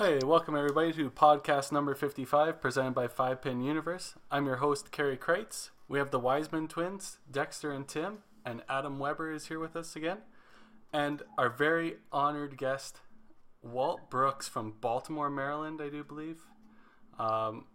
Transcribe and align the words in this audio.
Hey, 0.00 0.18
welcome 0.24 0.56
everybody 0.56 0.94
to 0.94 1.10
podcast 1.10 1.72
number 1.72 1.94
55, 1.94 2.58
presented 2.58 2.94
by 2.94 3.06
Five 3.06 3.42
Pin 3.42 3.60
Universe. 3.60 4.14
I'm 4.30 4.46
your 4.46 4.56
host, 4.56 4.90
Kerry 4.92 5.18
Kreitz. 5.18 5.68
We 5.88 5.98
have 5.98 6.10
the 6.10 6.18
Wiseman 6.18 6.68
twins, 6.68 7.18
Dexter 7.30 7.70
and 7.70 7.86
Tim, 7.86 8.20
and 8.42 8.62
Adam 8.66 8.98
Weber 8.98 9.30
is 9.30 9.48
here 9.48 9.58
with 9.58 9.76
us 9.76 9.94
again. 9.94 10.20
And 10.90 11.22
our 11.36 11.50
very 11.50 11.96
honored 12.10 12.56
guest, 12.56 13.00
Walt 13.60 14.08
Brooks 14.08 14.48
from 14.48 14.72
Baltimore, 14.80 15.28
Maryland, 15.28 15.82
I 15.82 15.90
do 15.90 16.02
believe. 16.02 16.46
Um, 17.18 17.66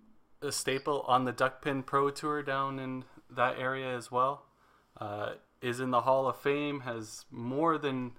a 0.42 0.52
staple 0.52 1.02
on 1.08 1.26
the 1.26 1.32
Duckpin 1.32 1.86
Pro 1.86 2.10
Tour 2.10 2.42
down 2.42 2.80
in 2.80 3.04
that 3.30 3.60
area 3.60 3.96
as 3.96 4.10
well. 4.12 4.48
Uh, 5.00 5.34
is 5.62 5.80
in 5.80 5.92
the 5.92 6.02
Hall 6.02 6.28
of 6.28 6.38
Fame, 6.38 6.80
has 6.80 7.26
more 7.30 7.78
than 7.78 8.14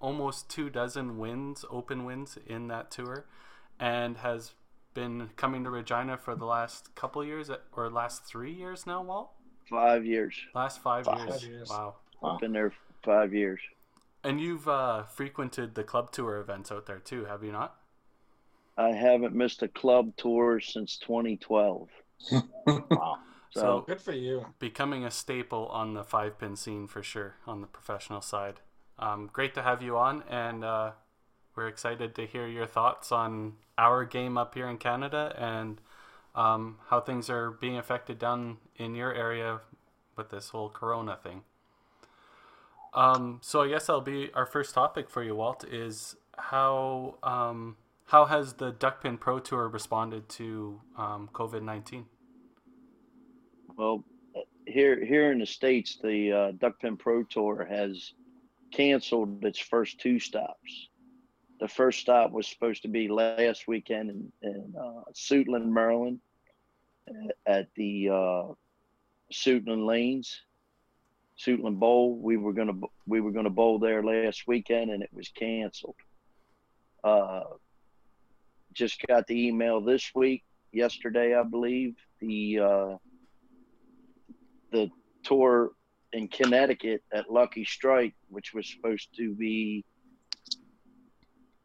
almost 0.00 0.48
two 0.50 0.70
dozen 0.70 1.18
wins, 1.18 1.64
open 1.70 2.04
wins 2.04 2.38
in 2.46 2.68
that 2.68 2.90
tour, 2.90 3.26
and 3.80 4.18
has 4.18 4.52
been 4.94 5.30
coming 5.36 5.64
to 5.64 5.70
Regina 5.70 6.16
for 6.16 6.34
the 6.34 6.46
last 6.46 6.94
couple 6.94 7.24
years 7.24 7.50
or 7.72 7.90
last 7.90 8.24
three 8.24 8.52
years 8.52 8.86
now, 8.86 9.02
Walt. 9.02 9.30
Five 9.68 10.06
years. 10.06 10.34
Last 10.54 10.82
five, 10.82 11.04
Five 11.06 11.28
years. 11.28 11.42
years. 11.46 11.68
Wow. 11.70 11.96
I've 12.22 12.40
been 12.40 12.52
there 12.52 12.72
five 13.04 13.34
years. 13.34 13.60
And 14.24 14.40
you've 14.40 14.66
uh, 14.68 15.04
frequented 15.04 15.74
the 15.74 15.84
club 15.84 16.10
tour 16.12 16.38
events 16.38 16.72
out 16.72 16.86
there 16.86 16.98
too, 16.98 17.24
have 17.26 17.44
you 17.44 17.52
not? 17.52 17.76
I 18.78 18.90
haven't 18.92 19.34
missed 19.34 19.62
a 19.62 19.68
club 19.68 20.12
tour 20.16 20.60
since 20.60 20.96
2012. 20.98 21.88
Wow. 22.66 23.18
So, 23.52 23.60
So- 23.60 23.84
Good 23.86 24.00
for 24.00 24.12
you. 24.12 24.46
Becoming 24.58 25.04
a 25.04 25.10
staple 25.10 25.66
on 25.68 25.94
the 25.94 26.04
five 26.04 26.38
pin 26.38 26.56
scene 26.56 26.86
for 26.86 27.02
sure 27.02 27.36
on 27.46 27.60
the 27.60 27.66
professional 27.66 28.20
side. 28.20 28.60
Um, 28.98 29.28
great 29.32 29.54
to 29.54 29.62
have 29.62 29.82
you 29.82 29.96
on, 29.96 30.22
and 30.28 30.64
uh, 30.64 30.92
we're 31.54 31.68
excited 31.68 32.14
to 32.14 32.26
hear 32.26 32.46
your 32.46 32.66
thoughts 32.66 33.12
on 33.12 33.54
our 33.76 34.04
game 34.04 34.38
up 34.38 34.54
here 34.54 34.68
in 34.68 34.78
Canada 34.78 35.34
and 35.38 35.80
um, 36.34 36.78
how 36.88 37.00
things 37.00 37.28
are 37.28 37.50
being 37.50 37.76
affected 37.76 38.18
down 38.18 38.58
in 38.76 38.94
your 38.94 39.12
area 39.14 39.60
with 40.16 40.30
this 40.30 40.50
whole 40.50 40.70
Corona 40.70 41.18
thing. 41.22 41.42
Um, 42.94 43.40
so 43.42 43.62
I 43.62 43.68
guess 43.68 43.86
that'll 43.86 44.00
be 44.00 44.30
our 44.32 44.46
first 44.46 44.74
topic 44.74 45.10
for 45.10 45.22
you, 45.22 45.34
Walt. 45.34 45.64
Is 45.64 46.16
how 46.38 47.16
um, 47.22 47.76
how 48.06 48.24
has 48.24 48.54
the 48.54 48.72
Duckpin 48.72 49.18
Pro 49.18 49.38
Tour 49.38 49.68
responded 49.68 50.28
to 50.30 50.80
um, 50.96 51.28
COVID 51.34 51.62
nineteen? 51.62 52.06
well, 53.76 54.04
here 54.66 55.04
here 55.04 55.30
in 55.32 55.38
the 55.38 55.46
states, 55.46 55.98
the 56.02 56.32
uh, 56.32 56.52
Duckpin 56.52 56.98
Pro 56.98 57.22
Tour 57.22 57.66
has 57.68 58.12
canceled 58.76 59.44
its 59.44 59.58
first 59.58 59.98
two 59.98 60.18
stops. 60.18 60.88
The 61.60 61.68
first 61.68 62.00
stop 62.00 62.32
was 62.32 62.46
supposed 62.46 62.82
to 62.82 62.88
be 62.88 63.08
last 63.08 63.66
weekend 63.66 64.10
in, 64.10 64.32
in 64.42 64.74
uh, 64.78 65.10
Suitland, 65.14 65.68
Maryland, 65.68 66.20
at 67.46 67.68
the 67.76 68.10
uh, 68.10 68.52
Suitland 69.32 69.86
Lanes, 69.86 70.42
Suitland 71.38 71.78
Bowl. 71.78 72.18
We 72.18 72.36
were 72.36 72.52
gonna 72.52 72.78
we 73.06 73.20
were 73.20 73.30
gonna 73.30 73.50
bowl 73.50 73.78
there 73.78 74.02
last 74.02 74.46
weekend, 74.46 74.90
and 74.90 75.02
it 75.02 75.10
was 75.12 75.28
canceled. 75.28 75.96
Uh, 77.02 77.44
just 78.74 79.00
got 79.06 79.26
the 79.26 79.46
email 79.46 79.80
this 79.80 80.10
week, 80.14 80.44
yesterday, 80.72 81.34
I 81.34 81.42
believe. 81.42 81.94
The 82.20 82.58
uh, 82.60 82.96
the 84.72 84.90
tour 85.22 85.70
in 86.12 86.28
Connecticut 86.28 87.02
at 87.12 87.30
Lucky 87.30 87.64
Strike, 87.64 88.14
which 88.28 88.54
was 88.54 88.68
supposed 88.68 89.08
to 89.16 89.34
be 89.34 89.84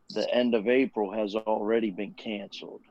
the 0.10 0.30
end 0.34 0.56
of 0.56 0.68
April, 0.68 1.12
has 1.12 1.36
already 1.36 1.90
been 1.90 2.14
canceled. 2.14 2.82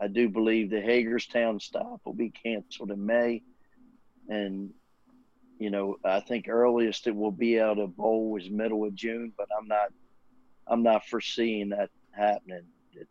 I 0.00 0.08
do 0.08 0.28
believe 0.28 0.70
the 0.70 0.80
Hagerstown 0.80 1.60
stop 1.60 2.00
will 2.04 2.14
be 2.14 2.30
canceled 2.30 2.90
in 2.90 3.04
May, 3.04 3.42
and 4.28 4.70
you 5.58 5.70
know 5.70 5.96
I 6.04 6.20
think 6.20 6.48
earliest 6.48 7.06
it 7.06 7.14
will 7.14 7.32
be 7.32 7.60
out 7.60 7.78
of 7.78 7.96
bowl 7.96 8.36
is 8.40 8.50
middle 8.50 8.84
of 8.84 8.94
June, 8.94 9.32
but 9.36 9.48
I'm 9.56 9.68
not 9.68 9.88
I'm 10.66 10.82
not 10.82 11.06
foreseeing 11.06 11.70
that 11.70 11.90
happening. 12.12 12.64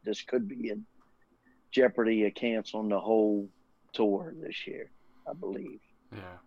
This 0.04 0.22
could 0.22 0.48
be 0.48 0.70
in 0.70 0.86
jeopardy 1.72 2.26
of 2.26 2.34
canceling 2.34 2.90
the 2.90 3.00
whole 3.00 3.50
tour 3.94 4.34
this 4.40 4.68
year, 4.68 4.92
I 5.30 5.34
believe. 5.34 5.80
Yeah. 6.12 6.38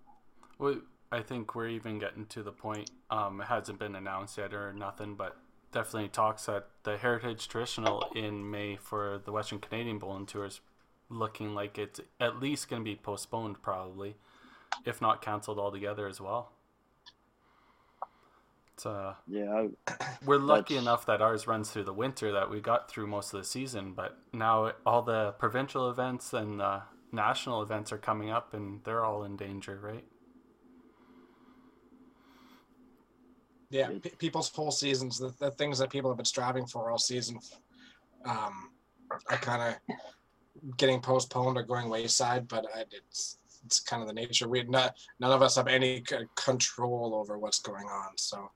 Well, 0.58 0.80
I 1.12 1.22
think 1.22 1.54
we're 1.54 1.68
even 1.68 1.98
getting 1.98 2.26
to 2.26 2.42
the 2.42 2.52
point. 2.52 2.90
Um, 3.10 3.40
it 3.40 3.46
hasn't 3.46 3.78
been 3.78 3.94
announced 3.94 4.38
yet 4.38 4.52
or 4.52 4.72
nothing, 4.72 5.14
but 5.14 5.36
definitely 5.72 6.08
talks 6.08 6.46
that 6.46 6.68
the 6.84 6.96
Heritage 6.96 7.48
Traditional 7.48 8.10
in 8.14 8.50
May 8.50 8.76
for 8.76 9.20
the 9.24 9.32
Western 9.32 9.58
Canadian 9.58 9.98
Bowling 9.98 10.26
Tour 10.26 10.46
is 10.46 10.60
looking 11.08 11.54
like 11.54 11.78
it's 11.78 12.00
at 12.20 12.40
least 12.40 12.68
going 12.68 12.82
to 12.82 12.84
be 12.84 12.96
postponed, 12.96 13.60
probably, 13.62 14.16
if 14.84 15.00
not 15.00 15.22
canceled 15.22 15.58
altogether 15.58 16.06
as 16.06 16.20
well. 16.20 16.52
It's, 18.74 18.86
uh, 18.86 19.14
Yeah, 19.28 19.68
we're 20.24 20.38
lucky 20.38 20.76
enough 20.76 21.06
that 21.06 21.22
ours 21.22 21.46
runs 21.46 21.70
through 21.70 21.84
the 21.84 21.92
winter 21.92 22.32
that 22.32 22.50
we 22.50 22.60
got 22.60 22.90
through 22.90 23.06
most 23.06 23.32
of 23.32 23.40
the 23.40 23.44
season, 23.44 23.92
but 23.92 24.18
now 24.32 24.72
all 24.84 25.02
the 25.02 25.32
provincial 25.38 25.90
events 25.90 26.32
and 26.32 26.60
uh, 26.60 26.80
national 27.12 27.62
events 27.62 27.92
are 27.92 27.98
coming 27.98 28.30
up, 28.30 28.54
and 28.54 28.82
they're 28.84 29.04
all 29.04 29.24
in 29.24 29.36
danger, 29.36 29.78
right? 29.82 30.04
Yeah, 33.74 33.88
p- 34.00 34.10
people's 34.18 34.50
whole 34.50 34.70
seasons, 34.70 35.18
the, 35.18 35.34
the 35.40 35.50
things 35.50 35.80
that 35.80 35.90
people 35.90 36.08
have 36.08 36.16
been 36.16 36.24
striving 36.24 36.64
for 36.64 36.92
all 36.92 36.98
season, 36.98 37.40
um, 38.24 38.70
are 39.10 39.36
kind 39.38 39.74
of 39.74 40.76
getting 40.76 41.00
postponed 41.00 41.56
or 41.58 41.64
going 41.64 41.88
wayside. 41.88 42.46
But 42.46 42.66
I, 42.72 42.84
it's 42.92 43.38
it's 43.66 43.80
kind 43.80 44.00
of 44.00 44.06
the 44.06 44.14
nature. 44.14 44.48
We 44.48 44.62
not 44.62 44.94
none 45.18 45.32
of 45.32 45.42
us 45.42 45.56
have 45.56 45.66
any 45.66 46.04
c- 46.08 46.18
control 46.36 47.16
over 47.16 47.36
what's 47.36 47.58
going 47.58 47.86
on. 47.86 48.16
So 48.16 48.48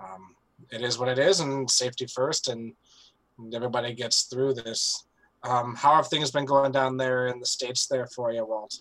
um, 0.00 0.34
it 0.72 0.82
is 0.82 0.98
what 0.98 1.08
it 1.08 1.20
is, 1.20 1.38
and 1.38 1.70
safety 1.70 2.06
first, 2.06 2.48
and 2.48 2.72
everybody 3.54 3.94
gets 3.94 4.22
through 4.24 4.54
this. 4.54 5.06
Um, 5.44 5.76
how 5.76 5.94
have 5.94 6.08
things 6.08 6.32
been 6.32 6.46
going 6.46 6.72
down 6.72 6.96
there 6.96 7.28
in 7.28 7.38
the 7.38 7.46
states 7.46 7.86
there 7.86 8.08
for 8.08 8.32
you, 8.32 8.44
Walt? 8.44 8.74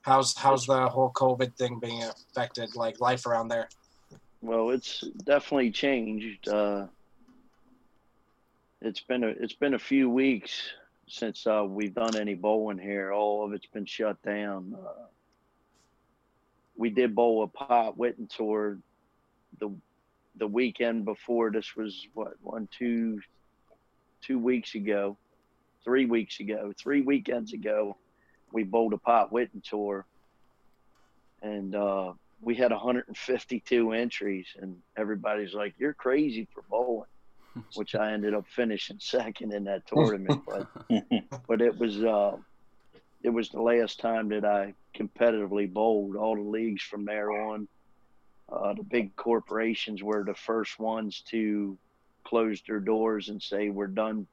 How's 0.00 0.34
how's 0.38 0.64
the 0.64 0.88
whole 0.88 1.12
COVID 1.12 1.54
thing 1.58 1.78
being 1.80 2.02
affected, 2.02 2.74
like 2.76 2.98
life 2.98 3.26
around 3.26 3.48
there? 3.48 3.68
Well, 4.42 4.70
it's 4.70 5.00
definitely 5.24 5.70
changed. 5.70 6.48
Uh, 6.48 6.88
it's 8.80 9.00
been 9.00 9.22
a 9.22 9.28
it's 9.28 9.52
been 9.52 9.74
a 9.74 9.78
few 9.78 10.10
weeks 10.10 10.72
since 11.06 11.46
uh, 11.46 11.64
we've 11.64 11.94
done 11.94 12.16
any 12.16 12.34
bowling 12.34 12.78
here. 12.78 13.12
All 13.12 13.44
of 13.44 13.52
it's 13.52 13.66
been 13.66 13.86
shut 13.86 14.20
down. 14.22 14.74
Uh, 14.76 15.06
we 16.76 16.90
did 16.90 17.14
bowl 17.14 17.44
a 17.44 17.46
Pop 17.46 17.96
Whitten 17.96 18.28
tour 18.28 18.78
the 19.60 19.70
the 20.36 20.48
weekend 20.48 21.04
before. 21.04 21.52
This 21.52 21.76
was 21.76 22.08
what 22.12 22.32
one 22.42 22.68
two 22.76 23.20
two 24.22 24.40
weeks 24.40 24.74
ago, 24.74 25.16
three 25.84 26.06
weeks 26.06 26.40
ago, 26.40 26.72
three 26.76 27.02
weekends 27.02 27.52
ago. 27.52 27.96
We 28.50 28.64
bowled 28.64 28.92
a 28.92 28.98
Pop 28.98 29.30
Whitten 29.30 29.62
tour, 29.62 30.04
and 31.42 31.76
uh, 31.76 32.14
we 32.42 32.56
had 32.56 32.72
152 32.72 33.92
entries, 33.92 34.46
and 34.60 34.76
everybody's 34.96 35.54
like, 35.54 35.74
"You're 35.78 35.94
crazy 35.94 36.48
for 36.52 36.62
bowling," 36.68 37.08
which 37.74 37.94
I 37.94 38.12
ended 38.12 38.34
up 38.34 38.46
finishing 38.48 38.98
second 39.00 39.52
in 39.54 39.64
that 39.64 39.86
tournament. 39.92 40.42
but 40.46 40.66
but 41.46 41.62
it 41.62 41.78
was 41.78 42.02
uh, 42.04 42.36
it 43.22 43.30
was 43.30 43.48
the 43.48 43.62
last 43.62 44.00
time 44.00 44.28
that 44.30 44.44
I 44.44 44.74
competitively 44.94 45.72
bowled. 45.72 46.16
All 46.16 46.34
the 46.34 46.42
leagues 46.42 46.82
from 46.82 47.04
there 47.04 47.30
on, 47.30 47.68
uh, 48.50 48.74
the 48.74 48.82
big 48.82 49.14
corporations 49.16 50.02
were 50.02 50.24
the 50.24 50.34
first 50.34 50.78
ones 50.78 51.22
to 51.30 51.78
close 52.24 52.60
their 52.66 52.80
doors 52.80 53.28
and 53.28 53.40
say 53.40 53.68
we're 53.68 53.86
done 53.86 54.26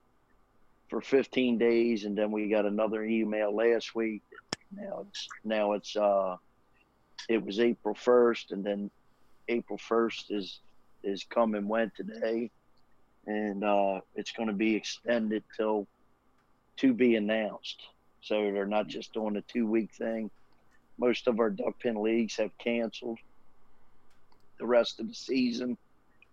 for 0.89 1.01
15 1.01 1.59
days, 1.59 2.05
and 2.05 2.17
then 2.17 2.31
we 2.31 2.49
got 2.49 2.65
another 2.65 3.03
email 3.03 3.55
last 3.55 3.93
week. 3.93 4.23
Now 4.71 5.05
it's 5.07 5.27
now 5.43 5.73
it's 5.73 5.95
uh, 5.95 6.37
it 7.27 7.43
was 7.43 7.59
April 7.59 7.95
1st, 7.95 8.51
and 8.51 8.63
then 8.63 8.91
April 9.47 9.77
1st 9.77 10.25
is 10.29 10.59
is 11.03 11.23
come 11.23 11.55
and 11.55 11.67
went 11.67 11.95
today, 11.95 12.51
and 13.25 13.63
uh, 13.63 14.01
it's 14.15 14.31
going 14.31 14.49
to 14.49 14.55
be 14.55 14.75
extended 14.75 15.43
till 15.55 15.87
to 16.77 16.93
be 16.93 17.15
announced. 17.15 17.81
So 18.21 18.51
they're 18.51 18.65
not 18.65 18.87
just 18.87 19.13
doing 19.13 19.37
a 19.37 19.41
two 19.41 19.65
week 19.65 19.91
thing. 19.97 20.29
Most 20.97 21.27
of 21.27 21.39
our 21.39 21.49
duck 21.49 21.79
pin 21.79 22.01
leagues 22.01 22.35
have 22.35 22.51
canceled 22.57 23.19
the 24.59 24.65
rest 24.65 24.99
of 24.99 25.07
the 25.07 25.13
season, 25.13 25.77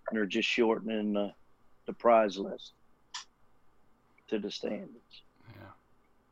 and 0.09 0.19
they're 0.19 0.27
just 0.27 0.49
shortening 0.49 1.13
the, 1.13 1.33
the 1.87 1.93
prize 1.93 2.37
list 2.37 2.73
to 4.29 4.39
the 4.39 4.51
standards. 4.51 5.23
Yeah. 5.55 5.63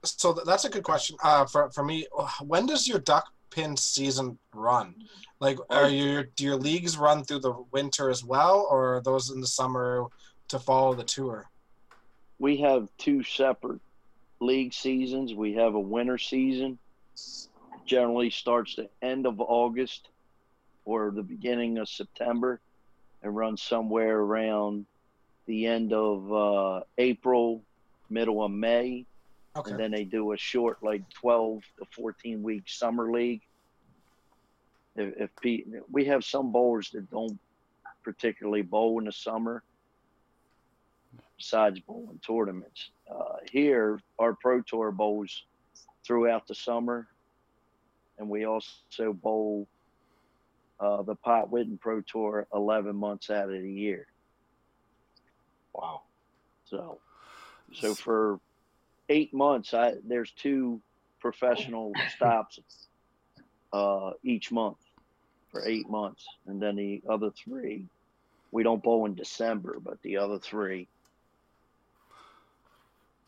So 0.02 0.32
th- 0.32 0.44
that's 0.44 0.64
a 0.64 0.70
good 0.70 0.82
question. 0.82 1.16
Uh, 1.22 1.46
for 1.46 1.70
for 1.70 1.84
me, 1.84 2.06
when 2.42 2.66
does 2.66 2.88
your 2.88 2.98
duck 2.98 3.32
pin 3.54 3.76
season 3.76 4.38
run? 4.54 4.94
Like, 5.40 5.58
are 5.70 5.88
your 5.88 6.24
do 6.24 6.44
your 6.44 6.56
leagues 6.56 6.96
run 6.96 7.24
through 7.24 7.40
the 7.40 7.54
winter 7.70 8.10
as 8.10 8.24
well, 8.24 8.66
or 8.70 8.96
are 8.96 9.02
those 9.02 9.30
in 9.30 9.40
the 9.40 9.46
summer 9.46 10.06
to 10.48 10.58
follow 10.58 10.94
the 10.94 11.04
tour? 11.04 11.48
we 12.38 12.58
have 12.58 12.88
two 12.98 13.22
separate 13.22 13.80
league 14.40 14.74
seasons. 14.74 15.34
We 15.34 15.54
have 15.54 15.74
a 15.74 15.80
winter 15.80 16.18
season, 16.18 16.78
generally 17.86 18.30
starts 18.30 18.76
the 18.76 18.88
end 19.02 19.26
of 19.26 19.40
August 19.40 20.08
or 20.84 21.10
the 21.10 21.22
beginning 21.22 21.78
of 21.78 21.88
September, 21.88 22.60
and 23.22 23.34
runs 23.34 23.62
somewhere 23.62 24.18
around 24.18 24.84
the 25.46 25.66
end 25.66 25.92
of 25.92 26.32
uh, 26.32 26.80
April, 26.98 27.62
middle 28.10 28.44
of 28.44 28.50
May. 28.50 29.06
Okay. 29.56 29.70
And 29.70 29.80
then 29.80 29.90
they 29.92 30.04
do 30.04 30.32
a 30.32 30.36
short, 30.36 30.82
like 30.82 31.08
12 31.10 31.62
to 31.78 31.84
14 31.94 32.42
week 32.42 32.64
summer 32.66 33.10
league. 33.10 33.42
If, 34.96 35.14
if 35.16 35.30
Pete, 35.40 35.66
we 35.90 36.04
have 36.06 36.24
some 36.24 36.50
bowlers 36.50 36.90
that 36.90 37.10
don't 37.10 37.38
particularly 38.02 38.62
bowl 38.62 38.98
in 38.98 39.06
the 39.06 39.12
summer, 39.12 39.62
besides 41.36 41.80
bowling 41.80 42.20
tournaments. 42.24 42.90
Uh, 43.10 43.36
here, 43.50 44.00
our 44.18 44.34
Pro 44.34 44.60
Tour 44.60 44.90
bowls 44.90 45.44
throughout 46.04 46.46
the 46.46 46.54
summer, 46.54 47.08
and 48.18 48.28
we 48.28 48.44
also 48.44 49.12
bowl 49.12 49.66
uh, 50.80 51.02
the 51.02 51.14
Pop 51.14 51.50
Whitten 51.50 51.80
Pro 51.80 52.00
Tour 52.02 52.46
11 52.52 52.94
months 52.94 53.30
out 53.30 53.44
of 53.44 53.62
the 53.62 53.72
year. 53.72 54.06
Wow. 55.72 56.02
So, 56.64 56.98
so 57.72 57.94
for 57.94 58.38
eight 59.08 59.32
months, 59.34 59.74
I 59.74 59.94
there's 60.06 60.32
two 60.32 60.80
professional 61.20 61.92
stops 62.16 62.60
uh, 63.72 64.12
each 64.22 64.52
month 64.52 64.78
for 65.50 65.66
eight 65.66 65.88
months, 65.88 66.26
and 66.46 66.60
then 66.60 66.76
the 66.76 67.02
other 67.08 67.30
three, 67.30 67.86
we 68.50 68.62
don't 68.62 68.82
bowl 68.82 69.06
in 69.06 69.14
December, 69.14 69.78
but 69.82 70.00
the 70.02 70.16
other 70.16 70.38
three 70.38 70.88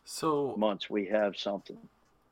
So 0.05 0.55
months 0.57 0.89
we 0.89 1.07
have 1.07 1.37
something. 1.37 1.77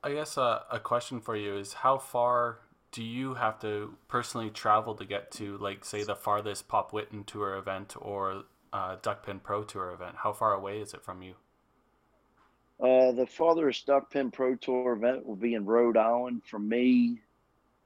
I 0.03 0.13
guess 0.13 0.38
uh, 0.38 0.62
a 0.71 0.80
question 0.80 1.19
for 1.19 1.36
you 1.36 1.57
is 1.57 1.74
how 1.74 1.98
far 1.98 2.59
do 2.91 3.03
you 3.03 3.33
have 3.33 3.59
to 3.59 3.95
personally 4.07 4.50
travel 4.50 4.95
to 4.95 5.03
get 5.03 5.31
to, 5.31 5.57
like, 5.57 5.83
say, 5.83 6.03
the 6.03 6.15
farthest 6.15 6.68
Pop 6.68 6.91
Whitten 6.91 7.25
Tour 7.25 7.56
event 7.56 7.95
or 8.00 8.44
uh, 8.71 8.95
Duckpin 9.01 9.41
Pro 9.44 9.63
Tour 9.63 9.91
event? 9.91 10.18
How 10.18 10.31
far 10.31 10.53
away 10.53 10.80
is 10.80 10.94
it 10.94 11.03
from 11.03 11.21
you? 11.21 11.36
Uh, 12.81 13.13
the 13.13 13.25
farthest 13.25 13.88
Duckpin 13.88 14.31
Pro 14.31 14.56
Tour 14.56 14.94
event 14.94 15.25
will 15.25 15.38
be 15.38 15.54
in 15.54 15.66
Rhode 15.66 15.98
Island. 15.98 16.42
For 16.45 16.60
me, 16.60 17.22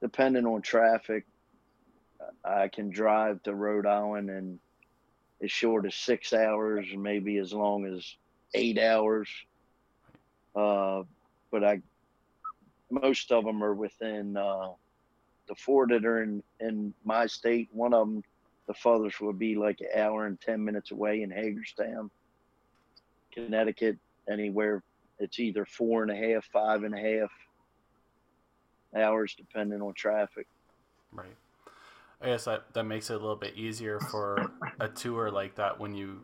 depending 0.01 0.45
on 0.45 0.61
traffic, 0.61 1.25
I 2.43 2.67
can 2.69 2.89
drive 2.89 3.43
to 3.43 3.53
Rhode 3.53 3.85
Island 3.85 4.29
in 4.29 4.59
as 5.41 5.51
short 5.51 5.85
as 5.85 5.95
six 5.95 6.33
hours, 6.33 6.87
maybe 6.95 7.37
as 7.37 7.53
long 7.53 7.85
as 7.85 8.15
eight 8.53 8.79
hours. 8.79 9.29
Uh, 10.55 11.03
but 11.51 11.63
I, 11.63 11.81
most 12.89 13.31
of 13.31 13.45
them 13.45 13.63
are 13.63 13.75
within 13.75 14.35
uh, 14.35 14.69
the 15.47 15.55
four 15.55 15.87
that 15.87 16.03
are 16.03 16.23
in 16.23 16.43
in 16.59 16.93
my 17.05 17.27
state. 17.27 17.69
One 17.71 17.93
of 17.93 18.07
them, 18.07 18.23
the 18.67 18.73
farthest 18.73 19.21
would 19.21 19.39
be 19.39 19.55
like 19.55 19.81
an 19.81 20.01
hour 20.01 20.25
and 20.25 20.41
ten 20.41 20.65
minutes 20.65 20.91
away 20.91 21.21
in 21.21 21.29
Hagerstown, 21.29 22.09
Connecticut. 23.31 23.97
Anywhere 24.31 24.83
it's 25.19 25.39
either 25.39 25.65
four 25.65 26.01
and 26.01 26.11
a 26.11 26.15
half, 26.15 26.45
five 26.45 26.83
and 26.83 26.95
a 26.95 26.97
half 26.97 27.31
hours, 28.95 29.35
depending 29.37 29.81
on 29.81 29.93
traffic. 29.93 30.47
Right. 31.11 31.35
I 32.21 32.27
guess 32.27 32.45
that, 32.45 32.73
that 32.73 32.83
makes 32.83 33.09
it 33.09 33.13
a 33.13 33.17
little 33.17 33.35
bit 33.35 33.55
easier 33.55 33.99
for 33.99 34.51
a 34.79 34.87
tour 34.87 35.31
like 35.31 35.55
that 35.55 35.79
when 35.79 35.93
you 35.93 36.21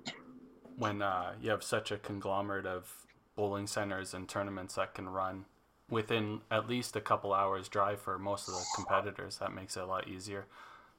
when 0.77 1.01
uh, 1.01 1.33
you 1.41 1.49
have 1.49 1.63
such 1.63 1.91
a 1.91 1.97
conglomerate 1.97 2.65
of 2.65 2.91
bowling 3.37 3.65
centers 3.65 4.13
and 4.13 4.27
tournaments 4.27 4.75
that 4.75 4.93
can 4.93 5.07
run 5.07 5.45
within 5.89 6.41
at 6.51 6.67
least 6.67 6.97
a 6.97 7.01
couple 7.01 7.33
hours 7.33 7.69
drive 7.69 8.01
for 8.01 8.19
most 8.19 8.49
of 8.49 8.55
the 8.55 8.65
competitors. 8.75 9.37
That 9.37 9.53
makes 9.53 9.77
it 9.77 9.83
a 9.83 9.85
lot 9.85 10.09
easier. 10.09 10.47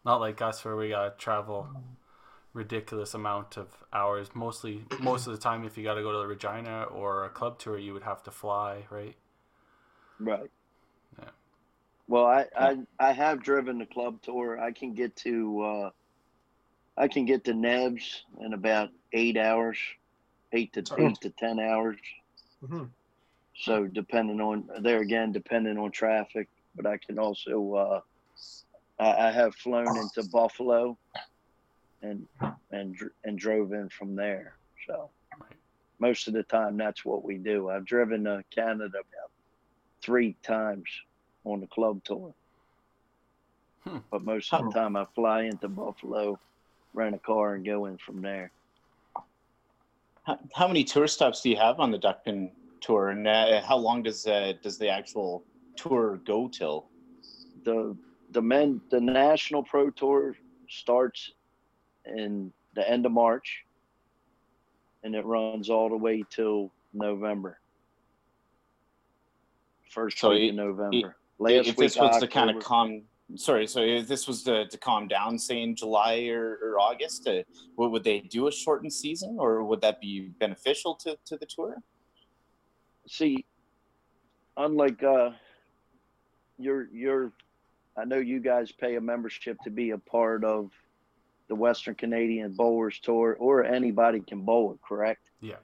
Not 0.05 0.21
like 0.21 0.41
us 0.41 0.65
where 0.65 0.77
we 0.77 0.91
gotta 0.91 1.13
travel 1.19 1.69
ridiculous 2.57 3.15
amount 3.15 3.57
of 3.57 3.69
hours. 3.93 4.31
Mostly 4.35 4.85
most 5.01 5.27
of 5.27 5.33
the 5.33 5.39
time 5.39 5.65
if 5.65 5.77
you 5.77 5.85
gotta 5.85 6.03
go 6.03 6.11
to 6.13 6.19
the 6.19 6.27
Regina 6.27 6.85
or 6.85 7.25
a 7.25 7.29
club 7.29 7.59
tour 7.59 7.79
you 7.79 7.93
would 7.93 8.03
have 8.03 8.23
to 8.25 8.31
fly, 8.31 8.85
right? 8.91 9.15
Right. 10.19 10.51
Yeah. 11.19 11.29
Well, 12.09 12.25
I, 12.25 12.47
I 12.59 12.77
I 12.99 13.13
have 13.13 13.43
driven 13.43 13.79
the 13.79 13.87
club 13.87 14.23
tour. 14.23 14.59
I 14.59 14.73
can 14.73 14.95
get 14.95 15.15
to 15.17 15.63
uh, 15.63 15.91
I 16.97 17.09
can 17.09 17.27
get 17.27 17.45
to 17.45 17.55
Nebs 17.55 18.23
in 18.41 18.55
about 18.55 18.89
eight 19.13 19.37
hours, 19.37 19.79
eight 20.53 20.73
to 20.75 20.85
Oh. 20.93 20.97
eight 20.99 21.21
to 21.23 21.31
ten 21.39 21.61
hours. 21.61 21.99
hmm 22.67 22.85
So 23.57 23.87
depending 23.87 24.41
on 24.41 24.69
there 24.83 25.01
again, 25.01 25.33
depending 25.33 25.79
on 25.79 25.91
traffic, 25.91 26.49
but 26.75 26.87
I 26.87 26.99
can 27.07 27.19
also 27.19 27.75
uh, 27.75 28.01
I, 28.99 29.29
I 29.29 29.31
have 29.33 29.55
flown 29.57 29.97
into 29.97 30.29
Buffalo, 30.31 30.99
and 32.03 32.27
and 32.71 32.97
and 33.25 33.39
drove 33.39 33.73
in 33.73 33.89
from 33.89 34.15
there. 34.17 34.55
So 34.87 35.11
most 35.99 36.29
of 36.29 36.35
the 36.35 36.43
time, 36.43 36.77
that's 36.77 37.05
what 37.05 37.25
we 37.25 37.39
do. 37.39 37.71
I've 37.71 37.87
driven 37.87 38.25
to 38.25 38.45
Canada 38.55 38.99
about 38.99 39.31
three 40.03 40.37
times 40.43 40.89
on 41.45 41.61
the 41.61 41.67
club 41.69 42.03
tour, 42.05 42.35
Hmm. 43.85 43.99
but 44.11 44.23
most 44.25 44.53
of 44.53 44.65
the 44.65 44.73
time 44.73 44.97
I 44.97 45.07
fly 45.15 45.43
into 45.43 45.69
Buffalo, 45.69 46.39
rent 46.93 47.15
a 47.15 47.19
car, 47.19 47.55
and 47.55 47.65
go 47.65 47.87
in 47.87 47.99
from 47.99 48.21
there. 48.21 48.51
How, 50.25 50.39
how 50.55 50.67
many 50.67 50.83
tour 50.85 51.07
stops 51.07 51.41
do 51.41 51.51
you 51.51 51.57
have 51.57 51.79
on 51.79 51.91
the 51.91 51.99
Duckpin 51.99 52.51
tour, 52.81 53.11
and 53.11 53.27
uh, 53.27 53.63
how 53.63 53.77
long 53.77 54.03
does 54.03 54.27
uh, 54.27 54.53
does 54.63 54.77
the 54.77 54.89
actual 54.89 55.45
tour 55.77 56.21
go 56.27 56.49
till? 56.49 56.89
the 57.65 57.97
the 58.31 58.41
men 58.43 58.81
the 58.91 59.01
national 59.01 59.63
pro 59.63 59.91
tour 59.91 60.35
starts 60.69 61.33
in 62.07 62.53
the 62.75 62.89
end 62.89 63.07
of 63.07 63.13
March 63.13 63.65
and 65.03 65.15
it 65.15 65.25
runs 65.25 65.71
all 65.71 65.89
the 65.89 65.97
way 65.97 66.25
till 66.31 66.71
November. 66.93 67.59
First 69.91 70.19
So 70.19 70.31
week 70.31 70.43
it- 70.43 70.49
in 70.51 70.57
November. 70.57 71.17
Last 71.39 71.53
if 71.69 71.77
week 71.77 71.77
this 71.77 71.99
was 71.99 72.19
to 72.21 72.27
kind 72.27 72.49
of 72.51 72.57
October. 72.57 72.65
calm, 72.65 73.03
sorry, 73.35 73.67
so 73.67 73.81
if 73.83 74.09
this 74.09 74.27
was 74.27 74.43
to, 74.45 74.67
to 74.67 74.79
calm 74.79 75.07
down, 75.07 75.39
say 75.39 75.63
in 75.63 75.77
July 75.77 76.29
or, 76.29 76.59
or 76.63 76.81
August, 76.81 77.29
uh, 77.29 77.43
would, 77.77 77.89
would 77.91 78.05
they 78.05 78.21
do 78.21 78.47
a 78.49 78.53
shortened 78.53 78.93
season, 78.93 79.37
or 79.39 79.63
would 79.63 79.83
that 79.83 80.01
be 80.01 80.29
beneficial 80.41 80.95
to, 80.97 81.17
to 81.27 81.37
the 81.37 81.47
tour? 81.47 81.77
see 83.09 83.45
unlike 84.57 85.01
uh 85.05 85.31
you're 86.59 86.89
you're 86.93 87.31
I 87.97 88.05
know 88.05 88.17
you 88.17 88.41
guys 88.41 88.73
pay 88.73 88.97
a 88.97 89.01
membership 89.01 89.57
to 89.63 89.71
be 89.71 89.91
a 89.91 89.99
part 89.99 90.43
of 90.43 90.73
the 91.49 91.55
Western 91.55 91.95
Canadian 91.95 92.53
Bowlers 92.53 92.99
Tour 93.01 93.37
or 93.39 93.65
anybody 93.65 94.21
can 94.21 94.41
bowl 94.43 94.73
it, 94.73 94.79
correct? 94.87 95.21
Yeah. 95.41 95.57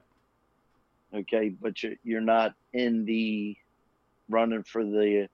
Okay, 1.13 1.49
but 1.49 1.81
you're, 1.83 1.93
you're 2.03 2.21
not 2.21 2.55
in 2.73 3.05
the 3.05 3.55
running 4.29 4.63
for 4.63 4.83
the 4.83 5.27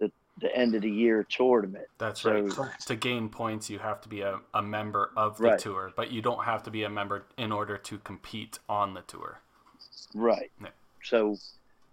the 0.00 0.10
the 0.40 0.54
end 0.56 0.74
of 0.74 0.82
the 0.82 0.90
year 0.90 1.24
tournament. 1.28 1.86
That's 1.98 2.22
So- 2.22 2.32
right. 2.40 2.50
Correct. 2.50 2.86
To 2.88 2.96
gain 2.96 3.28
points, 3.28 3.70
you 3.70 3.78
have 3.78 4.00
to 4.02 4.08
be 4.08 4.22
a, 4.22 4.40
a 4.54 4.62
member 4.62 5.12
of 5.16 5.36
the 5.38 5.44
Right. 5.44 5.58
tour, 5.58 5.92
but 5.96 6.10
you 6.10 6.22
don't 6.22 6.44
have 6.44 6.62
to 6.64 6.70
be 6.70 6.82
a 6.84 6.90
member 6.90 7.24
in 7.36 7.52
order 7.52 7.76
to 7.78 7.98
compete 7.98 8.58
on 8.68 8.94
the 8.94 9.02
tour. 9.02 9.40
Right. 10.14 10.50
Yeah. 10.60 10.68
So 11.04 11.36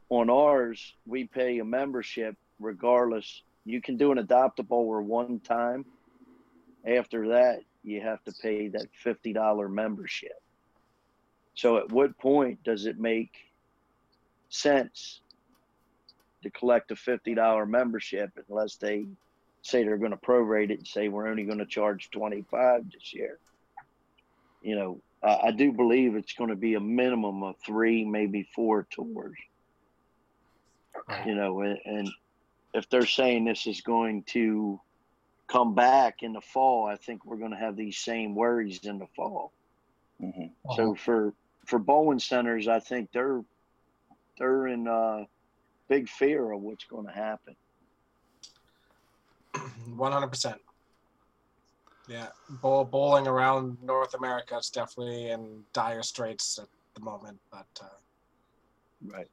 on 0.10 0.30
ours, 0.30 0.94
we 1.06 1.26
pay 1.26 1.60
a 1.60 1.66
membership 1.66 2.36
regardless. 2.60 3.44
You 3.66 3.80
can 3.82 3.96
do 3.98 4.12
an 4.12 4.18
adoptable 4.18 4.72
or 4.72 5.02
one 5.02 5.40
time. 5.42 5.86
After 6.86 7.28
that, 7.30 7.62
you 7.84 8.02
have 8.02 8.24
to 8.24 8.34
pay 8.42 8.70
that 8.70 8.88
$50 9.06 9.70
membership. 9.70 10.42
So 11.56 11.78
at 11.78 11.92
what 11.92 12.18
point 12.18 12.64
does 12.64 12.86
it 12.86 13.00
make 13.00 13.34
sense 14.50 15.22
to 16.42 16.50
collect 16.50 16.92
a 16.92 16.96
$50 16.96 17.68
membership 17.68 18.32
unless 18.50 18.76
they 18.76 19.06
say 19.62 19.84
they're 19.84 19.98
going 19.98 20.12
to 20.12 20.18
prorate 20.18 20.72
it 20.72 20.80
and 20.80 20.88
say 20.88 21.08
we're 21.08 21.28
only 21.28 21.44
going 21.44 21.60
to 21.60 21.66
charge 21.66 22.10
25 22.12 22.92
this 22.92 23.14
year? 23.14 23.38
You 24.62 24.76
know, 24.76 25.02
uh, 25.22 25.38
I 25.44 25.52
do 25.52 25.72
believe 25.72 26.16
it's 26.16 26.34
going 26.34 26.50
to 26.50 26.56
be 26.56 26.76
a 26.76 26.80
minimum 26.80 27.44
of 27.44 27.56
three, 27.66 28.04
maybe 28.04 28.48
four 28.56 28.88
tours. 28.90 29.38
You 31.26 31.36
know, 31.36 31.62
and, 31.62 31.78
and 31.86 32.10
if 32.74 32.90
they're 32.90 33.06
saying 33.06 33.46
this 33.46 33.68
is 33.68 33.82
going 33.82 34.24
to 34.24 34.80
come 35.48 35.76
back 35.76 36.16
in 36.22 36.34
the 36.34 36.42
fall, 36.42 36.88
I 36.88 36.96
think 36.96 37.26
we're 37.26 37.38
going 37.38 37.52
to 37.52 37.58
have 37.58 37.76
these 37.76 37.98
same 37.98 38.36
worries 38.36 38.80
in 38.84 39.00
the 39.00 39.08
fall. 39.16 39.54
hmm 40.20 40.48
So 40.76 40.96
for 40.96 41.34
for 41.68 41.80
bowling 41.80 42.20
centers, 42.20 42.68
I 42.68 42.80
think 42.80 43.10
they're 43.14 43.42
they're 44.38 44.68
in 44.68 44.88
uh, 44.88 45.26
big 45.90 46.10
fear 46.10 46.52
of 46.52 46.62
what's 46.62 46.86
going 46.86 47.08
to 47.08 47.14
happen. 47.14 47.56
One 49.96 50.12
hundred 50.12 50.30
percent. 50.30 50.60
Yeah, 52.08 52.28
bowl, 52.50 52.84
bowling 52.84 53.28
around 53.28 53.78
North 53.82 54.14
America 54.14 54.58
is 54.58 54.70
definitely 54.70 55.30
in 55.30 55.64
dire 55.74 56.04
straits. 56.04 56.60
At 56.60 56.68
the 56.96 57.02
moment. 57.02 57.40
But 57.52 57.68
uh, 57.82 57.88
Right. 59.06 59.28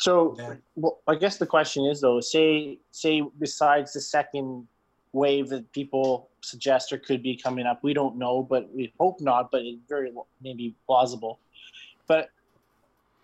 So, 0.00 0.36
Yeah. 0.38 0.54
well, 0.76 1.00
I 1.06 1.14
guess 1.16 1.38
the 1.38 1.46
question 1.46 1.84
is 1.86 2.00
though, 2.00 2.20
say 2.20 2.78
say 2.90 3.22
besides 3.38 3.92
the 3.92 4.00
second 4.00 4.68
wave 5.12 5.48
that 5.48 5.70
people 5.72 6.28
suggest 6.40 6.92
or 6.92 6.98
could 6.98 7.22
be 7.22 7.36
coming 7.36 7.66
up, 7.66 7.80
we 7.82 7.94
don't 7.94 8.16
know, 8.16 8.42
but 8.42 8.72
we 8.74 8.92
hope 8.98 9.20
not, 9.20 9.50
but 9.50 9.62
it 9.62 9.78
very 9.88 10.12
maybe 10.42 10.74
plausible. 10.86 11.38
But 12.06 12.30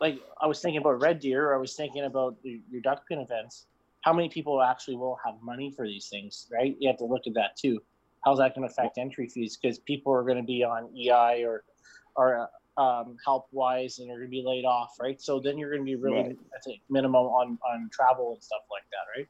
like 0.00 0.20
I 0.40 0.46
was 0.46 0.60
thinking 0.60 0.80
about 0.80 1.00
Red 1.00 1.20
Deer, 1.20 1.50
or 1.50 1.54
I 1.54 1.58
was 1.58 1.74
thinking 1.74 2.04
about 2.04 2.42
the, 2.42 2.60
your 2.70 2.80
duck 2.82 3.06
pin 3.08 3.18
events. 3.18 3.66
How 4.02 4.12
many 4.12 4.28
people 4.28 4.60
actually 4.60 4.96
will 4.96 5.18
have 5.24 5.34
money 5.42 5.70
for 5.70 5.86
these 5.86 6.08
things, 6.08 6.46
right? 6.52 6.76
You 6.78 6.88
have 6.88 6.98
to 6.98 7.06
look 7.06 7.22
at 7.26 7.34
that 7.34 7.56
too. 7.56 7.80
How's 8.24 8.38
that 8.38 8.54
going 8.54 8.66
to 8.66 8.72
affect 8.72 8.98
entry 8.98 9.28
fees? 9.28 9.56
Because 9.56 9.78
people 9.78 10.12
are 10.12 10.22
going 10.22 10.36
to 10.36 10.42
be 10.42 10.62
on 10.64 10.90
EI 10.96 11.44
or 11.44 11.64
or 12.16 12.48
um, 12.76 13.16
help 13.24 13.46
wise 13.52 13.98
and 13.98 14.10
are 14.10 14.16
going 14.16 14.26
to 14.26 14.30
be 14.30 14.42
laid 14.44 14.64
off, 14.64 14.96
right? 15.00 15.20
So 15.20 15.40
then 15.40 15.58
you're 15.58 15.70
going 15.70 15.82
to 15.82 15.86
be 15.86 15.96
really, 15.96 16.22
Right. 16.22 16.38
I 16.54 16.60
think, 16.64 16.80
minimum 16.90 17.26
on 17.26 17.58
on 17.64 17.90
travel 17.92 18.34
and 18.34 18.42
stuff 18.42 18.62
like 18.70 18.84
that, 18.90 19.18
right? 19.18 19.28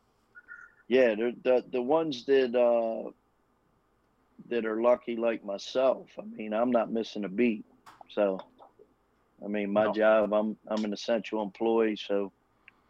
Yeah, 0.89 1.15
the 1.15 1.35
the, 1.43 1.65
the 1.73 1.83
ones 1.83 2.25
that 2.27 2.55
uh, 2.55 3.11
that 4.49 4.65
are 4.67 4.81
lucky 4.81 5.17
like 5.17 5.45
myself. 5.45 6.09
I 6.19 6.25
mean, 6.25 6.53
I'm 6.53 6.71
not 6.71 6.91
missing 6.93 7.25
a 7.25 7.29
beat. 7.29 7.65
So, 8.11 8.39
I 9.45 9.49
mean, 9.49 9.73
my 9.73 9.87
No. 9.87 9.93
job, 9.93 10.33
I'm 10.33 10.57
I'm 10.69 10.85
an 10.85 10.93
essential 10.93 11.43
employee, 11.43 11.97
so 11.97 12.33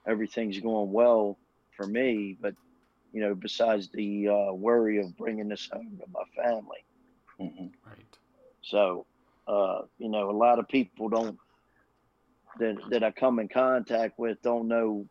everything's 0.07 0.61
going 0.61 0.93
well 0.93 1.39
for 1.77 1.87
me. 1.87 2.37
But 2.41 2.55
you 3.13 3.21
know, 3.21 3.35
besides 3.35 3.89
the 3.91 4.29
uh, 4.29 4.53
worry 4.53 4.99
of 5.01 5.17
bringing 5.17 5.49
this 5.49 5.69
home 5.73 5.99
to 6.01 6.07
my 6.13 6.25
family, 6.43 6.85
Mhm. 7.41 7.73
Right. 7.85 8.19
so 8.63 9.07
uh, 9.47 9.83
you 9.99 10.09
know, 10.09 10.31
a 10.31 10.37
lot 10.37 10.59
of 10.59 10.69
people 10.69 11.09
don't 11.09 11.39
that 12.59 12.77
that 12.91 13.03
I 13.05 13.11
come 13.11 13.39
in 13.39 13.49
contact 13.49 14.19
with 14.19 14.41
don't 14.43 14.69
know 14.69 15.07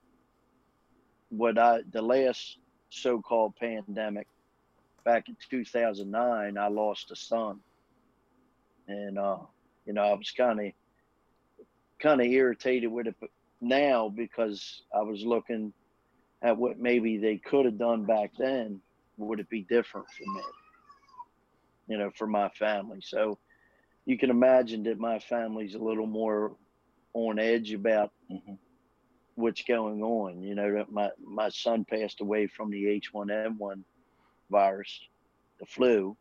what 1.30 1.58
I 1.58 1.82
the 1.92 2.02
last 2.02 2.58
so-called 2.94 3.56
pandemic 3.56 4.28
back 5.06 5.28
in 5.30 5.36
2009 5.50 6.58
I 6.58 6.68
lost 6.68 7.12
a 7.12 7.16
son. 7.16 7.60
And 8.88 9.18
uh 9.18 9.38
you 9.86 9.94
know 9.94 10.04
I 10.04 10.14
was 10.14 10.32
kind 10.32 10.60
of 10.60 10.72
kind 12.02 12.22
of 12.22 12.28
irritated 12.28 12.92
with 12.92 13.08
it 13.08 13.16
now 13.62 14.10
because 14.10 14.84
I 14.94 15.02
was 15.02 15.24
looking 15.24 15.74
at 16.42 16.58
what 16.58 16.80
maybe 16.80 17.18
they 17.18 17.38
could 17.38 17.66
have 17.66 17.78
done 17.78 18.06
back 18.06 18.32
then 18.38 18.82
would 19.18 19.40
it 19.40 19.50
be 19.50 19.64
different 19.64 20.08
for 20.10 20.24
me? 20.34 20.44
You 21.88 21.98
know 21.98 22.12
for 22.18 22.28
my 22.28 22.50
family. 22.50 23.00
So 23.02 23.38
you 24.06 24.18
can 24.18 24.30
imagine 24.30 24.84
that 24.84 25.00
my 25.00 25.20
family's 25.20 25.76
a 25.76 25.80
little 25.80 26.08
more 26.08 26.56
on 27.14 27.40
edge 27.40 27.74
about 27.74 28.12
Mhm. 28.32 28.58
What's 29.36 29.64
going 29.64 30.02
on. 30.02 30.42
You 30.42 30.56
know, 30.56 30.86
my 30.90 31.10
my 31.24 31.50
son 31.50 31.86
passed 31.86 32.22
away 32.22 32.48
from 32.48 32.70
the 32.70 32.86
H1N1 32.86 33.84
virus, 34.50 35.00
the 35.60 35.66
flu, 35.66 36.16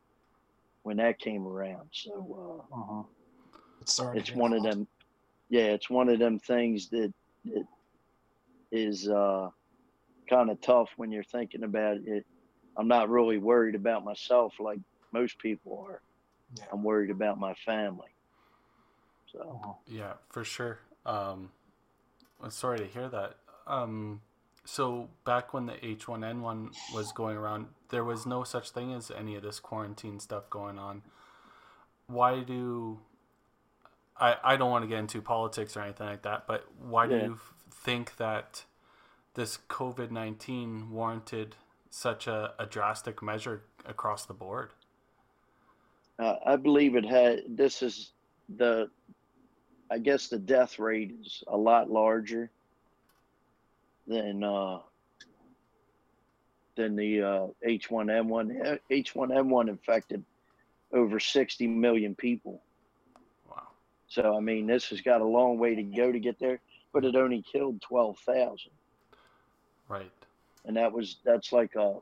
when 0.82 0.96
that 0.98 1.18
came 1.18 1.46
around. 1.46 1.88
So 1.92 2.66
uh, 2.72 3.02
it's 3.80 3.94
sorry. 3.94 4.14
to 4.14 4.20
it's 4.20 4.32
one 4.32 4.52
of 4.52 4.62
them. 4.62 4.86
Yeah, 5.48 5.66
it's 5.66 5.90
one 5.90 6.08
of 6.08 6.18
them 6.18 6.38
things 6.38 6.88
that 6.90 7.12
that 7.44 7.64
is 8.70 9.08
uh, 9.08 9.50
kind 10.28 10.50
of 10.50 10.60
tough 10.60 10.90
when 10.96 11.10
you're 11.12 11.24
thinking 11.24 11.64
about 11.64 11.98
it. 12.06 12.26
I'm 12.76 12.88
not 12.88 13.10
really 13.10 13.36
worried 13.36 13.74
about 13.74 14.04
myself 14.04 14.54
like 14.58 14.78
most 15.12 15.38
people 15.38 15.84
are. 15.88 16.00
Yeah. 16.56 16.64
I'm 16.72 16.82
worried 16.82 17.10
about 17.10 17.38
my 17.38 17.54
family. 17.66 18.08
So 19.30 19.78
Yeah, 19.86 20.14
for 20.30 20.44
sure. 20.44 20.80
Um, 21.04 21.14
I'm 21.14 21.50
sorry 22.50 22.78
to 22.78 22.86
hear 22.86 23.08
that. 23.08 23.36
Um, 23.66 24.20
so 24.64 25.10
back 25.24 25.52
when 25.52 25.66
the 25.66 25.72
H1N1 25.74 26.70
was 26.94 27.12
going 27.12 27.36
around, 27.36 27.66
there 27.90 28.04
was 28.04 28.26
no 28.26 28.44
such 28.44 28.70
thing 28.70 28.92
as 28.92 29.10
any 29.10 29.36
of 29.36 29.42
this 29.42 29.60
quarantine 29.60 30.20
stuff 30.20 30.48
going 30.50 30.78
on. 30.78 31.02
Why 32.06 32.40
do 32.40 33.00
I? 34.18 34.36
I 34.42 34.56
don't 34.56 34.70
want 34.70 34.84
to 34.84 34.88
get 34.88 34.98
into 34.98 35.22
politics 35.22 35.76
or 35.76 35.80
anything 35.82 36.06
like 36.06 36.22
that, 36.22 36.46
but 36.46 36.66
why 36.78 37.06
do 37.06 37.16
you 37.16 37.32
f- 37.34 37.54
think 37.72 38.16
that 38.16 38.64
this 39.34 39.58
COVID 39.68 40.10
nineteen 40.10 40.90
warranted 40.90 41.56
such 41.90 42.26
a, 42.26 42.54
a 42.58 42.66
drastic 42.66 43.22
measure 43.22 43.62
across 43.86 44.26
the 44.26 44.34
board? 44.34 44.70
uh, 46.18 46.36
I 46.46 46.56
believe 46.56 46.96
it 46.96 47.04
had. 47.04 47.42
This 47.48 47.82
is 47.82 48.12
the. 48.48 48.90
I 49.92 49.98
guess 49.98 50.28
the 50.28 50.38
death 50.38 50.78
rate 50.78 51.14
is 51.20 51.44
a 51.48 51.56
lot 51.56 51.90
larger 51.90 52.50
than 54.06 54.42
uh, 54.42 54.78
than 56.76 56.96
the 56.96 57.20
uh, 57.20 57.46
H1N1. 57.68 58.78
H1N1 58.90 59.68
infected 59.68 60.24
over 60.94 61.20
60 61.20 61.66
million 61.66 62.14
people. 62.14 62.62
Wow. 63.50 63.68
So 64.08 64.34
I 64.34 64.40
mean, 64.40 64.66
this 64.66 64.86
has 64.88 65.02
got 65.02 65.20
a 65.20 65.26
long 65.26 65.58
way 65.58 65.74
to 65.74 65.82
go 65.82 66.10
to 66.10 66.18
get 66.18 66.38
there, 66.38 66.58
but 66.94 67.04
it 67.04 67.14
only 67.14 67.42
killed 67.52 67.82
12,000, 67.82 68.70
Right. 69.88 70.10
and 70.64 70.74
that 70.78 70.90
was 70.90 71.18
that's 71.22 71.52
like 71.52 71.74
a, 71.74 71.96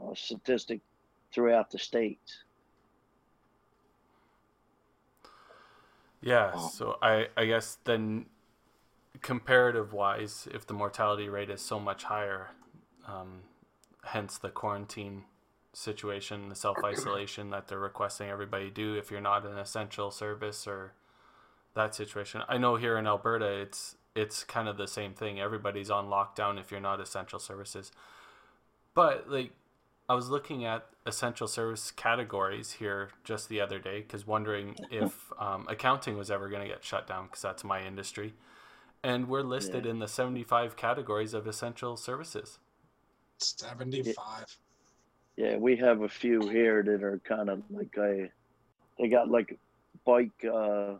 a 0.00 0.14
statistic 0.14 0.80
throughout 1.32 1.72
the 1.72 1.78
states. 1.78 2.44
Yeah, 6.20 6.54
Wow. 6.54 6.68
so 6.68 6.98
I, 7.02 7.28
I 7.36 7.46
guess 7.46 7.78
then 7.84 8.26
comparative 9.22 9.92
wise, 9.92 10.48
if 10.52 10.66
the 10.66 10.74
mortality 10.74 11.28
rate 11.28 11.50
is 11.50 11.60
so 11.60 11.78
much 11.78 12.04
higher, 12.04 12.50
um, 13.06 13.42
hence 14.04 14.38
the 14.38 14.50
quarantine 14.50 15.24
situation, 15.72 16.48
the 16.48 16.54
self 16.54 16.78
isolation 16.84 17.50
that 17.50 17.68
they're 17.68 17.78
requesting 17.78 18.28
everybody 18.28 18.70
do 18.70 18.94
if 18.94 19.10
you're 19.10 19.20
not 19.20 19.44
an 19.46 19.58
essential 19.58 20.10
service 20.10 20.66
or 20.66 20.92
that 21.74 21.94
situation. 21.94 22.42
I 22.48 22.58
know 22.58 22.76
here 22.76 22.96
in 22.98 23.06
Alberta, 23.06 23.46
it's 23.46 23.96
it's 24.14 24.44
kind 24.44 24.66
of 24.68 24.78
the 24.78 24.88
same 24.88 25.12
thing. 25.12 25.38
Everybody's 25.38 25.90
on 25.90 26.06
lockdown 26.06 26.58
if 26.58 26.70
you're 26.70 26.80
not 26.80 27.00
essential 27.00 27.38
services. 27.38 27.92
But 28.94 29.30
like 29.30 29.52
I 30.08 30.14
was 30.14 30.28
looking 30.30 30.64
at 30.64 30.86
essential 31.04 31.48
service 31.48 31.90
categories 31.90 32.72
here 32.72 33.10
just 33.24 33.48
the 33.48 33.60
other 33.60 33.78
day 33.78 34.00
because 34.00 34.26
wondering 34.26 34.76
if 34.90 35.32
um, 35.38 35.66
accounting 35.68 36.16
was 36.16 36.30
ever 36.30 36.48
going 36.48 36.62
to 36.62 36.68
get 36.68 36.84
shut 36.84 37.06
down 37.06 37.26
because 37.26 37.42
that's 37.42 37.64
my 37.64 37.84
industry. 37.84 38.34
And 39.02 39.28
we're 39.28 39.42
listed 39.42 39.84
Yeah. 39.84 39.92
in 39.92 39.98
the 39.98 40.08
75 40.08 40.76
categories 40.76 41.34
of 41.34 41.46
essential 41.46 41.96
services. 41.96 42.58
75. 43.38 44.56
Yeah, 45.36 45.56
we 45.58 45.76
have 45.76 46.02
a 46.02 46.08
few 46.08 46.48
here 46.48 46.82
that 46.82 47.02
are 47.02 47.20
kind 47.24 47.50
of 47.50 47.62
like 47.68 47.94
a, 47.98 48.30
they 48.98 49.08
got 49.08 49.28
like 49.28 49.58
bike, 50.04 50.44
uh, 50.44 50.94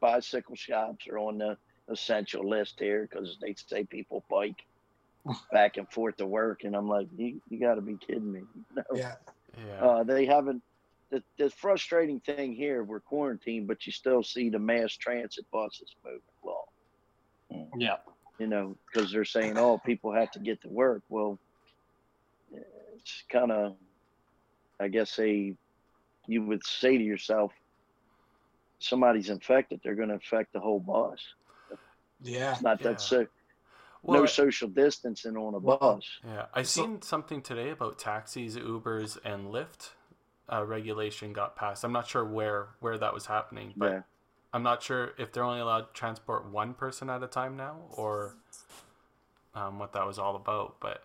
bicycle 0.00 0.56
shops 0.56 1.06
are 1.06 1.18
on 1.18 1.38
the 1.38 1.56
essential 1.88 2.48
list 2.48 2.80
here 2.80 3.08
because 3.08 3.38
they 3.40 3.54
say 3.54 3.84
people 3.84 4.24
bike 4.28 4.64
back 5.52 5.76
and 5.76 5.88
forth 5.90 6.16
to 6.18 6.26
work, 6.26 6.64
and 6.64 6.74
I'm 6.74 6.88
like, 6.88 7.08
you, 7.16 7.40
you 7.48 7.58
got 7.60 7.74
to 7.74 7.80
be 7.80 7.96
kidding 7.96 8.32
me. 8.32 8.42
No. 8.74 8.82
Yeah. 8.94 9.14
Yeah. 9.66 9.84
Uh, 9.84 10.02
they 10.04 10.24
haven't. 10.26 10.62
The, 11.10 11.22
the 11.38 11.48
frustrating 11.50 12.20
thing 12.20 12.54
here, 12.54 12.84
we're 12.84 13.00
quarantined, 13.00 13.66
but 13.66 13.86
you 13.86 13.92
still 13.92 14.22
see 14.22 14.50
the 14.50 14.58
mass 14.58 14.92
transit 14.92 15.46
buses 15.50 15.94
moving 16.04 16.20
along. 16.44 17.70
Yeah. 17.78 17.96
You 18.38 18.46
know, 18.46 18.76
because 18.92 19.10
they're 19.10 19.24
saying, 19.24 19.56
"Oh, 19.56 19.78
people 19.78 20.12
have 20.12 20.30
to 20.32 20.38
get 20.38 20.60
to 20.62 20.68
work." 20.68 21.02
Well, 21.08 21.38
it's 22.52 23.24
kind 23.30 23.50
of, 23.50 23.76
I 24.78 24.88
guess, 24.88 25.16
they, 25.16 25.54
you 26.26 26.42
would 26.44 26.64
say 26.64 26.98
to 26.98 27.02
yourself, 27.04 27.52
somebody's 28.78 29.30
infected, 29.30 29.80
they're 29.82 29.94
going 29.94 30.08
to 30.08 30.14
infect 30.14 30.52
the 30.52 30.60
whole 30.60 30.80
bus. 30.80 31.20
Yeah. 32.22 32.52
It's 32.52 32.62
not 32.62 32.80
Yeah. 32.80 32.88
that 32.88 33.00
so. 33.00 33.26
Well, 34.02 34.20
no 34.20 34.26
social 34.26 34.68
distancing 34.68 35.36
on 35.36 35.54
a 35.54 35.60
bus. 35.60 36.04
Yeah, 36.24 36.46
I 36.54 36.62
So- 36.62 36.82
seen 36.82 37.02
something 37.02 37.42
today 37.42 37.70
about 37.70 37.98
taxis, 37.98 38.56
Ubers, 38.56 39.18
and 39.24 39.48
Lyft. 39.52 39.90
Uh, 40.50 40.64
regulation 40.64 41.34
got 41.34 41.56
passed. 41.56 41.84
I'm 41.84 41.92
not 41.92 42.06
sure 42.06 42.24
where 42.24 42.68
where 42.80 42.96
that 42.96 43.12
was 43.12 43.26
happening, 43.26 43.74
but 43.76 43.92
Yeah. 43.92 44.02
I'm 44.54 44.62
not 44.62 44.82
sure 44.82 45.12
if 45.18 45.30
they're 45.30 45.44
only 45.44 45.60
allowed 45.60 45.88
to 45.88 45.92
transport 45.92 46.46
one 46.46 46.72
person 46.72 47.10
at 47.10 47.22
a 47.22 47.26
time 47.26 47.54
now, 47.54 47.82
or 47.90 48.34
um, 49.54 49.78
what 49.78 49.92
that 49.92 50.06
was 50.06 50.18
all 50.18 50.36
about. 50.36 50.80
But 50.80 51.04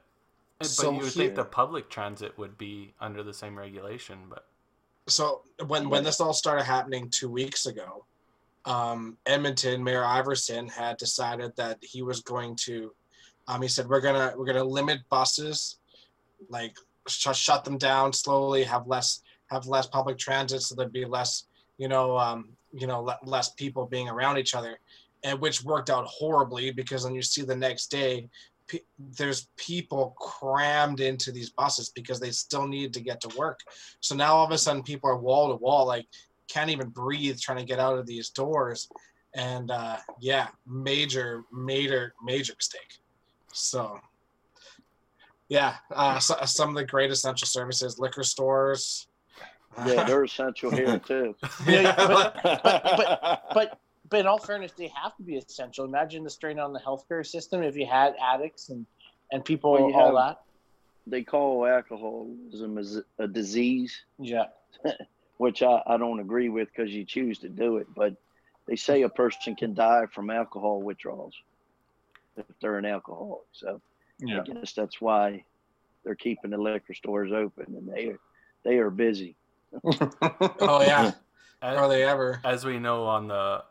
but 0.59 0.67
So 0.67 0.91
you 0.91 0.97
would 0.99 1.03
here- 1.11 1.11
think 1.11 1.35
the 1.35 1.43
public 1.43 1.89
transit 1.89 2.37
would 2.37 2.57
be 2.57 2.93
under 3.01 3.21
the 3.21 3.33
same 3.33 3.57
regulation, 3.57 4.29
but 4.29 4.47
So 5.07 5.43
when 5.65 5.89
when 5.89 6.05
this 6.05 6.21
all 6.21 6.33
started 6.33 6.63
happening 6.63 7.09
two 7.09 7.29
weeks 7.29 7.65
ago, 7.65 8.05
um, 8.65 9.17
Edmonton 9.25 9.83
Mayor 9.83 10.03
Iveson 10.03 10.69
had 10.69 10.97
decided 10.97 11.55
that 11.57 11.77
he 11.81 12.01
was 12.01 12.21
going 12.21 12.55
to. 12.63 12.93
Um, 13.47 13.61
he 13.61 13.67
said 13.67 13.89
we're 13.89 14.01
gonna 14.01 14.33
we're 14.37 14.45
gonna 14.45 14.63
limit 14.63 14.99
buses, 15.09 15.79
like 16.49 16.77
sh- 17.07 17.35
shut 17.35 17.65
them 17.65 17.77
down 17.77 18.13
slowly, 18.13 18.63
have 18.63 18.87
less 18.87 19.21
have 19.47 19.67
less 19.67 19.87
public 19.87 20.17
transit, 20.17 20.61
so 20.61 20.75
there'd 20.75 20.93
be 20.93 21.05
less 21.05 21.45
you 21.77 21.89
know 21.89 22.17
um, 22.17 22.49
you 22.71 22.87
know 22.87 23.01
le- 23.01 23.19
less 23.23 23.49
people 23.49 23.85
being 23.85 24.07
around 24.07 24.37
each 24.37 24.55
other, 24.55 24.79
and 25.23 25.39
which 25.39 25.63
worked 25.63 25.89
out 25.89 26.05
horribly 26.05 26.71
because 26.71 27.03
then 27.03 27.13
you 27.13 27.21
see 27.21 27.41
the 27.41 27.55
next 27.55 27.87
day 27.87 28.29
there's 29.17 29.47
people 29.57 30.15
crammed 30.17 31.01
into 31.01 31.31
these 31.31 31.49
buses 31.49 31.89
because 31.89 32.19
they 32.19 32.31
still 32.31 32.67
need 32.67 32.93
to 32.93 33.01
get 33.01 33.19
to 33.21 33.37
work. 33.37 33.59
So 33.99 34.15
now 34.15 34.35
all 34.35 34.45
of 34.45 34.51
a 34.51 34.57
sudden 34.57 34.83
people 34.83 35.09
are 35.09 35.17
wall 35.17 35.49
to 35.49 35.55
wall, 35.55 35.85
like 35.85 36.07
can't 36.47 36.69
even 36.69 36.89
breathe 36.89 37.39
trying 37.39 37.59
to 37.59 37.65
get 37.65 37.79
out 37.79 37.97
of 37.97 38.05
these 38.05 38.29
doors. 38.29 38.89
And 39.35 39.71
uh, 39.71 39.97
yeah, 40.19 40.47
major, 40.67 41.43
major, 41.51 42.13
major 42.23 42.53
mistake. 42.57 42.99
So 43.51 43.99
yeah, 45.49 45.75
uh, 45.91 46.19
so, 46.19 46.35
some 46.45 46.69
of 46.69 46.75
the 46.75 46.85
great 46.85 47.11
essential 47.11 47.47
services, 47.47 47.99
liquor 47.99 48.23
stores. 48.23 49.07
Yeah, 49.85 50.03
they're 50.03 50.23
essential 50.23 50.71
here 50.71 50.99
too. 51.07 51.35
Yeah, 51.67 51.93
but, 51.95 52.39
but, 52.43 53.43
but, 53.53 53.79
but 54.09 54.19
in 54.19 54.27
all 54.27 54.37
fairness, 54.37 54.71
they 54.73 54.91
have 54.95 55.15
to 55.17 55.23
be 55.23 55.37
essential. 55.37 55.85
Imagine 55.85 56.23
the 56.23 56.29
strain 56.29 56.59
on 56.59 56.73
the 56.73 56.79
healthcare 56.79 57.25
system 57.25 57.63
if 57.63 57.75
you 57.75 57.85
had 57.85 58.15
addicts 58.23 58.69
and, 58.69 58.85
and 59.31 59.43
people, 59.43 59.73
Well, 59.73 59.89
you 59.89 59.95
all 59.95 60.15
have- 60.15 60.35
that. 60.35 60.41
They 61.05 61.21
call 61.21 61.65
alcoholism 61.65 62.77
as 62.77 63.01
a 63.19 63.27
disease, 63.27 63.93
Yeah. 64.19 64.45
which 65.37 65.63
I, 65.63 65.81
I 65.87 65.97
don't 65.97 66.19
agree 66.19 66.49
with 66.49 66.69
because 66.75 66.91
you 66.91 67.05
choose 67.05 67.39
to 67.39 67.49
do 67.49 67.77
it. 67.77 67.87
But 67.95 68.15
they 68.67 68.75
say 68.75 69.01
a 69.01 69.09
person 69.09 69.55
can 69.55 69.73
die 69.73 70.05
from 70.13 70.29
alcohol 70.29 70.81
withdrawals 70.81 71.35
if 72.37 72.45
they're 72.61 72.77
an 72.77 72.85
alcoholic. 72.85 73.47
So 73.51 73.81
I 74.29 74.39
guess 74.41 74.73
that's 74.73 75.01
why 75.01 75.43
they're 76.03 76.15
keeping 76.15 76.51
the 76.51 76.57
liquor 76.57 76.93
stores 76.93 77.31
open 77.31 77.65
and 77.75 77.87
they 77.87 78.13
they 78.63 78.77
are 78.77 78.89
busy. 78.89 79.35
Oh 80.59 80.81
yeah, 80.81 81.11
As, 81.61 81.77
are 81.77 81.89
they 81.89 82.03
ever? 82.03 82.39
as 82.43 82.63
we 82.63 82.79
know 82.79 83.03
on 83.05 83.27
the 83.27 83.63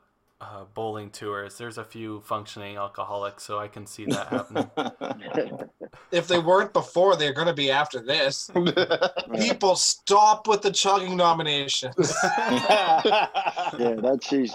uh, 0.42 0.64
bowling 0.74 1.10
tours, 1.10 1.56
there's 1.56 1.78
a 1.78 1.84
few 1.84 2.20
functioning 2.20 2.76
alcoholics, 2.76 3.44
so 3.44 3.58
I 3.58 3.68
can 3.68 3.86
see 3.86 4.06
that 4.06 4.28
happening. 4.28 4.70
If 6.10 6.28
they 6.28 6.38
weren't 6.38 6.72
before, 6.74 7.16
they're 7.16 7.32
going 7.32 7.46
to 7.46 7.54
be 7.54 7.70
after 7.70 8.00
this. 8.00 8.50
People 9.34 9.76
stop 9.76 10.46
with 10.46 10.60
the 10.60 10.70
chugging 10.70 11.16
nominations. 11.16 12.14
yeah, 12.38 13.96
that's 13.98 14.28
his, 14.28 14.54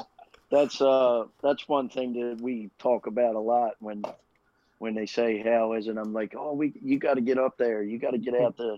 that's 0.51 0.82
uh 0.82 1.25
that's 1.41 1.67
one 1.67 1.89
thing 1.89 2.13
that 2.13 2.41
we 2.41 2.70
talk 2.79 3.08
about 3.08 3.36
a 3.36 3.39
lot 3.39 3.72
when 3.79 4.03
when 4.79 4.94
they 4.96 5.06
say 5.06 5.41
how 5.41 5.74
is 5.74 5.88
it 5.88 5.98
I'm 5.98 6.13
like 6.13 6.36
oh 6.38 6.53
we 6.53 6.74
you 6.82 7.00
got 7.00 7.15
to 7.15 7.22
get 7.22 7.38
up 7.38 7.58
there 7.58 7.84
you 7.84 7.98
got 8.00 8.12
to 8.12 8.17
get 8.17 8.39
out 8.39 8.56
the 8.58 8.77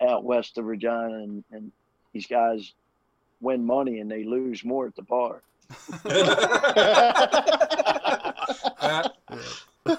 out 0.00 0.24
west 0.24 0.58
of 0.58 0.64
Regina 0.64 1.18
and, 1.18 1.44
and 1.52 1.70
these 2.12 2.26
guys 2.26 2.72
win 3.40 3.64
money 3.64 4.00
and 4.00 4.10
they 4.10 4.24
lose 4.24 4.64
more 4.64 4.86
at 4.86 4.96
the 4.96 5.02
bar 5.02 5.42
Uh, 8.78 9.08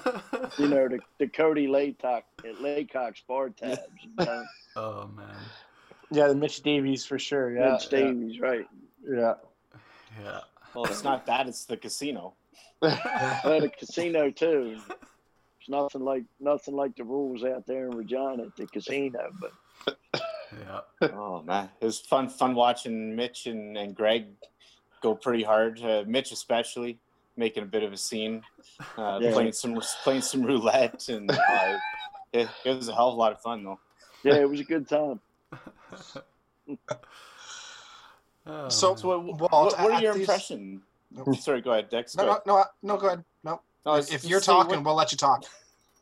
you 0.58 0.68
know 0.68 0.88
the, 0.88 0.98
the 1.18 1.26
Cody 1.26 1.66
Laycock 1.66 2.24
at 2.44 2.60
Laycock's 2.60 3.22
bar 3.26 3.50
tabs 3.50 3.80
you 4.02 4.10
know? 4.24 4.44
oh 4.76 5.10
man, 5.16 5.26
Yeah, 6.10 6.28
the 6.28 6.34
Mitch 6.34 6.62
Davies 6.62 7.04
for 7.04 7.18
sure. 7.18 7.52
Yeah. 7.52 7.70
Vince 7.70 7.86
Davies 7.86 8.40
right 8.40 8.66
Yeah. 9.08 9.34
yeah. 10.22 10.40
well, 10.74 10.84
it's 10.86 11.04
not 11.04 11.26
that; 11.26 11.48
it's 11.48 11.64
the 11.64 11.76
casino. 11.76 12.34
well 12.80 13.60
the 13.60 13.70
casino 13.76 14.30
too 14.30 14.78
It's 15.60 15.68
nothing 15.68 16.02
like 16.02 16.24
nothing 16.38 16.74
like 16.74 16.94
the 16.96 17.04
rules 17.04 17.44
out 17.44 17.66
there 17.66 17.86
in 17.86 17.96
Regina 17.96 18.44
at 18.44 18.56
the 18.56 18.66
casino 18.66 19.30
but 19.40 19.52
Yeah. 20.66 20.80
Oh 21.14 21.42
man, 21.42 21.68
it 21.80 21.84
was 21.84 22.00
fun. 22.00 22.28
Fun 22.28 22.54
watching 22.54 23.14
Mitch 23.14 23.46
and, 23.46 23.76
and 23.76 23.94
Greg 23.94 24.26
go 25.00 25.14
pretty 25.14 25.42
hard. 25.42 25.82
Uh, 25.82 26.04
Mitch 26.06 26.32
especially 26.32 26.98
making 27.36 27.62
a 27.62 27.66
bit 27.66 27.82
of 27.84 27.92
a 27.92 27.96
scene, 27.96 28.42
uh, 28.96 29.18
Yeah. 29.22 29.32
playing 29.32 29.52
some 29.52 29.80
playing 30.02 30.22
some 30.22 30.42
roulette, 30.42 31.08
and 31.08 31.30
uh, 31.30 31.78
it, 32.32 32.48
it 32.64 32.74
was 32.76 32.88
a 32.88 32.94
hell 32.94 33.08
of 33.08 33.14
a 33.14 33.16
lot 33.16 33.32
of 33.32 33.40
fun 33.40 33.62
though. 33.64 33.78
yeah 34.24 34.34
it 34.34 34.48
was 34.50 34.60
a 34.60 34.64
good 34.64 34.88
time 34.88 35.20
Oh, 38.46 38.68
So- 38.68 38.96
So, 38.96 39.08
what, 39.08 39.24
Well, 39.24 39.34
what, 39.64 39.78
what 39.78 39.78
are 39.78 39.92
at 39.92 40.02
your 40.02 40.14
these- 40.14 40.22
impressions? 40.22 40.82
No. 41.10 41.32
Sorry, 41.34 41.60
go 41.62 41.72
ahead, 41.72 41.88
Dex. 41.90 42.14
no, 42.16 42.24
Go 42.24 42.40
no, 42.46 42.54
ahead. 42.56 42.66
no, 42.82 42.94
no, 42.94 43.00
go 43.00 43.06
ahead. 43.06 43.24
No, 43.44 43.60
No, 43.86 43.92
I 43.92 43.96
was 43.96 44.12
if 44.12 44.24
you're 44.24 44.40
saying, 44.40 44.62
talking, 44.62 44.82
we'll 44.84 44.94
let 44.94 45.10
you 45.12 45.16
talk. 45.18 45.44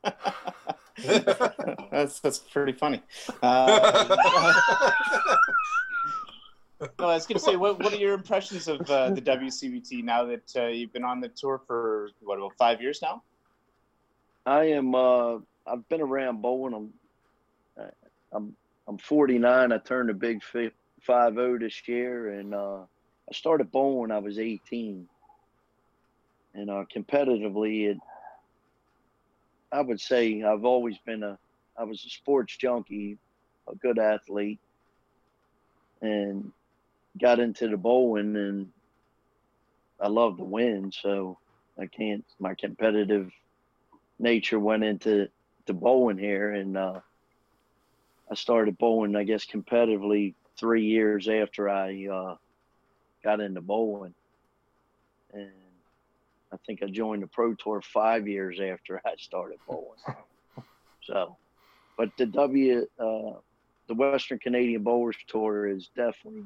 that's 1.92 2.18
that's 2.20 2.38
pretty 2.38 2.72
funny. 2.72 3.02
Uh, 3.42 4.90
no, 6.80 6.88
I 7.08 7.14
was 7.14 7.26
going 7.26 7.38
to 7.38 7.44
say, 7.44 7.56
what 7.64 7.82
what 7.82 7.92
are 7.92 7.96
your 7.96 8.14
impressions 8.14 8.68
of 8.68 8.80
uh, 8.90 9.10
the 9.10 9.22
WCBT 9.22 10.04
now 10.04 10.24
that 10.26 10.50
uh, 10.56 10.66
you've 10.66 10.92
been 10.92 11.04
on 11.04 11.20
the 11.20 11.28
tour 11.28 11.62
for 11.66 12.10
what 12.20 12.38
about 12.38 12.52
five 12.58 12.80
years 12.80 13.00
now? 13.02 13.22
I 14.44 14.64
am. 14.64 14.94
Uh, 14.94 15.36
I've 15.66 15.88
been 15.88 16.00
around 16.00 16.42
bowling. 16.42 16.74
I'm. 16.74 17.84
uh, 17.84 17.90
I'm. 18.32 18.56
I'm 18.88 18.98
49. 18.98 19.72
I 19.72 19.78
turned 19.78 20.10
a 20.10 20.14
big 20.14 20.42
fi- 20.44 20.70
five 21.02 21.34
zero 21.34 21.58
this 21.58 21.88
year, 21.88 22.38
and 22.38 22.54
uh, 22.54 22.82
I 22.82 23.32
started 23.32 23.72
bowling 23.72 23.98
when 23.98 24.12
I 24.12 24.18
was 24.18 24.38
18. 24.38 25.08
And 26.54 26.70
uh, 26.70 26.84
competitively, 26.94 27.90
it. 27.90 27.98
I 29.72 29.80
would 29.80 30.00
say 30.00 30.42
I've 30.42 30.64
always 30.64 30.96
been 31.04 31.22
a. 31.22 31.38
I 31.78 31.84
was 31.84 32.04
a 32.06 32.10
sports 32.10 32.56
junkie, 32.56 33.18
a 33.68 33.74
good 33.74 33.98
athlete, 33.98 34.60
and 36.00 36.52
got 37.18 37.40
into 37.40 37.68
the 37.68 37.76
bowling, 37.76 38.37
and 38.37 38.68
I 40.00 40.09
love 40.09 40.37
to 40.38 40.44
win. 40.44 40.92
So 40.92 41.38
I 41.79 41.87
can't. 41.87 42.24
My 42.38 42.55
competitive 42.55 43.31
nature 44.18 44.59
went 44.59 44.85
into 44.85 45.29
to 45.66 45.74
bowling 45.74 46.18
here 46.18 46.52
and 46.52 46.76
uh, 46.76 47.00
I 48.31 48.35
started 48.35 48.79
bowling 48.79 49.16
I 49.16 49.24
guess 49.24 49.44
competitively 49.46 50.35
three 50.59 50.85
years 50.85 51.29
after 51.29 51.68
I 51.68 52.07
uh, 52.07 52.37
got 53.22 53.40
into 53.40 53.61
bowling 53.61 54.14
and 55.35 55.50
I 56.52 56.57
think 56.66 56.83
I 56.83 56.87
joined 56.87 57.22
the 57.22 57.26
pro 57.26 57.55
tour 57.55 57.83
five 57.83 58.29
years 58.29 58.59
after 58.61 59.00
I 59.05 59.14
started 59.18 59.59
bowling 59.68 59.98
so 61.02 61.37
but 61.98 62.11
the 62.16 62.26
W 62.26 62.87
uh, 62.98 63.33
the 63.88 63.94
Western 63.94 64.38
Canadian 64.38 64.83
Bowlers 64.83 65.16
Tour 65.29 65.68
is 65.68 65.90
definitely 65.96 66.44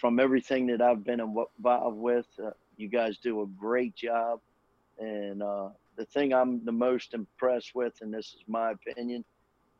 from 0.00 0.20
everything 0.20 0.66
that 0.68 0.82
I've 0.82 1.04
been 1.04 1.20
involved 1.20 1.96
with 1.96 2.26
uh, 2.44 2.50
you 2.76 2.88
guys 2.88 3.18
do 3.18 3.42
a 3.42 3.46
great 3.46 3.94
job 3.94 4.40
and 4.98 5.42
uh, 5.42 5.68
the 5.96 6.04
thing 6.04 6.32
I'm 6.32 6.64
the 6.64 6.72
most 6.72 7.14
impressed 7.14 7.74
with, 7.74 7.94
and 8.00 8.12
this 8.12 8.26
is 8.26 8.44
my 8.46 8.72
opinion, 8.72 9.24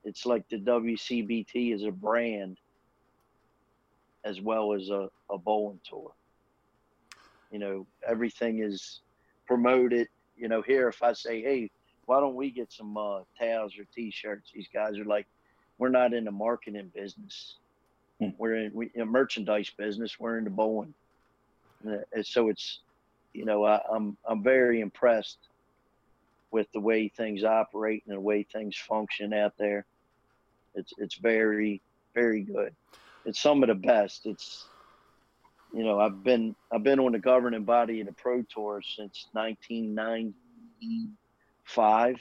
it's 0.04 0.26
like 0.26 0.48
the 0.48 0.58
WCBT 0.58 1.74
is 1.74 1.84
a 1.84 1.90
brand 1.90 2.58
as 4.24 4.40
well 4.40 4.72
as 4.72 4.90
a, 4.90 5.08
a 5.30 5.38
bowling 5.38 5.80
tour. 5.88 6.12
You 7.50 7.58
know, 7.58 7.86
everything 8.06 8.60
is 8.60 9.00
promoted. 9.46 10.08
You 10.36 10.48
know, 10.48 10.62
here, 10.62 10.88
if 10.88 11.02
I 11.02 11.12
say, 11.12 11.42
hey, 11.42 11.70
why 12.06 12.20
don't 12.20 12.34
we 12.34 12.50
get 12.50 12.72
some 12.72 12.96
uh, 12.96 13.20
towels 13.38 13.78
or 13.78 13.84
t 13.94 14.10
shirts? 14.10 14.50
These 14.54 14.68
guys 14.72 14.98
are 14.98 15.04
like, 15.04 15.26
we're 15.78 15.88
not 15.88 16.12
in 16.12 16.24
the 16.24 16.30
marketing 16.30 16.90
business. 16.94 17.56
Hmm. 18.20 18.30
We're 18.38 18.56
in, 18.56 18.72
we, 18.74 18.90
in 18.94 19.08
merchandise 19.08 19.70
business. 19.76 20.18
We're 20.18 20.38
in 20.38 20.44
the 20.44 20.50
bowling. 20.50 20.94
Uh, 21.86 21.98
and 22.12 22.26
so 22.26 22.48
it's, 22.48 22.80
you 23.32 23.44
know, 23.44 23.64
I, 23.64 23.80
I'm 23.92 24.16
I'm 24.26 24.42
very 24.42 24.80
impressed 24.80 25.38
with 26.50 26.66
the 26.72 26.80
way 26.80 27.08
things 27.08 27.44
operate 27.44 28.02
and 28.06 28.16
the 28.16 28.20
way 28.20 28.42
things 28.42 28.74
function 28.76 29.32
out 29.34 29.52
there. 29.58 29.84
It's 30.74 30.92
it's 30.98 31.16
very 31.16 31.82
very 32.14 32.42
good. 32.42 32.74
It's 33.26 33.40
some 33.40 33.62
of 33.62 33.68
the 33.68 33.74
best. 33.74 34.24
It's 34.24 34.70
you 35.74 35.84
know 35.84 36.00
I've 36.00 36.24
been 36.24 36.56
I've 36.72 36.82
been 36.82 37.00
on 37.00 37.12
the 37.12 37.18
governing 37.18 37.64
body 37.64 38.00
of 38.00 38.06
the 38.06 38.14
Pro 38.14 38.40
Tour 38.42 38.80
since 38.96 39.28
1995, 39.32 42.16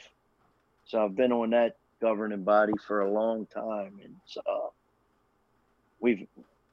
so 0.84 1.04
I've 1.04 1.16
been 1.16 1.32
on 1.32 1.50
that 1.50 1.76
governing 2.00 2.44
body 2.44 2.72
for 2.86 3.00
a 3.00 3.10
long 3.10 3.46
time, 3.46 3.98
and 4.04 4.14
uh, 4.46 4.68
we've 6.00 6.26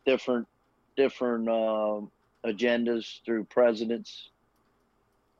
different 0.05 0.47
different 0.95 1.47
um 1.49 2.11
agendas 2.45 3.23
through 3.25 3.43
presidents 3.45 4.29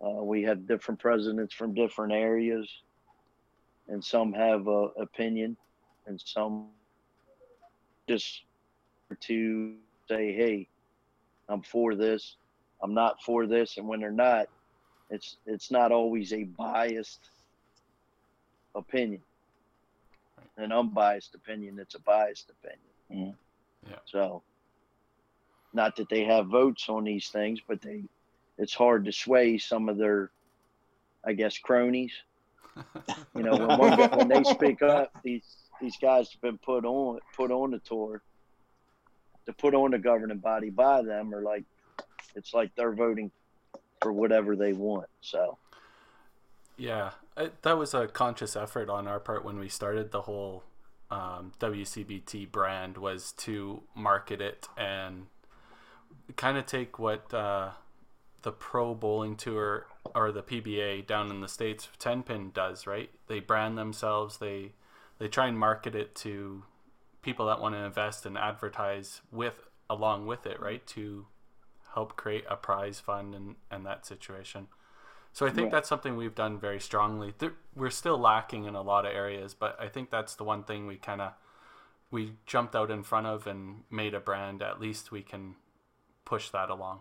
uh, 0.04 0.22
we 0.22 0.44
have 0.44 0.68
different 0.68 1.00
presidents 1.00 1.54
from 1.54 1.74
different 1.74 2.12
areas, 2.12 2.70
and 3.88 4.04
some 4.04 4.34
have 4.34 4.68
a 4.68 4.90
opinion, 5.00 5.56
and 6.08 6.22
some 6.26 6.68
just 8.10 8.44
to 9.22 9.76
say, 10.10 10.34
"Hey, 10.34 10.68
I'm 11.48 11.62
for 11.62 11.96
this. 11.96 12.36
I'm 12.82 12.94
not 12.94 13.22
for 13.22 13.48
this." 13.48 13.78
And 13.78 13.88
when 13.88 14.02
they're 14.02 14.12
not, 14.12 14.48
it's 15.10 15.38
it's 15.46 15.72
not 15.72 15.94
always 15.94 16.34
a 16.34 16.44
biased 16.44 17.30
opinion, 18.76 19.22
an 20.58 20.74
unbiased 20.74 21.34
opinion. 21.34 21.80
It's 21.80 21.96
a 21.96 22.02
biased 22.02 22.50
opinion. 22.50 23.36
Yeah. 23.90 23.98
So, 24.06 24.44
not 25.74 25.96
that 25.96 26.10
they 26.10 26.24
have 26.26 26.48
votes 26.48 26.88
on 26.90 27.04
these 27.04 27.30
things, 27.30 27.60
but 27.68 27.82
they 27.82 28.04
it's 28.58 28.74
hard 28.74 29.06
to 29.06 29.12
sway 29.12 29.58
some 29.58 29.90
of 29.90 29.98
their, 29.98 30.30
I 31.26 31.34
guess, 31.34 31.58
cronies. 31.58 32.14
You 33.36 33.42
know, 33.42 33.58
when, 33.58 33.80
one, 33.80 34.12
when 34.12 34.28
they 34.28 34.44
speak 34.44 34.84
up, 34.84 35.12
these 35.24 35.42
these 35.82 35.98
guys 35.98 36.32
have 36.32 36.42
been 36.42 36.60
put 36.60 36.86
on 36.86 37.20
put 37.36 37.50
on 37.52 37.72
the 37.72 37.80
tour 37.80 38.22
to 39.48 39.54
put 39.54 39.74
on 39.74 39.92
the 39.92 39.98
governing 39.98 40.38
body 40.38 40.70
by 40.70 41.02
them, 41.02 41.34
or 41.34 41.42
like 41.42 41.64
it's 42.36 42.54
like 42.54 42.72
they're 42.76 42.94
voting 42.94 43.32
for 44.02 44.14
whatever 44.14 44.56
they 44.56 44.74
want. 44.74 45.08
So, 45.22 45.58
yeah, 46.78 47.12
it, 47.36 47.62
that 47.64 47.78
was 47.78 47.94
a 47.94 48.08
conscious 48.08 48.56
effort 48.56 48.90
on 48.90 49.08
our 49.08 49.20
part 49.20 49.44
when 49.44 49.58
we 49.60 49.70
started 49.70 50.12
the 50.12 50.22
whole 50.22 50.64
um, 51.14 51.52
WCBT 51.60 52.52
brand 52.52 52.98
was 52.98 53.34
to 53.34 53.84
market 53.94 54.42
it 54.42 54.68
and 54.76 55.28
kind 56.36 56.58
of 56.58 56.66
take 56.66 56.98
what 56.98 57.32
uh, 57.32 57.70
the 58.42 58.52
pro 58.52 58.96
bowling 58.96 59.36
tour 59.36 59.86
or 60.16 60.32
the 60.32 60.42
PBA 60.42 61.06
down 61.06 61.30
in 61.30 61.40
the 61.42 61.48
states 61.48 61.88
10 62.00 62.24
pin 62.24 62.50
does 62.52 62.88
right? 62.88 63.12
They 63.28 63.40
brand 63.40 63.78
themselves 63.78 64.40
they 64.40 64.72
they 65.20 65.28
try 65.28 65.46
and 65.46 65.58
market 65.58 65.94
it 65.94 66.16
to 66.16 66.64
people 67.22 67.46
that 67.46 67.62
want 67.62 67.76
to 67.76 67.80
invest 67.80 68.26
and 68.26 68.36
advertise 68.36 69.22
with 69.32 69.70
along 69.88 70.26
with 70.26 70.48
it 70.48 70.60
right? 70.60 70.86
To 70.88 71.28
help 71.94 72.16
create 72.16 72.46
a 72.50 72.56
prize 72.56 73.00
fund 73.00 73.36
and 73.36 73.56
and 73.70 73.86
that 73.86 74.08
situation 74.08 74.68
so 75.34 75.48
I 75.48 75.50
think 75.50 75.66
right. 75.66 75.72
that's 75.72 75.90
something 75.90 76.16
we've 76.16 76.36
done 76.36 76.60
very 76.60 76.80
strongly. 76.80 77.34
we're 77.76 77.90
still 77.90 78.20
lacking 78.20 78.66
in 78.66 78.76
a 78.76 78.84
lot 78.84 79.08
of 79.08 79.14
areas, 79.14 79.56
but 79.56 79.76
I 79.82 79.88
think 79.88 80.12
that's 80.12 80.36
the 80.36 80.44
one 80.44 80.64
thing 80.64 80.86
we 80.86 80.96
kind 80.98 81.22
of 81.22 81.34
we 82.12 82.34
jumped 82.46 82.76
out 82.76 82.92
in 82.92 83.02
front 83.02 83.26
of 83.26 83.48
and 83.48 83.82
made 83.90 84.14
a 84.14 84.20
brand. 84.20 84.62
At 84.62 84.80
least 84.80 85.12
we 85.12 85.24
can 85.24 85.56
push 86.24 86.50
that 86.50 86.70
along. 86.70 87.00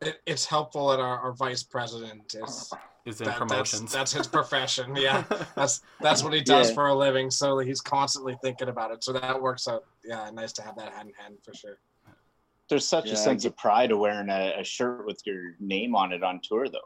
It, 0.00 0.22
it's 0.24 0.46
helpful 0.46 0.88
that 0.88 0.98
our, 0.98 1.18
our 1.18 1.32
vice 1.32 1.62
president 1.62 2.34
is 2.34 2.72
is 3.04 3.20
in 3.20 3.26
that, 3.26 3.36
promotions. 3.36 3.92
That's, 3.92 3.92
that's, 3.92 4.12
his 4.12 4.26
profession. 4.26 4.96
Yeah, 4.96 5.24
that's 5.54 5.82
that's 6.00 6.22
what 6.22 6.32
he 6.32 6.40
does 6.40 6.70
yeah. 6.70 6.74
for 6.74 6.86
a 6.86 6.94
living. 6.94 7.30
So 7.30 7.58
he's 7.58 7.82
constantly 7.82 8.38
thinking 8.42 8.68
about 8.68 8.92
it. 8.92 9.04
So 9.04 9.12
that 9.12 9.38
works 9.40 9.68
out. 9.68 9.84
Yeah, 10.02 10.30
nice 10.30 10.54
to 10.54 10.62
have 10.62 10.76
that 10.76 10.94
hand 10.94 11.10
in 11.10 11.14
hand 11.22 11.34
for 11.44 11.52
sure 11.52 11.78
there's 12.68 12.86
such 12.86 13.06
yeah, 13.06 13.14
a 13.14 13.16
sense 13.16 13.44
of 13.44 13.56
pride 13.56 13.90
of 13.90 13.98
wearing 13.98 14.28
a, 14.28 14.54
a, 14.60 14.64
shirt 14.64 15.06
with 15.06 15.20
your 15.24 15.54
name 15.60 15.94
on 15.94 16.12
it 16.12 16.22
on 16.22 16.40
tour 16.42 16.68
though 16.68 16.78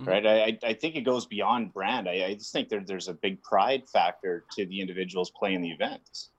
mm-hmm. 0.00 0.08
right? 0.08 0.26
I, 0.26 0.58
I 0.66 0.72
think 0.74 0.96
it 0.96 1.02
goes 1.02 1.26
beyond 1.26 1.72
brand. 1.72 2.08
I, 2.08 2.24
I 2.26 2.34
just 2.34 2.52
think 2.52 2.68
there, 2.68 2.82
there's 2.84 3.08
a 3.08 3.14
big 3.14 3.42
pride 3.42 3.88
factor 3.88 4.44
to 4.56 4.66
the 4.66 4.80
individuals 4.80 5.30
playing 5.30 5.62
the 5.62 5.70
events. 5.70 6.30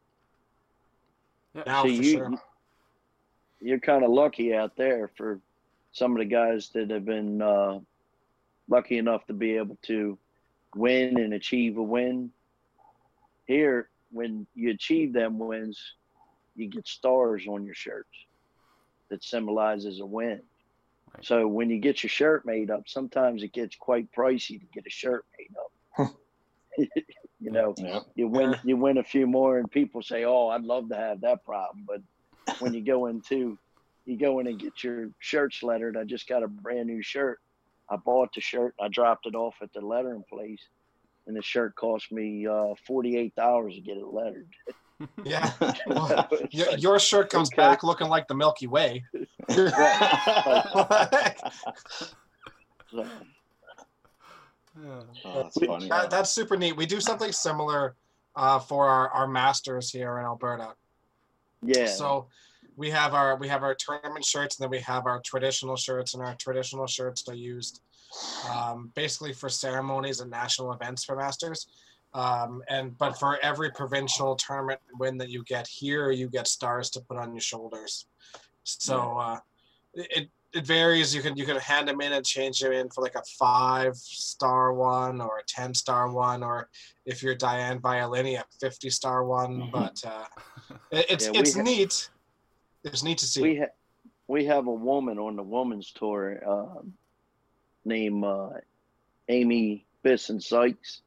Yeah 1.53 1.63
now, 1.65 1.83
so 1.83 1.87
you, 1.87 2.03
sure. 2.03 2.31
you're 3.61 3.79
kind 3.79 4.03
of 4.03 4.11
lucky 4.11 4.53
out 4.53 4.75
there 4.75 5.09
for 5.15 5.39
some 5.93 6.11
of 6.11 6.17
the 6.17 6.25
guys 6.25 6.69
that 6.73 6.89
have 6.89 7.05
been 7.05 7.41
uh, 7.41 7.79
lucky 8.69 8.97
enough 8.97 9.25
to 9.27 9.33
be 9.33 9.55
able 9.55 9.77
to 9.83 10.17
win 10.75 11.17
and 11.17 11.33
achieve 11.33 11.77
a 11.77 11.83
win. 11.83 12.31
Here 13.47 13.89
when 14.11 14.47
you 14.55 14.71
achieve 14.71 15.13
them 15.13 15.39
wins 15.39 15.79
you 16.55 16.67
get 16.67 16.87
stars 16.87 17.45
on 17.47 17.65
your 17.65 17.75
shirts 17.75 18.24
that 19.09 19.23
symbolizes 19.23 19.99
a 19.99 20.05
win. 20.05 20.41
Right. 21.13 21.25
So 21.25 21.47
when 21.47 21.69
you 21.69 21.79
get 21.79 22.03
your 22.03 22.09
shirt 22.09 22.45
made 22.45 22.71
up, 22.71 22.83
sometimes 22.87 23.43
it 23.43 23.53
gets 23.53 23.75
quite 23.75 24.11
pricey 24.11 24.59
to 24.59 24.65
get 24.73 24.87
a 24.87 24.89
shirt 24.89 25.25
made 25.37 25.55
up. 25.57 26.13
you 27.39 27.51
know, 27.51 27.73
yeah. 27.77 27.99
you 28.15 28.27
win 28.27 28.55
you 28.63 28.77
win 28.77 28.97
a 28.97 29.03
few 29.03 29.27
more, 29.27 29.59
and 29.59 29.69
people 29.71 30.01
say, 30.01 30.25
"Oh, 30.25 30.49
I'd 30.49 30.63
love 30.63 30.89
to 30.89 30.95
have 30.95 31.21
that 31.21 31.45
problem." 31.45 31.87
But 31.87 32.01
when 32.59 32.73
you 32.73 32.81
go 32.81 33.05
into 33.07 33.57
you 34.05 34.17
go 34.17 34.39
in 34.39 34.47
and 34.47 34.59
get 34.59 34.83
your 34.83 35.09
shirts 35.19 35.63
lettered. 35.63 35.97
I 35.97 36.03
just 36.03 36.27
got 36.27 36.43
a 36.43 36.47
brand 36.47 36.87
new 36.87 37.01
shirt. 37.01 37.39
I 37.89 37.97
bought 37.97 38.33
the 38.33 38.41
shirt. 38.41 38.75
I 38.79 38.87
dropped 38.87 39.25
it 39.25 39.35
off 39.35 39.55
at 39.61 39.73
the 39.73 39.81
lettering 39.81 40.23
place, 40.29 40.61
and 41.27 41.35
the 41.35 41.41
shirt 41.41 41.75
cost 41.75 42.11
me 42.11 42.47
uh, 42.47 42.73
forty 42.85 43.17
eight 43.17 43.35
dollars 43.35 43.75
to 43.75 43.81
get 43.81 43.97
it 43.97 44.05
lettered. 44.05 44.49
Yeah. 45.23 45.51
Well, 45.88 46.29
your, 46.51 46.77
your, 46.77 46.99
shirt 46.99 47.29
comes 47.29 47.49
okay. 47.49 47.62
back 47.62 47.84
looking 47.84 48.08
like 48.08 48.27
the 48.27 48.34
Milky 48.34 48.67
Way. 48.67 49.03
oh, 49.49 49.67
that's, 55.23 55.58
funny, 55.65 55.89
that, 55.89 56.10
that's 56.10 56.31
super 56.31 56.58
neat. 56.58 56.75
We 56.75 56.86
do 56.86 56.99
something 56.99 57.31
similar 57.31 57.95
uh, 58.36 58.60
for 58.60 58.88
our, 58.88 59.10
our 59.10 59.27
masters 59.27 59.91
here 59.91 60.17
in 60.19 60.25
Alberta. 60.25 60.73
Yeah. 61.62 61.88
So 61.88 62.27
we 62.75 62.89
have 62.89 63.13
our 63.13 63.36
we 63.38 63.47
have 63.47 63.63
our 63.63 63.75
tournament 63.75 64.25
shirts 64.25 64.60
and 64.60 64.63
then 64.65 64.69
we 64.69 64.79
have 64.79 65.05
our 65.05 65.21
traditional 65.21 65.75
shirts 65.75 66.13
and 66.13 66.23
our 66.23 66.36
traditional 66.36 66.88
shirts 66.88 67.23
are 67.27 67.36
used 67.36 67.81
um, 68.49 68.91
basically 68.95 69.34
for 69.34 69.49
ceremonies 69.49 70.19
and 70.19 70.29
national 70.29 70.73
events 70.73 71.03
for 71.03 71.15
masters. 71.15 71.67
Um, 72.15 72.63
and 72.69 72.97
but 72.97 73.19
for 73.19 73.38
every 73.43 73.71
provincial 73.71 74.38
tournament 74.38 74.80
win 74.97 75.17
that 75.17 75.30
you 75.30 75.43
get 75.43 75.67
here, 75.67 76.12
you 76.12 76.30
get 76.30 76.47
stars 76.47 76.89
to 76.91 77.01
put 77.01 77.17
on 77.17 77.34
your 77.34 77.41
shoulders. 77.41 78.06
So 78.63 79.17
uh, 79.17 79.39
it 79.93 80.30
it 80.54 80.65
varies. 80.65 81.13
You 81.13 81.21
can 81.21 81.36
you 81.36 81.45
can 81.45 81.58
hand 81.58 81.89
them 81.89 81.99
in 81.99 82.13
and 82.13 82.25
change 82.25 82.62
them 82.62 82.71
in 82.71 82.89
for 82.89 83.01
like 83.01 83.15
a 83.15 83.23
five 83.38 83.97
star 83.97 84.73
one 84.73 85.19
or 85.19 85.39
a 85.39 85.43
ten 85.45 85.73
star 85.73 86.10
one, 86.10 86.41
or 86.41 86.69
if 87.06 87.21
you're 87.21 87.36
Diane 87.36 87.80
Violini, 87.80 88.39
a 88.39 88.45
fifty 88.62 88.89
star 88.89 89.25
one. 89.25 89.63
Mm-hmm. 89.63 89.71
But 89.71 90.01
uh, 90.08 90.25
it, 90.91 91.06
it's 91.10 91.25
yeah, 91.25 91.39
it's 91.41 91.58
neat. 91.58 92.10
It's 92.86 93.04
neat 93.04 93.17
to 93.17 93.25
see. 93.25 93.41
We 93.41 93.58
ha- 93.58 93.75
we 94.28 94.45
have 94.45 94.67
a 94.67 94.73
woman 94.73 95.19
on 95.19 95.36
the 95.36 95.43
women's 95.43 95.91
tour 95.91 96.41
uh, 96.47 96.82
named 97.84 98.23
uh, 98.23 98.51
Amy 99.28 99.86
Bisson 100.01 100.39
Sykes 100.39 101.01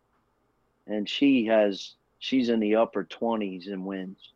and 0.88 1.09
she 1.09 1.46
has 1.46 1.94
she's 2.18 2.48
in 2.48 2.61
the 2.61 2.77
upper 2.77 3.05
20s 3.05 3.68
in 3.68 3.85
wins. 3.85 4.33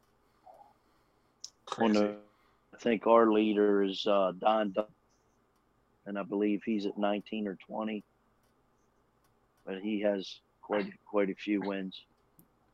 The, 1.79 2.17
I 2.75 2.79
think 2.79 3.07
our 3.07 3.33
leader 3.33 3.83
is 3.83 4.07
uh, 4.07 4.33
Don, 4.39 4.75
and 6.07 6.19
I 6.19 6.23
believe 6.23 6.63
he's 6.65 6.87
at 6.87 6.99
19 6.99 7.49
or 7.49 7.57
20, 7.67 8.05
but 9.67 9.79
he 9.81 10.01
has 10.01 10.41
quite 10.61 10.93
quite 11.07 11.31
a 11.31 11.35
few 11.35 11.61
wins. 11.61 11.99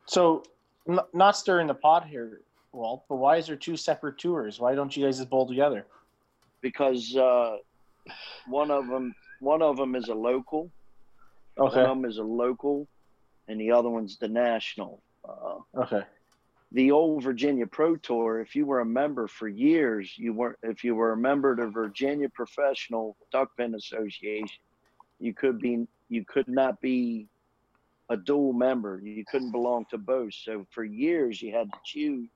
So, 0.07 0.43
n- 0.89 0.99
not 1.15 1.37
stirring 1.37 1.69
the 1.69 1.75
pot 1.75 2.07
here, 2.07 2.41
Walt, 2.73 3.05
but 3.09 3.17
why 3.17 3.37
is 3.37 3.47
there 3.47 3.57
two 3.57 3.77
separate 3.77 4.19
tours? 4.19 4.59
Why 4.59 4.75
don't 4.75 4.95
you 4.97 5.05
guys 5.05 5.19
just 5.19 5.31
bowl 5.31 5.47
together? 5.47 5.87
Because 6.61 7.15
uh, 7.15 7.57
one 8.49 8.71
of 8.71 8.89
them 8.89 9.15
one 9.41 9.63
of 9.63 9.77
them 9.77 9.95
is 9.95 10.09
a 10.09 10.15
local. 10.15 10.71
Okay. 11.59 11.77
One 11.77 11.91
of 11.91 11.97
them 11.97 12.05
is 12.05 12.19
a 12.19 12.23
local 12.23 12.89
and 13.49 13.61
the 13.61 13.73
other 13.73 13.89
one's 13.89 14.19
the 14.19 14.29
national. 14.29 15.01
Uh, 15.27 15.59
okay. 15.77 16.03
The 16.73 16.91
old 16.91 17.23
Virginia 17.23 17.67
Pro 17.67 17.97
Tour, 17.97 18.41
if 18.41 18.55
you 18.55 18.67
were 18.67 18.81
a 18.81 18.87
member 18.87 19.27
for 19.27 19.49
years, 19.49 20.13
you 20.17 20.35
weren't. 20.35 20.59
If 20.63 20.85
you 20.85 20.95
were 20.95 21.13
a 21.13 21.17
member 21.17 21.53
of 21.53 21.59
the 21.59 21.69
Virginia 21.69 22.29
Professional 22.29 23.17
Duckpin 23.33 23.75
Association, 23.75 24.59
you 25.19 25.33
could 25.33 25.59
be. 25.59 25.87
You 26.11 26.25
could 26.25 26.49
not 26.49 26.81
be 26.81 27.27
a 28.11 28.17
dual 28.17 28.53
member. 28.53 29.01
You 29.03 29.25
couldn't 29.31 29.53
belong 29.53 29.87
to 29.91 29.99
both. 29.99 30.33
So 30.35 30.67
for 30.71 30.85
years, 30.85 31.41
you 31.43 31.53
had 31.53 31.71
to 31.73 31.79
choose 31.85 32.29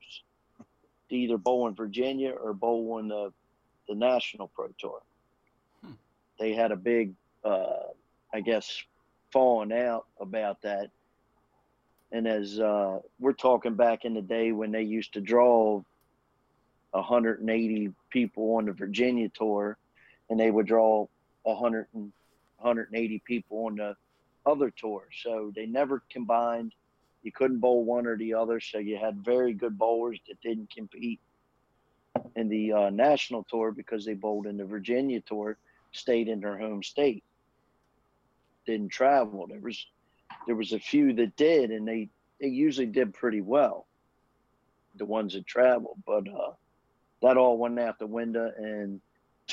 to 1.08 1.16
either 1.16 1.38
bowl 1.38 1.68
in 1.68 1.74
Virginia 1.74 2.30
or 2.30 2.52
bowl 2.52 2.98
in 2.98 3.08
the, 3.08 3.32
the 3.88 3.94
National 3.94 4.48
Pro 4.48 4.68
Tour. 4.78 5.00
Hmm. 5.82 5.92
They 6.38 6.52
had 6.52 6.72
a 6.72 6.76
big, 6.76 7.14
uh, 7.44 7.88
I 8.32 8.40
guess, 8.40 8.82
falling 9.32 9.72
out 9.72 10.06
about 10.20 10.60
that 10.62 10.90
and 12.12 12.28
as 12.28 12.60
uh, 12.60 12.98
we're 13.18 13.32
talking 13.32 13.74
back 13.74 14.04
in 14.04 14.14
the 14.14 14.22
day 14.22 14.52
when 14.52 14.70
they 14.70 14.82
used 14.82 15.14
to 15.14 15.20
draw 15.20 15.82
180 16.90 17.92
people 18.10 18.56
on 18.56 18.66
the 18.66 18.72
Virginia 18.72 19.30
tour, 19.30 19.78
and 20.28 20.38
they 20.38 20.50
would 20.50 20.66
draw 20.66 21.06
100 21.44 21.86
and 21.94 22.12
180 22.58 23.22
people 23.26 23.66
on 23.66 23.76
the 23.76 23.96
other 24.44 24.70
tour. 24.70 25.04
So 25.22 25.52
they 25.56 25.66
never 25.66 26.02
combined. 26.10 26.74
You 27.22 27.32
couldn't 27.32 27.58
bowl 27.58 27.84
one 27.84 28.06
or 28.06 28.16
the 28.16 28.34
other. 28.34 28.60
So 28.60 28.78
you 28.78 28.98
had 28.98 29.24
very 29.24 29.54
good 29.54 29.78
bowlers 29.78 30.20
that 30.28 30.40
didn't 30.42 30.70
compete 30.70 31.20
in 32.36 32.48
the 32.48 32.72
uh, 32.72 32.90
national 32.90 33.44
tour 33.44 33.72
because 33.72 34.04
they 34.04 34.14
bowled 34.14 34.46
in 34.46 34.58
the 34.58 34.64
Virginia 34.64 35.20
tour, 35.20 35.56
stayed 35.92 36.28
in 36.28 36.40
their 36.40 36.58
home 36.58 36.82
state, 36.82 37.24
didn't 38.66 38.90
travel. 38.90 39.46
There 39.46 39.60
was 39.60 39.86
there 40.46 40.56
was 40.56 40.72
a 40.72 40.78
few 40.78 41.12
that 41.14 41.36
did, 41.36 41.70
and 41.70 41.86
they 41.86 42.08
they 42.40 42.48
usually 42.48 42.86
did 42.86 43.14
pretty 43.14 43.40
well. 43.40 43.86
The 44.96 45.04
ones 45.04 45.34
that 45.34 45.46
traveled, 45.46 45.98
but 46.06 46.28
uh, 46.28 46.52
that 47.22 47.36
all 47.36 47.56
went 47.56 47.78
out 47.78 47.98
the 47.98 48.06
window. 48.06 48.52
And 48.56 49.00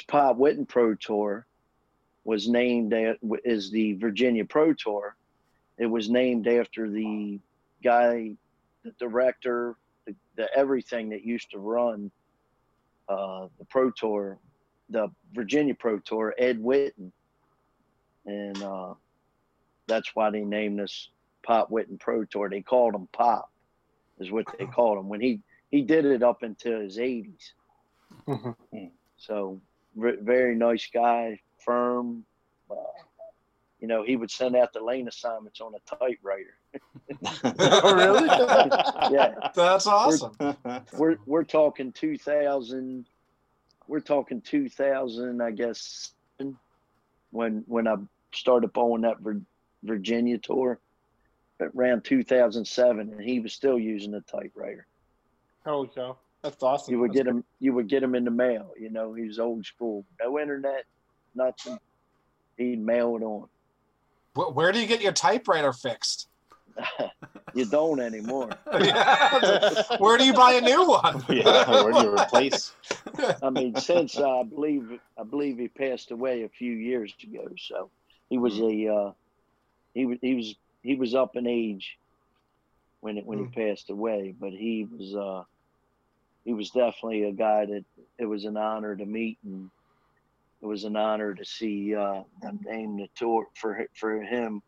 Pop 0.07 0.37
Whitten 0.37 0.67
Pro 0.67 0.95
Tour 0.95 1.45
was 2.23 2.47
named 2.47 2.93
is 3.45 3.71
the 3.71 3.93
Virginia 3.93 4.43
Pro 4.45 4.73
Tour. 4.73 5.15
It 5.77 5.85
was 5.85 6.09
named 6.09 6.47
after 6.47 6.89
the 6.89 7.39
guy, 7.81 8.35
the 8.83 8.91
director, 8.99 9.75
the, 10.05 10.15
the 10.35 10.49
everything 10.55 11.09
that 11.09 11.23
used 11.23 11.51
to 11.51 11.59
run 11.59 12.11
uh, 13.07 13.47
the 13.57 13.65
Pro 13.65 13.91
Tour, 13.91 14.37
the 14.89 15.09
Virginia 15.33 15.73
Pro 15.73 15.99
Tour, 15.99 16.33
Ed 16.37 16.61
Whitten, 16.61 17.11
and 18.25 18.61
uh, 18.61 18.93
that's 19.89 20.15
why 20.15 20.29
they 20.29 20.41
named 20.41 20.79
this 20.79 21.09
Pop 21.43 21.69
Whitten 21.69 21.99
Pro 21.99 22.23
Tour. 22.25 22.49
They 22.49 22.61
called 22.61 22.95
him 22.95 23.07
Pop, 23.11 23.51
is 24.19 24.31
what 24.31 24.45
they 24.57 24.65
called 24.65 24.99
him 24.99 25.09
when 25.09 25.21
he 25.21 25.41
he 25.69 25.81
did 25.81 26.05
it 26.05 26.23
up 26.23 26.43
into 26.43 26.79
his 26.79 26.97
80s. 26.97 27.51
Mm-hmm. 28.27 28.85
So 29.17 29.61
very 29.95 30.55
nice 30.55 30.87
guy, 30.93 31.39
firm. 31.63 32.25
Uh, 32.69 32.75
you 33.79 33.87
know, 33.87 34.03
he 34.03 34.15
would 34.15 34.31
send 34.31 34.55
out 34.55 34.73
the 34.73 34.83
lane 34.83 35.07
assignments 35.07 35.61
on 35.61 35.73
a 35.73 35.95
typewriter. 35.95 36.55
oh, 37.59 37.95
really? 37.95 38.25
yeah, 39.15 39.33
that's 39.55 39.87
awesome. 39.87 40.35
We're, 40.39 40.83
we're, 40.97 41.17
we're 41.25 41.43
talking 41.43 41.91
2000. 41.93 43.05
We're 43.87 43.99
talking 44.01 44.41
2000, 44.41 45.41
I 45.41 45.51
guess, 45.51 46.11
when 47.31 47.63
when 47.67 47.87
I 47.87 47.95
started 48.33 48.73
bowling 48.73 49.01
that 49.01 49.21
Virginia 49.83 50.37
tour, 50.37 50.79
around 51.75 52.03
2007, 52.03 53.13
and 53.13 53.21
he 53.21 53.39
was 53.39 53.53
still 53.53 53.79
using 53.79 54.13
a 54.13 54.21
typewriter. 54.21 54.85
Holy 55.65 55.89
cow! 55.93 56.17
That's 56.41 56.61
awesome. 56.63 56.93
You 56.93 56.99
would 56.99 57.11
That's 57.11 57.19
get 57.19 57.27
him. 57.27 57.43
You 57.59 57.73
would 57.73 57.87
get 57.87 58.03
him 58.03 58.15
in 58.15 58.23
the 58.23 58.31
mail. 58.31 58.71
You 58.79 58.89
know, 58.89 59.13
he 59.13 59.25
was 59.25 59.39
old 59.39 59.65
school. 59.65 60.05
No 60.21 60.39
internet, 60.39 60.85
nothing. 61.35 61.79
He'd 62.57 62.79
mail 62.79 63.15
it 63.17 63.23
on. 63.23 63.47
Where 64.53 64.71
do 64.71 64.79
you 64.79 64.87
get 64.87 65.01
your 65.01 65.11
typewriter 65.11 65.73
fixed? 65.73 66.27
you 67.53 67.65
don't 67.65 67.99
anymore. 67.99 68.49
where 69.97 70.17
do 70.17 70.25
you 70.25 70.33
buy 70.33 70.53
a 70.53 70.61
new 70.61 70.87
one? 70.87 71.23
yeah, 71.29 71.83
where 71.83 71.91
do 71.91 72.01
you 72.01 72.13
replace? 72.13 72.73
I 73.41 73.49
mean, 73.49 73.75
since 73.75 74.17
uh, 74.17 74.39
I 74.39 74.43
believe 74.43 74.99
I 75.17 75.23
believe 75.23 75.57
he 75.57 75.67
passed 75.67 76.11
away 76.11 76.43
a 76.43 76.49
few 76.49 76.73
years 76.73 77.13
ago, 77.23 77.47
so 77.57 77.89
he 78.29 78.37
was 78.37 78.55
mm. 78.55 78.87
a 78.87 78.93
uh, 78.93 79.11
he 79.93 80.05
was 80.05 80.17
he 80.21 80.35
was 80.35 80.55
he 80.81 80.95
was 80.95 81.15
up 81.15 81.35
in 81.35 81.47
age 81.47 81.97
when 83.01 83.17
it, 83.17 83.25
when 83.25 83.39
mm. 83.39 83.53
he 83.53 83.67
passed 83.67 83.89
away, 83.89 84.33
but 84.39 84.51
he 84.51 84.87
was 84.91 85.15
uh, 85.15 85.43
he 86.45 86.53
was 86.53 86.69
definitely 86.69 87.23
a 87.23 87.31
guy 87.31 87.65
that 87.65 87.85
it 88.17 88.25
was 88.25 88.45
an 88.45 88.57
honor 88.57 88.95
to 88.95 89.05
meet 89.05 89.37
and 89.43 89.69
it 90.61 90.65
was 90.65 90.83
an 90.83 90.95
honor 90.95 91.33
to 91.33 91.45
see 91.45 91.95
uh, 91.95 92.23
them 92.41 92.59
name 92.65 92.97
the 92.97 93.07
tour 93.15 93.47
for 93.55 93.85
for 93.93 94.21
him, 94.21 94.61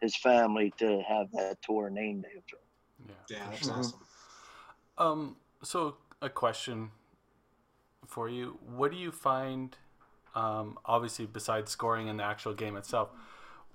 his 0.00 0.16
family 0.16 0.72
to 0.78 1.02
have 1.08 1.30
that 1.32 1.58
tour 1.62 1.90
named 1.90 2.26
after 2.26 2.56
him. 2.56 3.08
Yeah, 3.08 3.36
yeah, 3.36 3.50
that's 3.50 3.68
mm-hmm. 3.68 3.80
awesome. 3.80 4.00
Um, 4.98 5.36
so 5.62 5.96
a 6.20 6.28
question 6.28 6.90
for 8.06 8.28
you: 8.28 8.58
What 8.66 8.90
do 8.90 8.98
you 8.98 9.10
find? 9.10 9.76
Um, 10.34 10.78
obviously, 10.84 11.26
besides 11.26 11.72
scoring 11.72 12.06
in 12.06 12.18
the 12.18 12.22
actual 12.22 12.54
game 12.54 12.76
itself, 12.76 13.10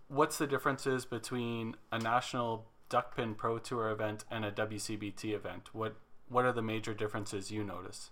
what's 0.08 0.38
the 0.38 0.48
differences 0.48 1.06
between 1.06 1.76
a 1.92 2.00
national 2.00 2.66
duckpin 2.90 3.36
pro 3.36 3.58
tour 3.58 3.90
event 3.90 4.26
and 4.30 4.46
a 4.46 4.52
WCBT 4.52 5.34
event? 5.34 5.70
What 5.74 5.96
what 6.28 6.46
are 6.46 6.54
the 6.54 6.62
major 6.62 6.94
differences 6.94 7.52
you 7.52 7.64
notice? 7.64 8.12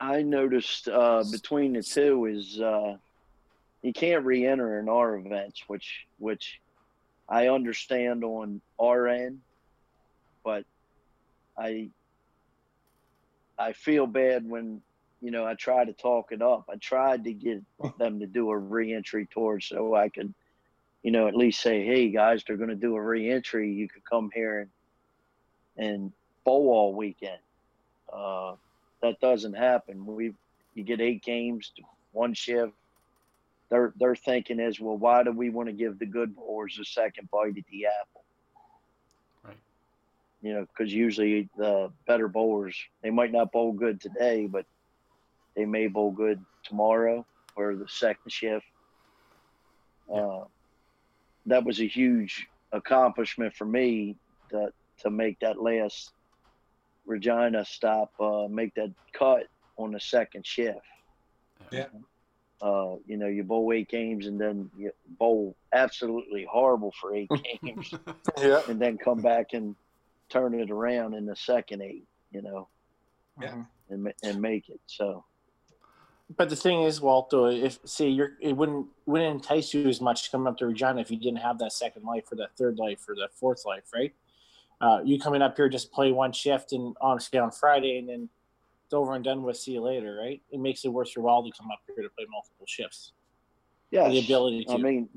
I 0.00 0.22
noticed 0.22 0.88
uh, 0.88 1.24
between 1.30 1.74
the 1.74 1.82
two 1.82 2.26
is 2.26 2.60
uh, 2.60 2.96
you 3.82 3.92
can't 3.92 4.24
re-enter 4.24 4.78
in 4.78 4.88
our 4.88 5.16
events, 5.16 5.64
which 5.68 6.06
which 6.18 6.60
I 7.28 7.48
understand 7.48 8.24
on 8.24 8.60
our 8.78 9.08
end, 9.08 9.40
but 10.44 10.64
I 11.58 11.88
I 13.58 13.72
feel 13.72 14.06
bad 14.06 14.48
when 14.48 14.82
you 15.20 15.30
know 15.30 15.46
I 15.46 15.54
tried 15.54 15.86
to 15.86 15.92
talk 15.92 16.32
it 16.32 16.42
up. 16.42 16.66
I 16.70 16.76
tried 16.76 17.24
to 17.24 17.32
get 17.32 17.62
them 17.98 18.20
to 18.20 18.26
do 18.26 18.50
a 18.50 18.56
reentry 18.56 19.28
tour 19.32 19.60
so 19.60 19.94
I 19.94 20.08
could, 20.08 20.32
you 21.02 21.10
know, 21.10 21.28
at 21.28 21.36
least 21.36 21.60
say, 21.60 21.84
hey 21.84 22.10
guys, 22.10 22.42
they're 22.46 22.56
going 22.56 22.70
to 22.70 22.74
do 22.76 22.96
a 22.96 23.02
re-entry. 23.02 23.72
You 23.72 23.88
could 23.88 24.04
come 24.04 24.30
here 24.34 24.60
and 24.60 24.70
and 25.78 26.12
bowl 26.44 26.68
all 26.68 26.94
weekend. 26.94 27.38
Uh, 28.12 28.54
that 29.02 29.20
doesn't 29.20 29.54
happen. 29.54 30.06
We 30.06 30.32
you 30.74 30.84
get 30.84 31.00
eight 31.00 31.22
games, 31.22 31.72
one 32.12 32.34
shift. 32.34 32.72
Their 33.68 33.92
their 33.98 34.14
thinking 34.14 34.60
is, 34.60 34.78
well, 34.78 34.96
why 34.96 35.22
do 35.22 35.32
we 35.32 35.50
want 35.50 35.68
to 35.68 35.72
give 35.72 35.98
the 35.98 36.06
good 36.06 36.36
bowlers 36.36 36.78
a 36.80 36.84
second 36.84 37.28
bite 37.30 37.58
at 37.58 37.64
the 37.70 37.86
apple? 37.86 38.24
Right. 39.42 39.56
You 40.42 40.54
know, 40.54 40.66
because 40.66 40.92
usually 40.92 41.48
the 41.56 41.90
better 42.06 42.28
bowlers 42.28 42.76
they 43.02 43.10
might 43.10 43.32
not 43.32 43.52
bowl 43.52 43.72
good 43.72 44.00
today, 44.00 44.46
but 44.46 44.66
they 45.56 45.64
may 45.64 45.86
bowl 45.86 46.10
good 46.10 46.44
tomorrow 46.62 47.24
or 47.56 47.74
the 47.74 47.88
second 47.88 48.30
shift. 48.30 48.66
Yeah. 50.10 50.16
Uh, 50.16 50.44
that 51.46 51.64
was 51.64 51.80
a 51.80 51.86
huge 51.86 52.46
accomplishment 52.72 53.54
for 53.54 53.64
me 53.64 54.16
to 54.50 54.72
to 54.98 55.10
make 55.10 55.38
that 55.40 55.60
last 55.60 56.12
Regina 57.04 57.64
stop, 57.64 58.12
uh, 58.20 58.46
make 58.48 58.74
that 58.74 58.90
cut 59.12 59.44
on 59.76 59.92
the 59.92 60.00
second 60.00 60.46
shift. 60.46 60.80
Yeah. 61.70 61.86
Uh, 62.60 62.96
you 63.06 63.16
know, 63.16 63.26
you 63.26 63.44
bowl 63.44 63.72
eight 63.72 63.88
games 63.88 64.26
and 64.26 64.40
then 64.40 64.70
you 64.76 64.90
bowl 65.18 65.54
absolutely 65.72 66.46
horrible 66.50 66.92
for 66.98 67.14
eight 67.14 67.30
games. 67.62 67.92
yeah. 68.38 68.62
And 68.68 68.80
then 68.80 68.96
come 68.96 69.20
back 69.20 69.52
and 69.52 69.76
turn 70.30 70.54
it 70.54 70.70
around 70.70 71.14
in 71.14 71.26
the 71.26 71.36
second 71.36 71.82
eight, 71.82 72.06
you 72.32 72.42
know. 72.42 72.68
Yeah. 73.40 73.62
And, 73.90 74.12
and 74.22 74.40
make 74.40 74.68
it. 74.68 74.80
So. 74.86 75.24
But 76.34 76.48
the 76.48 76.56
thing 76.56 76.82
is, 76.82 77.00
Walter, 77.00 77.48
if 77.48 77.78
say 77.84 78.08
you're, 78.08 78.32
it 78.40 78.56
wouldn't 78.56 78.86
wouldn't 79.06 79.34
entice 79.36 79.72
you 79.72 79.86
as 79.86 80.00
much 80.00 80.32
coming 80.32 80.48
up 80.48 80.56
to 80.58 80.66
Regina 80.66 81.00
if 81.00 81.10
you 81.10 81.18
didn't 81.18 81.38
have 81.38 81.58
that 81.58 81.72
second 81.72 82.04
life 82.04 82.24
or 82.32 82.36
that 82.36 82.56
third 82.56 82.78
life 82.78 83.04
or 83.08 83.14
that 83.14 83.32
fourth 83.34 83.64
life, 83.64 83.84
right? 83.94 84.12
uh, 84.80 85.00
you 85.04 85.18
coming 85.18 85.42
up 85.42 85.56
here 85.56 85.68
just 85.68 85.92
play 85.92 86.12
one 86.12 86.32
shift 86.32 86.72
and 86.72 86.96
honestly 87.00 87.38
on 87.38 87.50
Friday 87.50 87.98
and 87.98 88.08
then 88.08 88.28
it's 88.84 88.92
over 88.92 89.14
and 89.14 89.24
done 89.24 89.42
with. 89.42 89.56
See 89.56 89.72
you 89.72 89.80
later, 89.80 90.16
right? 90.20 90.40
It 90.50 90.60
makes 90.60 90.84
it 90.84 90.88
worth 90.88 91.16
your 91.16 91.24
while 91.24 91.42
to 91.42 91.50
come 91.58 91.70
up 91.70 91.80
here 91.86 92.04
to 92.04 92.10
play 92.10 92.26
multiple 92.30 92.66
shifts. 92.68 93.12
Yeah, 93.90 94.08
the 94.08 94.20
ability 94.20 94.64
to. 94.66 94.74
I 94.74 94.76
mean, 94.76 95.08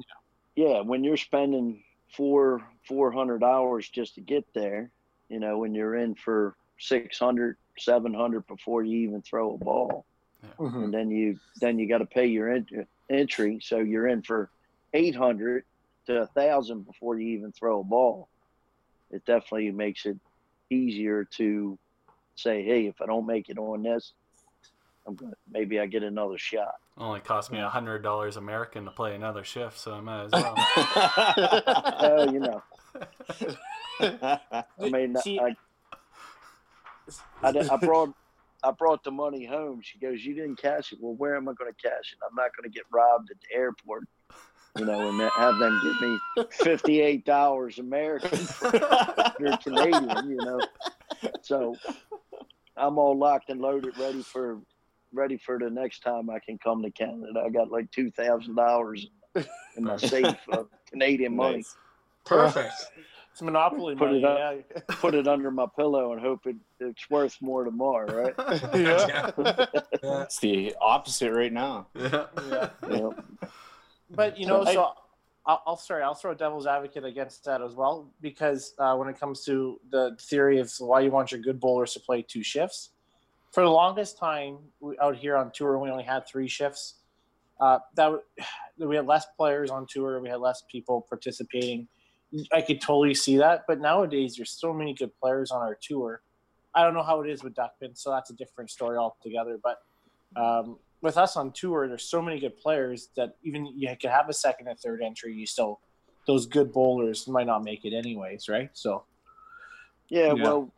yeah, 0.56 0.82
when 0.82 1.04
you're 1.04 1.17
spending 1.17 1.84
four 2.15 2.63
four 2.88 3.12
hundred 3.12 3.43
hours 3.43 3.88
just 3.88 4.15
to 4.15 4.22
get 4.22 4.45
there, 4.56 4.91
you 5.28 5.39
know, 5.39 5.60
when 5.60 5.76
you're 5.76 5.95
in 5.95 6.15
for 6.15 6.56
600, 6.80 7.58
700 7.78 8.48
before 8.48 8.84
you 8.84 9.08
even 9.08 9.22
throw 9.22 9.54
a 9.54 9.58
ball, 9.58 10.06
yeah. 10.43 10.49
mm-hmm. 10.58 10.84
and 10.84 10.93
then 10.93 11.12
you 11.12 11.39
then 11.60 11.80
you 11.80 11.88
got 11.88 11.99
to 11.99 12.06
pay 12.06 12.25
your 12.25 12.54
ent- 12.54 12.88
entry, 13.10 13.60
so 13.62 13.80
you're 13.80 14.08
in 14.08 14.21
for 14.21 14.49
eight 14.93 15.15
hundred 15.15 15.63
to 16.08 16.21
a 16.21 16.28
thousand 16.28 16.86
before 16.86 17.19
you 17.19 17.38
even 17.38 17.52
throw 17.52 17.82
a 17.82 17.84
ball 17.84 18.30
it 19.12 19.25
definitely 19.25 19.71
makes 19.71 20.06
it 20.06 20.17
easier 20.69 21.25
to 21.25 21.78
say, 22.36 22.63
hey, 22.63 22.88
if 22.88 23.02
I 23.02 23.06
don't 23.06 23.25
make 23.25 23.49
it 23.49 23.58
on 23.58 23.84
this, 23.84 24.13
I'm 25.08 25.15
gonna 25.15 25.34
maybe 25.52 25.80
I 25.80 25.88
get 25.88 26.04
another 26.04 26.38
shot. 26.38 26.75
Only 26.97 27.21
cost 27.21 27.52
me 27.52 27.60
a 27.60 27.69
hundred 27.69 28.04
dollars 28.04 28.38
American 28.38 28.86
to 28.86 28.91
play 28.91 29.15
another 29.15 29.43
shift, 29.43 29.80
so 29.80 29.93
I 29.93 30.02
might 30.02 30.25
as 30.25 30.32
well. 30.32 30.56
uh, 31.65 32.28
you 32.32 32.39
know, 32.39 32.62
I 34.80 34.89
mean, 34.89 35.15
See, 35.17 35.39
I, 35.39 35.56
I, 37.41 37.67
I 37.71 37.78
brought 37.78 38.13
I 38.63 38.72
brought 38.72 39.04
the 39.04 39.12
money 39.12 39.45
home. 39.45 39.82
She 39.82 40.00
goes, 40.00 40.24
"You 40.24 40.34
didn't 40.34 40.58
cash 40.58 40.91
it. 40.91 41.00
Well, 41.02 41.15
where 41.15 41.36
am 41.36 41.48
I 41.48 41.54
going 41.54 41.72
to 41.72 41.82
cash 41.82 42.13
it? 42.13 42.19
I'm 42.28 42.36
not 42.36 42.52
going 42.56 42.69
to 42.69 42.76
get 42.76 42.84
robbed 42.91 43.32
at 43.32 43.38
the 43.41 43.56
airport." 43.56 44.08
you 44.78 44.86
know, 44.86 45.10
and 45.10 45.19
have 45.19 45.58
them 45.58 45.80
give 45.84 46.02
me 46.02 46.45
fifty-eight 46.52 47.26
dollars 47.26 47.80
American. 47.80 48.48
You're 49.39 49.58
Canadian, 49.63 50.30
you 50.30 50.38
know. 50.38 50.60
So 51.41 51.76
I'm 52.78 52.98
all 52.98 53.17
locked 53.17 53.50
and 53.50 53.62
loaded, 53.62 53.98
ready 53.98 54.22
for 54.22 54.60
ready 55.12 55.38
for 55.38 55.58
the 55.58 55.69
next 55.69 56.02
time 56.02 56.30
I 56.30 56.39
can 56.39 56.58
come 56.58 56.84
to 56.84 56.91
Canada. 56.91 57.43
I 57.45 57.50
got 57.50 57.72
like 57.72 57.91
two 57.91 58.12
thousand 58.12 58.56
dollars 58.56 59.08
in 59.76 59.84
my 59.84 59.98
safe 59.98 60.38
of 60.52 60.67
Canadian 60.89 61.36
money. 61.36 61.58
Nice. 61.58 61.76
Perfect. 62.26 62.74
It's 63.39 63.45
monopoly 63.45 63.95
put 63.95 64.08
money. 64.08 64.19
It 64.19 64.25
up, 64.25 64.58
yeah. 64.75 64.82
put 64.95 65.15
it 65.15 65.25
under 65.25 65.49
my 65.49 65.65
pillow 65.78 66.12
and 66.12 66.19
hope 66.19 66.45
it, 66.45 66.58
it's 66.82 67.10
worth 67.10 67.38
more 67.41 67.63
tomorrow, 67.63 68.23
right? 68.23 68.36
yeah. 68.75 69.32
yeah. 69.38 70.23
It's 70.23 70.39
the 70.39 70.75
opposite 70.82 71.32
right 71.32 71.54
now. 71.54 71.88
Yeah. 71.95 72.25
yeah. 72.49 72.69
yeah. 72.89 73.10
But 74.12 74.38
you 74.38 74.45
know, 74.45 74.65
so 74.65 74.91
I'll, 75.45 75.63
I'll 75.65 75.78
sorry, 75.78 76.04
I'll 76.04 76.15
throw 76.15 76.34
devil's 76.34 76.67
advocate 76.67 77.06
against 77.06 77.45
that 77.45 77.62
as 77.62 77.75
well 77.75 78.12
because 78.19 78.73
uh, 78.78 78.95
when 78.97 79.08
it 79.08 79.17
comes 79.17 79.45
to 79.45 79.80
the 79.89 80.17
theory 80.19 80.60
of 80.60 80.69
why 80.80 80.99
you 80.99 81.10
want 81.10 81.32
your 81.32 81.39
good 81.39 81.62
bowlers 81.62 81.93
to 81.93 82.02
play 82.02 82.21
two 82.21 82.43
shifts, 82.43 82.89
for 83.54 83.63
the 83.63 83.69
longest 83.69 84.17
time 84.17 84.58
out 85.02 85.15
here 85.15 85.38
on 85.38 85.49
tour, 85.54 85.80
we 85.80 85.89
only 85.89 86.04
had 86.04 86.28
three 86.28 86.49
shifts. 86.49 86.95
Uh, 87.62 87.80
that 87.95 88.12
we 88.78 88.97
had 88.97 89.06
less 89.06 89.28
players 89.38 89.69
on 89.69 89.88
tour, 89.89 90.19
we 90.19 90.28
had 90.28 90.41
less 90.41 90.63
people 90.69 91.06
participating. 91.08 91.88
I 92.52 92.62
could 92.62 92.82
totally 92.82 93.15
see 93.15 93.38
that, 93.38 93.63
but 93.68 93.80
nowadays 93.80 94.36
there's 94.36 94.52
so 94.52 94.74
many 94.74 94.94
good 94.94 95.12
players 95.20 95.52
on 95.52 95.62
our 95.62 95.78
tour 95.82 96.22
I 96.74 96.84
don't 96.84 96.94
know 96.94 97.04
how 97.04 97.22
it 97.22 97.30
is 97.30 97.44
with 97.44 97.56
duckpin, 97.56 97.96
so 97.96 98.12
that's 98.12 98.30
a 98.30 98.34
different 98.34 98.70
story 98.70 98.98
altogether. 98.98 99.60
But 99.62 99.80
um, 100.36 100.78
with 101.02 101.18
us 101.18 101.36
on 101.36 101.52
tour, 101.52 101.88
there's 101.88 102.10
so 102.10 102.22
many 102.22 102.39
good 102.39 102.58
players 102.58 103.10
that 103.15 103.36
even 103.44 103.65
you 103.65 103.89
could 104.00 104.12
have 104.12 104.30
a 104.30 104.34
second 104.34 104.68
or 104.68 104.76
third 104.76 105.02
entry, 105.02 105.34
you 105.34 105.46
still 105.46 105.80
those 106.28 106.46
good 106.46 106.72
bowlers 106.72 107.28
might 107.28 107.48
not 107.48 107.63
make 107.63 107.86
it 107.86 107.94
anyways, 107.94 108.50
right? 108.50 108.70
So 108.74 109.04
yeah, 110.10 110.34
yeah. 110.34 110.44
well, 110.44 110.72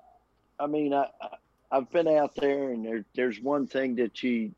I 0.60 0.68
mean, 0.68 0.94
I, 0.94 1.08
I've 1.72 1.90
been 1.92 2.08
out 2.08 2.36
there, 2.36 2.72
and 2.72 2.86
there, 2.86 3.06
there's 3.16 3.42
one 3.42 3.68
thing 3.68 3.96
that 3.96 4.24
you 4.24 4.54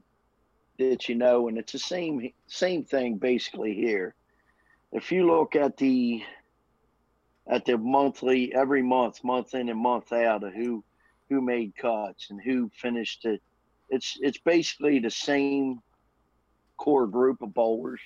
that 0.77 1.09
you 1.09 1.15
know, 1.15 1.47
and 1.47 1.57
it's 1.57 1.71
the 1.71 1.79
same 1.79 2.31
same 2.47 2.83
thing 2.83 3.17
basically 3.17 3.73
here. 3.73 4.13
If 4.91 5.11
you 5.11 5.25
look 5.25 5.55
at 5.55 5.77
the 5.77 6.21
at 7.47 7.65
the 7.65 7.77
monthly, 7.77 8.53
every 8.53 8.81
month, 8.81 9.23
month 9.23 9.53
in 9.53 9.69
and 9.69 9.79
month 9.79 10.11
out 10.13 10.43
of 10.43 10.53
who 10.53 10.83
who 11.29 11.41
made 11.41 11.75
cuts 11.75 12.29
and 12.29 12.41
who 12.41 12.69
finished 12.75 13.25
it, 13.25 13.41
it's 13.89 14.17
it's 14.21 14.37
basically 14.37 14.99
the 14.99 15.11
same 15.11 15.81
core 16.77 17.07
group 17.07 17.41
of 17.41 17.53
bowlers. 17.53 18.01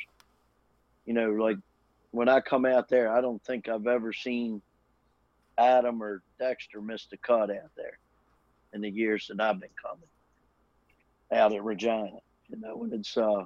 You 1.06 1.13
know, 1.13 1.32
like 1.32 1.58
when 2.12 2.30
I 2.30 2.41
come 2.41 2.65
out 2.65 2.89
there, 2.89 3.12
I 3.12 3.21
don't 3.21 3.43
think 3.43 3.69
I've 3.69 3.88
ever 3.88 4.12
seen 4.12 4.62
Adam 5.58 6.02
or 6.02 6.21
Dexter 6.39 6.82
miss 6.82 7.08
a 7.12 7.17
cut 7.17 7.50
out 7.50 7.71
there 7.76 7.97
in 8.73 8.82
the 8.82 8.89
years 8.89 9.28
that 9.28 9.39
I've 9.39 9.60
been 9.60 9.69
coming 9.82 10.10
out 11.32 11.54
at 11.54 11.63
Regina. 11.63 12.19
You 12.50 12.58
know, 12.60 12.84
and 12.84 12.93
it's 12.93 13.17
uh, 13.17 13.45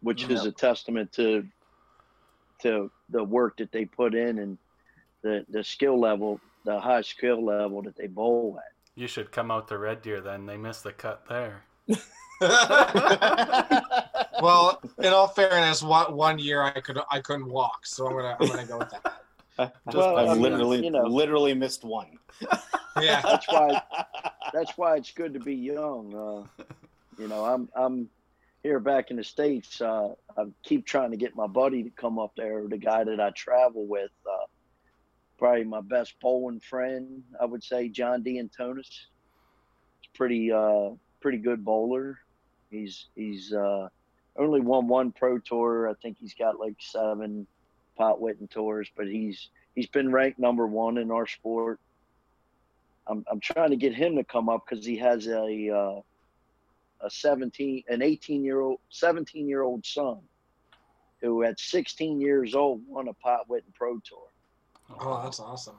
which 0.00 0.28
is 0.28 0.44
a 0.44 0.52
testament 0.52 1.12
to 1.12 1.46
to 2.62 2.90
the 3.14 3.24
work 3.24 3.56
that 3.58 3.70
they 3.70 3.84
put 3.86 4.14
in 4.14 4.40
and 4.40 4.58
the 5.22 5.46
the 5.48 5.64
skill 5.64 5.98
level, 5.98 6.40
the 6.64 6.78
high 6.78 7.00
skill 7.00 7.42
level 7.42 7.80
that 7.82 7.96
they 7.96 8.08
bowl 8.08 8.58
at. 8.58 8.72
You 8.96 9.06
should 9.06 9.32
come 9.32 9.50
out 9.50 9.68
to 9.68 9.78
Red 9.78 10.02
Deer 10.02 10.20
then. 10.20 10.44
They 10.44 10.56
missed 10.56 10.82
the 10.82 10.92
cut 10.92 11.26
there. 11.28 11.62
well, 14.40 14.80
in 14.98 15.12
all 15.12 15.28
fairness, 15.28 15.82
one, 15.82 16.14
one 16.14 16.38
year 16.38 16.62
I 16.62 16.80
could 16.80 16.98
I 17.10 17.20
couldn't 17.20 17.48
walk, 17.48 17.86
so 17.86 18.06
I'm 18.06 18.12
gonna 18.16 18.36
I'm 18.40 18.48
gonna 18.48 18.66
go 18.66 18.78
with 18.78 18.90
that. 18.90 19.22
well, 19.94 20.16
I've 20.18 20.36
literally 20.36 20.84
you 20.84 20.90
know, 20.90 21.04
literally 21.04 21.54
missed 21.54 21.84
one. 21.84 22.18
Yeah, 23.00 23.22
that's 23.22 23.48
why 23.48 23.82
that's 24.52 24.78
why 24.78 24.94
it's 24.94 25.10
good 25.10 25.34
to 25.34 25.40
be 25.40 25.52
young. 25.52 26.14
Uh, 26.14 26.64
you 27.18 27.26
know, 27.26 27.44
I'm 27.44 27.68
I'm 27.74 28.08
here 28.64 28.80
back 28.80 29.10
in 29.10 29.18
the 29.18 29.22
states. 29.22 29.80
Uh, 29.80 30.14
I 30.36 30.46
keep 30.64 30.86
trying 30.86 31.12
to 31.12 31.16
get 31.16 31.36
my 31.36 31.46
buddy 31.46 31.84
to 31.84 31.90
come 31.90 32.18
up 32.18 32.32
there, 32.34 32.66
the 32.66 32.78
guy 32.78 33.04
that 33.04 33.20
I 33.20 33.30
travel 33.30 33.86
with. 33.86 34.10
Uh, 34.26 34.46
probably 35.38 35.64
my 35.64 35.82
best 35.82 36.14
bowling 36.20 36.60
friend, 36.60 37.22
I 37.40 37.44
would 37.44 37.62
say, 37.62 37.88
John 37.88 38.22
D'Antonis. 38.22 38.88
He's 38.88 40.10
pretty 40.14 40.50
uh, 40.50 40.90
pretty 41.20 41.38
good 41.38 41.64
bowler. 41.64 42.18
He's 42.70 43.06
he's 43.14 43.52
uh, 43.52 43.88
only 44.36 44.60
won 44.60 44.88
one 44.88 45.12
pro 45.12 45.38
tour. 45.38 45.88
I 45.88 45.94
think 46.02 46.16
he's 46.18 46.34
got 46.34 46.58
like 46.58 46.76
seven 46.80 47.46
Pop 47.96 48.18
Whitten 48.18 48.50
tours, 48.50 48.90
but 48.96 49.06
he's 49.06 49.50
he's 49.74 49.88
been 49.88 50.10
ranked 50.10 50.38
number 50.38 50.66
one 50.66 50.96
in 50.96 51.10
our 51.10 51.26
sport. 51.26 51.80
I'm 53.06 53.26
I'm 53.30 53.40
trying 53.40 53.70
to 53.70 53.76
get 53.76 53.94
him 53.94 54.16
to 54.16 54.24
come 54.24 54.48
up 54.48 54.64
because 54.66 54.86
he 54.86 54.96
has 54.96 55.26
a 55.26 55.68
uh, 55.68 56.00
a 57.04 57.10
17 57.10 57.84
an 57.88 58.02
18 58.02 58.42
year 58.42 58.60
old 58.60 58.80
17 58.90 59.46
year 59.46 59.62
old 59.62 59.84
son 59.84 60.18
who 61.20 61.42
at 61.42 61.58
16 61.58 62.20
years 62.20 62.54
old 62.54 62.82
won 62.86 63.08
a 63.08 63.14
Pop 63.14 63.48
Whitten 63.48 63.72
pro 63.74 63.98
tour. 64.00 64.28
Oh, 65.00 65.22
that's 65.22 65.40
awesome. 65.40 65.76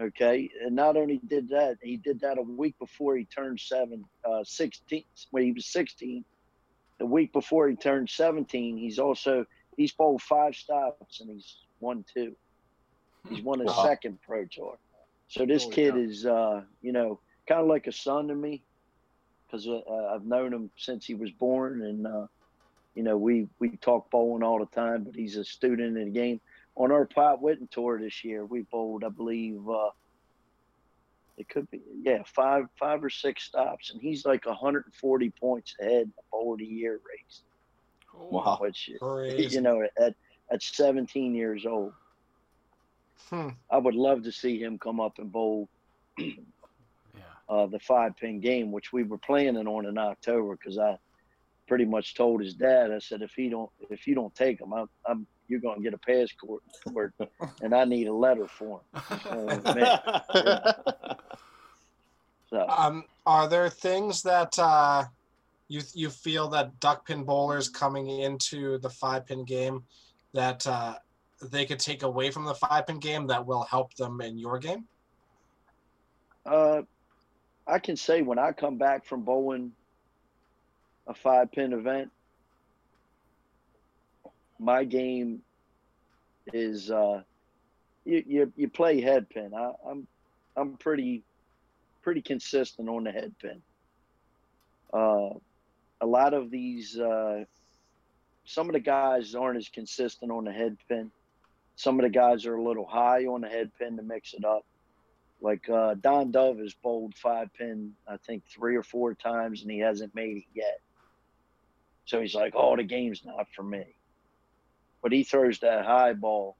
Okay, 0.00 0.50
and 0.64 0.74
not 0.74 0.96
only 0.96 1.20
did 1.28 1.48
that, 1.50 1.76
he 1.82 1.96
did 1.96 2.20
that 2.20 2.38
a 2.38 2.42
week 2.42 2.76
before 2.78 3.16
he 3.16 3.24
turned 3.26 3.60
seven, 3.60 4.04
uh, 4.24 4.42
16. 4.42 5.04
When 5.30 5.44
he 5.44 5.52
was 5.52 5.66
16, 5.66 6.24
the 6.98 7.06
week 7.06 7.32
before 7.32 7.68
he 7.68 7.76
turned 7.76 8.08
17, 8.08 8.78
he's 8.78 8.98
also 8.98 9.44
he's 9.76 9.92
bowled 9.92 10.22
five 10.22 10.54
stops 10.54 11.20
and 11.20 11.30
he's 11.30 11.58
won 11.80 12.04
two. 12.12 12.34
He's 13.28 13.42
won 13.42 13.60
his 13.60 13.68
wow. 13.68 13.84
second 13.84 14.18
pro 14.26 14.46
tour. 14.46 14.76
So 15.28 15.46
this 15.46 15.64
Holy 15.64 15.74
kid 15.76 15.96
is, 15.96 16.26
uh, 16.26 16.62
you 16.82 16.92
know, 16.92 17.20
kind 17.46 17.60
of 17.60 17.68
like 17.68 17.86
a 17.86 17.92
son 17.92 18.28
to 18.28 18.34
me 18.34 18.62
because 19.50 19.66
uh, 19.66 19.80
I've 20.14 20.24
known 20.24 20.52
him 20.52 20.70
since 20.76 21.06
he 21.06 21.14
was 21.14 21.30
born, 21.30 21.82
and 21.82 22.06
uh, 22.06 22.26
you 22.94 23.02
know 23.02 23.16
we 23.16 23.48
we 23.58 23.70
talk 23.76 24.10
bowling 24.10 24.42
all 24.42 24.58
the 24.58 24.66
time. 24.66 25.04
But 25.04 25.14
he's 25.16 25.36
a 25.36 25.44
student 25.44 25.96
in 25.96 26.04
the 26.04 26.10
game. 26.10 26.40
On 26.76 26.92
our 26.92 27.04
Pop 27.04 27.42
Whitten 27.42 27.68
tour 27.70 27.98
this 27.98 28.24
year, 28.24 28.44
we 28.44 28.62
bowled, 28.62 29.04
I 29.04 29.08
believe, 29.08 29.68
uh, 29.68 29.90
it 31.36 31.48
could 31.48 31.70
be 31.70 31.80
yeah 32.02 32.22
five 32.26 32.66
five 32.78 33.02
or 33.02 33.10
six 33.10 33.44
stops, 33.44 33.90
and 33.90 34.00
he's 34.00 34.24
like 34.24 34.46
140 34.46 35.30
points 35.30 35.74
ahead 35.80 36.02
in 36.02 36.12
the 36.16 36.22
bowl 36.30 36.52
of 36.52 36.58
the 36.58 36.66
year 36.66 37.00
race. 37.08 37.42
Wow, 38.14 38.58
which 38.60 38.90
Crazy. 39.00 39.54
you 39.56 39.60
know 39.60 39.82
at 39.98 40.14
at 40.50 40.62
17 40.62 41.34
years 41.34 41.66
old. 41.66 41.92
Hmm. 43.28 43.50
I 43.70 43.78
would 43.78 43.94
love 43.94 44.24
to 44.24 44.32
see 44.32 44.60
him 44.60 44.78
come 44.78 44.98
up 44.98 45.18
and 45.18 45.30
bowl 45.30 45.68
yeah. 46.18 46.32
uh, 47.50 47.66
the 47.66 47.80
five 47.80 48.16
pin 48.16 48.40
game, 48.40 48.70
which 48.70 48.92
we 48.92 49.02
were 49.02 49.18
planning 49.18 49.66
on 49.66 49.84
in 49.84 49.98
October 49.98 50.56
because 50.56 50.78
I 50.78 50.96
pretty 51.66 51.84
much 51.84 52.14
told 52.14 52.40
his 52.40 52.54
dad, 52.54 52.92
I 52.92 53.00
said, 53.00 53.22
if 53.22 53.32
he 53.34 53.48
don't, 53.48 53.70
if 53.90 54.06
you 54.06 54.14
don't 54.14 54.34
take 54.34 54.60
him, 54.60 54.72
I'm, 54.72 54.88
I'm 55.04 55.26
you're 55.48 55.60
going 55.60 55.78
to 55.78 55.82
get 55.82 55.94
a 55.94 55.98
passport, 55.98 56.62
and 57.62 57.74
I 57.74 57.84
need 57.84 58.06
a 58.06 58.12
letter 58.12 58.46
for 58.46 58.80
him. 58.94 59.62
so. 62.50 62.66
Um, 62.68 63.04
are 63.26 63.48
there 63.48 63.68
things 63.68 64.22
that 64.22 64.56
uh, 64.58 65.04
you 65.66 65.80
you 65.92 66.08
feel 66.08 66.48
that 66.50 66.78
duck 66.78 67.04
pin 67.06 67.24
bowlers 67.24 67.68
coming 67.68 68.08
into 68.08 68.78
the 68.78 68.90
five 68.90 69.26
pin 69.26 69.44
game 69.44 69.82
that 70.34 70.64
uh, 70.68 70.94
they 71.50 71.66
could 71.66 71.80
take 71.80 72.04
away 72.04 72.30
from 72.30 72.44
the 72.44 72.54
five 72.54 72.86
pin 72.86 73.00
game 73.00 73.26
that 73.26 73.44
will 73.44 73.64
help 73.64 73.92
them 73.94 74.20
in 74.20 74.38
your 74.38 74.58
game? 74.58 74.86
Uh, 76.46 76.82
I 77.70 77.78
can 77.78 77.96
say 77.96 78.22
when 78.22 78.38
I 78.38 78.50
come 78.50 78.78
back 78.78 79.04
from 79.04 79.22
bowling 79.22 79.72
a 81.06 81.14
five 81.14 81.52
pin 81.52 81.72
event, 81.72 82.10
my 84.58 84.82
game 84.82 85.42
is 86.52 86.90
uh, 86.90 87.22
you, 88.04 88.24
you 88.26 88.52
you 88.56 88.68
play 88.68 89.00
head 89.00 89.30
pin. 89.30 89.52
I, 89.54 89.72
I'm 89.88 90.06
I'm 90.56 90.76
pretty 90.78 91.22
pretty 92.02 92.22
consistent 92.22 92.88
on 92.88 93.04
the 93.04 93.12
head 93.12 93.34
pin. 93.40 93.62
Uh, 94.92 95.34
a 96.00 96.06
lot 96.06 96.34
of 96.34 96.50
these 96.50 96.98
uh, 96.98 97.44
some 98.44 98.68
of 98.68 98.72
the 98.72 98.80
guys 98.80 99.36
aren't 99.36 99.58
as 99.58 99.68
consistent 99.68 100.32
on 100.32 100.44
the 100.44 100.52
head 100.52 100.76
pin. 100.88 101.12
Some 101.76 102.00
of 102.00 102.02
the 102.02 102.10
guys 102.10 102.46
are 102.46 102.56
a 102.56 102.62
little 102.62 102.84
high 102.84 103.26
on 103.26 103.42
the 103.42 103.48
head 103.48 103.70
pin 103.78 103.96
to 103.96 104.02
mix 104.02 104.34
it 104.34 104.44
up. 104.44 104.64
Like 105.40 105.68
uh, 105.70 105.94
Don 106.00 106.30
Dove 106.30 106.58
has 106.58 106.74
bowled 106.74 107.14
five 107.14 107.48
pin, 107.54 107.92
I 108.06 108.16
think 108.26 108.44
three 108.46 108.76
or 108.76 108.82
four 108.82 109.14
times, 109.14 109.62
and 109.62 109.70
he 109.70 109.78
hasn't 109.78 110.14
made 110.14 110.38
it 110.38 110.44
yet. 110.54 110.78
So 112.04 112.20
he's 112.20 112.34
like, 112.34 112.52
"Oh, 112.56 112.76
the 112.76 112.84
game's 112.84 113.24
not 113.24 113.46
for 113.54 113.62
me." 113.62 113.96
But 115.02 115.12
he 115.12 115.24
throws 115.24 115.58
that 115.60 115.86
high 115.86 116.12
ball, 116.12 116.56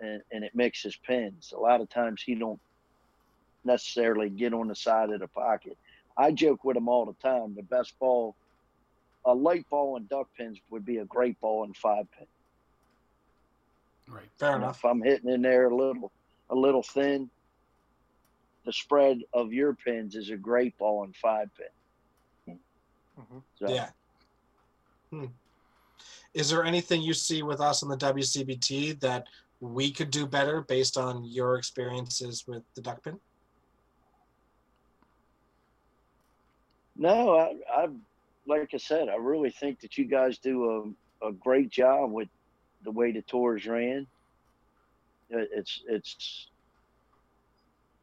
and, 0.00 0.20
and 0.32 0.42
it 0.44 0.54
mixes 0.54 0.94
his 0.94 0.96
pins. 1.06 1.52
A 1.56 1.60
lot 1.60 1.80
of 1.80 1.88
times 1.88 2.22
he 2.24 2.34
don't 2.34 2.60
necessarily 3.64 4.30
get 4.30 4.52
on 4.54 4.68
the 4.68 4.74
side 4.74 5.10
of 5.10 5.20
the 5.20 5.28
pocket. 5.28 5.78
I 6.16 6.32
joke 6.32 6.64
with 6.64 6.76
him 6.76 6.88
all 6.88 7.06
the 7.06 7.28
time. 7.28 7.54
The 7.54 7.62
best 7.62 7.94
ball, 8.00 8.36
a 9.24 9.34
light 9.34 9.66
ball 9.70 9.96
and 9.96 10.08
duck 10.08 10.28
pins 10.36 10.58
would 10.70 10.84
be 10.84 10.98
a 10.98 11.04
great 11.04 11.38
ball 11.40 11.64
in 11.64 11.74
five 11.74 12.06
pin. 12.18 12.26
Right. 14.08 14.30
Fair 14.40 14.56
enough. 14.56 14.78
If 14.78 14.84
I'm 14.84 15.02
hitting 15.02 15.30
in 15.30 15.42
there 15.42 15.68
a 15.68 15.76
little, 15.76 16.12
a 16.50 16.54
little 16.56 16.82
thin, 16.82 17.30
the 18.64 18.72
spread 18.72 19.20
of 19.32 19.52
your 19.52 19.74
pins 19.74 20.16
is 20.16 20.30
a 20.30 20.36
great 20.36 20.76
ball 20.78 21.04
in 21.04 21.12
five 21.12 21.48
pin. 21.56 22.58
Mm-hmm. 23.18 23.38
So. 23.58 23.72
Yeah. 23.72 23.88
Hmm. 25.10 25.26
Is 26.34 26.50
there 26.50 26.64
anything 26.64 27.02
you 27.02 27.14
see 27.14 27.42
with 27.42 27.60
us 27.60 27.82
on 27.82 27.88
the 27.88 27.96
WCBT 27.96 29.00
that 29.00 29.26
we 29.60 29.90
could 29.90 30.10
do 30.10 30.26
better 30.26 30.62
based 30.62 30.96
on 30.96 31.24
your 31.24 31.56
experiences 31.56 32.44
with 32.46 32.62
the 32.74 32.80
duck 32.80 33.02
pin? 33.02 33.18
No, 36.96 37.36
I, 37.36 37.82
I 37.82 37.88
like 38.46 38.70
I 38.74 38.76
said, 38.76 39.08
I 39.08 39.16
really 39.16 39.50
think 39.50 39.80
that 39.80 39.96
you 39.96 40.04
guys 40.04 40.38
do 40.38 40.94
a, 41.22 41.28
a 41.28 41.32
great 41.32 41.70
job 41.70 42.12
with 42.12 42.28
the 42.84 42.90
way 42.90 43.12
the 43.12 43.22
tours 43.22 43.66
ran. 43.66 44.06
It's 45.30 45.82
it's 45.88 46.49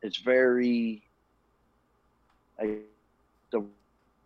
it's 0.02 0.18
very 0.18 1.04
I, 2.60 2.78
the 3.52 3.64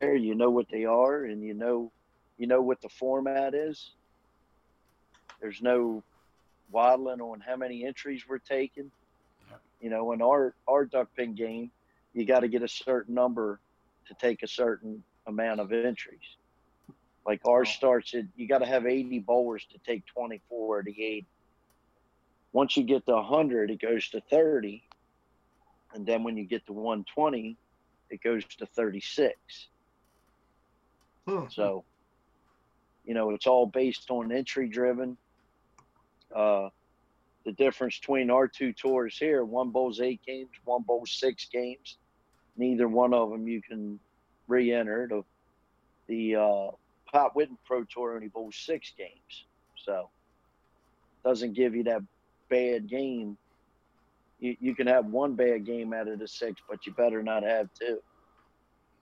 you 0.02 0.36
know 0.36 0.50
what 0.50 0.68
they 0.70 0.86
are 0.86 1.26
and 1.26 1.44
you 1.44 1.54
know 1.54 1.92
you 2.38 2.48
know 2.48 2.62
what 2.62 2.82
the 2.82 2.90
format 2.90 3.54
is. 3.54 3.92
There's 5.42 5.62
no 5.62 6.04
waddling 6.72 7.22
on 7.22 7.40
how 7.40 7.56
many 7.56 7.86
entries 7.86 8.24
we're 8.28 8.40
taking. 8.40 8.92
Yep. 9.50 9.62
You 9.82 9.90
know, 9.90 10.12
in 10.14 10.22
our 10.22 10.56
our 10.68 10.86
duck 10.86 11.10
pin 11.16 11.36
game, 11.36 11.72
you 12.14 12.26
got 12.26 12.40
to 12.40 12.48
get 12.48 12.64
a 12.64 12.68
certain 12.68 13.14
number 13.14 13.60
to 14.08 14.14
take 14.16 14.44
a 14.44 14.48
certain 14.48 15.04
amount 15.28 15.60
of 15.60 15.72
entries. 15.72 16.36
Like 17.26 17.42
ours 17.46 17.70
oh. 17.72 17.78
starts 17.78 18.14
at 18.16 18.26
you 18.36 18.48
got 18.48 18.60
to 18.60 18.66
have 18.66 18.86
80 18.86 19.20
bowlers 19.20 19.66
to 19.72 19.78
take 19.86 20.06
24 20.08 20.84
to 20.84 20.92
the 20.92 21.04
80. 21.04 21.26
Once 22.54 22.76
you 22.76 22.84
get 22.84 23.06
to 23.06 23.14
100, 23.14 23.72
it 23.72 23.80
goes 23.80 24.10
to 24.10 24.22
30, 24.30 24.84
and 25.94 26.06
then 26.06 26.24
when 26.24 26.38
you 26.38 26.46
get 26.46 26.66
to 26.68 26.74
120, 26.74 27.58
it 28.10 28.22
goes 28.22 28.44
to 28.46 28.66
36. 28.66 29.36
Hmm. 31.28 31.46
So, 31.50 31.84
you 33.06 33.14
know, 33.14 33.32
it's 33.32 33.48
all 33.48 33.66
based 33.66 34.10
on 34.10 34.32
entry 34.32 34.68
driven. 34.68 35.18
Uh, 36.34 36.70
the 37.46 37.52
difference 37.52 37.98
between 38.00 38.30
our 38.30 38.48
two 38.48 38.74
tours 38.74 39.18
here, 39.18 39.44
one 39.44 39.70
bowls 39.70 40.00
eight 40.00 40.22
games, 40.26 40.50
one 40.66 40.84
bowls 40.84 41.12
six 41.12 41.48
games. 41.52 41.98
Neither 42.58 42.88
one 42.88 43.14
of 43.14 43.32
them 43.32 43.48
you 43.48 43.62
can 43.62 44.00
re-enter. 44.48 45.08
The, 45.08 45.24
the 46.08 46.36
uh, 46.36 46.72
Pop 47.12 47.36
Whitten 47.36 47.58
Pro 47.66 47.84
Tour 47.86 48.16
only 48.16 48.28
bowls 48.28 48.56
six 48.56 48.94
games, 48.98 49.46
so 49.76 50.10
doesn't 51.24 51.54
give 51.54 51.76
you 51.76 51.84
that 51.84 52.02
bad 52.50 52.88
game. 52.88 53.38
You, 54.42 54.58
you 54.60 54.76
can 54.76 54.88
have 54.88 55.06
one 55.06 55.36
bad 55.36 55.66
game 55.66 55.94
out 55.94 56.08
of 56.08 56.20
the 56.20 56.28
six, 56.28 56.62
but 56.68 56.86
you 56.86 56.94
better 56.94 57.24
not 57.24 57.44
have 57.44 57.70
two. 57.80 58.00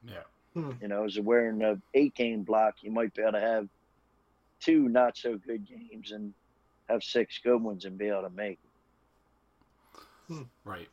Yeah. 0.06 0.24
Hmm. 0.54 0.72
You 0.82 0.90
know, 0.90 1.06
as 1.06 1.18
a 1.18 1.22
wearing 1.22 1.62
a 1.64 1.80
eight 1.94 2.14
game 2.14 2.44
block, 2.44 2.76
you 2.82 2.92
might 2.92 3.14
be 3.16 3.22
able 3.22 3.34
to 3.34 3.40
have 3.40 3.68
two 4.60 4.90
not 4.90 5.18
so 5.18 5.38
good 5.38 5.66
games 5.66 6.12
and 6.12 6.34
have 6.90 7.04
six 7.04 7.40
good 7.44 7.62
ones 7.62 7.86
and 7.86 7.98
be 7.98 8.08
able 8.08 8.24
to 8.24 8.30
make. 8.30 8.60
Hmm. 10.28 10.44
Right. 10.66 10.90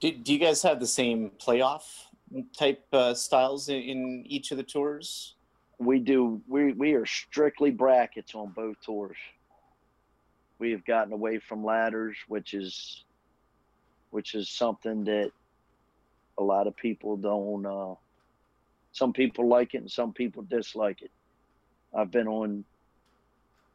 Do, 0.00 0.10
do 0.10 0.32
you 0.32 0.38
guys 0.38 0.62
have 0.62 0.80
the 0.80 0.86
same 0.86 1.30
playoff 1.38 1.84
type 2.58 2.84
uh, 2.92 3.14
styles 3.14 3.68
in, 3.68 3.76
in 3.76 4.24
each 4.26 4.50
of 4.50 4.56
the 4.56 4.64
tours? 4.64 5.36
We 5.78 6.00
do. 6.00 6.40
We 6.48 6.72
we 6.72 6.94
are 6.94 7.06
strictly 7.06 7.70
brackets 7.70 8.34
on 8.34 8.50
both 8.50 8.76
tours. 8.84 9.16
We 10.58 10.70
have 10.72 10.84
gotten 10.84 11.12
away 11.12 11.38
from 11.38 11.64
ladders, 11.64 12.16
which 12.28 12.54
is 12.54 13.04
which 14.12 14.34
is 14.34 14.48
something 14.48 15.04
that 15.04 15.32
a 16.38 16.42
lot 16.42 16.66
of 16.66 16.76
people 16.76 17.16
don't. 17.16 17.66
Uh, 17.66 17.94
some 18.92 19.12
people 19.12 19.48
like 19.48 19.74
it 19.74 19.78
and 19.78 19.90
some 19.90 20.12
people 20.12 20.42
dislike 20.42 21.02
it. 21.02 21.10
I've 21.94 22.10
been 22.10 22.28
on 22.28 22.64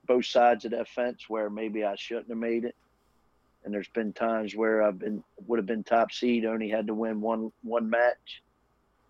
both 0.05 0.25
sides 0.25 0.63
of 0.65 0.71
that 0.71 0.87
fence 0.87 1.25
where 1.27 1.49
maybe 1.49 1.83
I 1.83 1.95
shouldn't 1.95 2.29
have 2.29 2.37
made 2.37 2.65
it. 2.65 2.75
And 3.65 3.73
there's 3.73 3.89
been 3.89 4.13
times 4.13 4.55
where 4.55 4.83
I've 4.83 4.99
been 4.99 5.23
would 5.47 5.57
have 5.57 5.65
been 5.65 5.83
top 5.83 6.11
seed, 6.11 6.45
only 6.45 6.69
had 6.69 6.87
to 6.87 6.93
win 6.93 7.19
one 7.19 7.51
one 7.63 7.89
match, 7.89 8.41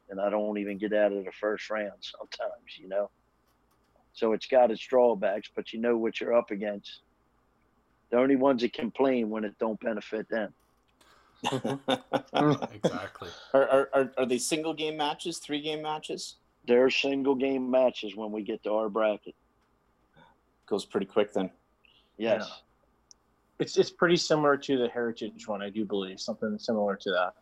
and 0.09 0.19
I 0.19 0.30
don't 0.30 0.57
even 0.57 0.78
get 0.78 0.93
out 0.93 1.11
of 1.11 1.25
the 1.25 1.32
first 1.32 1.69
round 1.69 1.91
sometimes, 1.99 2.78
you 2.80 2.88
know. 2.88 3.09
So 4.13 4.32
it's 4.32 4.47
got 4.47 4.71
its 4.71 4.82
drawbacks, 4.82 5.51
but 5.55 5.73
you 5.73 5.80
know 5.80 5.95
what 5.97 6.19
you're 6.19 6.36
up 6.36 6.49
against. 6.49 7.01
The 8.09 8.17
only 8.17 8.38
ones 8.38 8.61
that 8.61 8.73
complain 8.73 9.30
when 9.30 9.43
it 9.43 9.59
don't 9.59 9.80
benefit 9.80 10.28
them. 10.30 10.53
Mm-hmm. 11.46 12.64
exactly. 12.74 13.30
Are, 13.54 13.90
are, 13.94 14.12
are 14.18 14.26
they 14.26 14.38
single 14.38 14.74
game 14.74 14.98
matches, 14.98 15.38
three 15.38 15.62
game 15.62 15.82
matches? 15.82 16.36
They're 16.68 16.90
single 16.90 17.36
game 17.36 17.70
matches 17.70 18.16
when 18.16 18.32
we 18.32 18.42
get 18.44 18.64
to 18.64 18.74
our 18.74 18.90
bracket. 18.90 19.36
Goes 20.66 20.86
pretty 20.86 21.06
quick 21.06 21.34
then. 21.34 21.50
Yes. 22.18 22.46
Yeah. 22.48 22.54
It's 23.60 23.78
it's 23.78 23.90
pretty 23.90 24.18
similar 24.18 24.56
to 24.58 24.78
the 24.78 24.88
heritage 24.88 25.48
one, 25.48 25.64
I 25.64 25.70
do 25.70 25.84
believe. 25.86 26.20
Something 26.20 26.60
similar 26.60 26.96
to 26.98 27.12
that. 27.12 27.34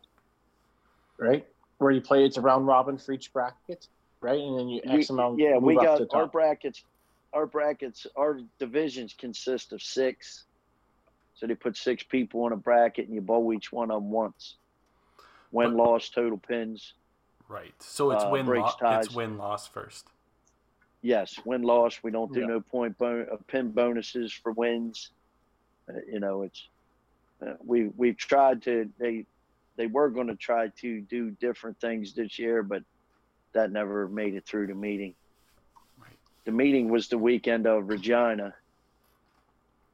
Right? 1.18 1.46
Where 1.78 1.90
you 1.90 2.00
play 2.00 2.24
it's 2.24 2.38
a 2.38 2.40
round 2.40 2.66
robin 2.66 2.96
for 2.96 3.12
each 3.12 3.32
bracket, 3.32 3.88
right? 4.20 4.40
And 4.40 4.58
then 4.58 4.68
you 4.68 4.80
X 4.84 5.10
amount. 5.10 5.38
Yeah, 5.38 5.58
we 5.58 5.74
got 5.74 6.02
our 6.14 6.26
brackets 6.26 6.84
our 7.32 7.46
brackets 7.46 8.06
our 8.16 8.40
divisions 8.58 9.14
consist 9.16 9.72
of 9.72 9.82
six 9.82 10.44
so 11.36 11.46
they 11.46 11.54
put 11.54 11.76
six 11.76 12.02
people 12.02 12.46
in 12.46 12.52
a 12.52 12.56
bracket 12.56 13.06
and 13.06 13.14
you 13.14 13.20
bowl 13.20 13.52
each 13.52 13.70
one 13.70 13.90
of 13.90 14.02
them 14.02 14.10
once. 14.10 14.56
Win, 15.52 15.76
but, 15.76 15.84
loss, 15.84 16.08
total 16.08 16.38
pins. 16.38 16.94
Right. 17.48 17.74
So 17.78 18.10
it's 18.10 18.24
uh, 18.24 18.30
win 18.30 18.46
lo- 18.46 18.72
it's 18.82 19.14
win 19.14 19.38
loss 19.38 19.68
first. 19.68 20.08
Yes, 21.02 21.38
win 21.44 21.62
loss. 21.62 22.00
We 22.02 22.10
don't 22.10 22.32
do 22.32 22.40
yeah. 22.40 22.46
no 22.46 22.60
point 22.60 22.98
bon- 22.98 23.26
uh, 23.30 23.36
pin 23.46 23.70
bonuses 23.70 24.32
for 24.32 24.52
wins. 24.52 25.10
Uh, 25.88 25.98
you 26.10 26.18
know, 26.18 26.42
it's 26.42 26.68
uh, 27.46 27.54
we 27.64 27.90
we've 27.96 28.16
tried 28.16 28.62
to 28.62 28.90
they 28.98 29.26
they 29.76 29.86
were 29.86 30.08
going 30.08 30.26
to 30.28 30.36
try 30.36 30.68
to 30.80 31.00
do 31.02 31.30
different 31.30 31.78
things 31.80 32.14
this 32.14 32.38
year, 32.38 32.62
but 32.62 32.82
that 33.52 33.70
never 33.70 34.08
made 34.08 34.34
it 34.34 34.46
through 34.46 34.66
the 34.66 34.74
meeting. 34.74 35.14
Right. 36.00 36.16
The 36.44 36.52
meeting 36.52 36.88
was 36.88 37.08
the 37.08 37.18
weekend 37.18 37.66
of 37.66 37.88
Regina, 37.88 38.54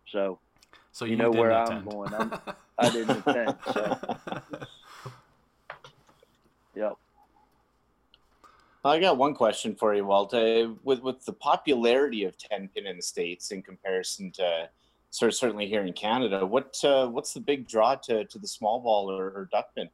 so 0.08 0.38
so 0.92 1.04
you, 1.06 1.12
you 1.12 1.16
know 1.16 1.30
where 1.30 1.50
attend. 1.50 1.78
I'm 1.78 1.84
going. 1.88 2.14
I'm, 2.14 2.32
I 2.78 2.90
didn't 2.90 3.26
attend. 3.26 3.56
So. 3.72 3.98
yep. 6.76 6.96
I 8.84 8.98
got 9.00 9.16
one 9.16 9.34
question 9.34 9.74
for 9.74 9.94
you, 9.94 10.04
Walter. 10.04 10.74
With 10.84 11.00
with 11.00 11.24
the 11.24 11.32
popularity 11.32 12.24
of 12.24 12.36
ten 12.36 12.68
pin 12.68 12.86
in 12.86 12.96
the 12.96 13.02
states 13.02 13.50
in 13.52 13.62
comparison 13.62 14.30
to 14.32 14.68
sort 15.10 15.30
of 15.30 15.34
certainly 15.34 15.66
here 15.66 15.82
in 15.82 15.92
Canada, 15.94 16.44
what 16.44 16.78
uh, 16.84 17.06
what's 17.06 17.32
the 17.32 17.40
big 17.40 17.66
draw 17.66 17.94
to, 17.94 18.24
to 18.26 18.38
the 18.38 18.48
small 18.48 18.80
ball 18.80 19.10
or, 19.10 19.30
or 19.30 19.48
duck 19.50 19.74
pin? 19.74 19.88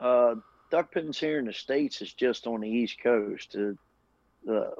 Uh, 0.00 0.36
duck 0.70 0.92
pins 0.92 1.18
here 1.18 1.38
in 1.38 1.44
the 1.44 1.52
states 1.52 2.00
is 2.00 2.12
just 2.12 2.46
on 2.46 2.60
the 2.60 2.68
East 2.68 3.00
Coast. 3.02 3.56
Uh, 3.56 3.72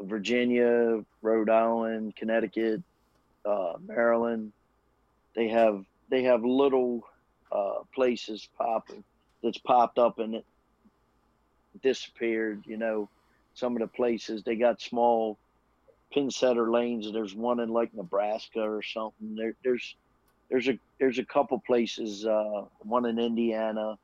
Virginia, 0.03 1.05
Rhode 1.23 1.51
Island, 1.51 2.15
Connecticut, 2.15 2.83
uh, 3.45 3.73
Maryland, 3.85 4.53
they 5.37 5.49
have 5.49 5.85
they 6.09 6.23
have 6.25 6.45
little 6.45 7.03
uh, 7.53 7.81
places 7.95 8.49
popping 8.59 9.05
that's 9.43 9.59
popped 9.59 9.99
up 9.99 10.19
and 10.19 10.35
it 10.35 10.45
disappeared. 11.83 12.65
You 12.67 12.79
know, 12.79 13.09
some 13.55 13.77
of 13.77 13.81
the 13.81 13.87
places 13.87 14.43
they 14.43 14.57
got 14.57 14.81
small 14.81 15.39
pin 16.13 16.31
setter 16.31 16.71
lanes. 16.71 17.13
There's 17.13 17.35
one 17.35 17.61
in 17.61 17.69
like 17.69 17.95
Nebraska 17.95 18.61
or 18.61 18.83
something. 18.83 19.37
There, 19.37 19.55
there's 19.63 19.95
there's 20.51 20.69
a 20.69 20.79
there's 20.99 21.19
a 21.19 21.25
couple 21.25 21.63
places. 21.67 22.27
Uh, 22.27 22.65
one 22.81 23.05
in 23.07 23.19
Indiana, 23.19 23.99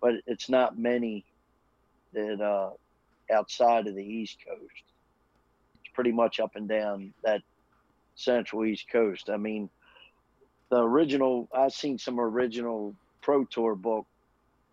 but 0.00 0.14
it's 0.26 0.48
not 0.48 0.78
many 0.78 1.24
that 2.12 2.40
uh, 2.40 2.70
outside 3.32 3.86
of 3.86 3.94
the 3.94 4.04
East 4.04 4.38
Coast. 4.46 4.84
It's 5.82 5.94
pretty 5.94 6.12
much 6.12 6.40
up 6.40 6.56
and 6.56 6.68
down 6.68 7.14
that 7.24 7.40
central 8.16 8.64
East 8.66 8.88
Coast. 8.90 9.30
I 9.30 9.38
mean, 9.38 9.70
the 10.72 10.82
original 10.82 11.50
I've 11.52 11.74
seen 11.74 11.98
some 11.98 12.18
original 12.18 12.94
Pro 13.20 13.44
Tour 13.44 13.74
book 13.74 14.06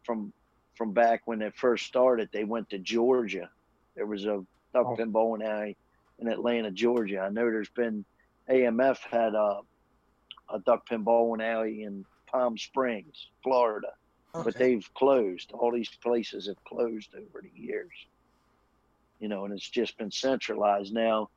from 0.05 0.31
from 0.75 0.93
back 0.93 1.23
when 1.25 1.41
it 1.41 1.53
first 1.57 1.85
started. 1.85 2.29
They 2.31 2.45
went 2.45 2.69
to 2.69 2.79
Georgia. 2.79 3.49
There 3.97 4.05
was 4.05 4.23
a 4.23 4.45
duck 4.73 4.85
oh. 4.87 4.95
pin 4.95 5.11
bowling 5.11 5.45
alley 5.45 5.75
in 6.19 6.29
Atlanta, 6.29 6.71
Georgia. 6.71 7.19
I 7.19 7.29
know 7.29 7.51
there's 7.51 7.67
been 7.67 8.05
AMF 8.49 8.99
had 8.99 9.35
a 9.35 9.59
a 10.49 10.59
duck 10.59 10.87
pin 10.87 11.03
bowling 11.03 11.45
alley 11.45 11.83
in 11.83 12.05
Palm 12.27 12.57
Springs, 12.57 13.27
Florida, 13.43 13.91
okay. 14.33 14.45
but 14.45 14.55
they've 14.55 14.89
closed. 14.93 15.51
All 15.51 15.69
these 15.69 15.89
places 16.01 16.47
have 16.47 16.63
closed 16.63 17.09
over 17.13 17.41
the 17.43 17.61
years. 17.61 17.91
You 19.19 19.27
know, 19.27 19.43
and 19.43 19.53
it's 19.53 19.69
just 19.69 19.97
been 19.97 20.11
centralized 20.11 20.93
now 20.93 21.29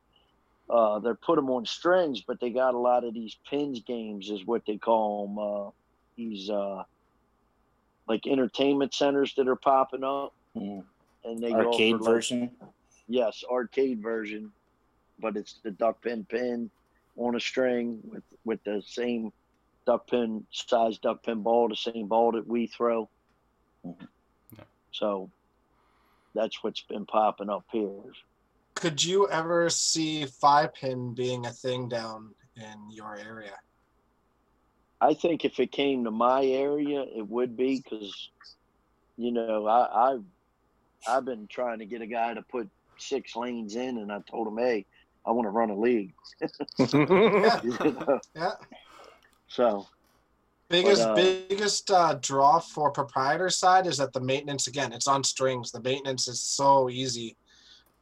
uh, 0.69 0.99
they're 0.99 1.15
put 1.15 1.35
them 1.35 1.49
on 1.49 1.65
strings, 1.65 2.21
but 2.21 2.39
they 2.39 2.49
got 2.49 2.73
a 2.73 2.77
lot 2.77 3.03
of 3.03 3.13
these 3.13 3.37
pins 3.49 3.81
games, 3.81 4.29
is 4.29 4.45
what 4.45 4.65
they 4.65 4.77
call 4.77 5.27
them. 5.27 5.39
Uh, 5.39 5.69
these 6.15 6.49
uh, 6.49 6.83
like 8.07 8.27
entertainment 8.27 8.93
centers 8.93 9.33
that 9.35 9.47
are 9.47 9.55
popping 9.55 10.03
up, 10.03 10.33
mm. 10.55 10.83
and 11.25 11.39
they 11.43 11.51
arcade 11.51 11.95
offer, 11.95 12.03
version. 12.03 12.51
Like, 12.61 12.69
yes, 13.07 13.43
arcade 13.49 14.01
version, 14.01 14.51
but 15.19 15.35
it's 15.35 15.59
the 15.63 15.71
duck 15.71 16.01
pin 16.01 16.25
pin 16.25 16.69
on 17.17 17.35
a 17.35 17.39
string 17.39 17.99
with 18.11 18.23
with 18.45 18.63
the 18.63 18.81
same 18.85 19.31
duck 19.85 20.07
pin 20.07 20.45
size 20.51 20.97
duck 20.97 21.23
pin 21.23 21.41
ball, 21.41 21.67
the 21.67 21.75
same 21.75 22.07
ball 22.07 22.31
that 22.31 22.47
we 22.47 22.67
throw. 22.67 23.09
Mm-hmm. 23.85 24.05
Yeah. 24.57 24.63
So 24.91 25.29
that's 26.33 26.63
what's 26.63 26.81
been 26.81 27.05
popping 27.05 27.49
up 27.49 27.65
here 27.71 27.89
could 28.75 29.03
you 29.03 29.29
ever 29.29 29.69
see 29.69 30.25
five 30.25 30.73
pin 30.73 31.13
being 31.13 31.45
a 31.45 31.51
thing 31.51 31.87
down 31.87 32.33
in 32.55 32.91
your 32.91 33.15
area? 33.17 33.57
I 35.01 35.13
think 35.13 35.43
if 35.43 35.59
it 35.59 35.71
came 35.71 36.05
to 36.05 36.11
my 36.11 36.45
area, 36.45 37.05
it 37.15 37.27
would 37.27 37.57
be 37.57 37.83
because, 37.83 38.29
you 39.17 39.31
know, 39.31 39.67
I, 39.67 40.11
I've 40.11 40.23
I've 41.07 41.25
been 41.25 41.47
trying 41.47 41.79
to 41.79 41.85
get 41.85 42.01
a 42.01 42.07
guy 42.07 42.33
to 42.33 42.41
put 42.41 42.69
six 42.97 43.35
lanes 43.35 43.75
in, 43.75 43.97
and 43.97 44.11
I 44.11 44.19
told 44.29 44.47
him, 44.47 44.57
hey, 44.57 44.85
I 45.25 45.31
want 45.31 45.45
to 45.45 45.49
run 45.49 45.69
a 45.69 45.77
league. 45.77 46.13
yeah. 46.79 47.61
You 47.61 47.77
know? 47.81 48.19
yeah. 48.35 48.51
So, 49.47 49.87
Biggest 50.73 51.03
but, 51.03 51.11
uh, 51.11 51.15
biggest 51.47 51.91
uh, 51.91 52.17
draw 52.21 52.59
for 52.59 52.89
proprietor 52.89 53.51
side 53.51 53.85
is 53.85 53.97
that 53.97 54.11
the 54.11 54.19
maintenance 54.19 54.65
again. 54.65 54.91
It's 54.91 55.07
on 55.07 55.23
strings. 55.23 55.71
The 55.71 55.81
maintenance 55.81 56.27
is 56.27 56.39
so 56.39 56.89
easy. 56.89 57.37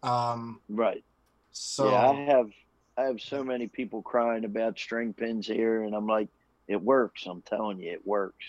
Um, 0.03 0.59
right. 0.69 1.03
So 1.51 1.91
yeah, 1.91 2.09
I 2.09 2.13
have 2.31 2.49
I 2.97 3.03
have 3.03 3.21
so 3.21 3.43
many 3.43 3.67
people 3.67 4.01
crying 4.01 4.45
about 4.45 4.77
string 4.77 5.13
pins 5.13 5.47
here, 5.47 5.83
and 5.83 5.95
I'm 5.95 6.07
like, 6.07 6.29
it 6.67 6.81
works. 6.81 7.25
I'm 7.25 7.41
telling 7.41 7.79
you, 7.79 7.91
it 7.91 8.05
works. 8.05 8.45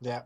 Yeah. 0.00 0.22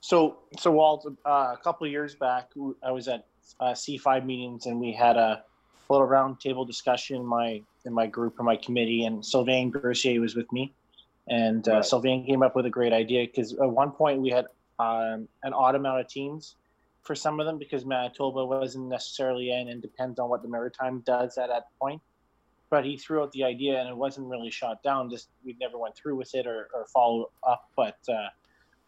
So, 0.00 0.38
so 0.58 0.70
Walt, 0.72 1.06
uh, 1.26 1.54
a 1.54 1.58
couple 1.62 1.86
years 1.86 2.14
back, 2.14 2.50
I 2.82 2.90
was 2.90 3.08
at 3.08 3.26
uh, 3.60 3.72
C5 3.72 4.24
meetings, 4.24 4.66
and 4.66 4.80
we 4.80 4.92
had 4.92 5.16
a 5.16 5.44
little 5.88 6.06
roundtable 6.06 6.66
discussion 6.66 7.16
in 7.16 7.26
my 7.26 7.62
in 7.84 7.92
my 7.94 8.06
group 8.06 8.38
or 8.38 8.42
my 8.42 8.56
committee, 8.56 9.04
and 9.04 9.24
Sylvain 9.24 9.70
Bercier 9.70 10.20
was 10.20 10.34
with 10.36 10.50
me, 10.52 10.72
and 11.28 11.66
uh, 11.68 11.76
right. 11.76 11.84
Sylvain 11.84 12.26
came 12.26 12.42
up 12.42 12.54
with 12.56 12.66
a 12.66 12.70
great 12.70 12.92
idea 12.92 13.26
because 13.26 13.52
at 13.54 13.70
one 13.70 13.90
point 13.90 14.20
we 14.20 14.30
had 14.30 14.46
um, 14.78 15.28
an 15.42 15.52
odd 15.52 15.74
amount 15.74 16.00
of 16.00 16.08
teams 16.08 16.56
for 17.10 17.16
some 17.16 17.40
of 17.40 17.46
them 17.46 17.58
because 17.58 17.84
Manitoba 17.84 18.44
wasn't 18.44 18.86
necessarily 18.86 19.50
in, 19.50 19.68
and 19.68 19.82
depends 19.82 20.20
on 20.20 20.30
what 20.30 20.42
the 20.42 20.48
Maritime 20.48 21.02
does 21.04 21.38
at 21.38 21.48
that 21.48 21.64
point. 21.82 22.00
But 22.70 22.84
he 22.84 22.96
threw 22.96 23.20
out 23.20 23.32
the 23.32 23.42
idea, 23.42 23.80
and 23.80 23.88
it 23.88 23.96
wasn't 23.96 24.28
really 24.28 24.52
shot 24.52 24.80
down. 24.84 25.10
Just 25.10 25.28
we 25.44 25.56
never 25.60 25.76
went 25.76 25.96
through 25.96 26.14
with 26.14 26.32
it 26.36 26.46
or, 26.46 26.68
or 26.72 26.86
follow 26.94 27.32
up. 27.44 27.68
But 27.76 27.98
uh, 28.08 28.28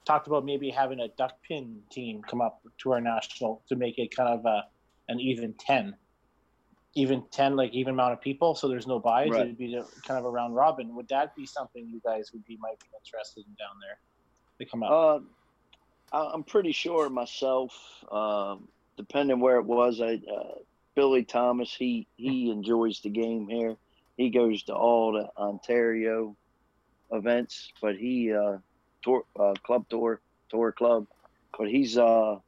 talked 0.05 0.29
about 0.29 0.45
maybe 0.45 0.71
having 0.71 1.01
a 1.01 1.09
duck 1.19 1.33
pin 1.43 1.81
team 1.91 2.23
come 2.23 2.41
up 2.41 2.63
to 2.83 2.93
our 2.93 3.01
national 3.01 3.65
to 3.69 3.75
make 3.75 3.99
it 3.99 4.15
kind 4.15 4.29
of 4.29 4.47
a, 4.47 4.67
an 5.09 5.19
even 5.19 5.53
10 5.59 5.97
even 6.95 7.25
10 7.33 7.57
like 7.57 7.73
even 7.73 7.95
amount 7.95 8.13
of 8.13 8.21
people 8.21 8.55
so 8.55 8.69
there's 8.69 8.87
no 8.87 8.99
buys 8.99 9.31
right. 9.31 9.41
it'd 9.41 9.57
be 9.57 9.81
kind 10.07 10.19
of 10.19 10.27
a 10.27 10.31
round 10.31 10.55
robin 10.55 10.95
would 10.95 11.09
that 11.09 11.35
be 11.35 11.47
something 11.47 11.89
you 11.89 12.03
guys 12.05 12.33
would 12.35 12.45
be 12.45 12.59
might 12.61 12.79
be 12.81 12.87
interested 13.03 13.47
in 13.47 13.55
down 13.55 13.75
there 13.81 13.99
to 14.59 14.71
come 14.71 14.83
up 14.83 14.91
uh, 14.91 15.19
i'm 16.13 16.43
pretty 16.43 16.73
sure 16.73 17.09
myself 17.09 17.73
um, 18.11 18.69
depending 18.97 19.41
where 19.41 19.57
it 19.57 19.65
was 19.65 20.01
i 20.01 20.15
uh, 20.15 20.55
billy 20.95 21.25
thomas 21.25 21.75
he 21.75 22.07
he 22.17 22.51
enjoys 22.51 23.01
the 23.01 23.11
game 23.11 23.49
here 23.49 23.77
he 24.17 24.31
goes 24.31 24.63
to 24.63 24.75
all 24.75 25.13
the 25.13 25.29
ontario 25.41 26.37
events 27.13 27.73
but 27.81 27.97
he 27.97 28.33
uh, 28.33 28.57
tour 29.03 29.25
uh, 29.39 29.55
club 29.63 29.85
tour 29.89 30.21
tour 30.53 30.71
club, 30.71 31.07
but 31.59 31.69
he's 31.69 31.99
uh 31.99 32.39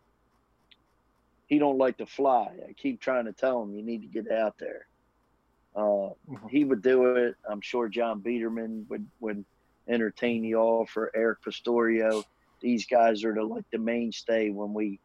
he 1.46 1.58
don't 1.58 1.78
like 1.78 1.98
to 1.98 2.06
fly. 2.06 2.50
I 2.68 2.72
keep 2.72 3.00
trying 3.00 3.26
to 3.26 3.32
tell 3.32 3.62
him 3.62 3.74
you 3.74 3.82
need 3.82 4.02
to 4.02 4.08
get 4.08 4.30
out 4.30 4.56
there. 4.58 4.86
Uh, 5.76 5.80
mm-hmm. 6.30 6.48
He 6.48 6.64
would 6.64 6.82
do 6.82 7.16
it. 7.16 7.36
I'm 7.48 7.60
sure 7.60 7.88
John 7.88 8.20
Biederman 8.20 8.86
would 8.88 9.06
would 9.20 9.44
entertain 9.88 10.44
you 10.44 10.56
all 10.56 10.86
for 10.86 11.10
Eric 11.14 11.42
Pistorio. 11.42 12.24
These 12.64 12.86
guys 12.86 13.24
are 13.24 13.34
the 13.34 13.42
like 13.42 13.70
the 13.70 13.78
mainstay 13.78 14.48
when 14.48 14.72
we. 14.72 14.98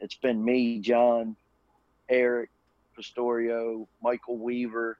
It's 0.00 0.14
been 0.14 0.42
me, 0.42 0.78
John, 0.78 1.36
Eric, 2.08 2.48
Pistorio, 2.98 3.86
Michael 4.02 4.38
Weaver. 4.38 4.98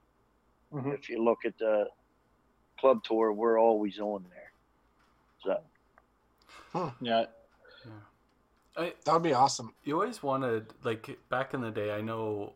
Mm-hmm. 0.74 0.90
If 0.92 1.08
you 1.08 1.24
look 1.24 1.46
at 1.46 1.56
the 1.58 1.86
club 2.78 3.02
tour, 3.02 3.32
we're 3.32 3.58
always 3.58 3.98
on 3.98 4.26
there. 4.30 4.52
So 5.42 5.60
Huh. 6.76 6.90
Yeah. 7.00 7.24
yeah. 7.86 7.92
I, 8.76 8.92
that 9.06 9.14
would 9.14 9.22
be 9.22 9.32
awesome. 9.32 9.72
You 9.82 9.94
always 9.94 10.22
wanted, 10.22 10.74
like 10.84 11.18
back 11.30 11.54
in 11.54 11.62
the 11.62 11.70
day. 11.70 11.92
I 11.92 12.02
know, 12.02 12.52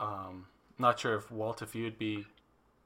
um, 0.00 0.46
not 0.78 0.98
sure 0.98 1.16
if 1.16 1.30
Walt, 1.30 1.60
if 1.60 1.74
you'd 1.74 1.98
be 1.98 2.24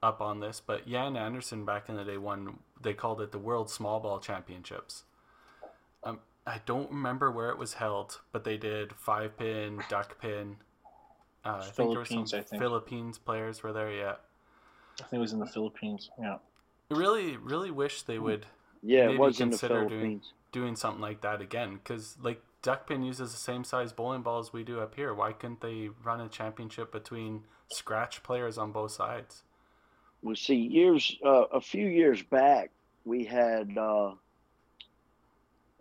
up 0.02 0.20
on 0.20 0.40
this, 0.40 0.60
but 0.64 0.88
Jan 0.88 1.16
Anderson 1.16 1.64
back 1.64 1.88
in 1.88 1.94
the 1.94 2.04
day 2.04 2.16
won. 2.16 2.58
They 2.80 2.94
called 2.94 3.20
it 3.20 3.30
the 3.30 3.38
World 3.38 3.70
Small 3.70 4.00
Ball 4.00 4.18
Championships. 4.18 5.04
I 6.46 6.60
don't 6.66 6.90
remember 6.90 7.30
where 7.30 7.50
it 7.50 7.58
was 7.58 7.74
held, 7.74 8.20
but 8.32 8.44
they 8.44 8.56
did 8.56 8.92
five 8.94 9.36
pin, 9.36 9.82
duck 9.88 10.20
pin. 10.20 10.56
Uh, 11.44 11.60
I 11.60 11.70
think 11.70 11.90
there 11.90 11.98
were 11.98 12.04
some 12.04 12.26
Philippines 12.26 13.18
players 13.18 13.62
were 13.62 13.72
there. 13.72 13.92
Yeah, 13.92 14.14
I 15.00 15.04
think 15.04 15.14
it 15.14 15.18
was 15.18 15.32
in 15.32 15.38
the 15.38 15.46
Philippines. 15.46 16.10
Yeah. 16.18 16.38
I 16.90 16.94
really, 16.94 17.36
really 17.36 17.70
wish 17.70 18.02
they 18.02 18.18
would. 18.18 18.46
Yeah, 18.82 19.08
it 19.08 19.18
was 19.18 19.40
in 19.40 19.50
the 19.50 19.58
Philippines. 19.58 19.90
Doing, 19.92 20.20
doing 20.52 20.76
something 20.76 21.00
like 21.00 21.22
that 21.22 21.40
again 21.40 21.80
because 21.82 22.16
like 22.22 22.40
duck 22.60 22.86
pin 22.86 23.02
uses 23.02 23.32
the 23.32 23.38
same 23.38 23.64
size 23.64 23.92
bowling 23.92 24.22
ball 24.22 24.38
as 24.38 24.52
we 24.52 24.62
do 24.62 24.80
up 24.80 24.94
here 24.94 25.12
why 25.12 25.32
couldn't 25.32 25.60
they 25.60 25.88
run 26.04 26.20
a 26.20 26.28
championship 26.28 26.92
between 26.92 27.42
scratch 27.72 28.22
players 28.22 28.58
on 28.58 28.70
both 28.70 28.92
sides 28.92 29.42
well 30.22 30.36
see 30.36 30.54
years 30.54 31.16
uh, 31.24 31.44
a 31.52 31.60
few 31.60 31.88
years 31.88 32.22
back 32.22 32.70
we 33.04 33.24
had 33.24 33.76
uh, 33.76 34.12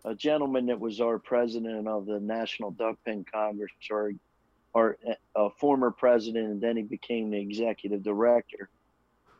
a 0.04 0.14
gentleman 0.14 0.66
that 0.66 0.80
was 0.80 1.00
our 1.00 1.18
president 1.18 1.86
of 1.86 2.06
the 2.06 2.20
national 2.20 2.70
duckpin 2.72 3.24
congress 3.30 3.70
or 3.90 4.12
our 4.74 4.96
a 5.36 5.50
former 5.50 5.90
president 5.90 6.46
and 6.46 6.60
then 6.60 6.76
he 6.76 6.82
became 6.82 7.30
the 7.30 7.38
executive 7.38 8.02
director 8.02 8.68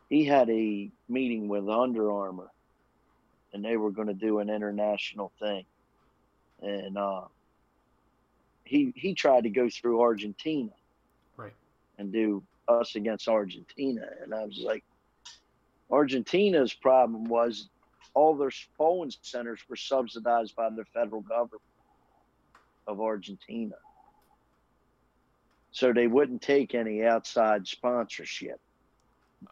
he 0.09 0.23
had 0.23 0.49
a 0.49 0.91
meeting 1.09 1.47
with 1.47 1.67
under 1.69 2.11
armour 2.11 2.51
and 3.53 3.63
they 3.63 3.77
were 3.77 3.91
going 3.91 4.07
to 4.07 4.13
do 4.13 4.39
an 4.39 4.49
international 4.49 5.31
thing. 5.39 5.65
And 6.61 6.97
uh, 6.97 7.21
he 8.63 8.93
he 8.95 9.13
tried 9.13 9.43
to 9.43 9.49
go 9.49 9.69
through 9.69 10.01
Argentina, 10.01 10.71
right, 11.37 11.53
and 11.97 12.11
do 12.11 12.43
us 12.67 12.95
against 12.95 13.27
Argentina. 13.27 14.07
And 14.23 14.33
I 14.33 14.43
was 14.43 14.59
like, 14.59 14.83
Argentina's 15.91 16.73
problem 16.73 17.25
was 17.25 17.69
all 18.13 18.35
their 18.35 18.51
bowling 18.77 19.11
centers 19.21 19.59
were 19.67 19.75
subsidized 19.75 20.55
by 20.55 20.69
the 20.69 20.85
federal 20.93 21.21
government 21.21 21.61
of 22.87 23.01
Argentina. 23.01 23.75
So 25.71 25.91
they 25.91 26.07
wouldn't 26.07 26.41
take 26.41 26.75
any 26.75 27.03
outside 27.03 27.67
sponsorship. 27.67 28.59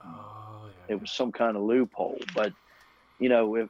Oh, 0.06 0.66
yeah. 0.66 0.96
It 0.96 1.02
was 1.02 1.12
some 1.12 1.32
kind 1.32 1.58
of 1.58 1.64
loophole. 1.64 2.20
But 2.36 2.54
you 3.20 3.30
know, 3.30 3.56
if 3.56 3.70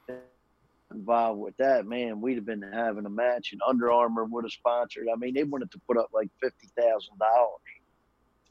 involved 0.92 1.40
with 1.40 1.58
that, 1.58 1.86
man, 1.86 2.22
we'd 2.22 2.36
have 2.36 2.46
been 2.46 2.62
having 2.62 3.06
a 3.06 3.10
match, 3.10 3.54
and 3.54 3.62
Under 3.68 3.92
Armour 3.92 4.26
would 4.26 4.44
have 4.44 4.52
sponsored. 4.52 5.08
I 5.12 5.16
mean, 5.16 5.34
they 5.34 5.44
wanted 5.44 5.72
to 5.72 5.80
put 5.88 5.98
up 5.98 6.10
like 6.14 6.30
fifty 6.42 6.68
thousand 6.80 7.18
dollars. 7.18 7.60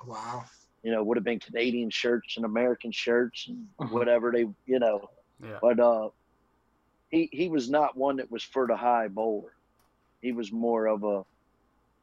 Wow. 0.06 0.44
You 0.82 0.92
know, 0.92 1.02
would 1.02 1.18
have 1.18 1.24
been 1.24 1.40
Canadian 1.40 1.90
shirts 1.90 2.36
and 2.36 2.46
American 2.46 2.90
shirts 2.90 3.48
and 3.48 3.66
mm-hmm. 3.78 3.94
whatever 3.94 4.32
they, 4.32 4.46
you 4.66 4.78
know. 4.78 5.10
Yeah. 5.42 5.58
But 5.60 5.78
uh, 5.78 6.08
he 7.10 7.28
he 7.32 7.48
was 7.48 7.68
not 7.68 7.96
one 7.96 8.16
that 8.16 8.30
was 8.30 8.42
for 8.42 8.66
the 8.66 8.76
high 8.76 9.08
bowler. 9.08 9.52
He 10.22 10.32
was 10.32 10.52
more 10.52 10.86
of 10.86 11.04
a 11.04 11.24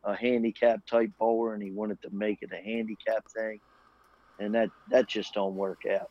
a 0.03 0.15
handicap 0.15 0.85
type 0.85 1.11
bowler, 1.19 1.53
and 1.53 1.61
he 1.61 1.71
wanted 1.71 2.01
to 2.01 2.09
make 2.11 2.39
it 2.41 2.51
a 2.51 2.63
handicap 2.63 3.27
thing, 3.29 3.59
and 4.39 4.53
that 4.55 4.69
that 4.89 5.07
just 5.07 5.33
don't 5.33 5.55
work 5.55 5.81
out. 5.85 6.09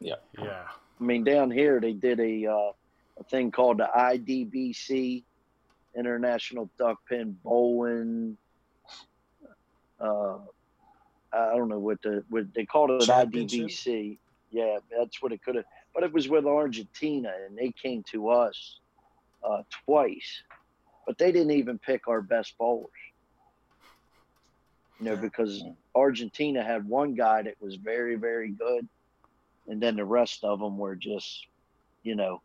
Yeah. 0.00 0.16
Yeah. 0.38 0.64
I 1.00 1.04
mean, 1.04 1.24
down 1.24 1.50
here 1.50 1.80
they 1.80 1.92
did 1.92 2.20
a 2.20 2.46
uh, 2.46 2.72
a 3.18 3.24
thing 3.24 3.50
called 3.50 3.78
the 3.78 3.88
IDBC, 3.96 5.22
International 5.96 6.70
Duck 6.78 6.98
Pin 7.08 7.36
Bowling. 7.44 8.36
Uh, 10.00 10.38
I 11.32 11.56
don't 11.56 11.68
know 11.68 11.78
what 11.78 12.02
the 12.02 12.24
what 12.28 12.52
they 12.54 12.66
called 12.66 12.90
it 12.90 13.08
IDBC. 13.08 14.18
Yeah, 14.50 14.78
that's 14.96 15.22
what 15.22 15.32
it 15.32 15.42
could 15.42 15.56
have. 15.56 15.64
But 15.94 16.04
it 16.04 16.12
was 16.12 16.28
with 16.28 16.46
Argentina, 16.46 17.32
and 17.46 17.56
they 17.56 17.72
came 17.72 18.02
to 18.10 18.30
us 18.30 18.78
uh, 19.44 19.62
twice, 19.84 20.42
but 21.06 21.18
they 21.18 21.32
didn't 21.32 21.52
even 21.52 21.78
pick 21.78 22.08
our 22.08 22.22
best 22.22 22.56
bowlers. 22.58 22.90
You 24.98 25.06
know, 25.06 25.16
because 25.16 25.64
Argentina 25.94 26.62
had 26.62 26.88
one 26.88 27.14
guy 27.14 27.42
that 27.42 27.56
was 27.60 27.74
very, 27.74 28.14
very 28.14 28.50
good, 28.50 28.86
and 29.68 29.82
then 29.82 29.96
the 29.96 30.04
rest 30.04 30.44
of 30.44 30.60
them 30.60 30.78
were 30.78 30.94
just, 30.94 31.46
you 32.02 32.14
know, 32.14 32.40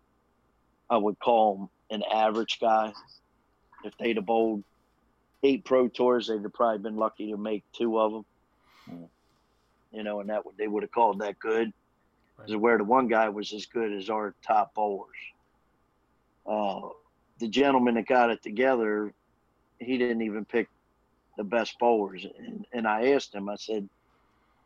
I 0.90 0.98
would 0.98 1.20
call 1.20 1.58
them 1.58 1.70
an 1.90 2.04
average 2.12 2.60
guy. 2.60 2.94
If 3.84 3.98
they'd 3.98 4.16
have 4.16 4.26
bowled 4.26 4.64
eight 5.44 5.66
pro 5.66 5.88
tours, 5.88 6.28
they'd 6.28 6.42
have 6.42 6.54
probably 6.54 6.80
been 6.80 6.98
lucky 6.98 7.32
to 7.32 7.38
make 7.38 7.64
two 7.74 8.00
of 8.00 8.12
them. 8.12 8.26
Mm. 8.90 9.10
You 9.92 10.04
know, 10.04 10.20
and 10.20 10.30
that 10.30 10.46
would 10.46 10.58
they 10.58 10.68
would 10.68 10.84
have 10.84 10.92
called 10.92 11.20
that 11.20 11.40
good. 11.40 11.72
Right. 12.38 12.60
Where 12.60 12.78
the 12.78 12.84
one 12.84 13.08
guy 13.08 13.30
was 13.30 13.54
as 13.54 13.66
good 13.66 13.92
as 13.92 14.10
our 14.10 14.36
top 14.46 14.74
bowlers. 14.76 15.16
Uh, 16.46 16.90
the 17.40 17.48
gentleman 17.48 17.96
that 17.96 18.08
got 18.08 18.30
it 18.30 18.42
together, 18.42 19.14
he 19.80 19.98
didn't 19.98 20.22
even 20.22 20.46
pick 20.46 20.70
the 21.38 21.44
best 21.44 21.78
bowlers. 21.80 22.26
And, 22.38 22.66
and 22.72 22.88
I 22.88 23.12
asked 23.12 23.34
him, 23.34 23.50
I 23.50 23.56
said, 23.56 23.88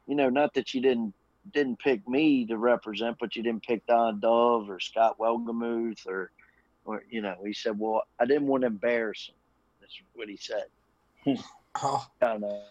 you 0.07 0.15
know, 0.15 0.29
not 0.29 0.53
that 0.55 0.73
you 0.73 0.81
didn't 0.81 1.13
didn't 1.53 1.79
pick 1.79 2.07
me 2.07 2.45
to 2.45 2.57
represent, 2.57 3.17
but 3.19 3.35
you 3.35 3.43
didn't 3.43 3.63
pick 3.63 3.85
Don 3.87 4.19
Dove 4.19 4.69
or 4.69 4.79
Scott 4.79 5.17
Welgemuth 5.17 6.05
or, 6.07 6.31
or 6.85 7.03
you 7.09 7.21
know, 7.21 7.35
he 7.43 7.53
said, 7.53 7.77
well, 7.79 8.03
I 8.19 8.25
didn't 8.25 8.47
want 8.47 8.61
to 8.61 8.67
embarrass 8.67 9.29
him. 9.29 9.35
That's 9.79 9.99
what 10.13 10.29
he 10.29 10.37
said. 10.37 10.65
oh. 11.81 12.05
Kind 12.21 12.43
of, 12.43 12.61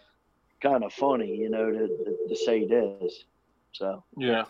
kind 0.61 0.85
of 0.85 0.93
funny, 0.93 1.35
you 1.37 1.51
know, 1.51 1.71
to, 1.71 1.89
to, 1.89 2.17
to 2.29 2.37
say 2.37 2.67
this. 2.67 3.25
So 3.73 4.03
yeah, 4.17 4.45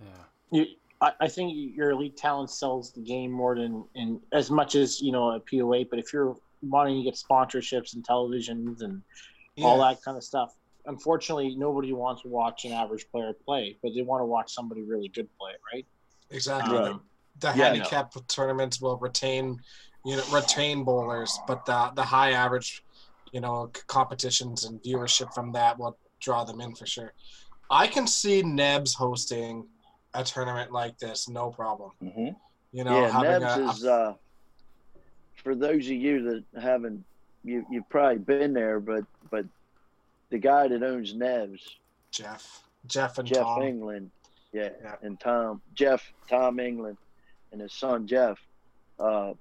yeah. 0.00 0.08
You 0.50 0.66
I, 1.00 1.12
I 1.20 1.28
think 1.28 1.76
your 1.76 1.90
elite 1.90 2.16
talent 2.16 2.50
sells 2.50 2.92
the 2.92 3.00
game 3.00 3.30
more 3.30 3.54
than 3.54 3.84
in 3.94 4.20
as 4.32 4.50
much 4.50 4.74
as 4.74 5.00
you 5.00 5.12
know 5.12 5.32
a 5.32 5.40
POA. 5.40 5.84
But 5.86 5.98
if 5.98 6.12
you're 6.12 6.36
wanting 6.62 6.98
to 6.98 7.02
get 7.02 7.14
sponsorships 7.14 7.94
and 7.94 8.06
televisions 8.06 8.82
and 8.82 9.02
yeah. 9.56 9.64
all 9.64 9.78
that 9.80 10.02
kind 10.02 10.16
of 10.16 10.24
stuff, 10.24 10.54
unfortunately, 10.86 11.54
nobody 11.56 11.92
wants 11.92 12.22
to 12.22 12.28
watch 12.28 12.64
an 12.64 12.72
average 12.72 13.06
player 13.10 13.32
play, 13.32 13.78
but 13.82 13.92
they 13.94 14.02
want 14.02 14.20
to 14.20 14.26
watch 14.26 14.52
somebody 14.52 14.82
really 14.82 15.08
good 15.08 15.28
play, 15.38 15.52
right? 15.72 15.86
Exactly. 16.30 16.76
Um, 16.76 17.00
the, 17.38 17.52
the 17.52 17.58
yeah, 17.58 17.64
handicap 17.66 18.14
no. 18.14 18.22
tournaments 18.28 18.80
will 18.80 18.98
retain, 18.98 19.58
you 20.04 20.16
know, 20.16 20.22
retain 20.30 20.84
bowlers, 20.84 21.38
but 21.46 21.64
the 21.64 21.92
the 21.94 22.02
high 22.02 22.32
average, 22.32 22.84
you 23.32 23.40
know, 23.40 23.70
competitions 23.86 24.64
and 24.64 24.82
viewership 24.82 25.32
from 25.32 25.52
that 25.52 25.78
will 25.78 25.96
draw 26.20 26.44
them 26.44 26.60
in 26.60 26.74
for 26.74 26.84
sure. 26.84 27.14
I 27.70 27.86
can 27.86 28.06
see 28.06 28.42
Nebs 28.42 28.94
hosting 28.94 29.66
a 30.14 30.24
tournament 30.24 30.72
like 30.72 30.98
this, 30.98 31.28
no 31.28 31.50
problem. 31.50 31.90
Mm-hmm. 32.02 32.28
You 32.72 32.84
know, 32.84 33.00
yeah, 33.00 33.20
Nebs 33.20 33.56
a, 33.56 33.68
is. 33.70 33.84
Uh, 33.84 34.14
for 35.42 35.54
those 35.54 35.86
of 35.86 35.92
you 35.92 36.22
that 36.52 36.60
haven't, 36.60 37.04
you 37.44 37.64
you've 37.70 37.88
probably 37.88 38.18
been 38.18 38.52
there, 38.52 38.80
but 38.80 39.04
but 39.30 39.46
the 40.30 40.38
guy 40.38 40.68
that 40.68 40.82
owns 40.82 41.14
Nebs, 41.14 41.78
Jeff, 42.10 42.62
Jeff 42.86 43.18
and 43.18 43.26
Jeff 43.26 43.44
Tom. 43.44 43.62
England, 43.62 44.10
yeah, 44.52 44.70
yeah, 44.82 44.94
and 45.02 45.18
Tom, 45.18 45.60
Jeff, 45.74 46.12
Tom 46.28 46.60
England, 46.60 46.98
and 47.52 47.60
his 47.60 47.72
son 47.72 48.06
Jeff, 48.06 48.38
uh, 48.98 49.32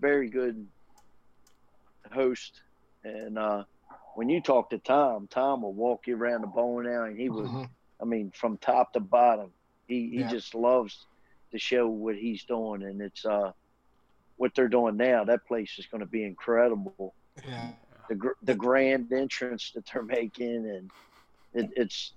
very 0.00 0.28
good 0.28 0.66
host, 2.12 2.62
and 3.04 3.38
uh, 3.38 3.64
when 4.14 4.28
you 4.28 4.40
talk 4.40 4.70
to 4.70 4.78
Tom, 4.78 5.28
Tom 5.30 5.62
will 5.62 5.72
walk 5.72 6.06
you 6.06 6.16
around 6.16 6.42
the 6.42 6.46
bowling 6.46 6.86
alley, 6.86 7.10
and 7.10 7.18
he 7.18 7.28
would, 7.28 7.46
mm-hmm. 7.46 7.64
I 8.00 8.04
mean, 8.04 8.32
from 8.34 8.56
top 8.58 8.92
to 8.94 9.00
bottom, 9.00 9.50
he 9.86 10.08
he 10.10 10.20
yeah. 10.20 10.30
just 10.30 10.54
loves 10.54 11.06
to 11.52 11.58
show 11.58 11.86
what 11.86 12.16
he's 12.16 12.44
doing, 12.44 12.82
and 12.82 13.00
it's 13.00 13.24
uh, 13.24 13.52
what 14.36 14.54
they're 14.54 14.68
doing 14.68 14.96
now. 14.96 15.24
That 15.24 15.46
place 15.46 15.72
is 15.78 15.86
going 15.86 16.00
to 16.00 16.06
be 16.06 16.24
incredible. 16.24 17.14
Yeah. 17.46 17.70
The 18.08 18.32
the 18.42 18.54
grand 18.54 19.12
entrance 19.12 19.72
that 19.74 19.84
they're 19.92 20.02
making, 20.02 20.68
and 20.68 20.90
it, 21.54 21.70
it's. 21.76 22.12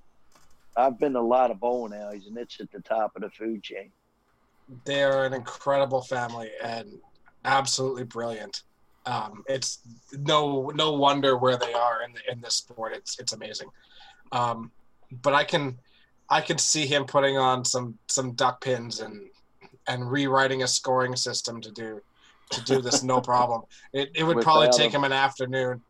I've 0.75 0.99
been 0.99 1.13
to 1.13 1.19
a 1.19 1.21
lot 1.21 1.49
of 1.49 1.59
bowling 1.59 1.99
alleys, 1.99 2.27
and 2.27 2.37
it's 2.37 2.59
at 2.59 2.71
the 2.71 2.81
top 2.81 3.15
of 3.15 3.23
the 3.23 3.29
food 3.31 3.63
chain. 3.63 3.91
They 4.85 5.01
are 5.03 5.25
an 5.25 5.33
incredible 5.33 6.01
family 6.01 6.51
and 6.61 6.99
absolutely 7.45 8.03
brilliant. 8.03 8.63
Um, 9.05 9.43
it's 9.47 9.79
no 10.11 10.69
no 10.75 10.91
wonder 10.91 11.37
where 11.37 11.57
they 11.57 11.73
are 11.73 12.03
in 12.03 12.13
the, 12.13 12.31
in 12.31 12.41
this 12.41 12.55
sport. 12.55 12.93
It's 12.93 13.17
it's 13.19 13.33
amazing. 13.33 13.69
Um, 14.31 14.71
but 15.23 15.33
I 15.33 15.45
can 15.45 15.77
I 16.29 16.41
could 16.41 16.59
see 16.59 16.85
him 16.85 17.05
putting 17.05 17.37
on 17.37 17.63
some 17.65 17.97
some 18.07 18.33
duck 18.33 18.61
pins 18.61 18.99
and 18.99 19.29
and 19.87 20.11
rewriting 20.11 20.63
a 20.63 20.67
scoring 20.67 21.15
system 21.15 21.61
to 21.61 21.71
do 21.71 22.01
to 22.49 22.63
do 22.63 22.81
this 22.81 23.03
no 23.03 23.21
problem. 23.33 23.63
It 23.93 24.11
it 24.15 24.23
would 24.23 24.41
probably 24.41 24.69
take 24.69 24.91
him 24.91 25.03
an 25.03 25.13
afternoon. 25.13 25.81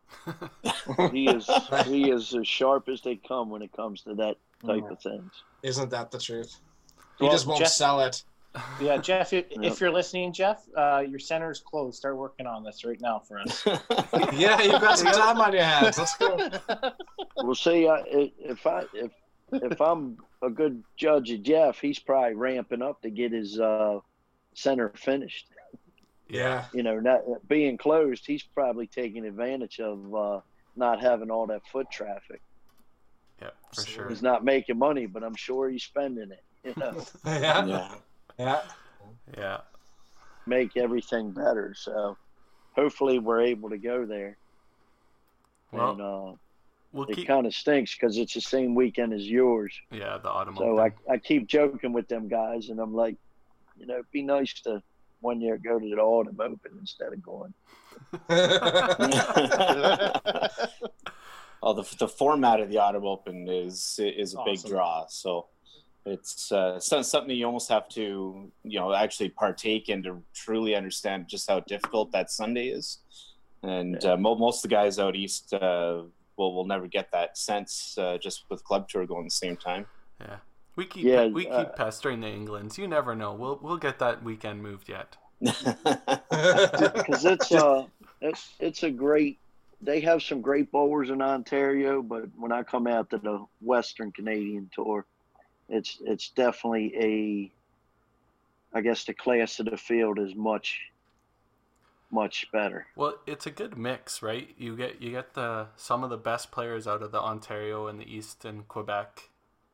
he 1.12 1.28
is 1.28 1.48
he 1.84 2.10
is 2.10 2.34
as 2.34 2.46
sharp 2.46 2.88
as 2.88 3.02
they 3.02 3.16
come 3.16 3.50
when 3.50 3.62
it 3.62 3.72
comes 3.72 4.02
to 4.02 4.14
that 4.14 4.36
type 4.64 4.90
of 4.90 5.00
things. 5.00 5.32
Isn't 5.62 5.90
that 5.90 6.10
the 6.10 6.18
truth? 6.18 6.60
He 7.18 7.24
well, 7.24 7.32
just 7.32 7.46
won't 7.46 7.60
Jeff, 7.60 7.68
sell 7.68 8.00
it. 8.00 8.22
Yeah, 8.80 8.96
Jeff, 8.96 9.32
if, 9.32 9.46
yep. 9.50 9.58
if 9.62 9.80
you're 9.80 9.92
listening, 9.92 10.32
Jeff, 10.32 10.64
uh, 10.76 11.04
your 11.06 11.18
is 11.50 11.60
closed. 11.60 11.96
Start 11.96 12.16
working 12.16 12.46
on 12.46 12.64
this 12.64 12.84
right 12.84 13.00
now 13.00 13.18
for 13.18 13.40
us. 13.40 13.64
yeah, 14.32 14.62
you've 14.62 14.80
got 14.80 14.98
some 14.98 15.12
time 15.12 15.40
on 15.40 15.52
your 15.52 15.62
hands. 15.62 15.98
Let's 15.98 16.16
go. 16.16 16.50
We'll 17.36 17.54
see. 17.54 17.86
Uh, 17.86 18.02
if 18.06 18.66
I 18.66 18.84
if 18.94 19.12
if 19.52 19.80
I'm 19.80 20.18
a 20.42 20.50
good 20.50 20.82
judge 20.96 21.30
of 21.30 21.42
Jeff, 21.42 21.80
he's 21.80 21.98
probably 21.98 22.34
ramping 22.34 22.82
up 22.82 23.02
to 23.02 23.10
get 23.10 23.32
his 23.32 23.58
uh, 23.58 24.00
center 24.54 24.90
finished. 24.90 25.46
Yeah. 26.28 26.66
You 26.74 26.82
know, 26.82 27.00
not 27.00 27.22
being 27.48 27.78
closed, 27.78 28.26
he's 28.26 28.42
probably 28.42 28.86
taking 28.86 29.24
advantage 29.24 29.80
of 29.80 30.14
uh, 30.14 30.40
not 30.76 31.00
having 31.00 31.30
all 31.30 31.46
that 31.46 31.66
foot 31.66 31.90
traffic. 31.90 32.42
Yeah, 33.40 33.50
for 33.74 33.86
sure. 33.86 34.08
He's 34.08 34.22
not 34.22 34.44
making 34.44 34.78
money, 34.78 35.06
but 35.06 35.22
I'm 35.22 35.36
sure 35.36 35.68
he's 35.68 35.84
spending 35.84 36.30
it. 36.30 36.44
You 36.64 36.74
know. 36.76 37.04
yeah. 37.26 37.64
yeah. 37.66 37.94
Yeah. 38.38 38.62
Yeah. 39.36 39.58
Make 40.46 40.76
everything 40.76 41.30
better. 41.30 41.74
So 41.76 42.16
hopefully 42.72 43.18
we're 43.18 43.42
able 43.42 43.70
to 43.70 43.78
go 43.78 44.06
there. 44.06 44.36
Well, 45.72 45.90
and, 45.92 46.00
uh, 46.00 46.32
we'll 46.92 47.06
it 47.08 47.16
keep... 47.16 47.26
kind 47.26 47.46
of 47.46 47.54
stinks 47.54 47.94
because 47.94 48.16
it's 48.16 48.34
the 48.34 48.40
same 48.40 48.74
weekend 48.74 49.12
as 49.12 49.28
yours. 49.28 49.74
Yeah, 49.90 50.18
the 50.18 50.30
autumn. 50.30 50.56
So 50.56 50.78
I, 50.78 50.92
I 51.10 51.18
keep 51.18 51.46
joking 51.46 51.92
with 51.92 52.08
them 52.08 52.28
guys, 52.28 52.68
and 52.68 52.80
I'm 52.80 52.94
like, 52.94 53.16
you 53.76 53.86
know, 53.86 53.94
it'd 53.94 54.10
be 54.10 54.22
nice 54.22 54.54
to 54.62 54.82
one 55.20 55.40
year 55.40 55.58
go 55.58 55.78
to 55.78 55.88
the 55.88 55.96
autumn 55.96 56.40
open 56.40 56.78
instead 56.80 57.12
of 57.12 57.22
going. 57.22 57.54
oh, 61.62 61.72
the, 61.74 61.96
the 61.98 62.08
format 62.08 62.60
of 62.60 62.70
the 62.70 62.78
autumn 62.78 63.04
open 63.04 63.48
is 63.48 63.98
is 64.02 64.34
a 64.34 64.38
awesome. 64.38 64.52
big 64.52 64.64
draw. 64.64 65.06
So 65.08 65.46
it's 66.06 66.52
uh, 66.52 66.78
something 66.80 67.36
you 67.36 67.46
almost 67.46 67.68
have 67.68 67.88
to 67.90 68.50
you 68.62 68.78
know 68.78 68.94
actually 68.94 69.30
partake 69.30 69.88
in 69.88 70.02
to 70.04 70.22
truly 70.34 70.74
understand 70.74 71.28
just 71.28 71.48
how 71.50 71.60
difficult 71.60 72.12
that 72.12 72.30
Sunday 72.30 72.68
is. 72.68 72.98
And 73.62 74.02
uh, 74.04 74.16
most 74.16 74.64
of 74.64 74.70
the 74.70 74.74
guys 74.74 75.00
out 75.00 75.16
east 75.16 75.52
uh, 75.52 76.02
will 76.38 76.54
will 76.54 76.66
never 76.66 76.86
get 76.86 77.10
that 77.12 77.36
sense 77.36 77.96
uh, 77.98 78.16
just 78.18 78.44
with 78.48 78.64
club 78.64 78.88
tour 78.88 79.06
going 79.06 79.24
at 79.24 79.30
the 79.30 79.30
same 79.30 79.56
time. 79.56 79.86
Yeah. 80.20 80.36
We 80.76 80.86
keep 80.86 81.04
yeah, 81.04 81.26
we 81.26 81.44
keep 81.44 81.52
uh, 81.52 81.64
pestering 81.64 82.20
the 82.20 82.28
Englands. 82.28 82.78
You 82.78 82.86
never 82.86 83.16
know. 83.16 83.34
We'll 83.34 83.58
we'll 83.60 83.78
get 83.78 83.98
that 83.98 84.22
weekend 84.22 84.62
moved 84.62 84.88
yet. 84.88 85.16
Because 85.40 87.24
it's 87.24 87.50
uh 87.50 87.86
it's 88.20 88.54
it's 88.60 88.82
a 88.82 88.90
great. 88.90 89.38
They 89.80 90.00
have 90.00 90.22
some 90.22 90.40
great 90.40 90.72
bowlers 90.72 91.10
in 91.10 91.22
Ontario, 91.22 92.02
but 92.02 92.24
when 92.36 92.52
I 92.52 92.62
come 92.62 92.86
out 92.86 93.10
to 93.10 93.18
the 93.18 93.44
Western 93.60 94.12
Canadian 94.12 94.70
tour, 94.72 95.04
it's 95.68 95.98
it's 96.04 96.30
definitely 96.30 96.94
a. 98.72 98.76
I 98.76 98.80
guess 98.82 99.04
the 99.04 99.14
class 99.14 99.58
of 99.60 99.66
the 99.66 99.76
field 99.76 100.18
is 100.18 100.34
much 100.34 100.78
much 102.10 102.50
better. 102.52 102.86
Well, 102.96 103.18
it's 103.26 103.46
a 103.46 103.50
good 103.50 103.76
mix, 103.76 104.22
right? 104.22 104.54
You 104.56 104.76
get 104.76 105.02
you 105.02 105.10
get 105.10 105.34
the 105.34 105.68
some 105.76 106.04
of 106.04 106.10
the 106.10 106.16
best 106.16 106.50
players 106.50 106.86
out 106.86 107.02
of 107.02 107.12
the 107.12 107.20
Ontario 107.20 107.86
and 107.86 108.00
the 108.00 108.12
East 108.12 108.44
and 108.44 108.66
Quebec 108.68 109.30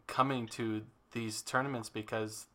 coming 0.06 0.46
to 0.48 0.82
these 1.12 1.42
tournaments 1.42 1.88
because 1.88 2.46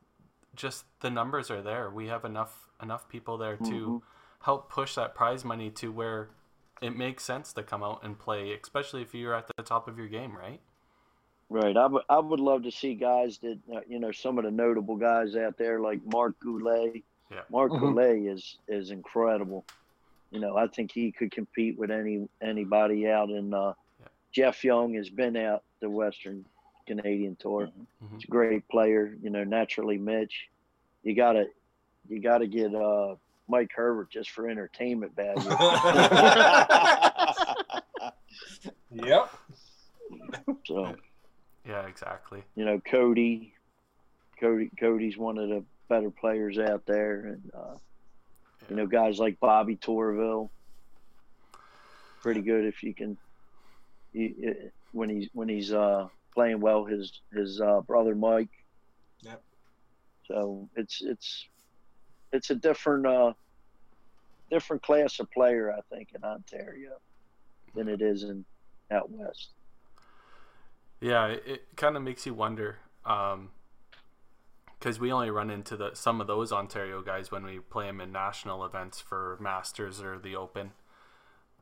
just 0.55 0.85
the 0.99 1.09
numbers 1.09 1.49
are 1.49 1.61
there. 1.61 1.89
We 1.89 2.07
have 2.07 2.25
enough 2.25 2.69
enough 2.81 3.07
people 3.09 3.37
there 3.37 3.57
to 3.57 3.63
mm-hmm. 3.63 3.97
help 4.43 4.69
push 4.69 4.95
that 4.95 5.15
prize 5.15 5.43
money 5.45 5.69
to 5.71 5.91
where 5.91 6.29
it 6.81 6.95
makes 6.95 7.23
sense 7.23 7.53
to 7.53 7.63
come 7.63 7.83
out 7.83 8.03
and 8.03 8.17
play, 8.17 8.53
especially 8.53 9.01
if 9.01 9.13
you're 9.13 9.35
at 9.35 9.49
the 9.55 9.63
top 9.63 9.87
of 9.87 9.97
your 9.97 10.07
game, 10.07 10.35
right? 10.35 10.61
Right. 11.49 11.75
I, 11.75 11.83
w- 11.83 12.03
I 12.07 12.19
would 12.19 12.39
love 12.39 12.63
to 12.63 12.71
see 12.71 12.93
guys 12.93 13.39
that, 13.39 13.57
uh, 13.73 13.79
you 13.87 13.99
know, 13.99 14.11
some 14.11 14.37
of 14.37 14.45
the 14.45 14.51
notable 14.51 14.95
guys 14.95 15.35
out 15.35 15.57
there 15.57 15.79
like 15.79 15.99
Mark 16.05 16.39
Goulet. 16.39 17.03
Yeah. 17.31 17.41
Mark 17.51 17.71
mm-hmm. 17.71 17.93
Goulet 17.93 18.25
is, 18.25 18.57
is 18.67 18.91
incredible. 18.91 19.65
You 20.31 20.39
know, 20.39 20.57
I 20.57 20.67
think 20.67 20.91
he 20.91 21.11
could 21.11 21.31
compete 21.31 21.77
with 21.77 21.91
any 21.91 22.27
anybody 22.41 23.07
out 23.07 23.29
in. 23.29 23.53
Uh, 23.53 23.73
yeah. 23.99 24.07
Jeff 24.31 24.63
Young 24.63 24.93
has 24.93 25.09
been 25.09 25.35
out 25.35 25.63
the 25.81 25.89
Western 25.89 26.45
Canadian 26.85 27.35
tour. 27.35 27.67
Mm-hmm. 27.67 28.15
He's 28.15 28.25
a 28.25 28.27
great 28.27 28.67
player. 28.67 29.15
You 29.21 29.31
know, 29.31 29.43
naturally, 29.43 29.97
Mitch. 29.97 30.49
You 31.03 31.15
gotta, 31.15 31.47
you 32.09 32.19
gotta 32.19 32.45
get 32.45 32.75
uh, 32.75 33.15
Mike 33.47 33.71
Herbert 33.75 34.11
just 34.11 34.31
for 34.31 34.49
entertainment 34.49 35.15
value. 35.15 35.41
yep. 38.91 39.31
So. 40.65 40.95
Yeah, 41.67 41.87
exactly. 41.87 42.43
You 42.55 42.65
know, 42.65 42.79
Cody. 42.79 43.53
Cody. 44.39 44.69
Cody's 44.79 45.17
one 45.17 45.37
of 45.37 45.49
the 45.49 45.63
better 45.89 46.09
players 46.09 46.57
out 46.57 46.85
there, 46.85 47.25
and 47.25 47.51
uh, 47.53 47.73
yeah. 47.73 48.67
you 48.69 48.75
know, 48.77 48.87
guys 48.87 49.19
like 49.19 49.39
Bobby 49.39 49.75
Torville. 49.75 50.49
Pretty 52.21 52.41
good 52.41 52.65
if 52.65 52.83
you 52.83 52.93
can. 52.93 53.17
He, 54.13 54.35
when 54.91 55.09
he's 55.09 55.29
when 55.33 55.49
he's 55.49 55.73
uh, 55.73 56.07
playing 56.33 56.61
well. 56.61 56.85
His 56.85 57.21
his 57.33 57.59
uh, 57.59 57.81
brother 57.81 58.15
Mike. 58.15 58.49
Yep. 59.21 59.41
So 60.27 60.69
it's 60.75 61.01
it's 61.01 61.47
it's 62.31 62.49
a 62.49 62.55
different 62.55 63.05
uh, 63.05 63.33
different 64.49 64.83
class 64.83 65.19
of 65.19 65.31
player, 65.31 65.71
I 65.71 65.81
think, 65.93 66.09
in 66.15 66.23
Ontario 66.23 66.97
than 67.75 67.87
it 67.87 68.01
is 68.01 68.23
in 68.23 68.45
out 68.91 69.09
west. 69.11 69.49
Yeah, 71.01 71.27
it, 71.27 71.43
it 71.45 71.63
kind 71.75 71.95
of 71.95 72.03
makes 72.03 72.25
you 72.25 72.33
wonder, 72.33 72.79
because 74.79 74.99
we 74.99 75.11
only 75.11 75.29
run 75.29 75.49
into 75.49 75.75
the 75.75 75.91
some 75.93 76.21
of 76.21 76.27
those 76.27 76.51
Ontario 76.51 77.01
guys 77.01 77.31
when 77.31 77.43
we 77.43 77.59
play 77.59 77.85
them 77.85 77.99
in 77.99 78.11
national 78.11 78.63
events 78.63 78.99
for 78.99 79.37
Masters 79.41 80.01
or 80.01 80.17
the 80.17 80.35
Open. 80.35 80.71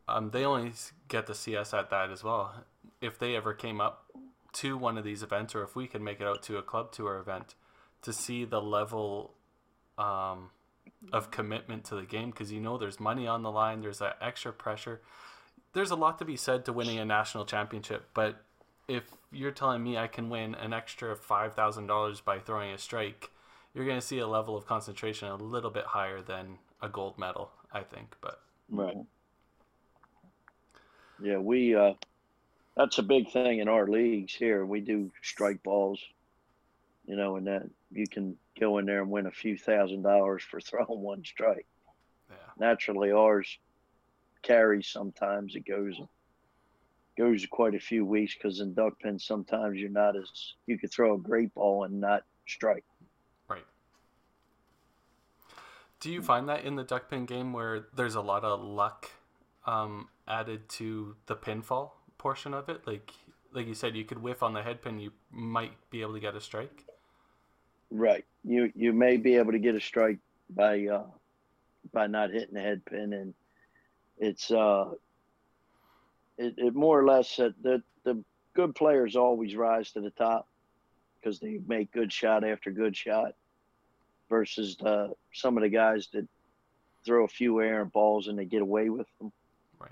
Um, 0.08 0.30
they 0.30 0.46
only 0.46 0.72
get 1.08 1.28
to 1.28 1.34
see 1.34 1.58
us 1.58 1.74
at 1.74 1.90
that 1.90 2.12
as 2.12 2.24
well. 2.24 2.64
If 3.02 3.20
they 3.20 3.36
ever 3.36 3.54
came 3.54 3.82
up 3.82 4.06
to 4.54 4.78
one 4.78 4.98
of 4.98 5.04
these 5.04 5.22
events, 5.22 5.54
or 5.54 5.64
if 5.64 5.76
we 5.76 5.88
could 5.88 6.02
make 6.02 6.22
it 6.22 6.28
out 6.28 6.44
to 6.44 6.58
a 6.58 6.62
club 6.62 6.92
tour 6.92 7.18
event, 7.18 7.56
to 8.04 8.14
see 8.14 8.46
the 8.46 8.62
level 8.62 9.34
um, 9.98 10.52
of 11.12 11.32
commitment 11.32 11.84
to 11.86 11.96
the 11.96 12.04
game 12.04 12.32
because 12.32 12.52
you 12.52 12.62
know 12.62 12.78
there's 12.78 13.00
money 13.00 13.28
on 13.28 13.44
the 13.44 13.52
line, 13.52 13.82
there's 13.82 14.00
that 14.00 14.18
extra 14.22 14.54
pressure. 14.54 15.02
There's 15.74 15.92
a 15.92 15.96
lot 15.96 16.20
to 16.20 16.26
be 16.26 16.38
said 16.38 16.66
to 16.66 16.74
winning 16.74 17.00
a 17.00 17.06
national 17.06 17.46
championship, 17.46 18.06
but 18.14 18.44
if 18.88 19.04
you're 19.32 19.52
telling 19.52 19.84
me 19.84 19.98
I 19.98 20.08
can 20.08 20.30
win 20.30 20.56
an 20.56 20.74
extra 20.74 21.16
five 21.16 21.54
thousand 21.54 21.88
dollars 21.88 22.22
by 22.22 22.40
throwing 22.40 22.72
a 22.72 22.78
strike, 22.78 23.30
you're 23.74 23.86
going 23.86 24.00
to 24.00 24.06
see 24.06 24.20
a 24.20 24.28
level 24.28 24.56
of 24.56 24.66
concentration 24.66 25.28
a 25.28 25.36
little 25.36 25.72
bit 25.72 25.86
higher 25.86 26.22
than 26.22 26.58
a 26.82 26.90
gold 26.90 27.18
medal, 27.18 27.52
I 27.72 27.82
think. 27.82 28.16
But 28.22 28.42
right, 28.70 28.98
yeah, 31.20 31.38
we 31.38 31.76
uh, 31.76 31.94
that's 32.76 32.98
a 32.98 33.04
big 33.04 33.32
thing 33.32 33.60
in 33.60 33.68
our 33.68 33.88
leagues 33.88 34.34
here. 34.34 34.66
We 34.66 34.80
do 34.82 35.12
strike 35.22 35.64
balls, 35.64 36.00
you 37.06 37.16
know, 37.16 37.36
and 37.36 37.48
that 37.48 37.64
you 37.92 38.08
can 38.08 38.38
go 38.60 38.78
in 38.78 38.86
there 38.86 39.02
and 39.02 39.12
win 39.12 39.26
a 39.26 39.32
few 39.32 39.58
thousand 39.58 40.04
dollars 40.04 40.44
for 40.44 40.62
throwing 40.62 41.02
one 41.02 41.24
strike. 41.26 41.66
Yeah. 42.30 42.68
Naturally, 42.68 43.12
ours 43.12 43.58
carries 44.44 44.88
sometimes. 44.88 45.56
It 45.56 45.66
goes 45.66 46.00
goes 47.18 47.46
quite 47.50 47.76
a 47.76 47.80
few 47.80 48.06
weeks 48.06 48.36
because 48.36 48.60
in 48.60 48.74
duck 48.74 49.00
pins 49.00 49.26
sometimes 49.26 49.80
you're 49.80 49.90
not 49.90 50.16
as 50.16 50.54
you 50.68 50.78
could 50.78 50.92
throw 50.92 51.16
a 51.16 51.18
great 51.18 51.54
ball 51.54 51.84
and 51.84 52.00
not 52.00 52.24
strike. 52.48 52.86
Right. 53.48 53.66
Do 56.00 56.12
you 56.12 56.22
find 56.22 56.48
that 56.50 56.64
in 56.64 56.76
the 56.76 56.84
duck 56.84 57.10
pin 57.10 57.26
game 57.26 57.54
where 57.54 57.88
there's 57.96 58.16
a 58.16 58.22
lot 58.22 58.44
of 58.44 58.62
luck 58.62 59.12
um, 59.66 60.10
added 60.28 60.70
to 60.70 61.16
the 61.26 61.36
pinfall 61.36 61.92
portion 62.18 62.54
of 62.54 62.70
it? 62.70 62.86
Like 62.86 63.12
like 63.54 63.68
you 63.68 63.74
said, 63.74 63.96
you 63.96 64.06
could 64.06 64.22
whiff 64.22 64.44
on 64.44 64.54
the 64.54 64.62
head 64.62 64.82
pin, 64.82 65.00
you 65.00 65.12
might 65.32 65.72
be 65.90 66.02
able 66.02 66.14
to 66.14 66.20
get 66.20 66.36
a 66.36 66.42
strike. 66.42 66.86
Right. 67.90 68.26
You 68.44 68.72
you 68.76 68.94
may 68.94 69.18
be 69.18 69.36
able 69.36 69.54
to 69.54 69.60
get 69.60 69.76
a 69.76 69.82
strike 69.82 70.20
by 70.50 70.86
uh, 70.86 71.06
by 71.92 72.08
not 72.08 72.32
hitting 72.32 72.54
the 72.54 72.62
head 72.62 72.86
pin, 72.86 73.14
and 73.14 73.34
it's 74.18 74.52
uh, 74.52 74.92
it, 76.38 76.54
it 76.58 76.76
more 76.76 77.00
or 77.00 77.06
less 77.06 77.40
uh, 77.40 77.50
the 77.62 77.82
the 78.04 78.24
good 78.54 78.76
players 78.76 79.16
always 79.16 79.56
rise 79.56 79.92
to 79.92 80.02
the 80.02 80.10
top 80.12 80.48
because 81.20 81.40
they 81.40 81.60
make 81.68 81.92
good 81.92 82.12
shot 82.12 82.44
after 82.44 82.72
good 82.72 82.96
shot, 82.96 83.34
versus 84.30 84.78
the 84.78 85.14
some 85.34 85.58
of 85.58 85.64
the 85.64 85.70
guys 85.70 86.08
that 86.14 86.28
throw 87.06 87.26
a 87.26 87.28
few 87.28 87.62
errant 87.62 87.92
balls 87.94 88.28
and 88.28 88.38
they 88.38 88.46
get 88.46 88.62
away 88.62 88.90
with 88.90 89.08
them. 89.20 89.32
Right. 89.80 89.92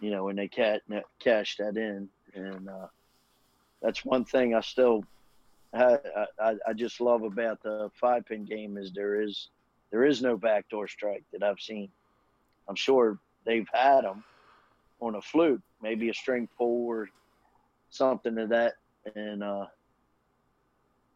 You 0.00 0.10
know, 0.10 0.28
and 0.28 0.38
they 0.38 0.48
cat 0.48 0.82
cash 1.18 1.56
that 1.56 1.76
in, 1.76 2.08
and 2.34 2.68
uh, 2.68 2.86
that's 3.80 4.04
one 4.04 4.24
thing 4.24 4.54
I 4.54 4.60
still 4.60 5.04
I, 5.74 5.98
I, 6.38 6.54
I 6.68 6.72
just 6.74 7.00
love 7.00 7.22
about 7.22 7.62
the 7.62 7.90
five 7.94 8.26
pin 8.26 8.44
game 8.44 8.76
is 8.76 8.92
there 8.92 9.20
is 9.20 9.48
there 9.90 10.04
is 10.04 10.22
no 10.22 10.36
backdoor 10.36 10.88
strike 10.88 11.24
that 11.32 11.42
I've 11.42 11.60
seen. 11.60 11.88
I'm 12.68 12.76
sure 12.76 13.18
they've 13.44 13.68
had 13.72 14.04
them 14.04 14.24
on 15.02 15.16
a 15.16 15.20
fluke, 15.20 15.60
maybe 15.82 16.08
a 16.08 16.14
string 16.14 16.48
pull 16.56 16.86
or 16.86 17.08
something 17.90 18.36
to 18.36 18.46
that, 18.46 18.74
and 19.14 19.42
uh, 19.42 19.66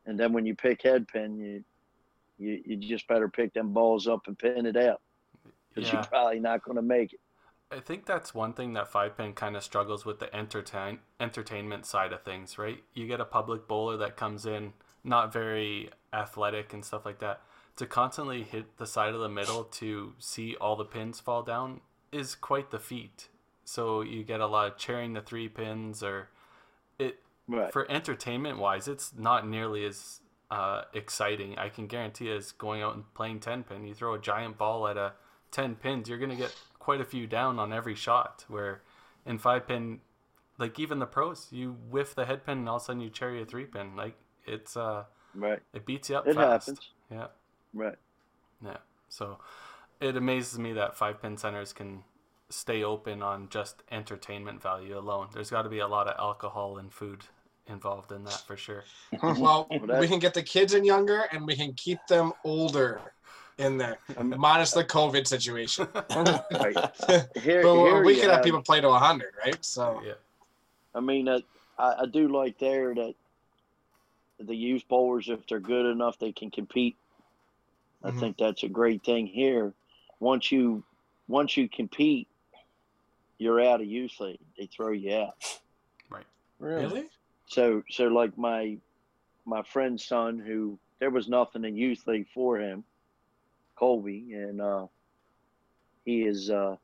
and 0.05 0.19
then 0.19 0.33
when 0.33 0.45
you 0.45 0.55
pick 0.55 0.83
head 0.83 1.07
pin, 1.09 1.39
you 1.39 1.65
you 2.39 2.63
you 2.67 2.77
just 2.77 3.07
better 3.09 3.29
pick 3.29 3.55
them 3.55 3.73
balls 3.73 4.07
up 4.09 4.27
and 4.27 4.39
pin 4.39 4.67
it 4.67 4.77
out 4.77 5.01
because 5.73 5.89
yeah. 5.89 5.97
you're 5.97 6.05
probably 6.05 6.41
not 6.41 6.63
going 6.65 6.77
to 6.77 6.83
make 6.83 7.13
it. 7.13 7.21
I 7.71 7.81
think 7.81 8.07
that's 8.07 8.33
one 8.35 8.53
thing 8.53 8.75
that 8.75 8.89
five 8.89 9.17
pin 9.17 9.33
kind 9.33 9.57
of 9.57 9.63
struggles 9.63 10.05
with 10.05 10.19
the 10.19 10.35
entertain 10.35 10.99
entertainment 11.21 11.87
side 11.87 12.13
of 12.13 12.23
things, 12.23 12.59
right? 12.59 12.83
You 12.93 13.07
get 13.07 13.21
a 13.21 13.25
public 13.25 13.69
bowler 13.69 13.97
that 13.99 14.17
comes 14.17 14.47
in 14.47 14.73
not 15.05 15.33
very 15.33 15.91
athletic 16.13 16.73
and 16.73 16.85
stuff 16.85 17.07
like 17.07 17.21
that. 17.21 17.41
To 17.77 17.87
constantly 17.87 18.43
hit 18.43 18.79
the 18.79 18.87
side 18.87 19.15
of 19.15 19.21
the 19.21 19.29
middle 19.29 19.63
to 19.65 20.15
see 20.19 20.57
all 20.57 20.77
the 20.77 20.85
pins 20.85 21.21
fall 21.21 21.43
down 21.43 21.83
is 22.11 22.35
quite 22.35 22.71
the 22.71 22.79
feat. 22.79 23.29
So 23.67 24.01
you 24.01 24.23
get 24.23 24.41
a 24.41 24.47
lot 24.47 24.69
of 24.69 24.79
cheering 24.79 25.13
the 25.13 25.21
three 25.21 25.49
pins 25.49 26.01
or 26.01 26.29
it 27.01 27.19
right. 27.49 27.73
for 27.73 27.91
entertainment 27.91 28.59
wise, 28.59 28.87
it's 28.87 29.13
not 29.19 29.47
nearly 29.47 29.85
as 29.85 30.21
uh, 30.53 30.83
exciting. 30.95 31.59
I 31.59 31.69
can 31.69 31.89
guarantee 31.89 32.31
as 32.31 32.53
going 32.53 32.81
out 32.81 32.95
and 32.95 33.13
playing 33.13 33.41
ten 33.41 33.65
pin. 33.65 33.85
You 33.85 33.93
throw 33.93 34.15
a 34.15 34.21
giant 34.21 34.57
ball 34.57 34.87
at 34.87 34.97
a 34.97 35.15
ten 35.51 35.75
pins, 35.75 36.09
you're 36.09 36.19
gonna 36.19 36.37
get 36.37 36.55
quite 36.79 37.01
a 37.01 37.05
few 37.05 37.27
down 37.27 37.59
on 37.59 37.73
every 37.73 37.97
shot. 37.97 38.45
Where 38.47 38.83
in 39.27 39.39
five 39.39 39.67
pin, 39.67 39.99
like 40.59 40.79
even 40.79 41.01
the 41.01 41.07
pros, 41.07 41.49
you 41.51 41.77
whiff 41.91 42.15
the 42.15 42.25
head 42.25 42.47
pin 42.47 42.59
and 42.59 42.69
all 42.69 42.77
of 42.77 42.83
a 42.83 42.85
sudden 42.85 43.03
you 43.03 43.11
cherry 43.11 43.43
a 43.43 43.45
three 43.45 43.65
pin. 43.65 43.97
Like 43.97 44.15
it's 44.47 44.77
uh 44.77 45.05
right. 45.35 45.59
It 45.75 45.85
beats 45.85 46.09
you 46.09 46.19
up. 46.19 46.29
It 46.29 46.37
fast. 46.37 46.69
happens. 46.69 46.91
Yeah. 47.11 47.27
Right. 47.75 47.99
Yeah. 48.65 48.79
So 49.09 49.39
it 50.01 50.17
amazes 50.17 50.57
me 50.57 50.73
that 50.75 50.97
five 50.97 51.21
pin 51.21 51.37
centers 51.37 51.73
can 51.73 52.05
stay 52.49 52.85
open 52.85 53.23
on 53.23 53.49
just 53.49 53.83
entertainment 53.91 54.63
value 54.63 54.99
alone. 54.99 55.29
There's 55.33 55.51
got 55.51 55.63
to 55.63 55.69
be 55.69 55.81
a 55.81 55.89
lot 55.89 56.07
of 56.07 56.19
alcohol 56.19 56.79
and 56.79 56.93
food 56.93 57.25
involved 57.69 58.13
in 58.13 58.25
that 58.25 58.43
for 58.47 58.57
sure. 58.57 58.85
well, 59.23 59.67
we 59.99 60.07
can 60.07 60.19
get 60.19 60.35
the 60.35 60.43
kids 60.43 60.75
in 60.75 60.85
younger 60.85 61.25
and 61.33 61.47
we 61.47 61.57
can 61.57 61.73
keep 61.75 61.99
them 62.09 62.33
older 62.45 63.01
in 63.59 63.79
there, 63.79 63.99
minus 64.23 64.73
the 64.73 64.85
COVID 64.85 65.27
situation. 65.27 65.89
Here, 67.43 67.63
but 67.63 67.75
here 67.75 68.05
we 68.05 68.21
can 68.21 68.29
have, 68.29 68.45
people 68.45 68.61
play 68.61 68.83
to 68.83 68.89
100, 68.89 69.33
right? 69.45 69.65
So, 69.65 70.03
yeah. 70.05 70.13
I 70.95 71.01
mean, 71.01 71.27
uh, 71.27 71.41
I, 71.79 72.03
I 72.03 72.07
do 72.07 72.29
like 72.29 72.59
there 72.59 72.95
that 72.95 73.15
the 74.39 74.55
youth 74.55 74.83
bowlers, 74.89 75.29
if 75.29 75.47
they're 75.47 75.59
good 75.59 75.87
enough, 75.87 76.19
they 76.19 76.33
can 76.33 76.51
compete. 76.51 76.97
I 78.05 78.11
mm-hmm. 78.11 78.21
think 78.21 78.37
that's 78.37 78.63
a 78.63 78.69
great 78.69 79.03
thing 79.05 79.27
here. 79.27 79.73
Once 80.21 80.53
you 80.53 80.85
once 81.29 81.57
you 81.57 81.69
compete, 81.69 82.29
you're 83.39 83.61
out 83.61 83.81
of 83.81 83.87
youth 83.87 84.19
league. 84.21 84.39
They 84.59 84.67
throw 84.67 84.93
you 84.93 85.15
out. 85.15 85.35
Right. 86.11 86.27
Really? 86.59 87.07
So 87.47 87.83
so 87.91 88.05
like 88.05 88.37
my 88.37 88.79
my 89.45 89.63
friend's 89.63 90.05
son 90.05 90.39
who 90.39 90.79
there 90.99 91.11
was 91.11 91.29
nothing 91.29 91.65
in 91.65 91.77
youth 91.77 92.07
league 92.07 92.27
for 92.35 92.59
him 92.59 92.85
Colby, 93.77 94.33
and 94.33 94.61
uh, 94.61 94.87
he 96.05 96.23
has 96.23 96.51
uh, 96.51 96.77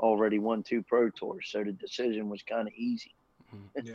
already 0.00 0.38
won 0.38 0.62
two 0.62 0.82
pro 0.82 1.10
tours, 1.10 1.48
so 1.50 1.62
the 1.62 1.72
decision 1.72 2.28
was 2.28 2.42
kind 2.42 2.66
of 2.66 2.74
easy. 2.74 3.14
Mm-hmm. 3.54 3.86
yeah. 3.86 3.94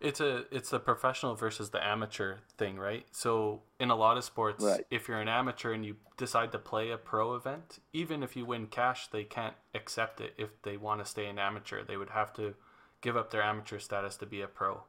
It's 0.00 0.20
a 0.20 0.44
it's 0.54 0.70
the 0.70 0.78
professional 0.78 1.34
versus 1.34 1.70
the 1.70 1.84
amateur 1.84 2.36
thing, 2.58 2.76
right? 2.78 3.06
So 3.12 3.62
in 3.80 3.90
a 3.90 3.96
lot 3.96 4.18
of 4.18 4.24
sports, 4.24 4.62
right. 4.62 4.84
if 4.90 5.08
you're 5.08 5.20
an 5.20 5.28
amateur 5.28 5.72
and 5.72 5.86
you 5.86 5.96
decide 6.16 6.52
to 6.52 6.58
play 6.58 6.90
a 6.90 6.98
pro 6.98 7.34
event, 7.34 7.78
even 7.92 8.22
if 8.22 8.36
you 8.36 8.44
win 8.44 8.66
cash, 8.66 9.08
they 9.08 9.24
can't 9.24 9.54
accept 9.74 10.20
it 10.20 10.34
if 10.36 10.50
they 10.62 10.76
want 10.76 11.00
to 11.00 11.06
stay 11.06 11.26
an 11.26 11.38
amateur. 11.38 11.82
They 11.82 11.96
would 11.96 12.10
have 12.10 12.34
to 12.34 12.54
give 13.00 13.16
up 13.16 13.30
their 13.30 13.42
amateur 13.42 13.78
status 13.78 14.16
to 14.16 14.26
be 14.26 14.42
a 14.42 14.46
pro 14.46 14.82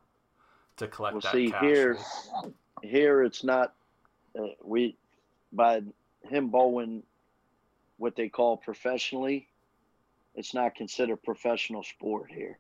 to 0.78 0.88
collect 0.88 1.14
well, 1.16 1.22
that 1.22 1.32
see, 1.32 1.52
cash. 1.52 1.62
Here, 1.62 1.98
here 2.84 3.24
it's 3.24 3.44
not. 3.44 3.74
Uh, 4.38 4.48
we 4.64 4.98
by 5.54 5.82
him 6.24 6.50
bowling 6.50 7.04
what 7.98 8.16
they 8.16 8.30
call 8.30 8.58
professionally, 8.58 9.48
it's 10.36 10.54
not 10.54 10.76
considered 10.76 11.18
professional 11.24 11.84
sport 11.84 12.32
here. 12.32 12.60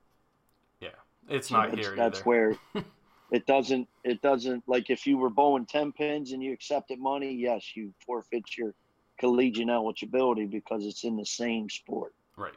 Yeah, 1.27 1.35
it's 1.35 1.51
not 1.51 1.77
here. 1.77 1.95
That's 1.95 2.19
either. 2.19 2.25
where 2.25 2.55
it 3.31 3.45
doesn't. 3.45 3.87
It 4.03 4.21
doesn't 4.21 4.63
like 4.67 4.89
if 4.89 5.05
you 5.05 5.17
were 5.17 5.29
bowling 5.29 5.65
ten 5.65 5.91
pins 5.91 6.31
and 6.31 6.41
you 6.41 6.53
accepted 6.53 6.99
money. 6.99 7.33
Yes, 7.33 7.75
you 7.75 7.93
forfeit 8.05 8.57
your 8.57 8.73
collegiate 9.19 9.69
eligibility 9.69 10.45
because 10.45 10.85
it's 10.85 11.03
in 11.03 11.17
the 11.17 11.25
same 11.25 11.69
sport. 11.69 12.13
Right. 12.35 12.53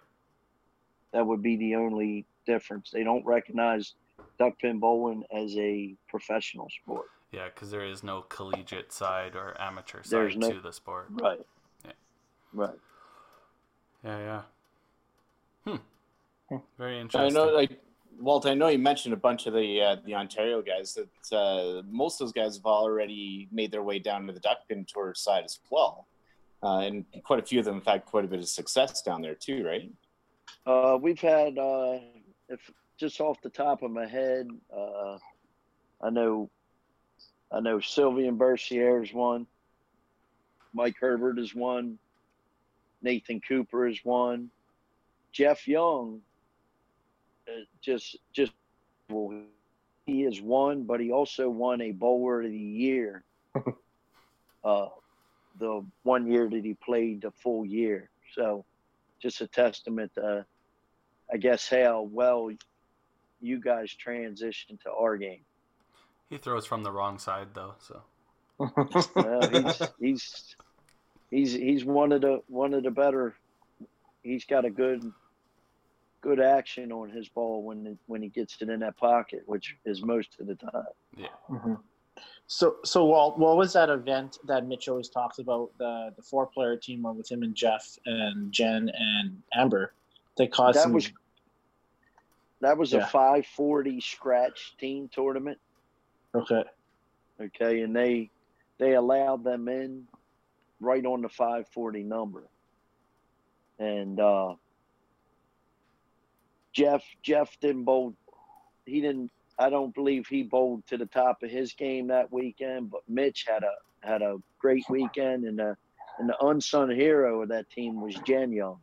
That 1.13 1.27
would 1.27 1.43
be 1.43 1.57
the 1.57 1.75
only 1.77 2.27
difference. 2.47 2.91
They 2.93 3.03
don't 3.03 3.25
recognize 3.25 3.95
duck 4.39 4.59
pin 4.59 4.79
bowling 4.79 5.25
as 5.33 5.57
a 5.57 5.95
professional 6.09 6.69
sport. 6.83 7.07
Yeah, 7.33 7.47
because 7.53 7.71
there 7.71 7.85
is 7.85 8.03
no 8.03 8.23
collegiate 8.23 8.93
side 8.93 9.37
or 9.37 9.59
amateur 9.61 10.03
side 10.03 10.37
no, 10.37 10.51
to 10.51 10.61
the 10.61 10.73
sport. 10.73 11.07
Right. 11.11 11.41
Yeah. 11.85 11.93
Right. 12.53 12.79
Yeah, 14.05 14.19
yeah. 14.19 15.73
Hmm. 16.51 16.57
Very 16.79 16.99
interesting. 16.99 17.37
I 17.37 17.45
know, 17.47 17.53
like 17.53 17.81
Walt. 18.21 18.47
I 18.47 18.55
know 18.55 18.69
you 18.69 18.79
mentioned 18.79 19.15
a 19.15 19.17
bunch 19.17 19.47
of 19.47 19.55
the 19.55 19.81
uh, 19.81 19.97
the 20.05 20.15
Ontario 20.15 20.63
guys. 20.63 20.95
That 20.95 21.37
uh, 21.37 21.83
most 21.91 22.21
of 22.21 22.27
those 22.27 22.33
guys 22.33 22.57
have 22.57 22.67
already 22.67 23.49
made 23.51 23.73
their 23.73 23.83
way 23.83 23.99
down 23.99 24.27
to 24.27 24.33
the 24.33 24.41
duck 24.41 24.59
pin 24.69 24.87
tour 24.87 25.15
side 25.15 25.45
as 25.45 25.59
well, 25.71 26.07
uh, 26.63 26.79
and 26.81 27.05
quite 27.25 27.39
a 27.39 27.43
few 27.43 27.59
of 27.59 27.65
them 27.65 27.77
have 27.77 27.87
had 27.87 28.07
quite 28.07 28.25
a 28.25 28.29
bit 28.29 28.41
of 28.41 28.49
success 28.49 29.03
down 29.03 29.23
there 29.23 29.35
too, 29.35 29.65
right? 29.65 29.91
Uh, 30.67 30.99
we've 31.01 31.21
had, 31.21 31.57
uh, 31.59 31.99
if 32.49 32.71
just 32.99 33.21
off 33.21 33.41
the 33.43 33.51
top 33.51 33.83
of 33.83 33.91
my 33.91 34.07
head, 34.07 34.49
uh, 34.77 35.19
I 36.03 36.11
know 36.11 36.51
I 37.53 37.61
know 37.61 37.81
Sylvain 37.81 38.37
Bercier 38.37 39.03
is 39.03 39.13
one. 39.13 39.47
Mike 40.73 40.97
Herbert 41.01 41.39
is 41.39 41.55
one. 41.55 41.99
Nathan 43.03 43.41
Cooper 43.41 43.89
is 43.89 44.05
one. 44.05 44.51
Jeff 45.33 45.67
Young, 45.67 46.21
just 47.81 48.17
just 48.33 48.53
well, 49.09 49.43
he 50.07 50.23
has 50.23 50.41
won, 50.41 50.85
but 50.85 51.01
he 51.01 51.13
also 51.13 51.49
won 51.49 51.81
a 51.81 51.93
bowler 51.93 52.43
of 52.43 52.51
the 52.51 52.57
year. 52.57 53.25
uh, 54.65 54.87
the 55.59 55.85
one 56.03 56.31
year 56.31 56.49
that 56.49 56.65
he 56.65 56.75
played 56.75 57.23
the 57.23 57.31
full 57.31 57.65
year. 57.65 58.11
So, 58.35 58.65
just 59.21 59.41
a 59.41 59.47
testament 59.47 60.13
to, 60.15 60.47
I 61.33 61.37
guess, 61.37 61.69
how 61.69 62.09
well 62.11 62.51
you 63.41 63.61
guys 63.61 63.95
transitioned 63.95 64.81
to 64.83 64.93
our 64.93 65.17
game. 65.17 65.41
He 66.29 66.39
throws 66.39 66.67
from 66.67 66.83
the 66.83 66.93
wrong 66.93 67.19
side 67.19 67.49
though, 67.55 67.75
so. 67.79 68.03
well, 69.17 69.49
he's 69.49 69.83
he's 69.99 70.57
he's 71.31 71.53
he's 71.53 71.85
one 71.85 72.13
of 72.13 72.21
the 72.21 72.43
one 72.47 72.75
of 72.75 72.83
the 72.83 72.91
better. 72.91 73.35
He's 74.23 74.45
got 74.45 74.65
a 74.65 74.71
good 74.71 75.11
good 76.21 76.41
action 76.41 76.93
on 76.93 77.11
his 77.11 77.29
ball 77.29 77.63
when 77.63 77.99
when 78.07 78.23
he 78.23 78.29
gets 78.29 78.61
it 78.61 78.69
in 78.69 78.81
that 78.81 78.97
pocket, 78.97 79.43
which 79.47 79.77
is 79.85 80.03
most 80.03 80.37
of 80.41 80.47
the 80.47 80.55
time. 80.55 80.85
Yeah. 81.17 81.27
Mm-hmm. 81.49 81.75
So, 82.47 82.77
so 82.85 83.05
Walt, 83.05 83.39
what 83.39 83.57
was 83.57 83.73
that 83.75 83.89
event 83.91 84.39
that 84.47 84.67
Mitch 84.67 84.89
always 84.89 85.09
talks 85.09 85.39
about? 85.39 85.71
The 85.79 86.13
the 86.17 86.23
four 86.23 86.47
player 86.47 86.77
team 86.77 87.03
one 87.03 87.17
with 87.17 87.31
him 87.31 87.43
and 87.43 87.55
Jeff 87.55 87.99
and 88.07 88.53
Jen 88.53 88.91
and 88.93 89.41
Amber. 89.55 89.93
They 90.37 90.47
caused 90.47 90.77
that 90.79 90.83
some, 90.85 90.93
was 90.93 91.11
that 92.61 92.77
was 92.77 92.93
Yeah. 92.93 93.01
a 93.01 93.07
540 93.07 94.01
scratch 94.01 94.77
team 94.79 95.09
tournament. 95.13 95.59
okay. 96.35 96.65
Okay, 97.41 97.81
and 97.81 97.97
they 97.97 98.31
they 98.79 98.95
allowed 98.95 99.45
them 99.45 99.69
in 99.69 100.07
right 100.81 101.05
on 101.07 101.23
the 101.23 101.29
540 101.29 102.03
number. 102.03 102.49
And 103.79 104.21
uh 104.21 104.55
Jeff 106.73 107.05
Jeff 107.23 107.59
didn't 107.61 107.85
bowl 107.85 108.15
he 108.87 109.01
didn't 109.01 109.31
I 109.59 109.69
don't 109.69 109.95
believe 109.95 110.27
he 110.27 110.43
bowled 110.43 110.87
to 110.87 110.97
the 110.97 111.07
top 111.07 111.43
of 111.43 111.51
his 111.51 111.75
game 111.75 112.07
that 112.09 112.33
weekend, 112.33 112.91
but 112.91 113.03
Mitch 113.09 113.45
had 113.47 113.63
a 113.63 113.75
had 114.07 114.23
a 114.23 114.39
great 114.59 114.85
weekend 114.89 115.45
and 115.45 115.59
the 115.59 115.77
and 116.19 116.29
the 116.29 116.47
unsung 116.47 116.91
hero 116.91 117.43
of 117.43 117.49
that 117.49 117.71
team 117.71 118.01
was 118.01 118.15
Jen 118.27 118.53
Young. 118.53 118.79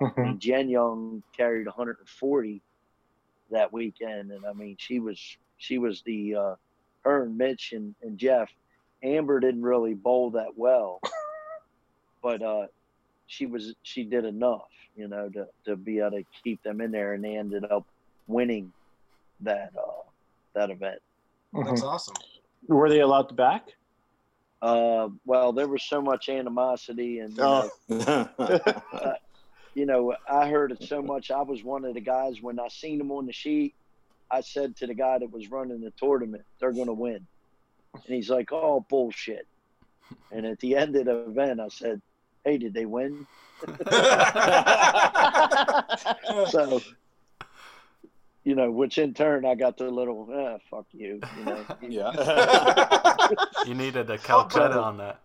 And 0.00 0.40
Jen 0.40 0.68
Young 0.68 1.22
carried 1.36 1.66
140 1.66 2.62
that 3.50 3.72
weekend, 3.72 4.30
and 4.30 4.44
I 4.46 4.52
mean 4.52 4.76
she 4.78 5.00
was 5.00 5.36
she 5.56 5.78
was 5.78 6.02
the 6.02 6.36
uh, 6.36 6.54
her 7.02 7.24
and 7.24 7.36
Mitch 7.36 7.72
and, 7.72 7.94
and 8.02 8.18
Jeff. 8.18 8.50
Amber 9.02 9.38
didn't 9.38 9.62
really 9.62 9.94
bowl 9.94 10.30
that 10.30 10.56
well, 10.56 11.00
but 12.22 12.42
uh, 12.42 12.66
she 13.28 13.46
was 13.46 13.74
she 13.84 14.02
did 14.02 14.24
enough, 14.24 14.68
you 14.96 15.06
know, 15.06 15.28
to, 15.28 15.46
to 15.66 15.76
be 15.76 16.00
able 16.00 16.10
to 16.12 16.24
keep 16.42 16.60
them 16.64 16.80
in 16.80 16.90
there, 16.90 17.12
and 17.12 17.22
they 17.22 17.36
ended 17.36 17.64
up 17.70 17.86
winning 18.26 18.72
that 19.40 19.70
uh, 19.78 20.02
that 20.54 20.70
event. 20.70 21.00
That's 21.52 21.82
awesome. 21.82 22.16
Were 22.66 22.88
they 22.88 23.00
allowed 23.00 23.28
to 23.28 23.34
back? 23.34 23.68
Uh, 24.60 25.08
well, 25.24 25.52
there 25.52 25.68
was 25.68 25.84
so 25.84 26.02
much 26.02 26.28
animosity, 26.28 27.20
and 27.20 27.36
you 27.36 27.42
Oh. 27.44 27.70
know, 27.88 29.14
you 29.74 29.86
know, 29.86 30.16
I 30.28 30.48
heard 30.48 30.72
it 30.72 30.82
so 30.82 31.00
much. 31.00 31.30
I 31.30 31.42
was 31.42 31.62
one 31.62 31.84
of 31.84 31.94
the 31.94 32.00
guys 32.00 32.42
when 32.42 32.58
I 32.58 32.66
seen 32.68 32.98
them 32.98 33.12
on 33.12 33.26
the 33.26 33.32
sheet. 33.32 33.74
I 34.30 34.40
said 34.40 34.76
to 34.78 34.86
the 34.86 34.94
guy 34.94 35.18
that 35.18 35.30
was 35.30 35.50
running 35.50 35.80
the 35.80 35.92
tournament, 35.92 36.44
"They're 36.58 36.72
going 36.72 36.86
to 36.88 36.92
win," 36.92 37.26
and 37.94 38.02
he's 38.06 38.28
like, 38.30 38.50
"Oh, 38.52 38.84
bullshit." 38.88 39.46
And 40.32 40.44
at 40.46 40.58
the 40.60 40.74
end 40.76 40.96
of 40.96 41.04
the 41.04 41.18
event, 41.30 41.60
I 41.60 41.68
said, 41.68 42.00
"Hey, 42.48 42.56
did 42.56 42.72
they 42.72 42.86
win?" 42.86 43.26
So, 46.50 46.80
you 48.44 48.54
know, 48.54 48.70
which 48.70 48.96
in 48.96 49.12
turn 49.12 49.44
I 49.44 49.54
got 49.54 49.76
the 49.76 49.90
little, 49.90 50.26
ah, 50.32 50.56
fuck 50.70 50.86
you. 50.92 51.20
You 51.38 51.44
know, 51.44 51.66
yeah. 51.86 53.28
You 53.66 53.74
needed 53.74 54.08
a 54.08 54.16
Calcutta 54.16 54.80
on 54.80 54.96
that. 54.96 55.20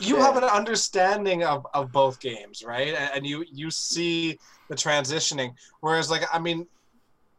you 0.00 0.16
have 0.16 0.36
an 0.36 0.44
understanding 0.44 1.44
of, 1.44 1.64
of 1.74 1.92
both 1.92 2.18
games, 2.18 2.64
right? 2.64 2.88
And, 2.88 3.10
and 3.14 3.26
you 3.26 3.44
you 3.52 3.70
see 3.70 4.38
the 4.68 4.74
transitioning. 4.74 5.54
Whereas, 5.80 6.10
like, 6.10 6.22
I 6.32 6.40
mean, 6.40 6.66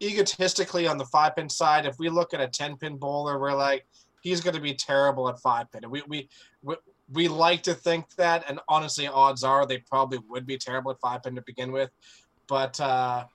egotistically 0.01 0.87
on 0.87 0.97
the 0.97 1.05
five 1.05 1.35
pin 1.35 1.49
side, 1.49 1.85
if 1.85 1.99
we 1.99 2.09
look 2.09 2.33
at 2.33 2.39
a 2.39 2.47
ten 2.47 2.77
pin 2.77 2.95
bowler, 2.95 3.39
we're 3.39 3.53
like, 3.53 3.85
he's 4.21 4.39
going 4.39 4.55
to 4.55 4.61
be 4.61 4.73
terrible 4.73 5.27
at 5.27 5.39
five 5.39 5.69
pin. 5.71 5.83
And 5.83 5.91
we, 5.91 6.03
we 6.07 6.29
we 6.61 6.75
we 7.11 7.27
like 7.27 7.63
to 7.63 7.73
think 7.73 8.05
that, 8.15 8.45
and 8.49 8.59
honestly, 8.67 9.07
odds 9.07 9.43
are 9.43 9.65
they 9.65 9.79
probably 9.79 10.19
would 10.29 10.45
be 10.45 10.57
terrible 10.57 10.91
at 10.91 10.99
five 10.99 11.23
pin 11.23 11.35
to 11.35 11.43
begin 11.45 11.71
with. 11.71 11.89
But 12.47 12.79
uh, 12.79 13.25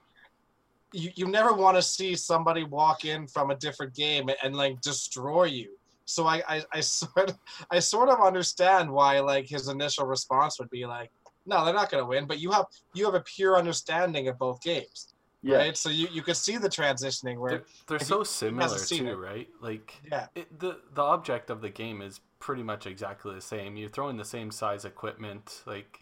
you 0.93 1.11
you 1.15 1.27
never 1.27 1.53
want 1.53 1.77
to 1.77 1.81
see 1.81 2.15
somebody 2.15 2.63
walk 2.63 3.05
in 3.05 3.27
from 3.27 3.51
a 3.51 3.55
different 3.55 3.93
game 3.95 4.29
and, 4.29 4.37
and 4.43 4.55
like 4.55 4.81
destroy 4.81 5.45
you. 5.45 5.77
So 6.05 6.27
I, 6.27 6.41
I 6.47 6.63
I 6.73 6.79
sort 6.81 7.29
of 7.29 7.37
I 7.69 7.79
sort 7.79 8.09
of 8.09 8.19
understand 8.19 8.91
why 8.91 9.19
like 9.19 9.47
his 9.47 9.69
initial 9.69 10.05
response 10.05 10.59
would 10.59 10.69
be 10.69 10.85
like, 10.85 11.11
no, 11.45 11.63
they're 11.63 11.73
not 11.73 11.89
going 11.89 12.03
to 12.03 12.07
win. 12.07 12.25
But 12.25 12.39
you 12.39 12.51
have 12.51 12.65
you 12.93 13.05
have 13.05 13.15
a 13.15 13.21
pure 13.21 13.57
understanding 13.57 14.27
of 14.27 14.37
both 14.37 14.61
games, 14.61 15.13
yeah, 15.41 15.57
right? 15.57 15.77
So 15.77 15.89
you, 15.89 16.07
you 16.11 16.21
could 16.21 16.37
see 16.37 16.57
the 16.57 16.69
transitioning 16.69 17.37
where 17.37 17.51
They're, 17.51 17.65
they're 17.87 17.99
so 17.99 18.23
similar 18.23 18.77
too, 18.77 19.07
it. 19.07 19.13
right? 19.13 19.47
Like 19.61 19.93
yeah 20.11 20.27
it, 20.35 20.59
the 20.59 20.79
the 20.93 21.01
object 21.01 21.49
of 21.49 21.61
the 21.61 21.69
game 21.69 22.01
is 22.01 22.19
pretty 22.41 22.63
much 22.63 22.85
exactly 22.87 23.33
the 23.35 23.41
same. 23.41 23.77
You're 23.77 23.89
throwing 23.89 24.17
the 24.17 24.25
same 24.25 24.51
size 24.51 24.85
equipment. 24.85 25.63
Like, 25.65 26.01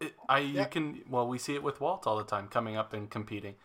it, 0.00 0.14
I 0.28 0.40
Yeah. 0.52 0.60
you 0.60 0.66
can 0.66 1.02
well 1.08 1.28
we 1.28 1.38
see 1.38 1.54
it 1.54 1.62
with 1.62 1.80
Walt 1.80 2.06
all 2.06 2.16
the 2.18 2.24
time 2.24 2.48
coming 2.48 2.76
up 2.76 2.92
and 2.92 3.10
competing. 3.10 3.56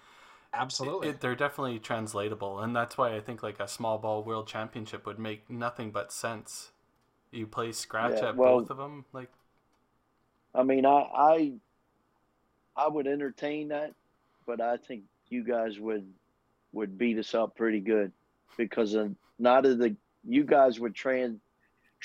absolutely 0.54 1.10
It, 1.10 1.22
they're 1.22 1.36
definitely 1.36 1.80
translatable, 1.80 2.60
and 2.60 2.76
that's 2.76 2.98
why 2.98 3.16
I 3.16 3.20
think 3.22 3.44
like 3.44 3.60
a 3.60 3.68
small 3.68 3.98
ball 4.00 4.24
world 4.24 4.48
championship 4.48 5.06
would 5.06 5.20
make 5.20 5.50
nothing 5.50 5.92
but 5.92 6.12
sense. 6.12 6.72
You 7.32 7.48
play 7.48 7.72
scratch 7.74 8.22
Yeah, 8.22 8.24
at 8.24 8.36
well- 8.36 8.62
both 8.62 8.70
of 8.70 8.78
them, 8.78 9.06
like 9.14 9.32
I 10.54 10.64
mean, 10.64 10.86
I, 10.86 10.90
I 11.14 11.54
I 12.76 12.88
would 12.88 13.08
entertain 13.08 13.70
that, 13.70 13.94
but 14.46 14.62
I 14.62 14.78
think 14.78 15.04
you 15.30 15.44
guys 15.44 15.80
would 15.80 16.06
would 16.74 16.98
beat 16.98 17.18
us 17.18 17.34
up 17.34 17.56
pretty 17.56 17.80
good 17.80 18.12
because 18.58 18.94
of 18.94 19.16
not 19.40 19.66
of 19.66 19.78
the 19.80 19.96
you 20.28 20.44
guys 20.44 20.80
would 20.80 20.96
trans 20.96 21.40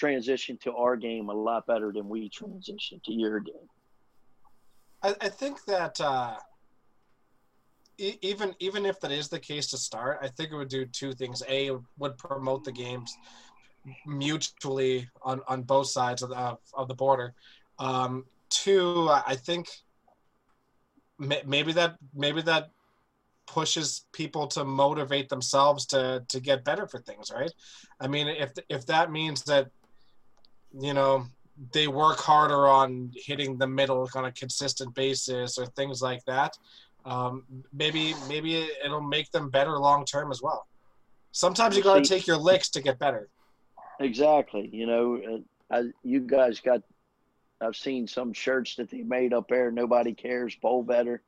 transition 0.01 0.59
to 0.64 0.74
our 0.74 0.96
game 0.96 1.28
a 1.28 1.32
lot 1.48 1.66
better 1.66 1.92
than 1.92 2.09
we 2.09 2.28
transition 2.30 3.01
to 3.05 3.12
your 3.12 3.38
game. 3.38 3.68
I, 5.03 5.14
I 5.20 5.28
think 5.28 5.64
that 5.66 6.01
uh, 6.01 6.36
even 7.98 8.55
even 8.61 8.86
if 8.86 8.98
that 9.01 9.12
is 9.12 9.28
the 9.28 9.38
case 9.38 9.66
to 9.68 9.76
start, 9.76 10.18
I 10.22 10.28
think 10.28 10.53
it 10.53 10.57
would 10.57 10.70
do 10.70 10.86
two 10.86 11.12
things. 11.12 11.42
A 11.48 11.70
would 11.98 12.16
promote 12.16 12.64
the 12.64 12.72
games 12.72 13.14
mutually 14.07 15.09
on, 15.22 15.40
on 15.48 15.62
both 15.62 15.88
sides 15.88 16.22
of 16.22 16.30
the, 16.30 16.36
of, 16.36 16.59
of 16.74 16.88
the 16.88 16.94
border. 16.94 17.34
Um, 17.78 18.24
two, 18.48 19.09
I 19.11 19.36
think 19.36 19.68
maybe 21.18 21.72
that 21.72 21.96
maybe 22.14 22.40
that 22.42 22.70
pushes 23.46 24.07
people 24.12 24.46
to 24.46 24.64
motivate 24.64 25.28
themselves 25.28 25.84
to 25.86 26.24
to 26.28 26.40
get 26.40 26.64
better 26.64 26.86
for 26.86 27.01
things, 27.01 27.30
right? 27.30 27.53
I 28.01 28.07
mean, 28.07 28.28
if 28.28 28.53
if 28.68 28.86
that 28.86 29.12
means 29.12 29.42
that 29.44 29.70
you 30.79 30.95
know 30.95 31.27
they 31.73 31.89
work 31.89 32.18
harder 32.18 32.66
on 32.68 33.11
hitting 33.14 33.59
the 33.59 33.66
middle 33.66 34.09
on 34.14 34.25
a 34.27 34.33
consistent 34.33 34.95
basis 34.95 35.59
or 35.59 35.66
things 35.66 36.01
like 36.01 36.25
that 36.25 36.57
um, 37.05 37.45
maybe 37.73 38.14
maybe 38.29 38.68
it'll 38.85 39.01
make 39.01 39.31
them 39.31 39.51
better 39.51 39.79
long 39.79 40.05
term 40.05 40.31
as 40.31 40.43
well 40.43 40.66
sometimes 41.33 41.77
you 41.77 41.83
got 41.83 42.03
to 42.03 42.09
take 42.09 42.27
your 42.27 42.37
licks 42.37 42.68
to 42.68 42.81
get 42.81 42.99
better 42.99 43.29
Exactly. 44.01 44.68
You 44.73 44.87
know, 44.87 45.43
uh, 45.71 45.75
I, 45.75 45.83
you 46.03 46.21
guys 46.21 46.59
got. 46.61 46.83
I've 47.62 47.77
seen 47.77 48.07
some 48.07 48.33
shirts 48.33 48.75
that 48.77 48.91
they 48.91 49.03
made 49.03 49.35
up 49.35 49.49
there. 49.49 49.71
Nobody 49.71 50.14
cares. 50.14 50.57
Bowl 50.57 50.83
better. 50.83 51.21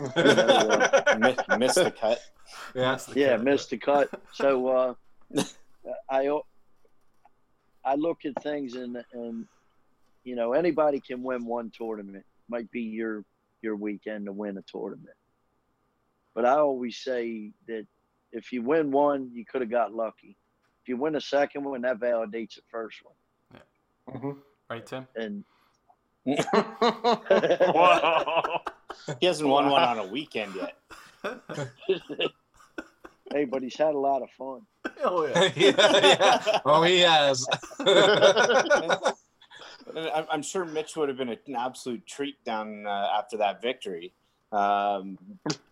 Mi- 0.00 0.08
missed 1.58 1.76
the 1.76 1.94
cut. 1.98 2.20
yeah 2.74 2.82
that's 2.90 3.06
the 3.06 3.20
yeah, 3.20 3.36
kid. 3.36 3.44
missed 3.44 3.70
the 3.70 3.78
cut. 3.78 4.10
So 4.32 4.66
uh, 4.68 4.94
I 6.10 6.26
I 7.84 7.94
look 7.94 8.24
at 8.24 8.42
things 8.42 8.74
and 8.74 9.02
and 9.12 9.46
you 10.24 10.34
know 10.36 10.52
anybody 10.52 11.00
can 11.00 11.22
win 11.22 11.44
one 11.44 11.70
tournament. 11.70 12.24
Might 12.48 12.70
be 12.70 12.82
your 12.82 13.24
your 13.62 13.76
weekend 13.76 14.26
to 14.26 14.32
win 14.32 14.58
a 14.58 14.62
tournament. 14.62 15.16
But 16.34 16.44
I 16.46 16.56
always 16.56 16.96
say 16.96 17.52
that 17.66 17.86
if 18.32 18.52
you 18.52 18.62
win 18.62 18.90
one, 18.90 19.30
you 19.34 19.44
could 19.44 19.60
have 19.60 19.70
got 19.70 19.92
lucky. 19.94 20.36
If 20.82 20.88
you 20.88 20.96
win 20.96 21.16
a 21.16 21.20
second 21.20 21.64
one, 21.64 21.82
that 21.82 21.98
validates 21.98 22.54
the 22.54 22.62
first 22.70 22.98
one. 23.04 23.14
Yeah. 23.54 24.14
Mhm. 24.14 24.36
right, 24.68 24.86
Tim. 24.86 25.06
And 25.16 25.44
He 29.20 29.26
hasn't 29.26 29.48
won 29.48 29.70
one 29.70 29.82
on 29.82 29.98
a 29.98 30.06
weekend 30.06 30.54
yet. 30.54 30.76
hey, 33.32 33.44
but 33.44 33.62
he's 33.62 33.76
had 33.76 33.94
a 33.94 33.98
lot 33.98 34.22
of 34.22 34.30
fun. 34.30 34.60
oh 35.04 35.26
yeah. 35.26 35.50
yeah, 35.56 36.00
yeah. 36.02 36.60
oh 36.64 36.82
he 36.82 37.00
has 37.00 37.46
I'm 39.94 40.26
I'm 40.30 40.42
sure 40.42 40.64
Mitch 40.64 40.96
would 40.96 41.08
have 41.08 41.18
been 41.18 41.30
an 41.30 41.56
absolute 41.56 42.06
treat 42.06 42.42
down 42.44 42.86
uh, 42.86 43.08
after 43.18 43.36
that 43.38 43.60
victory. 43.60 44.12
Um, 44.52 45.16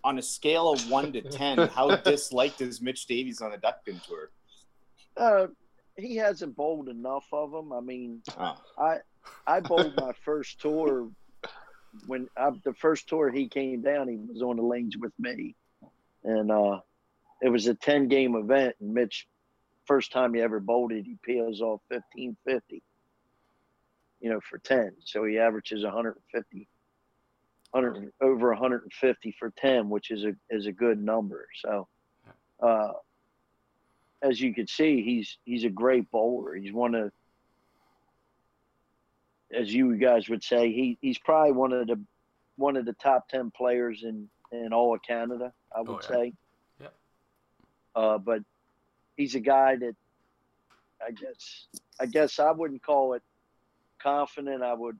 on 0.04 0.18
a 0.18 0.22
scale 0.22 0.70
of 0.70 0.88
one 0.88 1.12
to 1.12 1.20
ten, 1.22 1.58
how 1.68 1.94
disliked 1.96 2.60
is 2.60 2.80
Mitch 2.80 3.06
Davies 3.06 3.40
on 3.40 3.50
the 3.50 3.58
Duck 3.58 3.84
Pin 3.84 4.00
tour? 4.06 4.30
Uh, 5.16 5.48
he 5.96 6.16
hasn't 6.16 6.54
bowled 6.56 6.88
enough 6.88 7.26
of 7.32 7.50
them. 7.50 7.72
I 7.72 7.80
mean, 7.80 8.22
Oh. 8.38 8.56
I 8.78 8.98
I 9.46 9.60
bowled 9.60 9.94
my 9.96 10.12
first 10.24 10.60
tour 10.60 11.10
when 12.06 12.28
I, 12.36 12.50
the 12.64 12.74
first 12.74 13.08
tour 13.08 13.30
he 13.30 13.48
came 13.48 13.82
down. 13.82 14.08
He 14.08 14.16
was 14.16 14.42
on 14.42 14.56
the 14.56 14.62
lanes 14.62 14.96
with 14.96 15.12
me, 15.18 15.56
and 16.24 16.50
uh, 16.50 16.80
it 17.42 17.48
was 17.48 17.66
a 17.66 17.74
ten 17.74 18.08
game 18.08 18.34
event. 18.34 18.74
And 18.80 18.92
Mitch, 18.94 19.26
first 19.86 20.12
time 20.12 20.34
he 20.34 20.40
ever 20.40 20.60
bowled 20.60 20.92
it, 20.92 21.04
he 21.04 21.16
peels 21.22 21.60
off 21.60 21.80
fifteen 21.90 22.36
fifty. 22.46 22.82
You 24.20 24.30
know, 24.30 24.40
for 24.40 24.58
ten, 24.58 24.92
so 25.04 25.24
he 25.24 25.38
averages 25.38 25.84
150, 25.84 26.68
100 27.70 28.12
over 28.20 28.48
150 28.48 29.36
for 29.38 29.50
ten, 29.56 29.88
which 29.88 30.10
is 30.10 30.24
a 30.24 30.34
is 30.50 30.66
a 30.66 30.72
good 30.72 31.00
number. 31.00 31.46
So, 31.64 31.86
uh, 32.60 32.92
as 34.22 34.40
you 34.40 34.52
can 34.52 34.66
see, 34.66 35.02
he's 35.02 35.38
he's 35.44 35.62
a 35.64 35.68
great 35.70 36.10
bowler. 36.10 36.54
He's 36.56 36.72
one 36.72 36.94
of 36.96 37.12
as 39.52 39.72
you 39.72 39.96
guys 39.96 40.28
would 40.28 40.44
say, 40.44 40.70
he, 40.72 40.98
he's 41.00 41.18
probably 41.18 41.52
one 41.52 41.72
of 41.72 41.86
the 41.86 41.98
one 42.56 42.76
of 42.76 42.84
the 42.84 42.92
top 42.94 43.28
ten 43.28 43.50
players 43.50 44.02
in, 44.02 44.28
in 44.52 44.72
all 44.72 44.94
of 44.94 45.00
Canada, 45.02 45.52
I 45.74 45.80
would 45.80 45.88
Oh, 45.90 46.00
yeah. 46.02 46.08
say. 46.16 46.32
Uh, 47.98 48.16
but 48.16 48.40
he's 49.16 49.34
a 49.34 49.40
guy 49.40 49.74
that 49.74 49.96
I 51.04 51.10
guess 51.10 51.66
I 52.00 52.06
guess 52.06 52.38
I 52.38 52.52
wouldn't 52.52 52.82
call 52.82 53.14
it 53.14 53.22
confident. 54.00 54.62
I 54.62 54.72
would 54.72 54.96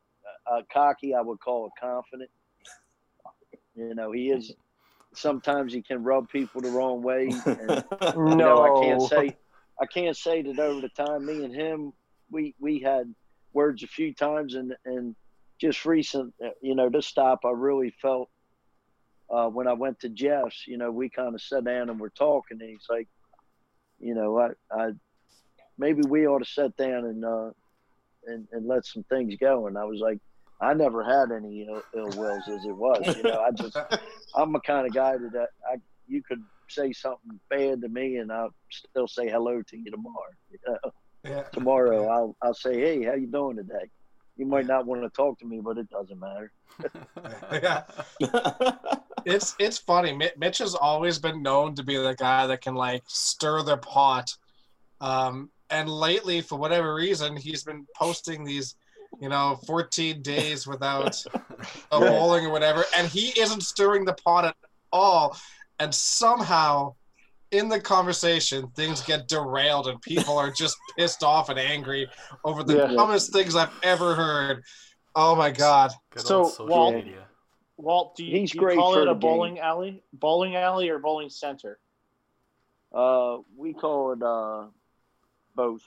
uh, 0.51 0.63
cocky. 0.73 1.15
I 1.15 1.21
would 1.21 1.39
call 1.39 1.67
it 1.67 1.73
confident. 1.81 2.31
You 3.77 3.95
know, 3.95 4.11
he 4.11 4.31
is. 4.31 4.53
Sometimes 5.15 5.73
he 5.73 5.81
can 5.81 6.03
rub 6.03 6.29
people 6.29 6.61
the 6.61 6.71
wrong 6.71 7.01
way, 7.03 7.31
and 7.47 7.85
No, 8.17 8.31
you 8.31 8.37
know, 8.37 8.63
I 8.63 8.81
can't 8.83 9.03
say 9.03 9.37
I 9.81 9.87
can't 9.87 10.17
say 10.17 10.43
that 10.43 10.59
over 10.59 10.81
the 10.81 10.89
time 10.89 11.25
me 11.25 11.45
and 11.45 11.55
him 11.55 11.93
we 12.31 12.55
we 12.59 12.81
had 12.81 13.15
words 13.53 13.85
a 13.85 13.87
few 13.87 14.13
times 14.13 14.55
and 14.55 14.75
and 14.85 15.15
just 15.61 15.85
recent 15.85 16.35
uh, 16.45 16.51
you 16.61 16.75
know 16.75 16.91
this 16.91 17.07
stop 17.07 17.41
I 17.45 17.51
really 17.51 17.95
felt 18.03 18.29
uh, 19.31 19.49
when 19.49 19.67
I 19.69 19.73
went 19.73 20.01
to 20.01 20.09
Jeff's 20.09 20.67
you 20.67 20.79
know 20.79 20.91
we 20.91 21.09
kind 21.09 21.35
of 21.35 21.41
sat 21.41 21.65
down 21.65 21.91
and 21.91 22.01
we're 22.01 22.09
talking 22.11 22.59
and 22.61 22.71
he's 22.71 22.87
like 22.89 23.09
you 23.99 24.15
know 24.15 24.39
I 24.39 24.49
I 24.71 24.91
maybe 25.79 26.03
we 26.09 26.27
ought 26.27 26.41
to 26.41 26.51
sit 26.51 26.77
down 26.77 27.05
and 27.05 27.25
uh 27.25 27.51
and 28.27 28.47
and 28.53 28.67
let 28.67 28.85
some 28.85 29.05
things 29.05 29.35
go 29.41 29.67
and 29.67 29.79
I 29.79 29.85
was 29.85 30.01
like 30.01 30.19
I 30.61 30.75
never 30.75 31.05
had 31.05 31.31
any 31.31 31.69
Ill, 31.69 31.83
ill 31.97 32.19
wills 32.19 32.49
as 32.49 32.65
it 32.65 32.77
was 32.77 33.17
you 33.17 33.23
know 33.23 33.41
I 33.41 33.51
just 33.53 33.77
I'm 34.35 34.53
the 34.53 34.61
kind 34.61 34.87
of 34.87 34.95
guy 34.95 35.17
that 35.17 35.49
I, 35.69 35.75
I 35.75 35.77
you 36.07 36.23
could 36.23 36.43
say 36.69 36.93
something 36.93 37.39
bad 37.51 37.81
to 37.83 37.89
me 37.89 38.17
and 38.17 38.33
I'll 38.33 38.55
still 38.71 39.09
say 39.09 39.29
hello 39.29 39.63
to 39.63 39.77
you 39.77 39.91
tomorrow. 39.91 40.33
You 40.51 40.59
know? 40.67 40.93
Yeah. 41.25 41.43
Tomorrow 41.53 42.09
I'll 42.09 42.37
I'll 42.43 42.55
say, 42.55 42.79
Hey, 42.79 43.03
how 43.05 43.15
you 43.15 43.27
doing 43.27 43.57
today? 43.57 43.91
You 44.39 44.47
might 44.47 44.67
not 44.67 44.87
want 44.87 45.03
to 45.03 45.11
talk 45.11 45.39
to 45.41 45.45
me, 45.47 45.61
but 45.61 45.77
it 45.79 45.91
doesn't 45.91 46.19
matter. 46.19 46.51
Yeah. 47.53 47.83
It's 49.25 49.57
it's 49.59 49.79
funny. 49.79 50.17
Mitch 50.39 50.59
has 50.59 50.75
always 50.75 51.19
been 51.19 51.43
known 51.43 51.75
to 51.75 51.83
be 51.83 51.97
the 51.97 52.15
guy 52.15 52.47
that 52.47 52.61
can 52.63 52.75
like 52.77 53.03
stir 53.09 53.63
the 53.63 53.77
pot. 53.79 54.31
Um, 55.01 55.51
and 55.71 55.89
lately, 55.89 56.41
for 56.41 56.57
whatever 56.57 56.95
reason, 56.95 57.37
he's 57.37 57.65
been 57.65 57.85
posting 57.97 58.45
these, 58.45 58.77
you 59.21 59.29
know, 59.29 59.59
14 59.67 60.23
days 60.23 60.67
without 60.67 61.23
a 61.35 62.01
Yeah. 62.01 62.09
bowling 62.09 62.47
or 62.47 62.51
whatever, 62.51 62.85
and 62.97 63.07
he 63.09 63.39
isn't 63.39 63.63
stirring 63.63 64.05
the 64.05 64.15
pot 64.15 64.45
at 64.47 64.57
all. 64.93 65.37
And 65.81 65.95
somehow, 65.95 66.95
in 67.51 67.69
the 67.69 67.81
conversation, 67.81 68.69
things 68.77 69.01
get 69.03 69.29
derailed, 69.29 69.87
and 69.89 70.01
people 70.03 70.37
are 70.39 70.51
just 70.51 70.77
pissed 70.99 71.23
off 71.23 71.49
and 71.49 71.59
angry 71.59 72.09
over 72.45 72.63
the 72.63 72.77
Yeah. 72.77 72.87
dumbest 72.89 73.33
things 73.33 73.57
I've 73.57 73.73
ever 73.83 74.15
heard. 74.15 74.63
Oh 75.15 75.35
my 75.35 75.51
god! 75.51 75.91
Good 76.11 76.23
So, 76.27 76.53
Walt- 76.61 76.95
media. 76.95 77.25
Walt, 77.77 78.17
do 78.17 78.25
you, 78.25 78.39
He's 78.41 78.51
do 78.51 78.57
you 78.57 78.61
great 78.61 78.77
call 78.79 78.99
it 78.99 79.07
a 79.09 79.15
bowling 79.15 79.61
alley, 79.61 80.03
bowling 80.13 80.57
alley, 80.57 80.89
or 80.89 80.99
bowling 80.99 81.31
center? 81.31 81.79
Uh, 82.93 83.39
we 83.57 83.73
call 83.73 84.13
it 84.13 84.23
uh, 84.23 84.67
both. 85.55 85.83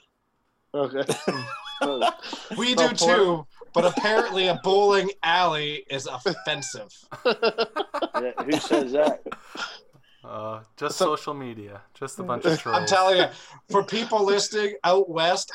Okay. 0.74 1.02
both. 1.80 2.56
We 2.56 2.74
do 2.74 2.88
poor- 2.94 3.16
too, 3.16 3.46
but 3.74 3.84
apparently 3.84 4.46
a 4.48 4.58
bowling 4.62 5.10
alley 5.22 5.84
is 5.90 6.06
offensive. 6.06 6.92
Yeah, 8.22 8.30
who 8.44 8.52
says 8.52 8.92
that? 8.92 9.22
Uh, 10.24 10.60
just 10.76 10.96
So- 10.98 11.06
social 11.06 11.34
media. 11.34 11.82
Just 11.94 12.18
a 12.18 12.22
bunch 12.22 12.44
of 12.44 12.58
trolls. 12.60 12.78
I'm 12.78 12.86
telling 12.86 13.18
you, 13.18 13.26
for 13.70 13.82
people 13.82 14.24
listening 14.24 14.76
out 14.84 15.08
west, 15.08 15.52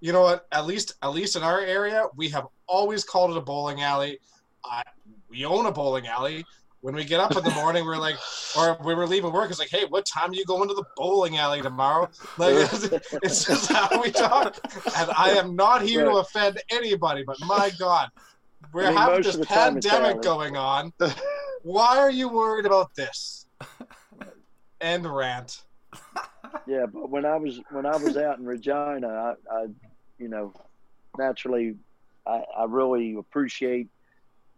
you 0.00 0.12
know 0.12 0.22
what? 0.22 0.46
At 0.52 0.66
least, 0.66 0.94
at 1.02 1.08
least 1.08 1.36
in 1.36 1.42
our 1.42 1.60
area, 1.60 2.06
we 2.16 2.28
have 2.30 2.46
always 2.66 3.04
called 3.04 3.30
it 3.32 3.36
a 3.36 3.40
bowling 3.40 3.82
alley. 3.82 4.18
I, 4.64 4.82
we 5.28 5.44
own 5.44 5.66
a 5.66 5.72
bowling 5.72 6.06
alley. 6.06 6.44
When 6.80 6.94
we 6.94 7.04
get 7.04 7.18
up 7.18 7.36
in 7.36 7.42
the 7.42 7.50
morning, 7.50 7.84
we're 7.84 7.96
like, 7.96 8.14
or 8.56 8.74
when 8.82 8.96
we're 8.96 9.06
leaving 9.06 9.32
work, 9.32 9.50
it's 9.50 9.58
like, 9.58 9.70
hey, 9.70 9.84
what 9.88 10.06
time 10.06 10.30
do 10.30 10.38
you 10.38 10.44
go 10.44 10.62
into 10.62 10.74
the 10.74 10.84
bowling 10.96 11.36
alley 11.36 11.60
tomorrow? 11.60 12.08
Like, 12.38 12.54
it's 13.22 13.44
just 13.44 13.70
how 13.72 14.00
we 14.00 14.12
talk. 14.12 14.56
And 14.96 15.10
I 15.16 15.30
am 15.30 15.56
not 15.56 15.82
here 15.82 16.04
to 16.04 16.12
offend 16.18 16.60
anybody, 16.70 17.24
but 17.24 17.36
my 17.46 17.70
God, 17.80 18.10
we're 18.72 18.84
I 18.84 18.88
mean, 18.90 18.96
having 18.96 19.22
this 19.22 19.34
of 19.34 19.40
the 19.40 19.46
time 19.46 19.76
it's 19.76 19.86
pandemic 19.86 20.22
going 20.22 20.56
on. 20.56 20.92
Why 21.62 21.98
are 21.98 22.10
you 22.10 22.28
worried 22.28 22.66
about 22.66 22.94
this? 22.94 23.46
End 24.80 25.06
rant. 25.06 25.62
Yeah, 26.66 26.84
but 26.84 27.08
when 27.08 27.24
I 27.24 27.36
was 27.36 27.58
when 27.72 27.86
I 27.86 27.96
was 27.96 28.16
out 28.18 28.38
in 28.38 28.44
Regina, 28.44 29.08
I, 29.08 29.34
I 29.50 29.66
you 30.18 30.28
know, 30.28 30.52
naturally, 31.16 31.76
I, 32.26 32.42
I 32.58 32.64
really 32.64 33.16
appreciate 33.18 33.88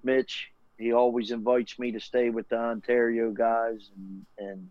Mitch. 0.02 0.48
He 0.76 0.92
always 0.92 1.30
invites 1.30 1.78
me 1.78 1.92
to 1.92 2.00
stay 2.00 2.30
with 2.30 2.48
the 2.48 2.56
Ontario 2.56 3.30
guys, 3.30 3.90
and 3.96 4.26
and 4.38 4.68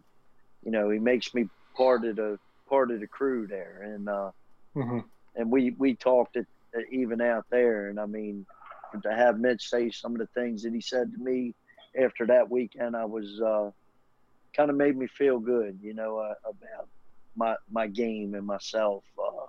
you 0.63 0.71
know, 0.71 0.89
he 0.89 0.99
makes 0.99 1.33
me 1.33 1.47
part 1.77 2.03
of 2.05 2.17
the 2.17 2.37
part 2.67 2.91
of 2.91 2.99
the 2.99 3.07
crew 3.07 3.47
there, 3.47 3.83
and 3.95 4.09
uh, 4.09 4.31
Mhm. 4.75 5.05
and 5.35 5.49
we 5.49 5.71
we 5.77 5.95
talked 5.95 6.35
it 6.35 6.45
even 6.91 7.21
out 7.21 7.45
there, 7.51 7.87
and 7.87 7.99
I 7.99 8.05
mean, 8.05 8.45
to 9.01 9.13
have 9.13 9.39
Mitch 9.39 9.69
say 9.69 9.89
some 9.91 10.11
of 10.13 10.19
the 10.19 10.27
things 10.39 10.63
that 10.63 10.73
he 10.73 10.81
said 10.81 11.11
to 11.13 11.23
me 11.23 11.53
after 12.01 12.25
that 12.27 12.49
weekend, 12.49 12.95
I 12.97 13.05
was 13.05 13.39
uh, 13.41 13.71
kind 14.59 14.69
of 14.69 14.75
made 14.75 14.97
me 14.97 15.07
feel 15.07 15.39
good, 15.39 15.79
you 15.81 15.93
know, 15.93 16.17
uh, 16.17 16.33
about 16.43 16.89
my 17.35 17.55
my 17.71 17.87
game 17.87 18.33
and 18.33 18.45
myself. 18.45 19.05
Uh, 19.17 19.45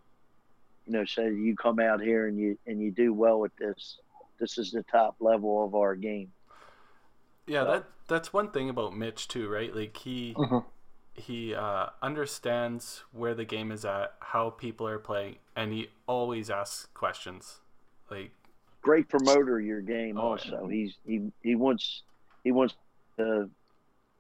you 0.87 0.93
know, 0.93 1.05
say 1.05 1.25
you 1.25 1.57
come 1.57 1.81
out 1.81 2.01
here 2.01 2.29
and 2.29 2.39
you 2.39 2.57
and 2.67 2.81
you 2.81 2.93
do 2.93 3.13
well 3.13 3.41
with 3.41 3.55
this. 3.57 3.99
This 4.39 4.57
is 4.57 4.71
the 4.71 4.85
top 4.85 5.17
level 5.21 5.65
of 5.65 5.75
our 5.75 5.97
game. 5.97 6.31
Yeah, 7.47 7.65
that 7.65 7.87
that's 8.07 8.33
one 8.33 8.53
thing 8.53 8.71
about 8.71 8.97
Mitch 8.97 9.27
too, 9.27 9.49
right? 9.49 9.75
Like 9.75 9.97
he 9.97 10.35
Mhm. 10.35 10.65
he 11.15 11.55
uh, 11.55 11.87
understands 12.01 13.03
where 13.13 13.35
the 13.35 13.45
game 13.45 13.73
is 13.73 13.85
at, 13.85 14.15
how 14.21 14.51
people 14.51 14.87
are 14.87 14.99
playing, 15.01 15.37
and 15.57 15.73
he 15.73 15.89
always 16.07 16.51
asks 16.51 16.87
questions. 16.95 17.61
Like 18.11 18.31
Great 18.83 19.09
promoter 19.09 19.61
your 19.61 19.81
game. 19.81 20.17
Oh, 20.19 20.33
also, 20.33 20.69
he's 20.69 20.97
he 21.05 21.31
he 21.43 21.55
wants 21.57 22.05
he 22.45 22.53
wants 22.53 22.75
to 23.19 23.51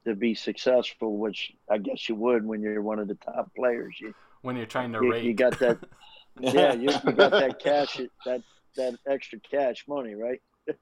to 0.06 0.14
be 0.14 0.34
successful, 0.34 1.18
which 1.18 1.52
I 1.70 1.78
guess 1.78 2.08
you 2.08 2.14
would 2.16 2.44
when 2.44 2.60
you're 2.62 2.82
one 2.82 2.98
of 2.98 3.08
the 3.08 3.14
top 3.16 3.54
players. 3.54 3.94
You 4.00 4.14
when 4.42 4.56
you're 4.56 4.66
trying 4.66 4.92
to 4.92 5.00
You- 5.02 5.12
rate, 5.12 5.24
you 5.24 5.34
got 5.34 5.58
that- 5.58 5.78
yeah, 6.40 6.72
you, 6.72 6.90
you 7.04 7.12
got 7.12 7.30
that 7.32 7.58
cash 7.58 8.00
that 8.24 8.42
that 8.76 8.94
extra 9.06 9.38
cash 9.40 9.84
money, 9.88 10.14
right? 10.14 10.40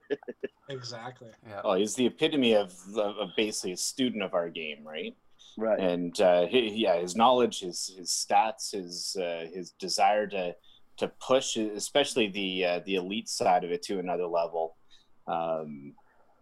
Exactly. 0.69 1.29
yeah. 1.47 1.61
oh, 1.63 1.73
he's 1.73 1.95
the 1.95 2.05
epitome 2.05 2.53
of, 2.53 2.71
of, 2.95 3.17
of 3.17 3.29
basically 3.35 3.71
a 3.71 3.77
student 3.77 4.21
of 4.21 4.35
our 4.35 4.49
game, 4.49 4.83
right? 4.85 5.15
Right. 5.57 5.79
and 5.79 6.19
uh, 6.21 6.45
he, 6.45 6.69
yeah, 6.75 6.97
his 7.01 7.15
knowledge, 7.15 7.61
his 7.61 7.93
his 7.97 8.09
stats, 8.11 8.71
his 8.71 9.17
uh, 9.19 9.47
his 9.51 9.71
desire 9.71 10.27
to 10.27 10.55
to 10.97 11.07
push, 11.19 11.57
especially 11.57 12.27
the 12.27 12.65
uh, 12.65 12.79
the 12.85 12.95
elite 12.95 13.27
side 13.29 13.63
of 13.63 13.71
it 13.71 13.81
to 13.83 13.97
another 13.99 14.27
level. 14.27 14.77
Um, 15.27 15.93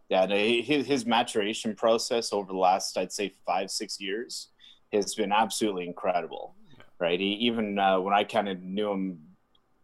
yeah, 0.10 0.26
his, 0.28 0.88
his 0.88 1.06
maturation 1.06 1.76
process 1.76 2.32
over 2.32 2.52
the 2.52 2.58
last, 2.58 2.98
I'd 2.98 3.12
say, 3.12 3.34
five 3.46 3.70
six 3.70 4.00
years 4.00 4.50
has 4.94 5.16
been 5.16 5.32
absolutely 5.32 5.86
incredible. 5.86 6.56
Right, 7.00 7.20
he, 7.20 7.34
even 7.34 7.78
uh, 7.78 8.00
when 8.00 8.14
I 8.14 8.24
kind 8.24 8.50
of 8.50 8.62
knew 8.62 8.92
him 8.92 9.20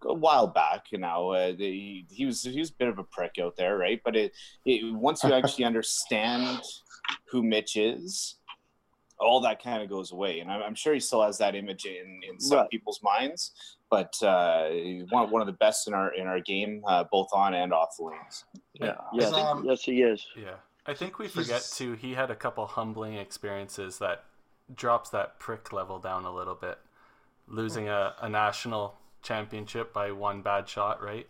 a 0.04 0.14
while 0.14 0.48
back, 0.48 0.86
you 0.92 0.98
know, 0.98 1.32
uh, 1.32 1.52
the, 1.52 2.06
he 2.10 2.26
was 2.26 2.44
he 2.44 2.58
was 2.60 2.72
a 2.72 2.76
bit 2.76 2.88
of 2.88 2.98
a 2.98 3.04
prick 3.04 3.36
out 3.40 3.56
there, 3.56 3.78
right? 3.78 4.02
But 4.04 4.16
it, 4.16 4.32
it 4.66 4.94
once 4.96 5.24
you 5.24 5.32
actually 5.34 5.66
understand 5.66 6.60
who 7.30 7.44
Mitch 7.44 7.78
is, 7.78 8.38
all 9.20 9.42
that 9.42 9.62
kind 9.62 9.84
of 9.84 9.90
goes 9.90 10.12
away. 10.12 10.40
And 10.40 10.52
I'm, 10.52 10.64
I'm 10.64 10.76
sure 10.76 10.94
he 10.94 11.00
still 11.00 11.22
has 11.22 11.38
that 11.38 11.56
image 11.56 11.86
in, 11.86 12.22
in 12.28 12.40
some 12.40 12.60
Right. 12.60 12.70
people's 12.70 13.02
minds. 13.04 13.52
But 13.94 14.24
uh, 14.24 14.70
one, 15.12 15.30
one 15.30 15.42
of 15.44 15.46
the 15.46 15.54
best 15.54 15.88
in 15.88 15.94
our 15.94 16.12
in 16.16 16.26
our 16.26 16.40
game, 16.40 16.82
uh, 16.88 17.04
both 17.12 17.28
on 17.32 17.54
and 17.54 17.72
off 17.72 17.96
the 17.96 18.06
lanes. 18.06 18.44
Yeah. 18.74 18.96
Yes, 19.14 19.32
Um, 19.32 19.64
yes, 19.68 19.84
he 19.84 20.02
is. 20.02 20.26
Yeah. 20.36 20.56
I 20.88 20.96
think 20.96 21.20
we 21.20 21.28
forget 21.28 21.62
He's... 21.62 21.78
too. 21.78 21.94
He 21.94 22.16
had 22.16 22.32
a 22.32 22.36
couple 22.36 22.66
humbling 22.66 23.14
experiences 23.14 24.00
that 24.00 24.24
drops 24.74 25.12
that 25.12 25.38
prick 25.38 25.72
level 25.72 26.00
down 26.00 26.26
a 26.26 26.34
little 26.34 26.56
bit. 26.56 26.80
Losing 27.48 27.88
a, 27.88 28.16
a 28.20 28.28
national 28.28 28.96
championship 29.22 29.94
by 29.94 30.12
one 30.12 30.42
bad 30.42 30.68
shot, 30.68 31.00
right? 31.04 31.28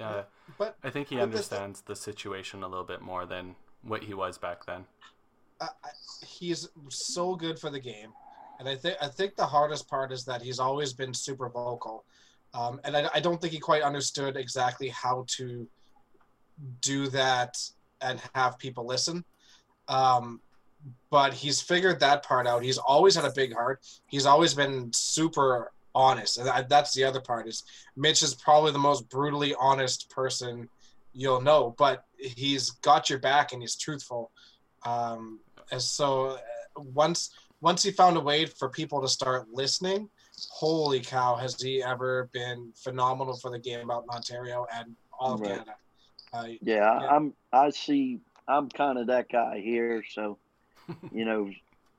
Yeah, 0.00 0.22
but 0.56 0.78
I 0.82 0.88
think 0.88 1.08
he 1.08 1.20
understands 1.20 1.82
the, 1.82 1.92
the 1.92 1.96
situation 1.96 2.62
a 2.62 2.68
little 2.68 2.86
bit 2.86 3.02
more 3.02 3.26
than 3.26 3.54
what 3.82 4.04
he 4.04 4.14
was 4.14 4.38
back 4.38 4.64
then. 4.64 4.86
Uh, 5.60 5.66
he's 6.26 6.70
so 6.88 7.36
good 7.36 7.58
for 7.58 7.68
the 7.68 7.80
game, 7.80 8.14
and 8.62 8.68
I 8.68 8.76
think 8.76 8.96
I 9.02 9.08
think 9.08 9.34
the 9.34 9.44
hardest 9.44 9.88
part 9.88 10.12
is 10.12 10.24
that 10.26 10.40
he's 10.40 10.60
always 10.60 10.92
been 10.92 11.12
super 11.12 11.48
vocal, 11.48 12.04
um, 12.54 12.80
and 12.84 12.96
I, 12.96 13.08
I 13.12 13.18
don't 13.18 13.40
think 13.40 13.52
he 13.52 13.58
quite 13.58 13.82
understood 13.82 14.36
exactly 14.36 14.88
how 14.88 15.24
to 15.38 15.66
do 16.80 17.08
that 17.08 17.58
and 18.00 18.20
have 18.36 18.58
people 18.58 18.86
listen. 18.86 19.24
Um, 19.88 20.40
but 21.10 21.34
he's 21.34 21.60
figured 21.60 21.98
that 22.00 22.22
part 22.22 22.46
out. 22.46 22.62
He's 22.62 22.78
always 22.78 23.16
had 23.16 23.24
a 23.24 23.32
big 23.32 23.52
heart. 23.52 23.80
He's 24.06 24.26
always 24.26 24.54
been 24.54 24.92
super 24.92 25.72
honest, 25.92 26.38
and 26.38 26.48
that's 26.68 26.94
the 26.94 27.02
other 27.02 27.20
part. 27.20 27.48
Is 27.48 27.64
Mitch 27.96 28.22
is 28.22 28.32
probably 28.32 28.70
the 28.70 28.78
most 28.78 29.08
brutally 29.10 29.56
honest 29.58 30.08
person 30.08 30.68
you'll 31.14 31.40
know, 31.40 31.74
but 31.78 32.04
he's 32.16 32.70
got 32.70 33.10
your 33.10 33.18
back 33.18 33.52
and 33.52 33.60
he's 33.60 33.74
truthful. 33.74 34.30
Um, 34.84 35.40
and 35.72 35.82
so 35.82 36.26
uh, 36.26 36.38
once 36.76 37.30
once 37.62 37.82
he 37.82 37.92
found 37.92 38.16
a 38.16 38.20
way 38.20 38.44
for 38.44 38.68
people 38.68 39.00
to 39.00 39.08
start 39.08 39.46
listening, 39.52 40.10
holy 40.50 41.00
cow, 41.00 41.36
has 41.36 41.58
he 41.60 41.82
ever 41.82 42.28
been 42.32 42.72
phenomenal 42.76 43.36
for 43.36 43.50
the 43.50 43.58
game 43.58 43.90
out 43.90 44.02
in 44.02 44.10
Ontario 44.10 44.66
and 44.74 44.94
all 45.18 45.34
of 45.34 45.40
right. 45.40 45.50
Canada. 45.50 45.74
Uh, 46.34 46.46
yeah, 46.60 47.00
yeah, 47.00 47.08
I'm. 47.08 47.32
I 47.52 47.70
see. 47.70 48.20
I'm 48.48 48.68
kind 48.68 48.98
of 48.98 49.06
that 49.06 49.30
guy 49.30 49.60
here, 49.60 50.02
so 50.12 50.38
you 51.12 51.24
know, 51.24 51.50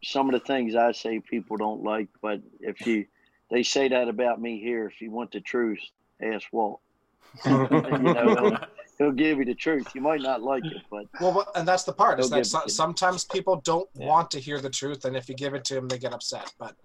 some 0.04 0.28
of 0.28 0.34
the 0.34 0.46
things 0.46 0.76
I 0.76 0.92
say 0.92 1.20
people 1.20 1.56
don't 1.58 1.84
like, 1.84 2.10
but 2.22 2.42
if 2.60 2.86
you 2.86 3.06
they 3.50 3.64
say 3.64 3.88
that 3.88 4.10
about 4.10 4.42
me 4.42 4.60
here, 4.60 4.88
if 4.88 5.02
you 5.02 5.12
want 5.12 5.32
the 5.32 5.40
truth, 5.40 5.80
ask 6.22 6.46
Walt. 6.52 6.82
you 7.46 7.52
know, 7.52 8.58
he'll, 9.04 9.10
he'll, 9.10 9.16
give 9.16 9.40
you 9.40 9.46
the 9.46 9.56
truth. 9.56 9.88
You 9.94 10.02
might 10.02 10.22
not 10.22 10.42
like 10.42 10.66
it, 10.66 10.82
but 10.90 11.06
well, 11.20 11.46
and 11.56 11.68
that's 11.68 11.84
the 11.84 11.94
part 11.94 12.20
is 12.20 12.30
that 12.30 12.46
so, 12.46 12.62
sometimes 12.68 13.26
people 13.26 13.62
don't 13.64 13.90
yeah. 13.96 14.08
want 14.08 14.32
to 14.32 14.40
hear 14.40 14.60
the 14.60 14.70
truth, 14.70 15.06
and 15.06 15.16
if 15.16 15.30
you 15.30 15.36
give 15.36 15.54
it 15.54 15.64
to 15.66 15.76
them, 15.76 15.88
they 15.88 15.98
get 15.98 16.14
upset. 16.14 16.54
But 16.58 16.76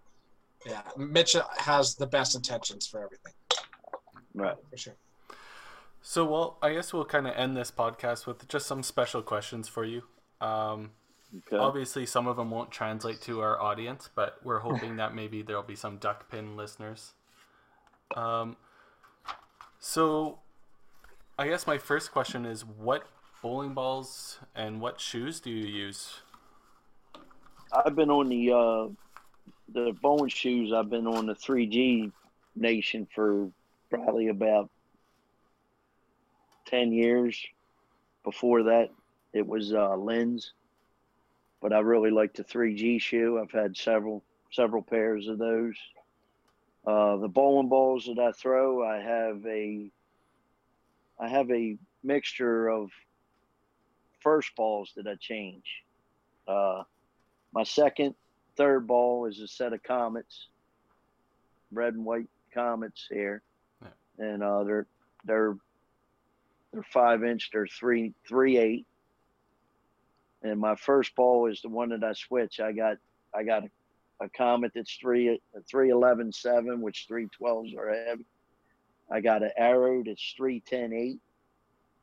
yeah, 0.67 0.83
Mitch 0.97 1.37
has 1.59 1.95
the 1.95 2.07
best 2.07 2.35
intentions 2.35 2.87
for 2.87 3.03
everything. 3.03 3.33
Right, 4.35 4.57
for 4.71 4.77
sure. 4.77 4.95
So, 6.01 6.25
well, 6.25 6.59
I 6.63 6.73
guess 6.73 6.93
we'll 6.93 7.05
kind 7.05 7.27
of 7.27 7.35
end 7.37 7.57
this 7.57 7.71
podcast 7.71 8.27
with 8.27 8.47
just 8.49 8.67
some 8.67 8.83
special 8.83 9.23
questions 9.23 9.69
for 9.69 9.85
you. 9.85 10.03
Um, 10.41 10.93
okay. 11.37 11.57
Obviously, 11.57 12.07
some 12.07 12.27
of 12.27 12.37
them 12.37 12.51
won't 12.51 12.71
translate 12.71 13.21
to 13.23 13.41
our 13.41 13.61
audience, 13.61 14.09
but 14.15 14.37
we're 14.45 14.59
hoping 14.61 14.97
that 14.97 15.15
maybe 15.15 15.43
there'll 15.43 15.63
be 15.63 15.77
some 15.77 15.99
duck 15.99 16.31
pin 16.31 16.57
listeners. 16.57 17.13
Um, 18.17 18.57
so, 19.81 20.39
I 21.41 21.47
guess 21.47 21.69
my 21.69 21.79
first 21.79 22.11
question 22.11 22.45
is 22.45 22.65
what 22.65 23.07
bowling 23.43 23.73
balls 23.73 24.41
and 24.57 24.81
what 24.81 25.01
shoes 25.01 25.39
do 25.39 25.51
you 25.51 25.67
use? 25.67 26.15
I've 27.73 27.95
been 27.95 28.11
on 28.11 28.29
the 28.29 28.51
uh, 28.51 28.89
the 29.73 29.93
bowling 30.03 30.31
shoes. 30.31 30.73
I've 30.73 30.91
been 30.91 31.07
on 31.07 31.27
the 31.27 31.37
3G 31.37 32.11
Nation 32.57 33.07
for 33.15 33.53
probably 33.89 34.29
about 34.29 34.69
10 36.67 36.93
years. 36.93 37.41
Before 38.25 38.65
that, 38.65 38.91
it 39.33 39.47
was 39.47 39.73
uh, 39.73 39.91
Linds, 39.91 40.51
but 41.63 41.73
I 41.73 41.79
really 41.79 42.11
like 42.11 42.35
the 42.35 42.43
3G 42.43 43.01
shoe. 43.01 43.39
I've 43.41 43.53
had 43.53 43.77
several 43.77 44.25
several 44.51 44.83
pairs 44.83 45.29
of 45.29 45.39
those. 45.39 45.77
Uh, 46.85 47.17
the 47.19 47.29
bowling 47.29 47.69
balls 47.69 48.07
that 48.07 48.19
I 48.19 48.33
throw, 48.33 48.85
I 48.85 48.97
have 48.97 49.47
a 49.47 49.89
I 51.21 51.29
have 51.29 51.51
a 51.51 51.77
mixture 52.03 52.69
of 52.69 52.91
first 54.21 54.55
balls 54.57 54.93
that 54.97 55.07
I 55.07 55.17
change. 55.17 55.65
Uh, 56.47 56.83
my 57.53 57.65
second, 57.65 58.15
third 58.57 58.87
ball 58.87 59.27
is 59.27 59.41
a 59.41 59.49
set 59.49 59.73
of 59.73 59.83
comets, 59.83 60.49
red 61.73 61.95
and 61.95 62.05
white 62.05 62.29
comets 62.53 63.07
here, 63.11 63.43
yeah. 63.83 64.27
and 64.27 64.43
uh, 64.43 64.65
they're 64.65 64.87
they're 65.25 65.57
they're 66.73 66.87
five 66.93 67.25
inch. 67.25 67.51
They're 67.53 67.67
three 67.67 68.15
three 68.27 68.59
eight. 68.59 68.87
And 70.43 70.61
my 70.61 70.77
first 70.77 71.17
ball 71.17 71.47
is 71.47 71.61
the 71.63 71.69
one 71.69 71.89
that 71.89 72.05
I 72.05 72.13
switch. 72.13 72.61
I 72.61 72.73
got 72.73 72.99
I 73.35 73.43
got 73.43 73.65
a, 73.65 74.25
a 74.25 74.29
Comet 74.29 74.73
that's 74.75 74.95
three 74.97 75.41
three 75.69 75.91
eleven 75.91 76.33
seven, 76.33 76.81
which 76.81 77.07
three 77.09 77.27
twelves 77.37 77.75
are 77.75 77.93
heavy. 77.93 78.25
I 79.11 79.21
got 79.21 79.43
an 79.43 79.51
Arrow 79.57 80.03
that's 80.05 80.35
three 80.37 80.61
ten 80.61 80.93
eight. 80.93 81.19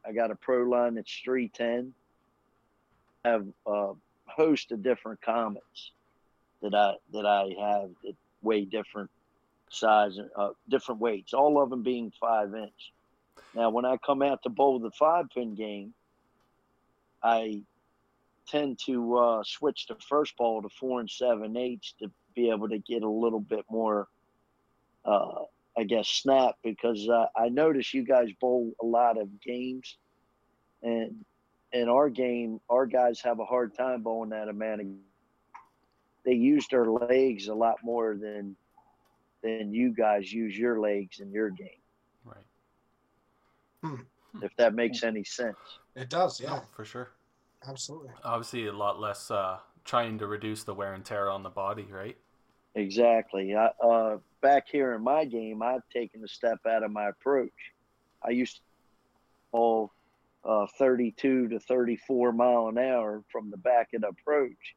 I 0.08 0.12
got 0.12 0.32
a 0.32 0.36
Pro 0.36 0.64
Line 0.64 0.96
that's 0.96 1.22
three 1.24 1.50
ten. 1.50 1.94
I 3.24 3.30
have 3.30 3.48
a 3.66 3.94
host 4.26 4.72
of 4.72 4.84
different 4.84 5.22
Comets 5.22 5.92
that 6.62 6.74
I 6.74 6.96
that 7.14 7.26
I 7.26 7.56
have 7.60 7.90
that 8.04 8.16
weigh 8.42 8.66
different 8.66 9.10
size, 9.70 10.18
uh, 10.36 10.50
different 10.70 11.02
weights. 11.02 11.34
All 11.34 11.62
of 11.62 11.70
them 11.70 11.84
being 11.84 12.12
five 12.20 12.54
inch. 12.54 12.94
Now, 13.54 13.70
when 13.70 13.86
I 13.86 13.98
come 13.98 14.22
out 14.22 14.44
to 14.44 14.50
bowl 14.50 14.80
the 14.80 14.92
five 14.92 15.30
pin 15.34 15.56
game, 15.56 15.94
I 17.24 17.62
tend 18.48 18.80
to 18.86 19.18
uh, 19.18 19.44
switch 19.44 19.88
the 19.88 19.96
first 19.96 20.38
ball 20.38 20.62
to 20.62 20.70
four 20.70 21.00
and 21.00 21.10
seven 21.10 21.58
eighths 21.58 21.94
to 22.00 22.12
be 22.36 22.50
able 22.50 22.70
to 22.70 22.78
get 22.80 23.02
a 23.02 23.10
little 23.10 23.40
bit 23.40 23.66
more, 23.70 24.08
uh, 25.06 25.44
I 25.78 25.84
guess, 25.84 26.08
snap 26.08 26.56
because 26.64 27.08
uh, 27.10 27.26
I 27.36 27.50
notice 27.50 27.94
you 27.94 28.04
guys 28.04 28.30
bowl 28.40 28.74
a 28.82 28.86
lot 28.86 29.20
of 29.20 29.42
games, 29.42 29.98
and 30.82 31.26
in 31.74 31.90
our 31.90 32.10
game, 32.10 32.62
our 32.70 32.86
guys 32.86 33.20
have 33.22 33.40
a 33.40 33.46
hard 33.46 33.76
time 33.76 34.02
bowling 34.02 34.30
that 34.30 34.48
amount 34.48 34.82
of. 34.82 34.88
They 36.24 36.34
use 36.34 36.66
their 36.72 36.86
legs 36.86 37.50
a 37.50 37.54
lot 37.54 37.76
more 37.84 38.16
than 38.16 38.56
than 39.44 39.74
you 39.74 39.94
guys 39.94 40.32
use 40.32 40.58
your 40.58 40.80
legs 40.80 41.20
in 41.20 41.32
your 41.32 41.50
game. 41.50 41.82
Hmm. 43.86 43.96
If 44.42 44.56
that 44.58 44.74
makes 44.74 45.04
any 45.04 45.24
sense. 45.24 45.58
It 45.96 46.10
does, 46.10 46.42
yeah. 46.42 46.62
for 46.76 46.84
sure. 46.84 47.12
Absolutely. 47.68 48.10
Obviously, 48.24 48.68
a 48.68 48.74
lot 48.74 49.00
less 49.00 49.32
uh, 49.32 49.60
trying 49.86 50.18
to 50.20 50.28
reduce 50.28 50.64
the 50.64 50.74
wear 50.74 50.94
and 50.94 51.06
tear 51.06 51.30
on 51.30 51.44
the 51.44 51.50
body, 51.50 51.88
right? 51.90 52.18
Exactly. 52.76 53.56
I, 53.56 53.68
uh, 53.84 54.18
back 54.42 54.68
here 54.70 54.94
in 54.94 55.04
my 55.04 55.26
game, 55.26 55.62
I've 55.62 55.88
taken 55.94 56.24
a 56.24 56.28
step 56.28 56.60
out 56.68 56.84
of 56.84 56.92
my 56.92 57.08
approach. 57.08 57.52
I 58.26 58.32
used 58.32 58.58
to 58.58 58.62
bowl 59.52 59.92
uh, 60.44 60.68
32 60.78 61.50
to 61.50 61.60
34 61.60 62.34
mile 62.34 62.68
an 62.68 62.78
hour 62.78 63.24
from 63.32 63.50
the 63.50 63.58
back 63.58 63.94
of 63.94 64.02
the 64.02 64.10
approach, 64.10 64.76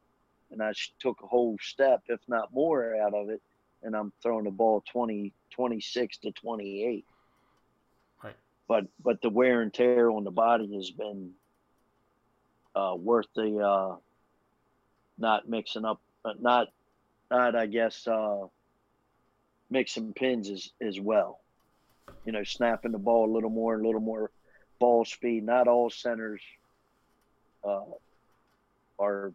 and 0.51 0.63
I 0.63 0.73
took 1.01 1.19
a 1.23 1.27
whole 1.27 1.57
step, 1.61 2.03
if 2.09 2.21
not 2.29 2.53
more, 2.55 2.97
out 2.97 3.15
of 3.15 3.29
it, 3.31 3.43
and 3.83 3.95
I'm 3.97 4.13
throwing 4.23 4.45
the 4.45 4.51
ball 4.51 4.83
20, 4.93 5.33
26 5.51 6.19
to 6.19 6.33
28 6.33 7.05
but 8.69 8.85
but 9.03 9.21
the 9.23 9.31
wear 9.31 9.63
and 9.63 9.73
tear 9.73 10.11
on 10.11 10.23
the 10.23 10.31
body 10.31 10.77
has 10.77 10.91
been 10.91 11.31
uh, 12.77 12.95
worth 12.97 13.27
the 13.35 13.59
uh, 13.59 13.97
not 15.17 15.49
mixing 15.49 15.85
up, 15.85 16.01
uh, 16.25 16.35
not 16.39 16.69
not 17.31 17.55
I 17.55 17.67
guess 17.67 18.07
uh, 18.07 18.47
mixing 19.71 20.13
pins 20.13 20.51
as 20.51 20.71
as 20.81 21.01
well. 21.01 21.41
You 22.25 22.33
know, 22.33 22.45
snapping 22.45 22.93
the 22.93 22.99
ball 22.99 23.31
a 23.31 23.33
little 23.33 23.51
more, 23.51 23.75
and 23.75 23.85
a 23.85 23.87
little 23.87 24.01
more 24.01 24.31
ball 24.79 25.05
speed. 25.05 25.45
Not 25.45 25.69
all 25.69 25.91
centers 25.91 26.41
uh, 27.65 27.81
are 28.99 29.33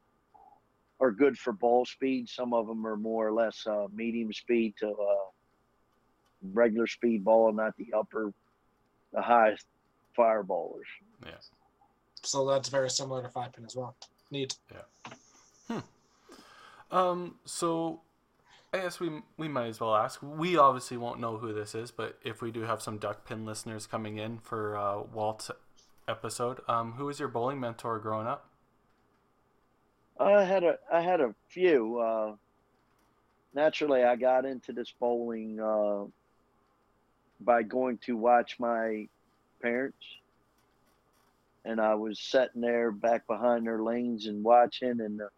are 0.99 1.11
good 1.11 1.38
for 1.38 1.53
ball 1.53 1.86
speed. 1.86 2.30
Some 2.30 2.53
of 2.53 2.68
them 2.68 2.86
are 2.86 2.98
more 2.98 3.28
or 3.28 3.34
less 3.34 3.65
uh, 3.68 3.88
medium 3.94 4.32
speed 4.32 4.76
to 4.80 4.90
uh, 4.90 5.30
regular 6.53 6.88
speed 6.88 7.24
ball, 7.24 7.52
not 7.52 7.76
the 7.78 7.94
upper 7.95 8.34
the 9.14 9.22
highest 9.22 9.65
fireballers. 10.18 10.90
Yeah. 11.26 11.32
So 12.24 12.48
that's 12.48 12.70
very 12.70 12.90
similar 12.90 13.22
to 13.22 13.30
five 13.30 13.53
pin 13.53 13.65
as 13.65 13.76
well. 13.76 13.95
Neat. 14.32 14.56
Yeah. 14.72 15.14
Hmm. 15.68 15.80
Um. 16.94 17.36
So, 17.45 18.02
I 18.72 18.78
guess 18.80 18.99
we 18.99 19.22
we 19.38 19.48
might 19.48 19.68
as 19.68 19.80
well 19.80 19.95
ask. 19.95 20.20
We 20.22 20.57
obviously 20.57 20.98
won't 20.98 21.20
know 21.20 21.38
who 21.38 21.53
this 21.53 21.76
is, 21.76 21.91
but 21.91 22.20
if 22.24 22.41
we 22.41 22.52
do 22.52 22.61
have 22.61 22.82
some 22.82 22.99
duck 22.99 23.26
pin 23.28 23.45
listeners 23.45 23.88
coming 23.88 24.18
in 24.18 24.40
for 24.40 24.78
uh, 24.78 25.02
Walt's 25.02 25.49
episode, 26.07 26.61
um, 26.68 26.94
who 26.94 27.06
was 27.06 27.20
your 27.20 27.30
bowling 27.30 27.60
mentor 27.60 27.99
growing 27.99 28.28
up? 28.28 28.48
I 30.20 30.44
had 30.44 30.64
a 30.64 30.78
I 30.91 31.02
had 31.02 31.22
a 31.22 31.34
few. 31.49 31.99
Uh, 31.99 32.36
naturally, 33.56 34.03
I 34.03 34.15
got 34.15 34.45
into 34.45 34.72
this 34.74 34.94
bowling 34.99 35.60
uh, 35.60 36.06
by 37.41 37.64
going 37.64 37.98
to 38.06 38.15
watch 38.18 38.60
my 38.60 39.07
parents. 39.61 40.06
and 41.65 41.80
I 41.80 41.95
was 41.95 42.20
sitting 42.20 42.61
there 42.61 42.91
back 42.91 43.26
behind 43.28 43.65
their 43.65 43.82
lanes 43.82 44.28
and 44.28 44.44
watching, 44.44 44.99
and 45.02 45.20
the 45.20 45.30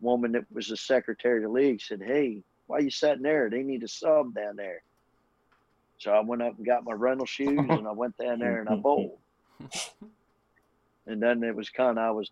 woman 0.00 0.32
that 0.32 0.44
was 0.52 0.68
the 0.68 0.76
secretary 0.76 1.38
of 1.38 1.44
the 1.44 1.48
league 1.48 1.80
said, 1.80 2.02
"Hey, 2.02 2.42
why 2.66 2.78
are 2.78 2.82
you 2.82 2.90
sitting 2.90 3.22
there? 3.22 3.50
They 3.50 3.62
need 3.62 3.82
a 3.82 3.88
sub 3.88 4.34
down 4.34 4.56
there." 4.56 4.82
So 5.98 6.12
I 6.12 6.20
went 6.20 6.42
up 6.42 6.56
and 6.56 6.66
got 6.66 6.84
my 6.84 6.92
rental 6.92 7.26
shoes, 7.26 7.48
and 7.68 7.86
I 7.86 7.92
went 7.92 8.16
down 8.16 8.38
there 8.38 8.60
and 8.60 8.68
I 8.68 8.76
bowled. 8.76 9.18
and 11.06 11.22
then 11.22 11.42
it 11.42 11.54
was 11.54 11.68
kind 11.68 11.98
of 11.98 12.04
I 12.04 12.10
was 12.10 12.30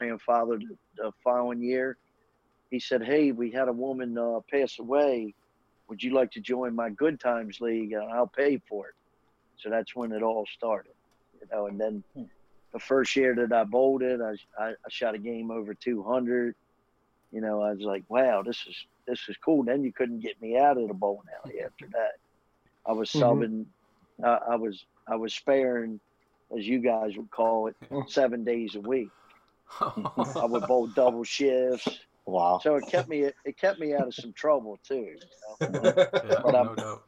grandfathered 0.00 0.62
the 0.96 1.12
following 1.22 1.62
year. 1.62 1.96
He 2.70 2.80
said, 2.80 3.02
"Hey, 3.02 3.32
we 3.32 3.50
had 3.50 3.68
a 3.68 3.72
woman 3.72 4.16
uh, 4.16 4.40
pass 4.50 4.78
away. 4.78 5.34
Would 5.88 6.02
you 6.02 6.12
like 6.12 6.30
to 6.32 6.40
join 6.40 6.74
my 6.74 6.88
Good 6.90 7.20
Times 7.20 7.60
League? 7.60 7.92
And 7.92 8.10
I'll 8.12 8.26
pay 8.26 8.60
for 8.68 8.88
it." 8.88 8.94
So 9.58 9.68
that's 9.68 9.94
when 9.94 10.12
it 10.12 10.22
all 10.22 10.46
started, 10.56 10.92
you 11.40 11.46
know. 11.52 11.66
And 11.66 11.78
then 11.78 12.02
hmm. 12.14 12.22
the 12.72 12.78
first 12.78 13.14
year 13.14 13.34
that 13.34 13.52
I 13.52 13.64
bowled 13.64 14.02
it, 14.02 14.20
I, 14.20 14.62
I, 14.62 14.68
I 14.70 14.88
shot 14.88 15.14
a 15.14 15.18
game 15.18 15.50
over 15.50 15.74
200. 15.74 16.54
You 17.32 17.40
know, 17.40 17.62
I 17.62 17.72
was 17.72 17.82
like, 17.82 18.04
"Wow, 18.08 18.42
this 18.42 18.64
is 18.68 18.76
this 19.06 19.20
is 19.28 19.36
cool." 19.36 19.62
Then 19.62 19.84
you 19.84 19.92
couldn't 19.92 20.20
get 20.20 20.40
me 20.42 20.58
out 20.58 20.78
of 20.78 20.88
the 20.88 20.94
bowling 20.94 21.26
alley 21.44 21.60
after 21.64 21.86
that. 21.92 22.18
I 22.86 22.92
was 22.92 23.10
mm-hmm. 23.10 23.22
subbing. 23.22 23.66
Mm-hmm. 24.20 24.24
Uh, 24.24 24.52
I 24.52 24.56
was 24.56 24.84
I 25.06 25.16
was 25.16 25.32
sparing, 25.32 26.00
as 26.56 26.66
you 26.66 26.80
guys 26.80 27.16
would 27.16 27.30
call 27.30 27.68
it, 27.68 27.76
seven 28.08 28.44
days 28.44 28.74
a 28.74 28.80
week. 28.80 29.10
I 29.80 30.44
would 30.44 30.66
bowl 30.66 30.86
double 30.94 31.24
shifts. 31.24 32.00
Wow. 32.26 32.60
So 32.62 32.76
it 32.76 32.86
kept 32.88 33.08
me 33.08 33.30
it 33.44 33.56
kept 33.56 33.80
me 33.80 33.94
out 33.94 34.08
of 34.08 34.14
some 34.14 34.32
trouble 34.32 34.78
too. 34.86 35.16
You 35.60 35.68
know? 35.70 35.82
yeah, 35.92 36.40
but, 36.42 36.52
no 36.52 36.74
doubt. 36.74 37.02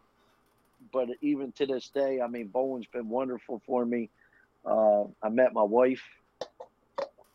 but 0.93 1.09
even 1.20 1.53
to 1.53 1.66
this 1.66 1.89
day, 1.89 2.20
I 2.20 2.27
mean, 2.28 2.49
bowling's 2.49 2.86
been 2.86 3.09
wonderful 3.09 3.61
for 3.66 3.85
me. 3.85 4.11
Uh, 4.65 5.05
I 5.23 5.28
met 5.28 5.53
my 5.53 5.62
wife. 5.62 6.03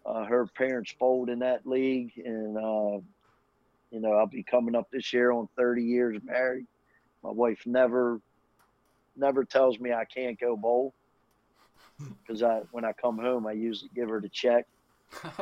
Uh, 0.07 0.23
her 0.23 0.47
parents 0.55 0.95
bowled 0.97 1.29
in 1.29 1.39
that 1.39 1.67
league, 1.67 2.13
and 2.23 2.57
uh, 2.57 3.01
you 3.91 3.99
know 3.99 4.13
I'll 4.13 4.27
be 4.27 4.43
coming 4.43 4.75
up 4.75 4.87
this 4.91 5.11
year 5.11 5.31
on 5.31 5.49
30 5.57 5.83
years 5.83 6.17
married. 6.23 6.65
My 7.23 7.31
wife 7.31 7.63
never 7.65 8.21
never 9.17 9.43
tells 9.43 9.79
me 9.79 9.91
I 9.91 10.05
can't 10.05 10.39
go 10.39 10.55
bowl 10.55 10.93
because 12.25 12.41
I 12.41 12.61
when 12.71 12.85
I 12.85 12.93
come 12.93 13.17
home 13.17 13.47
I 13.47 13.53
usually 13.53 13.89
give 13.95 14.09
her 14.09 14.21
the 14.21 14.29
check 14.29 14.65
that 15.23 15.39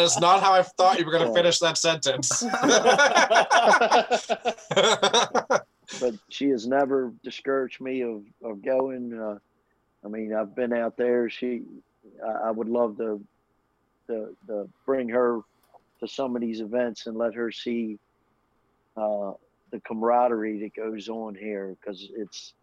is 0.00 0.18
not 0.18 0.42
how 0.42 0.52
I 0.52 0.62
thought 0.62 0.98
you 0.98 1.04
were 1.04 1.12
going 1.12 1.28
to 1.28 1.32
finish 1.32 1.60
that 1.60 1.78
sentence. 1.78 2.42
but 6.00 6.14
she 6.28 6.48
has 6.48 6.66
never 6.66 7.12
discouraged 7.22 7.80
me 7.80 8.02
of, 8.02 8.24
of 8.42 8.60
going. 8.62 9.14
Uh, 9.14 9.38
I 10.04 10.08
mean, 10.08 10.34
I've 10.34 10.54
been 10.54 10.72
out 10.72 10.96
there. 10.96 11.28
She, 11.28 11.62
I, 12.26 12.50
would 12.50 12.68
love 12.68 12.96
to, 12.98 13.20
to, 14.06 14.36
to 14.46 14.68
bring 14.86 15.08
her 15.08 15.40
to 16.00 16.08
some 16.08 16.34
of 16.34 16.40
these 16.40 16.60
events 16.60 17.06
and 17.06 17.16
let 17.16 17.34
her 17.34 17.52
see 17.52 17.98
uh, 18.96 19.32
the 19.70 19.80
camaraderie 19.80 20.60
that 20.60 20.74
goes 20.74 21.08
on 21.08 21.34
here 21.34 21.76
because 21.80 22.08
it's 22.16 22.54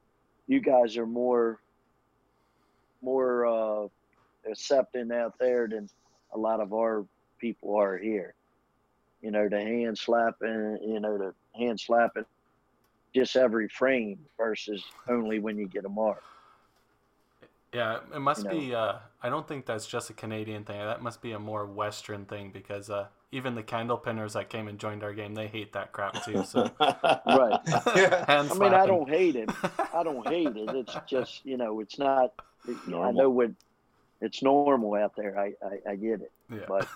you 0.48 0.60
guys 0.60 0.98
are 0.98 1.06
more 1.06 1.60
more 3.02 3.46
uh, 3.46 3.88
accepting 4.50 5.12
out 5.12 5.38
there 5.40 5.68
than 5.68 5.90
a 6.34 6.38
lot 6.38 6.60
of 6.60 6.74
our 6.74 7.06
people 7.40 7.76
are 7.76 7.98
here. 7.98 8.34
You 9.22 9.32
know, 9.32 9.48
the 9.48 9.60
hand 9.60 9.98
slapping, 9.98 10.80
you 10.82 11.00
know, 11.00 11.18
the 11.18 11.34
hand 11.58 11.80
slapping 11.80 12.26
just 13.16 13.36
every 13.36 13.68
frame 13.68 14.20
versus 14.38 14.84
only 15.08 15.40
when 15.40 15.58
you 15.58 15.68
get 15.68 15.86
a 15.86 15.90
mark. 15.90 16.24
Yeah, 17.74 18.00
it 18.14 18.20
must 18.20 18.44
you 18.44 18.50
know? 18.50 18.60
be. 18.60 18.76
Uh, 18.76 18.94
I 19.22 19.30
don't 19.30 19.48
think 19.48 19.66
that's 19.66 19.86
just 19.86 20.10
a 20.10 20.14
Canadian 20.14 20.64
thing. 20.64 20.80
That 20.80 21.02
must 21.02 21.22
be 21.22 21.34
a 21.34 21.40
more 21.40 21.66
Western 21.66 22.26
thing 22.26 22.52
because 22.52 22.90
uh, 22.90 23.08
even 23.32 23.56
the 23.56 23.64
candle 23.64 23.98
pinners 23.98 24.34
that 24.34 24.50
came 24.50 24.68
and 24.68 24.80
joined 24.80 25.04
our 25.04 25.14
game, 25.14 25.36
they 25.36 25.48
hate 25.48 25.74
that 25.74 25.92
crap 25.92 26.24
too. 26.24 26.44
So 26.46 26.72
right. 26.80 27.60
Yeah. 27.96 28.26
I 28.28 28.54
mean, 28.58 28.74
I 28.74 28.86
don't 28.86 29.10
hate 29.10 29.36
it. 29.36 29.50
I 29.94 30.04
don't 30.04 30.26
hate 30.28 30.56
it. 30.56 30.70
It's 30.76 30.96
just 31.08 31.46
you 31.46 31.58
know, 31.58 31.82
it's 31.82 32.00
not 32.00 32.34
Normal. 32.86 33.10
I 33.10 33.12
know 33.12 33.30
what 33.30 33.52
it's 34.22 34.44
normal 34.44 34.96
out 34.96 35.16
there. 35.16 35.38
I, 35.40 35.54
I, 35.66 35.92
I 35.92 35.96
get 35.96 36.22
it. 36.22 36.32
Yeah. 36.52 36.66
But 36.68 36.88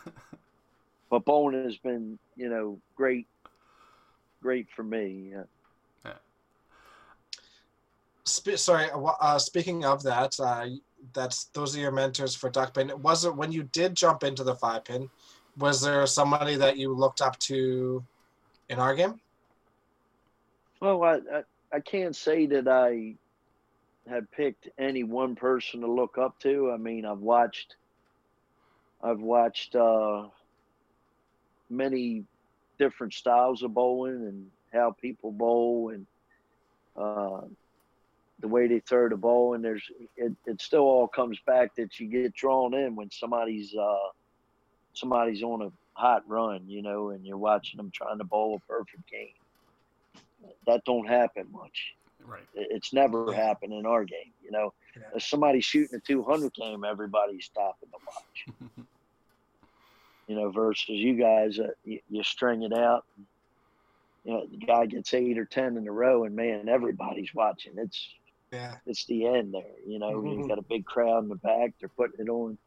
but 1.09 1.25
bowling 1.25 1.63
has 1.63 1.77
been, 1.77 2.19
you 2.35 2.49
know, 2.49 2.79
great 2.95 3.27
great 4.41 4.67
for 4.75 4.83
me. 4.83 5.29
Yeah. 5.31 5.43
Sp- 8.23 8.57
sorry, 8.57 8.89
uh, 8.91 8.99
uh, 8.99 9.39
speaking 9.39 9.83
of 9.85 10.03
that, 10.03 10.39
uh, 10.39 10.67
that's 11.13 11.45
those 11.45 11.75
are 11.75 11.79
your 11.79 11.91
mentors 11.91 12.35
for 12.35 12.49
duck 12.49 12.73
pin. 12.73 12.91
Was 13.01 13.25
it 13.25 13.35
when 13.35 13.51
you 13.51 13.63
did 13.63 13.95
jump 13.95 14.23
into 14.23 14.43
the 14.43 14.55
five 14.55 14.85
pin? 14.85 15.09
Was 15.57 15.81
there 15.81 16.05
somebody 16.05 16.55
that 16.55 16.77
you 16.77 16.93
looked 16.93 17.21
up 17.21 17.37
to 17.39 18.03
in 18.69 18.79
our 18.79 18.95
game? 18.95 19.19
Well, 20.79 21.03
I, 21.03 21.13
I, 21.13 21.43
I 21.73 21.79
can't 21.79 22.15
say 22.15 22.45
that 22.47 22.67
I 22.67 23.15
had 24.09 24.31
picked 24.31 24.69
any 24.77 25.03
one 25.03 25.35
person 25.35 25.81
to 25.81 25.91
look 25.91 26.17
up 26.17 26.39
to. 26.39 26.71
I 26.71 26.77
mean, 26.77 27.05
I've 27.05 27.19
watched, 27.19 27.75
I've 29.03 29.19
watched 29.19 29.75
uh, 29.75 30.27
many 31.69 32.23
different 32.79 33.13
styles 33.13 33.61
of 33.61 33.73
bowling 33.73 34.25
and 34.27 34.47
how 34.73 34.95
people 34.99 35.31
bowl 35.31 35.91
and 35.93 36.07
uh, 36.95 37.41
the 38.41 38.47
way 38.47 38.67
they 38.67 38.79
throw 38.79 39.09
the 39.09 39.17
ball. 39.17 39.53
And 39.53 39.63
there's, 39.63 39.83
it, 40.17 40.33
it 40.45 40.61
still 40.61 40.81
all 40.81 41.07
comes 41.07 41.39
back 41.45 41.75
that 41.75 41.99
you 41.99 42.07
get 42.07 42.33
drawn 42.33 42.73
in 42.73 42.95
when 42.95 43.09
somebody's, 43.11 43.73
uh, 43.75 44.09
somebody's 44.93 45.43
on 45.43 45.61
a 45.61 45.71
hot 45.93 46.23
run, 46.27 46.63
you 46.67 46.81
know, 46.81 47.09
and 47.09 47.25
you're 47.25 47.37
watching 47.37 47.77
them 47.77 47.91
trying 47.91 48.17
to 48.17 48.23
bowl 48.23 48.61
a 48.61 48.71
perfect 48.71 49.09
game. 49.09 49.29
That 50.65 50.83
don't 50.85 51.07
happen 51.07 51.47
much. 51.51 51.95
Right. 52.25 52.41
It's 52.53 52.93
never 52.93 53.33
happened 53.33 53.73
in 53.73 53.85
our 53.85 54.03
game. 54.03 54.33
You 54.43 54.51
know, 54.51 54.73
yeah. 54.95 55.03
if 55.15 55.23
somebody's 55.23 55.65
shooting 55.65 55.97
a 55.97 55.99
200 55.99 56.53
game, 56.53 56.83
everybody's 56.83 57.45
stopping 57.45 57.89
to 57.89 57.97
watch. 58.05 58.87
you 60.27 60.35
know, 60.35 60.49
versus 60.49 60.89
you 60.89 61.13
guys, 61.15 61.59
uh, 61.59 61.67
you, 61.83 61.99
you, 62.09 62.23
string 62.23 62.63
it 62.63 62.73
out. 62.73 63.05
You 64.23 64.33
know, 64.33 64.47
the 64.47 64.57
guy 64.65 64.85
gets 64.85 65.13
eight 65.13 65.37
or 65.37 65.45
10 65.45 65.77
in 65.77 65.87
a 65.87 65.91
row, 65.91 66.25
and 66.25 66.35
man, 66.35 66.69
everybody's 66.69 67.33
watching. 67.33 67.73
It's, 67.77 68.07
yeah, 68.51 68.75
it's 68.85 69.05
the 69.05 69.27
end 69.27 69.53
there. 69.53 69.63
You 69.85 69.99
know, 69.99 70.11
mm-hmm. 70.11 70.39
you've 70.39 70.49
got 70.49 70.59
a 70.59 70.63
big 70.63 70.85
crowd 70.85 71.23
in 71.23 71.29
the 71.29 71.35
back. 71.35 71.73
They're 71.79 71.89
putting 71.89 72.25
it 72.25 72.29
on. 72.29 72.57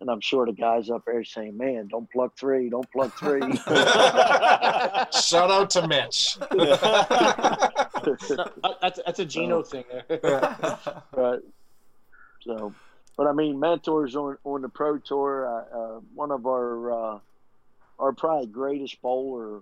And 0.00 0.10
I'm 0.10 0.20
sure 0.20 0.44
the 0.44 0.52
guys 0.52 0.90
up 0.90 1.04
there 1.06 1.22
saying, 1.22 1.56
"Man, 1.56 1.86
don't 1.86 2.10
pluck 2.10 2.36
three, 2.36 2.68
don't 2.68 2.90
pluck 2.90 3.16
three. 3.16 3.40
Shout 5.16 5.50
out 5.50 5.70
to 5.70 5.86
Mitch. 5.86 6.38
That's 8.82 8.98
that's 9.06 9.18
a 9.20 9.24
Gino 9.24 9.62
thing. 9.62 9.84
right. 10.10 11.38
So, 12.40 12.74
but 13.16 13.28
I 13.28 13.32
mean, 13.32 13.60
mentors 13.60 14.16
on 14.16 14.38
on 14.42 14.62
the 14.62 14.68
pro 14.68 14.98
tour. 14.98 15.46
Uh, 15.46 15.78
uh, 15.78 16.00
one 16.14 16.32
of 16.32 16.46
our 16.46 16.92
uh, 16.92 17.18
our 18.00 18.12
probably 18.12 18.48
greatest 18.48 19.00
bowler 19.02 19.60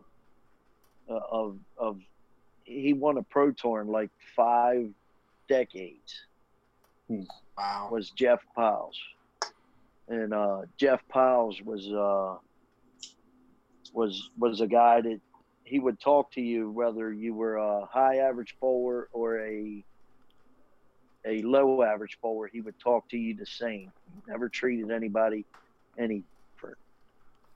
uh, 1.10 1.20
of 1.30 1.58
of 1.76 2.00
he 2.64 2.94
won 2.94 3.18
a 3.18 3.22
pro 3.22 3.50
tour 3.52 3.82
in 3.82 3.88
like 3.88 4.10
five 4.34 4.88
decades. 5.50 6.14
Hmm. 7.08 7.24
Wow. 7.58 7.88
Was 7.92 8.10
Jeff 8.10 8.40
Piles 8.56 8.96
and 10.10 10.34
uh, 10.34 10.62
Jeff 10.76 11.00
Piles 11.08 11.62
was 11.62 11.90
uh, 11.90 12.36
was 13.94 14.30
was 14.38 14.60
a 14.60 14.66
guy 14.66 15.00
that 15.00 15.20
he 15.64 15.78
would 15.78 16.00
talk 16.00 16.32
to 16.32 16.40
you 16.40 16.70
whether 16.70 17.12
you 17.12 17.32
were 17.32 17.56
a 17.56 17.86
high 17.86 18.16
average 18.16 18.56
bowler 18.60 19.08
or 19.12 19.40
a 19.40 19.84
a 21.24 21.42
low 21.42 21.82
average 21.82 22.18
bowler. 22.20 22.48
He 22.48 22.60
would 22.60 22.78
talk 22.80 23.08
to 23.10 23.16
you 23.16 23.34
the 23.34 23.46
same. 23.46 23.92
He 24.14 24.30
never 24.30 24.48
treated 24.48 24.90
anybody 24.90 25.46
any 25.96 26.24
for. 26.56 26.76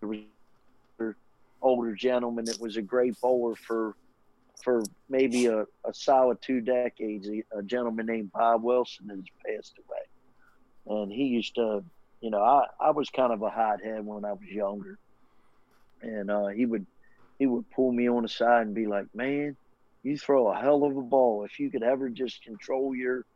There 0.00 0.08
was 0.08 1.14
older 1.60 1.94
gentleman 1.94 2.44
that 2.44 2.60
was 2.60 2.76
a 2.76 2.82
great 2.82 3.20
bowler 3.20 3.56
for 3.56 3.96
for 4.62 4.82
maybe 5.08 5.46
a, 5.46 5.62
a 5.84 5.92
solid 5.92 6.40
two 6.40 6.60
decades. 6.60 7.28
A, 7.28 7.58
a 7.58 7.62
gentleman 7.62 8.06
named 8.06 8.32
Bob 8.32 8.62
Wilson 8.62 9.08
has 9.08 9.24
passed 9.44 9.74
away, 9.78 11.00
and 11.02 11.12
he 11.12 11.24
used 11.24 11.54
to 11.56 11.84
you 12.24 12.30
know, 12.30 12.42
I, 12.42 12.64
I 12.80 12.90
was 12.92 13.10
kind 13.10 13.34
of 13.34 13.42
a 13.42 13.50
hothead 13.50 14.02
when 14.02 14.24
I 14.24 14.32
was 14.32 14.48
younger, 14.48 14.98
and 16.00 16.30
uh, 16.30 16.46
he 16.46 16.64
would 16.64 16.86
he 17.38 17.44
would 17.44 17.70
pull 17.70 17.92
me 17.92 18.08
on 18.08 18.22
the 18.22 18.30
side 18.30 18.62
and 18.62 18.74
be 18.74 18.86
like, 18.86 19.14
"Man, 19.14 19.58
you 20.02 20.16
throw 20.16 20.50
a 20.50 20.56
hell 20.56 20.84
of 20.84 20.96
a 20.96 21.02
ball. 21.02 21.44
If 21.44 21.60
you 21.60 21.70
could 21.70 21.82
ever 21.82 22.08
just 22.08 22.42
control 22.42 22.94
your 22.94 23.26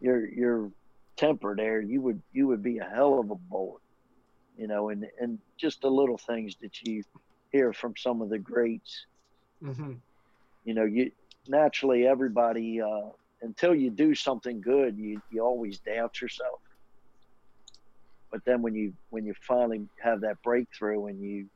your 0.00 0.26
your 0.26 0.70
temper 1.14 1.54
there, 1.54 1.82
you 1.82 2.00
would 2.00 2.22
you 2.32 2.46
would 2.46 2.62
be 2.62 2.78
a 2.78 2.84
hell 2.84 3.20
of 3.20 3.30
a 3.30 3.34
bowler." 3.34 3.80
You 4.56 4.66
know, 4.66 4.88
and 4.88 5.04
and 5.20 5.38
just 5.58 5.82
the 5.82 5.90
little 5.90 6.16
things 6.16 6.56
that 6.62 6.80
you 6.80 7.04
hear 7.50 7.74
from 7.74 7.92
some 7.98 8.22
of 8.22 8.30
the 8.30 8.38
greats. 8.38 9.04
Mm-hmm. 9.62 9.92
You 10.64 10.74
know, 10.74 10.84
you 10.84 11.10
naturally 11.48 12.06
everybody 12.06 12.80
uh, 12.80 13.10
until 13.42 13.74
you 13.74 13.90
do 13.90 14.14
something 14.14 14.60
good, 14.60 14.96
you 14.96 15.20
you 15.30 15.42
always 15.42 15.80
doubt 15.80 16.20
yourself. 16.20 16.60
But 18.30 18.44
then 18.44 18.62
when 18.62 18.74
you 18.74 18.94
when 19.10 19.24
you 19.26 19.34
finally 19.46 19.86
have 20.02 20.20
that 20.22 20.42
breakthrough 20.42 21.06
and 21.06 21.20
you 21.20 21.46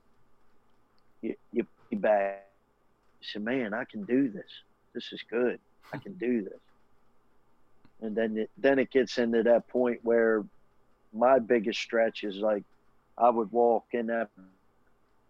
you 1.22 1.34
you 1.52 1.66
be 1.90 1.96
back, 1.96 2.44
you 3.20 3.26
say, 3.26 3.38
"Man, 3.38 3.72
I 3.72 3.84
can 3.84 4.04
do 4.04 4.28
this. 4.28 4.50
This 4.94 5.12
is 5.12 5.22
good. 5.30 5.58
I 5.92 5.98
can 5.98 6.14
do 6.14 6.42
this." 6.42 6.60
And 8.02 8.14
then 8.14 8.36
it, 8.36 8.50
then 8.58 8.78
it 8.78 8.90
gets 8.90 9.16
into 9.18 9.42
that 9.44 9.68
point 9.68 10.00
where 10.02 10.44
my 11.14 11.38
biggest 11.38 11.80
stretch 11.80 12.24
is 12.24 12.36
like 12.36 12.64
I 13.16 13.30
would 13.30 13.50
walk 13.52 13.86
in 13.92 14.06
that 14.08 14.28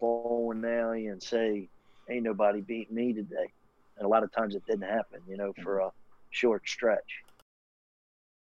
bowling 0.00 0.64
alley 0.64 1.06
and 1.06 1.22
say, 1.22 1.68
"Ain't 2.10 2.24
nobody 2.24 2.60
beat 2.60 2.90
me 2.90 3.12
today," 3.12 3.52
and 3.96 4.06
a 4.06 4.08
lot 4.08 4.22
of 4.22 4.32
times 4.32 4.54
it 4.54 4.64
didn't 4.66 4.88
happen. 4.88 5.20
You 5.28 5.36
know, 5.36 5.52
for 5.62 5.78
a 5.80 5.90
short 6.30 6.68
stretch. 6.68 7.22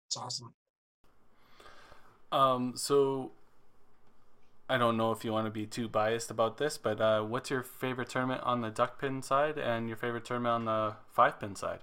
It's 0.08 0.18
awesome. 0.18 0.54
Um, 2.32 2.74
so 2.76 3.32
I 4.70 4.78
don't 4.78 4.96
know 4.96 5.12
if 5.12 5.26
you 5.26 5.34
want 5.34 5.48
to 5.48 5.52
be 5.52 5.66
too 5.66 5.90
biased 5.90 6.32
about 6.32 6.58
this, 6.58 6.78
but 6.78 7.02
uh, 7.02 7.24
what's 7.24 7.50
your 7.50 7.62
favorite 7.62 8.10
tournament 8.10 8.42
on 8.44 8.62
the 8.62 8.70
duck 8.70 9.00
pin 9.02 9.22
side 9.22 9.58
and 9.58 9.88
your 9.88 9.98
favorite 9.98 10.24
tournament 10.24 10.54
on 10.54 10.66
the 10.66 10.96
five 11.12 11.40
pin 11.40 11.56
side? 11.56 11.80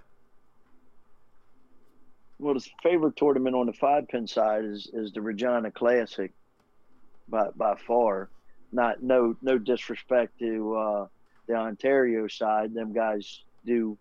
Well, 2.39 2.55
the 2.55 2.67
favorite 2.83 3.17
tournament 3.17 3.57
on 3.57 3.67
the 3.67 3.73
five 3.73 4.09
pin 4.09 4.27
side 4.27 4.65
is 4.65 4.89
is 4.95 5.13
the 5.13 5.21
Regina 5.21 5.71
Classic, 5.71 6.33
by 7.29 7.49
by 7.57 7.75
far. 7.87 8.31
Not 8.73 9.03
no 9.03 9.37
no 9.43 9.59
disrespect 9.59 10.39
to 10.39 10.77
uh, 10.77 11.07
the 11.47 11.57
Ontario 11.57 12.27
side. 12.29 12.73
Them 12.73 12.93
guys 12.93 13.43
do 13.65 13.97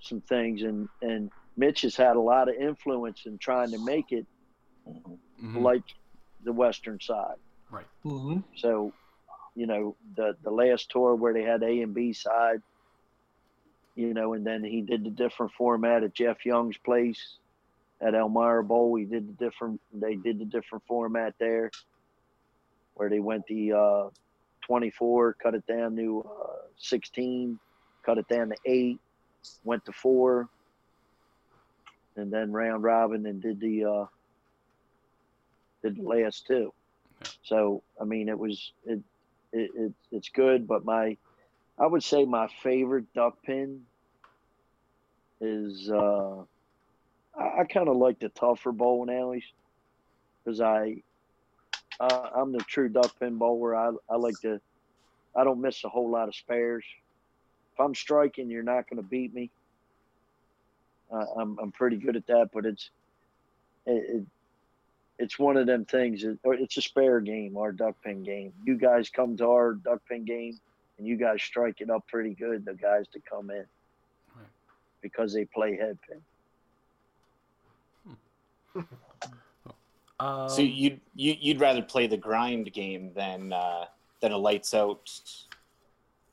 some 0.00 0.20
things, 0.20 0.62
and 0.62 0.88
and 1.02 1.30
Mitch 1.56 1.82
has 1.82 1.96
had 1.96 2.16
a 2.16 2.20
lot 2.20 2.48
of 2.48 2.54
influence 2.54 3.26
in 3.26 3.38
trying 3.38 3.72
to 3.72 3.84
make 3.84 4.12
it 4.12 4.26
mm-hmm. 4.86 5.58
like 5.58 5.82
the 6.44 6.52
Western 6.52 7.00
side. 7.00 7.36
Right. 7.70 7.86
Mm-hmm. 8.04 8.40
So, 8.56 8.92
you 9.54 9.66
know, 9.66 9.96
the 10.16 10.36
the 10.42 10.50
last 10.50 10.90
tour 10.90 11.14
where 11.14 11.32
they 11.32 11.42
had 11.42 11.62
A 11.62 11.82
and 11.82 11.94
B 11.94 12.12
side, 12.12 12.62
you 13.96 14.14
know, 14.14 14.34
and 14.34 14.46
then 14.46 14.62
he 14.62 14.80
did 14.80 15.04
the 15.04 15.10
different 15.10 15.52
format 15.52 16.04
at 16.04 16.14
Jeff 16.14 16.46
Young's 16.46 16.78
place 16.78 17.38
at 18.00 18.14
Elmira 18.14 18.62
Bowl. 18.62 18.94
He 18.94 19.04
did 19.04 19.28
the 19.28 19.44
different. 19.44 19.80
They 19.92 20.14
did 20.14 20.38
the 20.38 20.44
different 20.44 20.84
format 20.86 21.34
there, 21.38 21.70
where 22.94 23.08
they 23.08 23.20
went 23.20 23.46
the 23.46 23.72
uh, 23.72 24.08
24, 24.62 25.34
cut 25.42 25.54
it 25.54 25.66
down 25.66 25.96
to 25.96 26.24
uh, 26.28 26.66
16, 26.78 27.58
cut 28.08 28.16
it 28.16 28.28
down 28.28 28.48
to 28.48 28.56
eight, 28.64 28.98
went 29.64 29.84
to 29.84 29.92
four, 29.92 30.48
and 32.16 32.32
then 32.32 32.50
round 32.52 32.82
robin 32.82 33.26
and 33.26 33.42
did 33.42 33.60
the 33.60 33.84
uh, 33.84 34.06
did 35.82 35.96
the 35.96 36.02
last 36.02 36.46
two. 36.46 36.72
Yeah. 37.20 37.28
So 37.42 37.82
I 38.00 38.04
mean, 38.04 38.30
it 38.30 38.38
was 38.38 38.72
it, 38.86 39.00
it 39.52 39.70
it 39.74 39.92
it's 40.10 40.30
good, 40.30 40.66
but 40.66 40.86
my 40.86 41.18
I 41.78 41.86
would 41.86 42.02
say 42.02 42.24
my 42.24 42.48
favorite 42.62 43.12
duck 43.12 43.36
pin 43.44 43.82
is 45.42 45.90
uh, 45.90 46.38
I, 47.38 47.60
I 47.60 47.64
kind 47.64 47.88
of 47.88 47.96
like 47.96 48.20
the 48.20 48.30
tougher 48.30 48.72
bowling 48.72 49.14
alleys 49.14 49.44
because 50.44 50.62
I 50.62 51.02
uh, 52.00 52.30
I'm 52.34 52.52
the 52.52 52.60
true 52.60 52.88
duck 52.88 53.18
pin 53.20 53.36
bowler. 53.36 53.76
I 53.76 53.90
I 54.08 54.16
like 54.16 54.40
to 54.42 54.62
I 55.36 55.44
don't 55.44 55.60
miss 55.60 55.84
a 55.84 55.90
whole 55.90 56.08
lot 56.08 56.28
of 56.28 56.34
spares. 56.34 56.84
If 57.78 57.84
I'm 57.84 57.94
striking, 57.94 58.50
you're 58.50 58.64
not 58.64 58.90
going 58.90 59.00
to 59.00 59.08
beat 59.08 59.32
me. 59.32 59.50
Uh, 61.12 61.24
I'm 61.36 61.56
I'm 61.60 61.70
pretty 61.70 61.96
good 61.96 62.16
at 62.16 62.26
that, 62.26 62.50
but 62.52 62.66
it's 62.66 62.90
it, 63.86 64.16
it, 64.16 64.26
it's 65.20 65.38
one 65.38 65.56
of 65.56 65.68
them 65.68 65.84
things. 65.84 66.22
That, 66.22 66.38
it's 66.44 66.76
a 66.76 66.82
spare 66.82 67.20
game, 67.20 67.56
our 67.56 67.70
duck 67.70 67.94
pin 68.04 68.24
game. 68.24 68.52
You 68.64 68.76
guys 68.76 69.08
come 69.10 69.36
to 69.36 69.46
our 69.46 69.74
duck 69.74 70.00
pin 70.08 70.24
game, 70.24 70.58
and 70.98 71.06
you 71.06 71.16
guys 71.16 71.40
strike 71.40 71.80
it 71.80 71.88
up 71.88 72.04
pretty 72.08 72.34
good. 72.34 72.64
The 72.64 72.74
guys 72.74 73.06
to 73.12 73.20
come 73.20 73.50
in 73.50 73.64
right. 74.34 74.46
because 75.00 75.32
they 75.32 75.44
play 75.44 75.76
head 75.76 75.98
pin. 78.74 78.84
um, 80.18 80.48
so 80.48 80.62
you'd 80.62 81.00
you, 81.14 81.30
would 81.30 81.42
you 81.44 81.54
would 81.54 81.60
rather 81.60 81.82
play 81.82 82.08
the 82.08 82.16
grind 82.16 82.72
game 82.72 83.12
than 83.14 83.52
uh, 83.52 83.84
than 84.20 84.32
a 84.32 84.36
lights 84.36 84.74
out. 84.74 85.08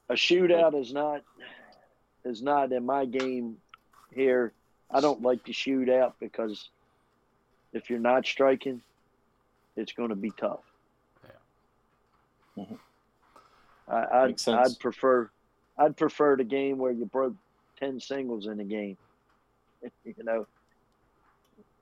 A 0.09 0.13
shootout 0.13 0.79
is 0.79 0.93
not 0.93 1.21
is 2.23 2.41
not 2.41 2.71
in 2.71 2.85
my 2.85 3.05
game 3.05 3.57
here. 4.13 4.53
I 4.91 5.01
don't 5.01 5.21
like 5.21 5.43
to 5.45 5.53
shoot 5.53 5.89
out 5.89 6.15
because 6.19 6.69
if 7.73 7.89
you're 7.89 7.99
not 7.99 8.25
striking, 8.25 8.81
it's 9.75 9.93
going 9.93 10.09
to 10.09 10.15
be 10.15 10.31
tough. 10.31 10.63
Yeah. 11.23 12.63
Mm-hmm. 12.63 12.75
I, 13.87 14.23
I'd, 14.23 14.47
I'd 14.47 14.79
prefer 14.79 15.29
I'd 15.77 15.97
prefer 15.97 16.35
the 16.35 16.43
game 16.43 16.77
where 16.77 16.91
you 16.91 17.05
broke 17.05 17.33
ten 17.79 17.99
singles 17.99 18.47
in 18.47 18.59
a 18.59 18.63
game. 18.63 18.97
you 20.05 20.23
know, 20.23 20.47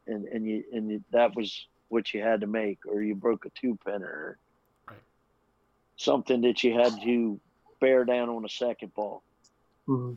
and 0.07 0.25
and 0.25 0.47
you 0.47 0.63
and 0.73 0.91
you, 0.91 1.03
that 1.11 1.35
was 1.35 1.67
what 1.89 2.13
you 2.13 2.21
had 2.21 2.41
to 2.41 2.47
make, 2.47 2.79
or 2.87 3.01
you 3.01 3.15
broke 3.15 3.45
a 3.45 3.49
two 3.49 3.77
pinner, 3.85 4.37
right. 4.89 4.97
something 5.95 6.41
that 6.41 6.63
you 6.63 6.73
had 6.73 6.99
to 7.03 7.39
bear 7.83 8.05
down 8.05 8.29
on 8.29 8.45
a 8.45 8.49
second 8.49 8.93
ball. 8.93 9.21
Mm-hmm. 9.89 10.13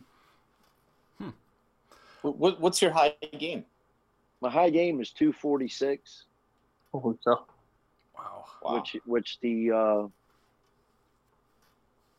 What, 2.22 2.60
what's 2.60 2.80
your 2.80 2.92
high 2.92 3.14
game? 3.38 3.64
My 4.40 4.50
high 4.50 4.70
game 4.70 5.00
is 5.00 5.10
246. 5.10 6.24
Oh, 6.94 7.18
so. 7.22 7.44
Wow. 8.16 8.44
Which 8.62 8.96
which 9.04 9.38
the 9.40 9.72
uh, 9.72 10.08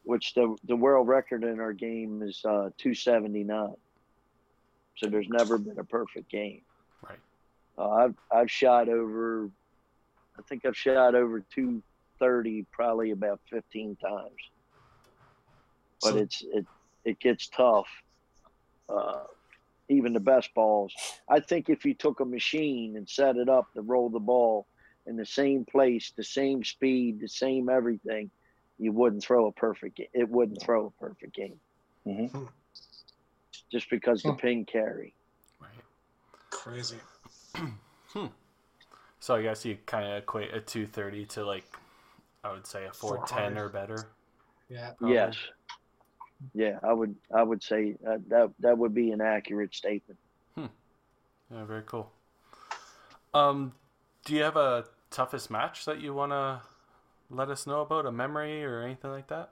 which 0.03 0.33
the 0.33 0.55
the 0.65 0.75
world 0.75 1.07
record 1.07 1.43
in 1.43 1.59
our 1.59 1.73
game 1.73 2.21
is 2.21 2.41
uh, 2.45 2.69
279. 2.77 3.73
So 4.97 5.07
there's 5.09 5.27
never 5.29 5.57
been 5.57 5.79
a 5.79 5.83
perfect 5.83 6.29
game. 6.29 6.61
Right. 7.01 7.19
Uh, 7.77 7.89
I've 7.89 8.15
I've 8.31 8.51
shot 8.51 8.89
over, 8.89 9.49
I 10.37 10.41
think 10.43 10.65
I've 10.65 10.77
shot 10.77 11.15
over 11.15 11.39
230 11.39 12.65
probably 12.71 13.11
about 13.11 13.39
15 13.49 13.95
times. 13.95 14.31
But 16.01 16.11
so, 16.11 16.17
it's 16.17 16.43
it 16.53 16.65
it 17.05 17.19
gets 17.19 17.47
tough. 17.47 17.87
Uh, 18.89 19.23
even 19.89 20.13
the 20.13 20.19
best 20.19 20.53
balls. 20.53 20.93
I 21.29 21.39
think 21.39 21.69
if 21.69 21.85
you 21.85 21.93
took 21.93 22.19
a 22.19 22.25
machine 22.25 22.97
and 22.97 23.07
set 23.07 23.37
it 23.37 23.49
up 23.49 23.73
to 23.73 23.81
roll 23.81 24.09
the 24.09 24.19
ball 24.19 24.67
in 25.05 25.15
the 25.15 25.25
same 25.25 25.65
place, 25.65 26.11
the 26.15 26.23
same 26.23 26.63
speed, 26.63 27.21
the 27.21 27.29
same 27.29 27.69
everything, 27.69 28.29
you 28.77 28.91
wouldn't 28.91 29.23
throw 29.23 29.47
a 29.47 29.51
perfect. 29.51 30.01
It 30.13 30.29
wouldn't 30.29 30.61
throw 30.61 30.87
a 30.87 31.03
perfect 31.03 31.33
game. 31.33 31.59
Mm-hmm. 32.05 32.43
Just 33.71 33.89
because 33.89 34.21
the 34.23 34.33
pin 34.33 34.65
carry. 34.65 35.13
Right. 35.59 35.69
Crazy. 36.49 36.97
hmm. 37.55 38.25
So 39.19 39.35
I 39.35 39.41
guess 39.41 39.65
you 39.65 39.77
kind 39.85 40.09
of 40.09 40.17
equate 40.17 40.53
a 40.53 40.61
230 40.61 41.25
to 41.25 41.45
like, 41.45 41.65
I 42.43 42.51
would 42.51 42.67
say 42.67 42.85
a 42.85 42.93
410 42.93 43.57
or 43.57 43.69
better. 43.69 44.09
Yeah. 44.69 44.91
Probably. 44.91 45.15
Yes. 45.15 45.35
Yeah, 46.53 46.79
I 46.83 46.93
would 46.93 47.15
I 47.33 47.43
would 47.43 47.63
say 47.63 47.95
that 48.03 48.29
that, 48.29 48.51
that 48.59 48.77
would 48.77 48.93
be 48.93 49.11
an 49.11 49.21
accurate 49.21 49.73
statement. 49.73 50.19
Hmm. 50.55 50.65
Yeah, 51.51 51.65
very 51.65 51.83
cool. 51.85 52.11
Um, 53.33 53.73
do 54.25 54.33
you 54.33 54.43
have 54.43 54.55
a 54.55 54.85
toughest 55.09 55.49
match 55.49 55.85
that 55.85 56.01
you 56.01 56.13
want 56.13 56.31
to 56.31 56.61
let 57.29 57.49
us 57.49 57.67
know 57.67 57.81
about, 57.81 58.05
a 58.05 58.11
memory 58.11 58.63
or 58.63 58.81
anything 58.81 59.11
like 59.11 59.27
that? 59.27 59.51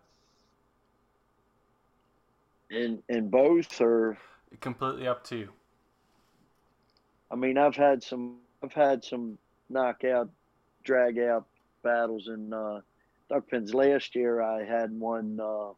In 2.70 3.02
in 3.10 3.30
both 3.30 3.80
or 3.82 4.18
completely 4.60 5.08
up 5.08 5.24
to 5.26 5.38
you. 5.38 5.50
I 7.32 7.36
mean, 7.36 7.58
I've 7.58 7.76
had 7.76 8.04
some 8.04 8.38
I've 8.64 8.74
had 8.74 9.04
some 9.04 9.38
knockout, 9.70 10.30
drag 10.84 11.20
out 11.20 11.46
battles 11.84 12.28
in 12.28 12.54
uh, 12.54 12.82
duck 13.30 13.48
pins. 13.50 13.74
Last 13.74 14.16
year, 14.16 14.42
I 14.42 14.64
had 14.64 14.92
one. 14.92 15.40
Uh, 15.42 15.74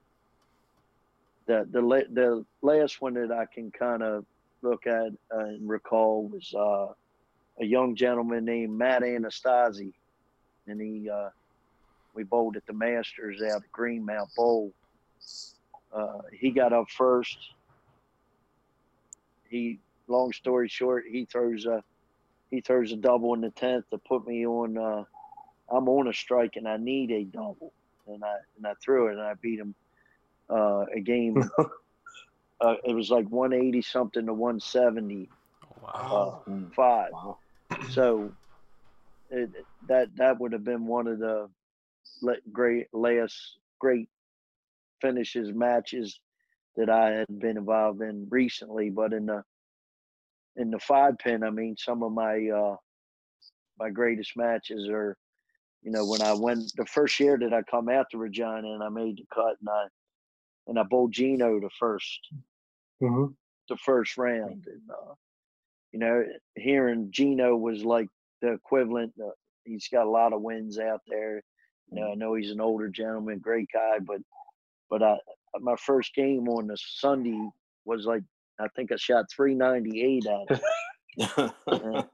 the 1.48 1.68
the 1.72 1.82
the 2.14 2.45
last 2.61 3.02
one 3.02 3.15
that 3.15 3.32
I 3.32 3.45
can 3.45 3.72
kind 3.72 4.03
of 4.03 4.26
look 4.61 4.86
at 4.86 5.11
and 5.32 5.68
recall 5.68 6.28
was 6.28 6.53
uh, 6.53 6.94
a 7.60 7.65
young 7.65 7.95
gentleman 7.95 8.45
named 8.45 8.78
Matt 8.78 9.02
Anastasi, 9.02 9.94
and 10.68 10.80
he 10.80 11.10
uh, 11.10 11.30
we 12.14 12.24
bowled 12.24 12.57
at 12.57 12.65
the 12.68 12.74
Masters 12.74 13.41
out 13.41 13.64
at 13.64 13.72
Greenmount 13.72 14.36
Bowl. 14.36 14.74
Uh, 15.94 16.19
he 16.34 16.52
got 16.52 16.74
up 16.74 16.90
first. 16.90 17.38
He, 19.49 19.80
long 20.07 20.34
story 20.34 20.68
short, 20.68 21.06
he 21.10 21.26
throws 21.26 21.65
a 21.65 21.82
he 22.52 22.61
throws 22.61 22.91
a 22.91 22.98
double 22.98 23.34
in 23.34 23.41
the 23.41 23.49
tenth 23.52 23.90
to 23.90 23.98
put 23.98 24.28
me 24.28 24.45
on. 24.45 24.78
Uh, 24.78 25.03
I'm 25.69 25.88
on 25.90 26.07
a 26.07 26.14
strike 26.14 26.56
and 26.56 26.68
I 26.68 26.78
need 26.78 27.11
a 27.11 27.24
double, 27.24 27.72
and 28.07 28.24
I 28.24 28.36
and 28.57 28.68
I 28.68 28.74
threw 28.84 29.07
it 29.07 29.14
and 29.14 29.22
I 29.22 29.34
beat 29.36 29.60
him 29.60 29.74
uh, 30.49 30.86
a 30.94 30.99
game. 30.99 31.38
uh, 32.61 32.76
it 32.84 32.94
was 32.94 33.10
like 33.10 33.28
180 33.30 33.82
something 33.82 34.26
to 34.26 34.34
170. 34.34 35.30
Oh, 35.64 35.68
Wow. 35.82 36.44
Uh, 36.48 36.69
five. 36.76 37.11
Wow. 37.14 37.38
So 37.91 38.32
it, 39.30 39.49
that 39.88 40.10
that 40.15 40.40
would 40.40 40.53
have 40.53 40.64
been 40.64 40.86
one 40.86 41.07
of 41.07 41.19
the 41.19 41.49
great 42.52 42.88
last 42.94 43.57
great 43.80 44.10
finishes 45.02 45.53
matches 45.53 46.19
that 46.76 46.90
I 46.90 47.10
had 47.11 47.40
been 47.40 47.57
involved 47.57 48.02
in 48.02 48.28
recently. 48.30 48.90
But 48.90 49.14
in 49.14 49.26
the 49.26 49.44
in 50.56 50.72
the 50.72 50.80
five 50.80 51.18
pin, 51.19 51.44
I 51.44 51.49
mean, 51.49 51.76
some 51.78 52.03
of 52.03 52.11
my 52.11 52.48
uh, 52.48 52.76
my 53.80 53.90
greatest 53.90 54.36
matches 54.36 54.88
are, 54.90 55.18
you 55.84 55.91
know, 55.91 56.06
when 56.06 56.22
I 56.22 56.34
went 56.34 56.72
the 56.76 56.86
first 56.86 57.19
year 57.19 57.38
that 57.40 57.53
I 57.53 57.61
come 57.64 57.90
out 57.90 58.07
to 58.11 58.18
Regina 58.18 58.74
and 58.74 58.84
I 58.84 58.90
made 58.90 59.18
the 59.18 59.26
cut 59.34 59.57
and 59.60 59.69
I 59.69 59.86
and 60.68 60.77
I 60.77 60.84
bowled 60.84 61.14
Gino 61.14 61.60
the 61.60 61.69
1st 61.81 62.19
mm-hmm. 63.02 63.26
the 63.69 63.77
first 63.77 64.18
round, 64.18 64.68
and 64.68 64.81
uh, 64.89 65.14
you 65.91 65.99
know, 65.99 66.26
hearing 66.56 67.10
Gino 67.11 67.56
was 67.56 67.84
like 67.84 68.10
the 68.41 68.53
equivalent. 68.53 69.14
Uh, 69.22 69.30
he's 69.64 69.88
got 69.88 70.06
a 70.06 70.10
lot 70.10 70.34
of 70.34 70.41
wins 70.41 70.80
out 70.80 71.02
there. 71.07 71.41
You 71.91 72.02
know, 72.02 72.11
I 72.11 72.15
know 72.15 72.34
he's 72.34 72.52
an 72.52 72.61
older 72.61 72.89
gentleman, 72.89 73.39
great 73.39 73.69
guy, 73.73 73.99
but 73.99 74.19
but 74.89 75.02
I 75.02 75.18
my 75.60 75.76
first 75.77 76.14
game 76.14 76.48
on 76.49 76.68
the 76.68 76.77
Sunday 76.77 77.49
was 77.85 78.06
like 78.06 78.23
I 78.60 78.68
think 78.76 78.91
I 78.91 78.98
shot 78.98 79.26
398 79.31 80.26
at 80.26 80.52
it. 80.52 80.61
and 81.68 82.06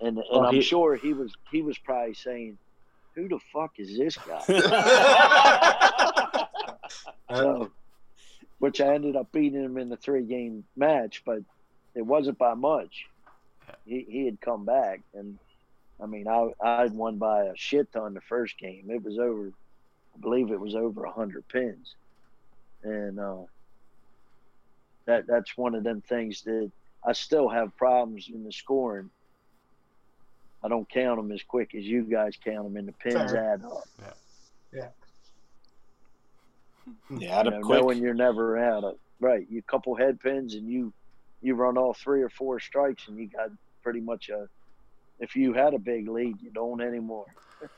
and, 0.00 0.18
and 0.18 0.46
I'm 0.46 0.54
he, 0.54 0.62
sure 0.62 0.96
he 0.96 1.12
was 1.12 1.32
he 1.50 1.62
was 1.62 1.76
probably 1.78 2.14
saying, 2.14 2.56
"Who 3.14 3.28
the 3.28 3.40
fuck 3.52 3.72
is 3.78 3.98
this 3.98 4.16
guy?" 4.16 4.40
so, 7.30 7.70
which 8.60 8.80
I 8.80 8.94
ended 8.94 9.16
up 9.16 9.32
beating 9.32 9.64
him 9.64 9.76
in 9.78 9.88
the 9.88 9.96
three 9.96 10.22
game 10.22 10.64
match, 10.76 11.22
but 11.26 11.40
it 11.94 12.02
wasn't 12.02 12.38
by 12.38 12.54
much. 12.54 13.06
He 13.84 14.06
he 14.08 14.24
had 14.26 14.40
come 14.40 14.64
back, 14.64 15.00
and 15.14 15.38
I 16.00 16.06
mean 16.06 16.28
I 16.28 16.50
I 16.60 16.82
had 16.82 16.92
won 16.92 17.18
by 17.18 17.44
a 17.44 17.56
shit 17.56 17.92
ton 17.92 18.14
the 18.14 18.20
first 18.20 18.58
game. 18.58 18.90
It 18.90 19.02
was 19.02 19.18
over, 19.18 19.48
I 20.14 20.20
believe 20.20 20.50
it 20.50 20.60
was 20.60 20.74
over 20.74 21.06
hundred 21.06 21.48
pins, 21.48 21.94
and 22.82 23.18
uh, 23.18 23.42
that 25.06 25.26
that's 25.26 25.56
one 25.56 25.74
of 25.74 25.82
them 25.82 26.02
things 26.02 26.42
that 26.42 26.70
I 27.04 27.12
still 27.12 27.48
have 27.48 27.76
problems 27.76 28.28
in 28.32 28.44
the 28.44 28.52
scoring. 28.52 29.10
I 30.62 30.68
don't 30.68 30.88
count 30.88 31.16
them 31.18 31.32
as 31.32 31.42
quick 31.42 31.74
as 31.74 31.84
you 31.84 32.02
guys 32.02 32.36
count 32.44 32.64
them, 32.64 32.76
and 32.76 32.86
the 32.86 32.92
pins 32.92 33.32
Fair. 33.32 33.54
add 33.54 33.64
up. 33.64 33.88
Yeah. 34.02 34.12
Yeah. 34.74 34.88
Yeah, 37.10 37.44
you 37.44 37.50
know, 37.50 37.60
knowing 37.60 37.98
you're 37.98 38.14
never 38.14 38.58
out 38.58 38.84
of 38.84 38.94
right, 39.20 39.46
you 39.50 39.62
couple 39.62 39.94
head 39.94 40.20
pins 40.20 40.54
and 40.54 40.68
you 40.68 40.92
you 41.42 41.54
run 41.54 41.76
all 41.76 41.94
three 41.94 42.22
or 42.22 42.28
four 42.28 42.60
strikes 42.60 43.08
and 43.08 43.18
you 43.18 43.28
got 43.28 43.50
pretty 43.82 44.00
much 44.00 44.28
a. 44.28 44.48
If 45.18 45.36
you 45.36 45.52
had 45.52 45.74
a 45.74 45.78
big 45.78 46.08
lead, 46.08 46.40
you 46.40 46.50
don't 46.50 46.80
anymore. 46.80 47.26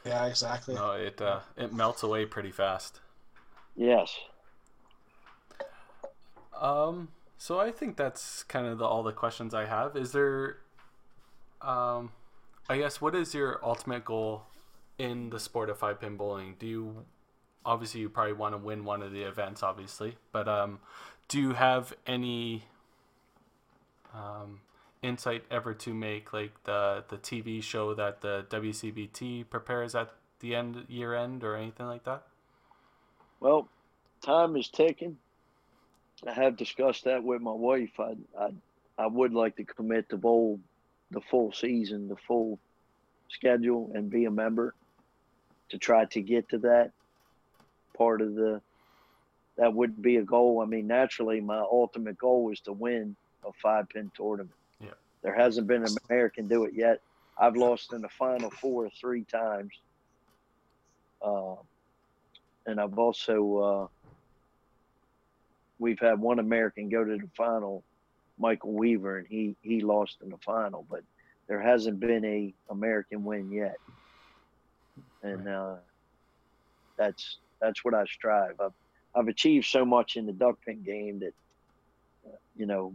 Yeah, 0.06 0.26
exactly. 0.26 0.76
No, 0.76 0.92
it 0.92 1.20
uh, 1.20 1.40
it 1.56 1.72
melts 1.72 2.04
away 2.04 2.24
pretty 2.24 2.52
fast. 2.52 3.00
Yes. 3.74 4.16
Um. 6.56 7.08
So 7.42 7.58
I 7.58 7.72
think 7.72 7.96
that's 7.96 8.44
kind 8.44 8.68
of 8.68 8.78
the, 8.78 8.84
all 8.84 9.02
the 9.02 9.10
questions 9.10 9.52
I 9.52 9.64
have. 9.64 9.96
Is 9.96 10.12
there, 10.12 10.58
um, 11.60 12.12
I 12.68 12.78
guess, 12.78 13.00
what 13.00 13.16
is 13.16 13.34
your 13.34 13.58
ultimate 13.64 14.04
goal 14.04 14.44
in 14.96 15.30
the 15.30 15.40
sport 15.40 15.68
of 15.68 15.76
five 15.76 16.00
pin 16.00 16.16
bowling? 16.16 16.54
Do 16.60 16.66
you, 16.68 17.04
obviously, 17.64 18.01
you 18.01 18.09
probably 18.09 18.34
want 18.34 18.55
to 18.55 18.59
win 18.59 18.84
one 18.84 19.02
of 19.02 19.12
the 19.12 19.22
events, 19.22 19.62
obviously, 19.62 20.16
but 20.32 20.48
um, 20.48 20.80
do 21.28 21.40
you 21.40 21.52
have 21.52 21.94
any 22.06 22.64
um, 24.14 24.60
insight 25.02 25.44
ever 25.51 25.74
to 25.74 25.94
make 25.94 26.32
like 26.32 26.52
the 26.64 27.05
the 27.09 27.18
TV 27.18 27.62
show 27.62 27.94
that 27.94 28.20
the 28.20 28.47
WCBT 28.51 29.48
prepares 29.48 29.94
at 29.94 30.10
the 30.40 30.55
end 30.55 30.84
year 30.89 31.14
end 31.14 31.44
or 31.44 31.56
anything 31.56 31.86
like 31.86 32.05
that? 32.05 32.22
Well, 33.40 33.68
time 34.20 34.56
is 34.56 34.68
ticking. 34.68 35.18
I 36.26 36.32
have 36.32 36.56
discussed 36.56 37.05
that 37.05 37.24
with 37.24 37.43
my 37.43 37.52
wife. 37.52 37.98
I, 37.98 38.14
I, 38.39 38.51
I 38.97 39.06
would 39.06 39.32
like 39.32 39.56
to 39.56 39.64
commit 39.64 40.09
to 40.10 40.16
bowl 40.16 40.60
the 41.10 41.20
full 41.20 41.52
season, 41.52 42.09
the 42.09 42.16
full 42.16 42.60
schedule, 43.28 43.90
and 43.94 44.09
be 44.09 44.26
a 44.26 44.30
member 44.30 44.74
to 45.70 45.78
try 45.78 46.05
to 46.05 46.20
get 46.20 46.48
to 46.51 46.59
that 46.59 46.93
part 47.94 48.20
of 48.20 48.35
the. 48.35 48.60
That 49.59 49.74
would 49.74 50.01
be 50.01 50.16
a 50.16 50.23
goal. 50.23 50.62
I 50.62 50.64
mean, 50.64 50.86
naturally, 50.86 51.40
my 51.40 51.59
ultimate 51.59 52.16
goal 52.16 52.51
is 52.51 52.60
to 52.60 52.73
win 52.73 53.14
a 53.47 53.52
five 53.62 53.89
pin 53.90 54.10
tournament. 54.16 54.55
Yeah. 54.81 54.90
There 55.23 55.35
hasn't 55.35 55.66
been 55.66 55.85
an 55.85 55.94
American 56.09 56.48
do 56.48 56.64
it 56.64 56.73
yet. 56.74 57.01
I've 57.39 57.56
lost 57.56 57.93
in 57.93 58.01
the 58.01 58.09
final 58.09 58.51
four 58.51 58.89
three 58.98 59.24
times. 59.24 59.73
Uh, 61.20 61.56
and 62.66 62.81
I've 62.81 62.98
also 62.98 63.56
uh, 63.59 63.86
we've 65.78 65.98
had 65.98 66.20
one 66.20 66.39
American 66.39 66.89
go 66.89 67.05
to 67.05 67.16
the 67.16 67.28
final, 67.36 67.82
Michael 68.39 68.73
Weaver, 68.73 69.19
and 69.19 69.27
he 69.27 69.56
he 69.62 69.81
lost 69.81 70.19
in 70.23 70.31
the 70.31 70.39
final, 70.39 70.86
but 70.89 71.02
there 71.48 71.60
hasn't 71.60 72.01
been 72.01 72.24
a 72.24 72.55
American 72.70 73.24
win 73.24 73.51
yet, 73.51 73.77
and 75.23 75.48
uh, 75.48 75.74
that's 76.97 77.39
that's 77.62 77.84
what 77.84 77.94
I 77.94 78.05
strive. 78.05 78.60
I've 78.60 78.72
I've 79.14 79.28
achieved 79.28 79.66
so 79.66 79.84
much 79.84 80.16
in 80.16 80.26
the 80.26 80.32
duck 80.32 80.59
pin 80.64 80.82
game 80.82 81.20
that 81.20 81.34
uh, 82.26 82.36
you 82.56 82.66
know 82.66 82.94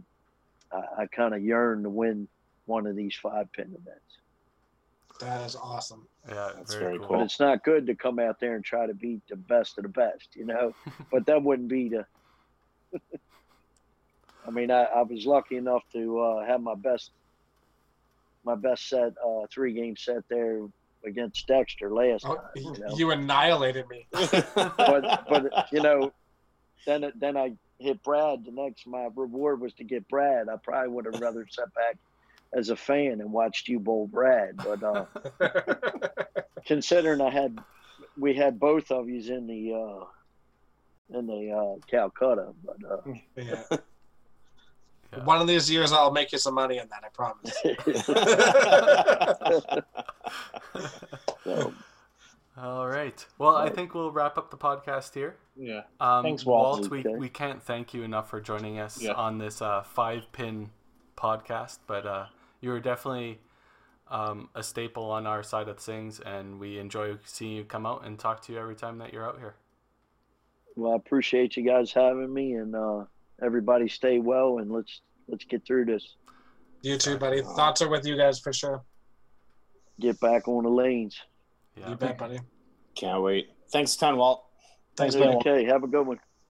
I, 0.72 1.02
I 1.02 1.06
kind 1.06 1.34
of 1.34 1.42
yearn 1.42 1.82
to 1.82 1.90
win 1.90 2.28
one 2.66 2.86
of 2.86 2.96
these 2.96 3.14
five 3.14 3.50
pin 3.52 3.66
events. 3.66 4.18
That 5.20 5.44
is 5.44 5.56
awesome. 5.56 6.06
Yeah, 6.28 6.50
that's 6.56 6.74
very, 6.74 6.96
very 6.96 6.98
cool. 6.98 7.08
But 7.08 7.22
it's 7.22 7.40
not 7.40 7.64
good 7.64 7.86
to 7.86 7.94
come 7.94 8.20
out 8.20 8.38
there 8.38 8.54
and 8.54 8.64
try 8.64 8.86
to 8.86 8.94
beat 8.94 9.22
the 9.28 9.34
best 9.34 9.78
of 9.78 9.82
the 9.82 9.88
best, 9.88 10.28
you 10.34 10.44
know. 10.44 10.74
but 11.10 11.26
that 11.26 11.42
wouldn't 11.42 11.68
be 11.68 11.88
the 11.88 12.06
I 14.46 14.50
mean, 14.50 14.70
I, 14.70 14.84
I, 14.84 15.02
was 15.02 15.26
lucky 15.26 15.56
enough 15.56 15.82
to 15.92 16.20
uh, 16.20 16.46
have 16.46 16.62
my 16.62 16.74
best 16.74 17.10
my 18.44 18.54
best 18.54 18.88
set, 18.88 19.12
uh, 19.24 19.46
three 19.50 19.72
game 19.72 19.96
set 19.96 20.22
there 20.30 20.60
against 21.04 21.46
Dexter 21.46 21.92
last 21.92 22.24
oh, 22.26 22.36
time. 22.36 22.44
You, 22.56 22.72
know? 22.72 22.96
you, 22.96 23.10
annihilated 23.10 23.88
me. 23.88 24.06
but 24.12 25.24
but 25.28 25.68
you 25.72 25.82
know, 25.82 26.12
then 26.86 27.12
then 27.16 27.36
I 27.36 27.52
hit 27.78 28.02
Brad. 28.02 28.44
The 28.44 28.52
next 28.52 28.86
my 28.86 29.08
reward 29.14 29.60
was 29.60 29.72
to 29.74 29.84
get 29.84 30.08
Brad. 30.08 30.48
I 30.48 30.56
probably 30.56 30.90
would 30.90 31.04
have 31.06 31.20
rather 31.20 31.46
sat 31.50 31.72
back 31.74 31.96
as 32.52 32.70
a 32.70 32.76
fan 32.76 33.20
and 33.20 33.32
watched 33.32 33.68
you 33.68 33.78
bowl 33.78 34.06
Brad. 34.06 34.56
But 34.56 34.82
uh, 34.82 35.04
considering 36.66 37.20
I 37.20 37.30
had 37.30 37.58
we 38.16 38.34
had 38.34 38.58
both 38.58 38.90
of 38.90 39.08
yous 39.08 39.28
in 39.28 39.46
the 39.46 39.74
uh, 39.74 40.04
in 41.18 41.26
the 41.26 41.52
uh, 41.52 41.76
Calcutta. 41.88 42.52
But 42.64 42.76
uh, 42.90 43.00
yeah. 43.36 43.62
yeah. 43.70 43.78
One 45.24 45.40
of 45.40 45.46
these 45.46 45.70
years, 45.70 45.90
I'll 45.90 46.12
make 46.12 46.32
you 46.32 46.38
some 46.38 46.52
money 46.54 46.78
on 46.78 46.88
that. 46.88 47.02
I 47.02 47.08
promise. 47.08 47.56
So, 51.44 51.72
All 52.60 52.88
right. 52.88 53.24
Well, 53.38 53.54
I 53.54 53.68
think 53.68 53.94
we'll 53.94 54.10
wrap 54.10 54.36
up 54.36 54.50
the 54.50 54.56
podcast 54.56 55.14
here. 55.14 55.36
Yeah. 55.56 55.82
Um, 56.00 56.24
Thanks, 56.24 56.44
Walt. 56.44 56.80
Walt 56.80 56.90
we, 56.90 57.04
we 57.16 57.28
can't 57.28 57.62
thank 57.62 57.94
you 57.94 58.02
enough 58.02 58.30
for 58.30 58.40
joining 58.40 58.80
us 58.80 59.00
yeah. 59.00 59.12
on 59.12 59.38
this 59.38 59.62
uh, 59.62 59.82
five 59.82 60.24
pin 60.32 60.70
podcast, 61.16 61.78
but 61.86 62.04
uh, 62.04 62.26
you 62.60 62.70
were 62.70 62.80
definitely 62.80 63.38
um, 64.10 64.48
a 64.56 64.62
staple 64.62 65.10
on 65.10 65.26
our 65.26 65.44
side 65.44 65.68
of 65.68 65.78
things, 65.78 66.18
and 66.18 66.58
we 66.58 66.78
enjoy 66.78 67.16
seeing 67.24 67.52
you 67.52 67.64
come 67.64 67.86
out 67.86 68.04
and 68.04 68.18
talk 68.18 68.42
to 68.42 68.52
you 68.52 68.58
every 68.58 68.74
time 68.74 68.98
that 68.98 69.12
you're 69.12 69.26
out 69.26 69.38
here. 69.38 69.54
Well, 70.74 70.92
I 70.92 70.96
appreciate 70.96 71.56
you 71.56 71.64
guys 71.64 71.92
having 71.92 72.32
me, 72.32 72.54
and 72.54 72.74
uh, 72.74 73.04
everybody 73.40 73.88
stay 73.88 74.18
well, 74.18 74.58
and 74.58 74.70
let's 74.72 75.00
let's 75.28 75.44
get 75.44 75.64
through 75.64 75.84
this. 75.84 76.16
You 76.82 76.98
too, 76.98 77.18
buddy. 77.18 77.42
Thoughts 77.42 77.82
are 77.82 77.88
with 77.88 78.04
you 78.04 78.16
guys 78.16 78.40
for 78.40 78.52
sure. 78.52 78.82
Get 80.00 80.20
back 80.20 80.46
on 80.48 80.64
the 80.64 80.70
lanes. 80.70 81.18
Yeah. 81.76 81.90
You 81.90 81.96
bet, 81.96 82.18
buddy. 82.18 82.38
Can't 82.94 83.22
wait. 83.22 83.50
Thanks 83.70 83.94
a 83.94 83.98
ton, 83.98 84.16
Walt. 84.16 84.44
Thanks, 84.96 85.14
man. 85.14 85.36
Okay, 85.36 85.64
have 85.64 85.84
a 85.84 85.88
good 85.88 86.06
one. 86.06 86.18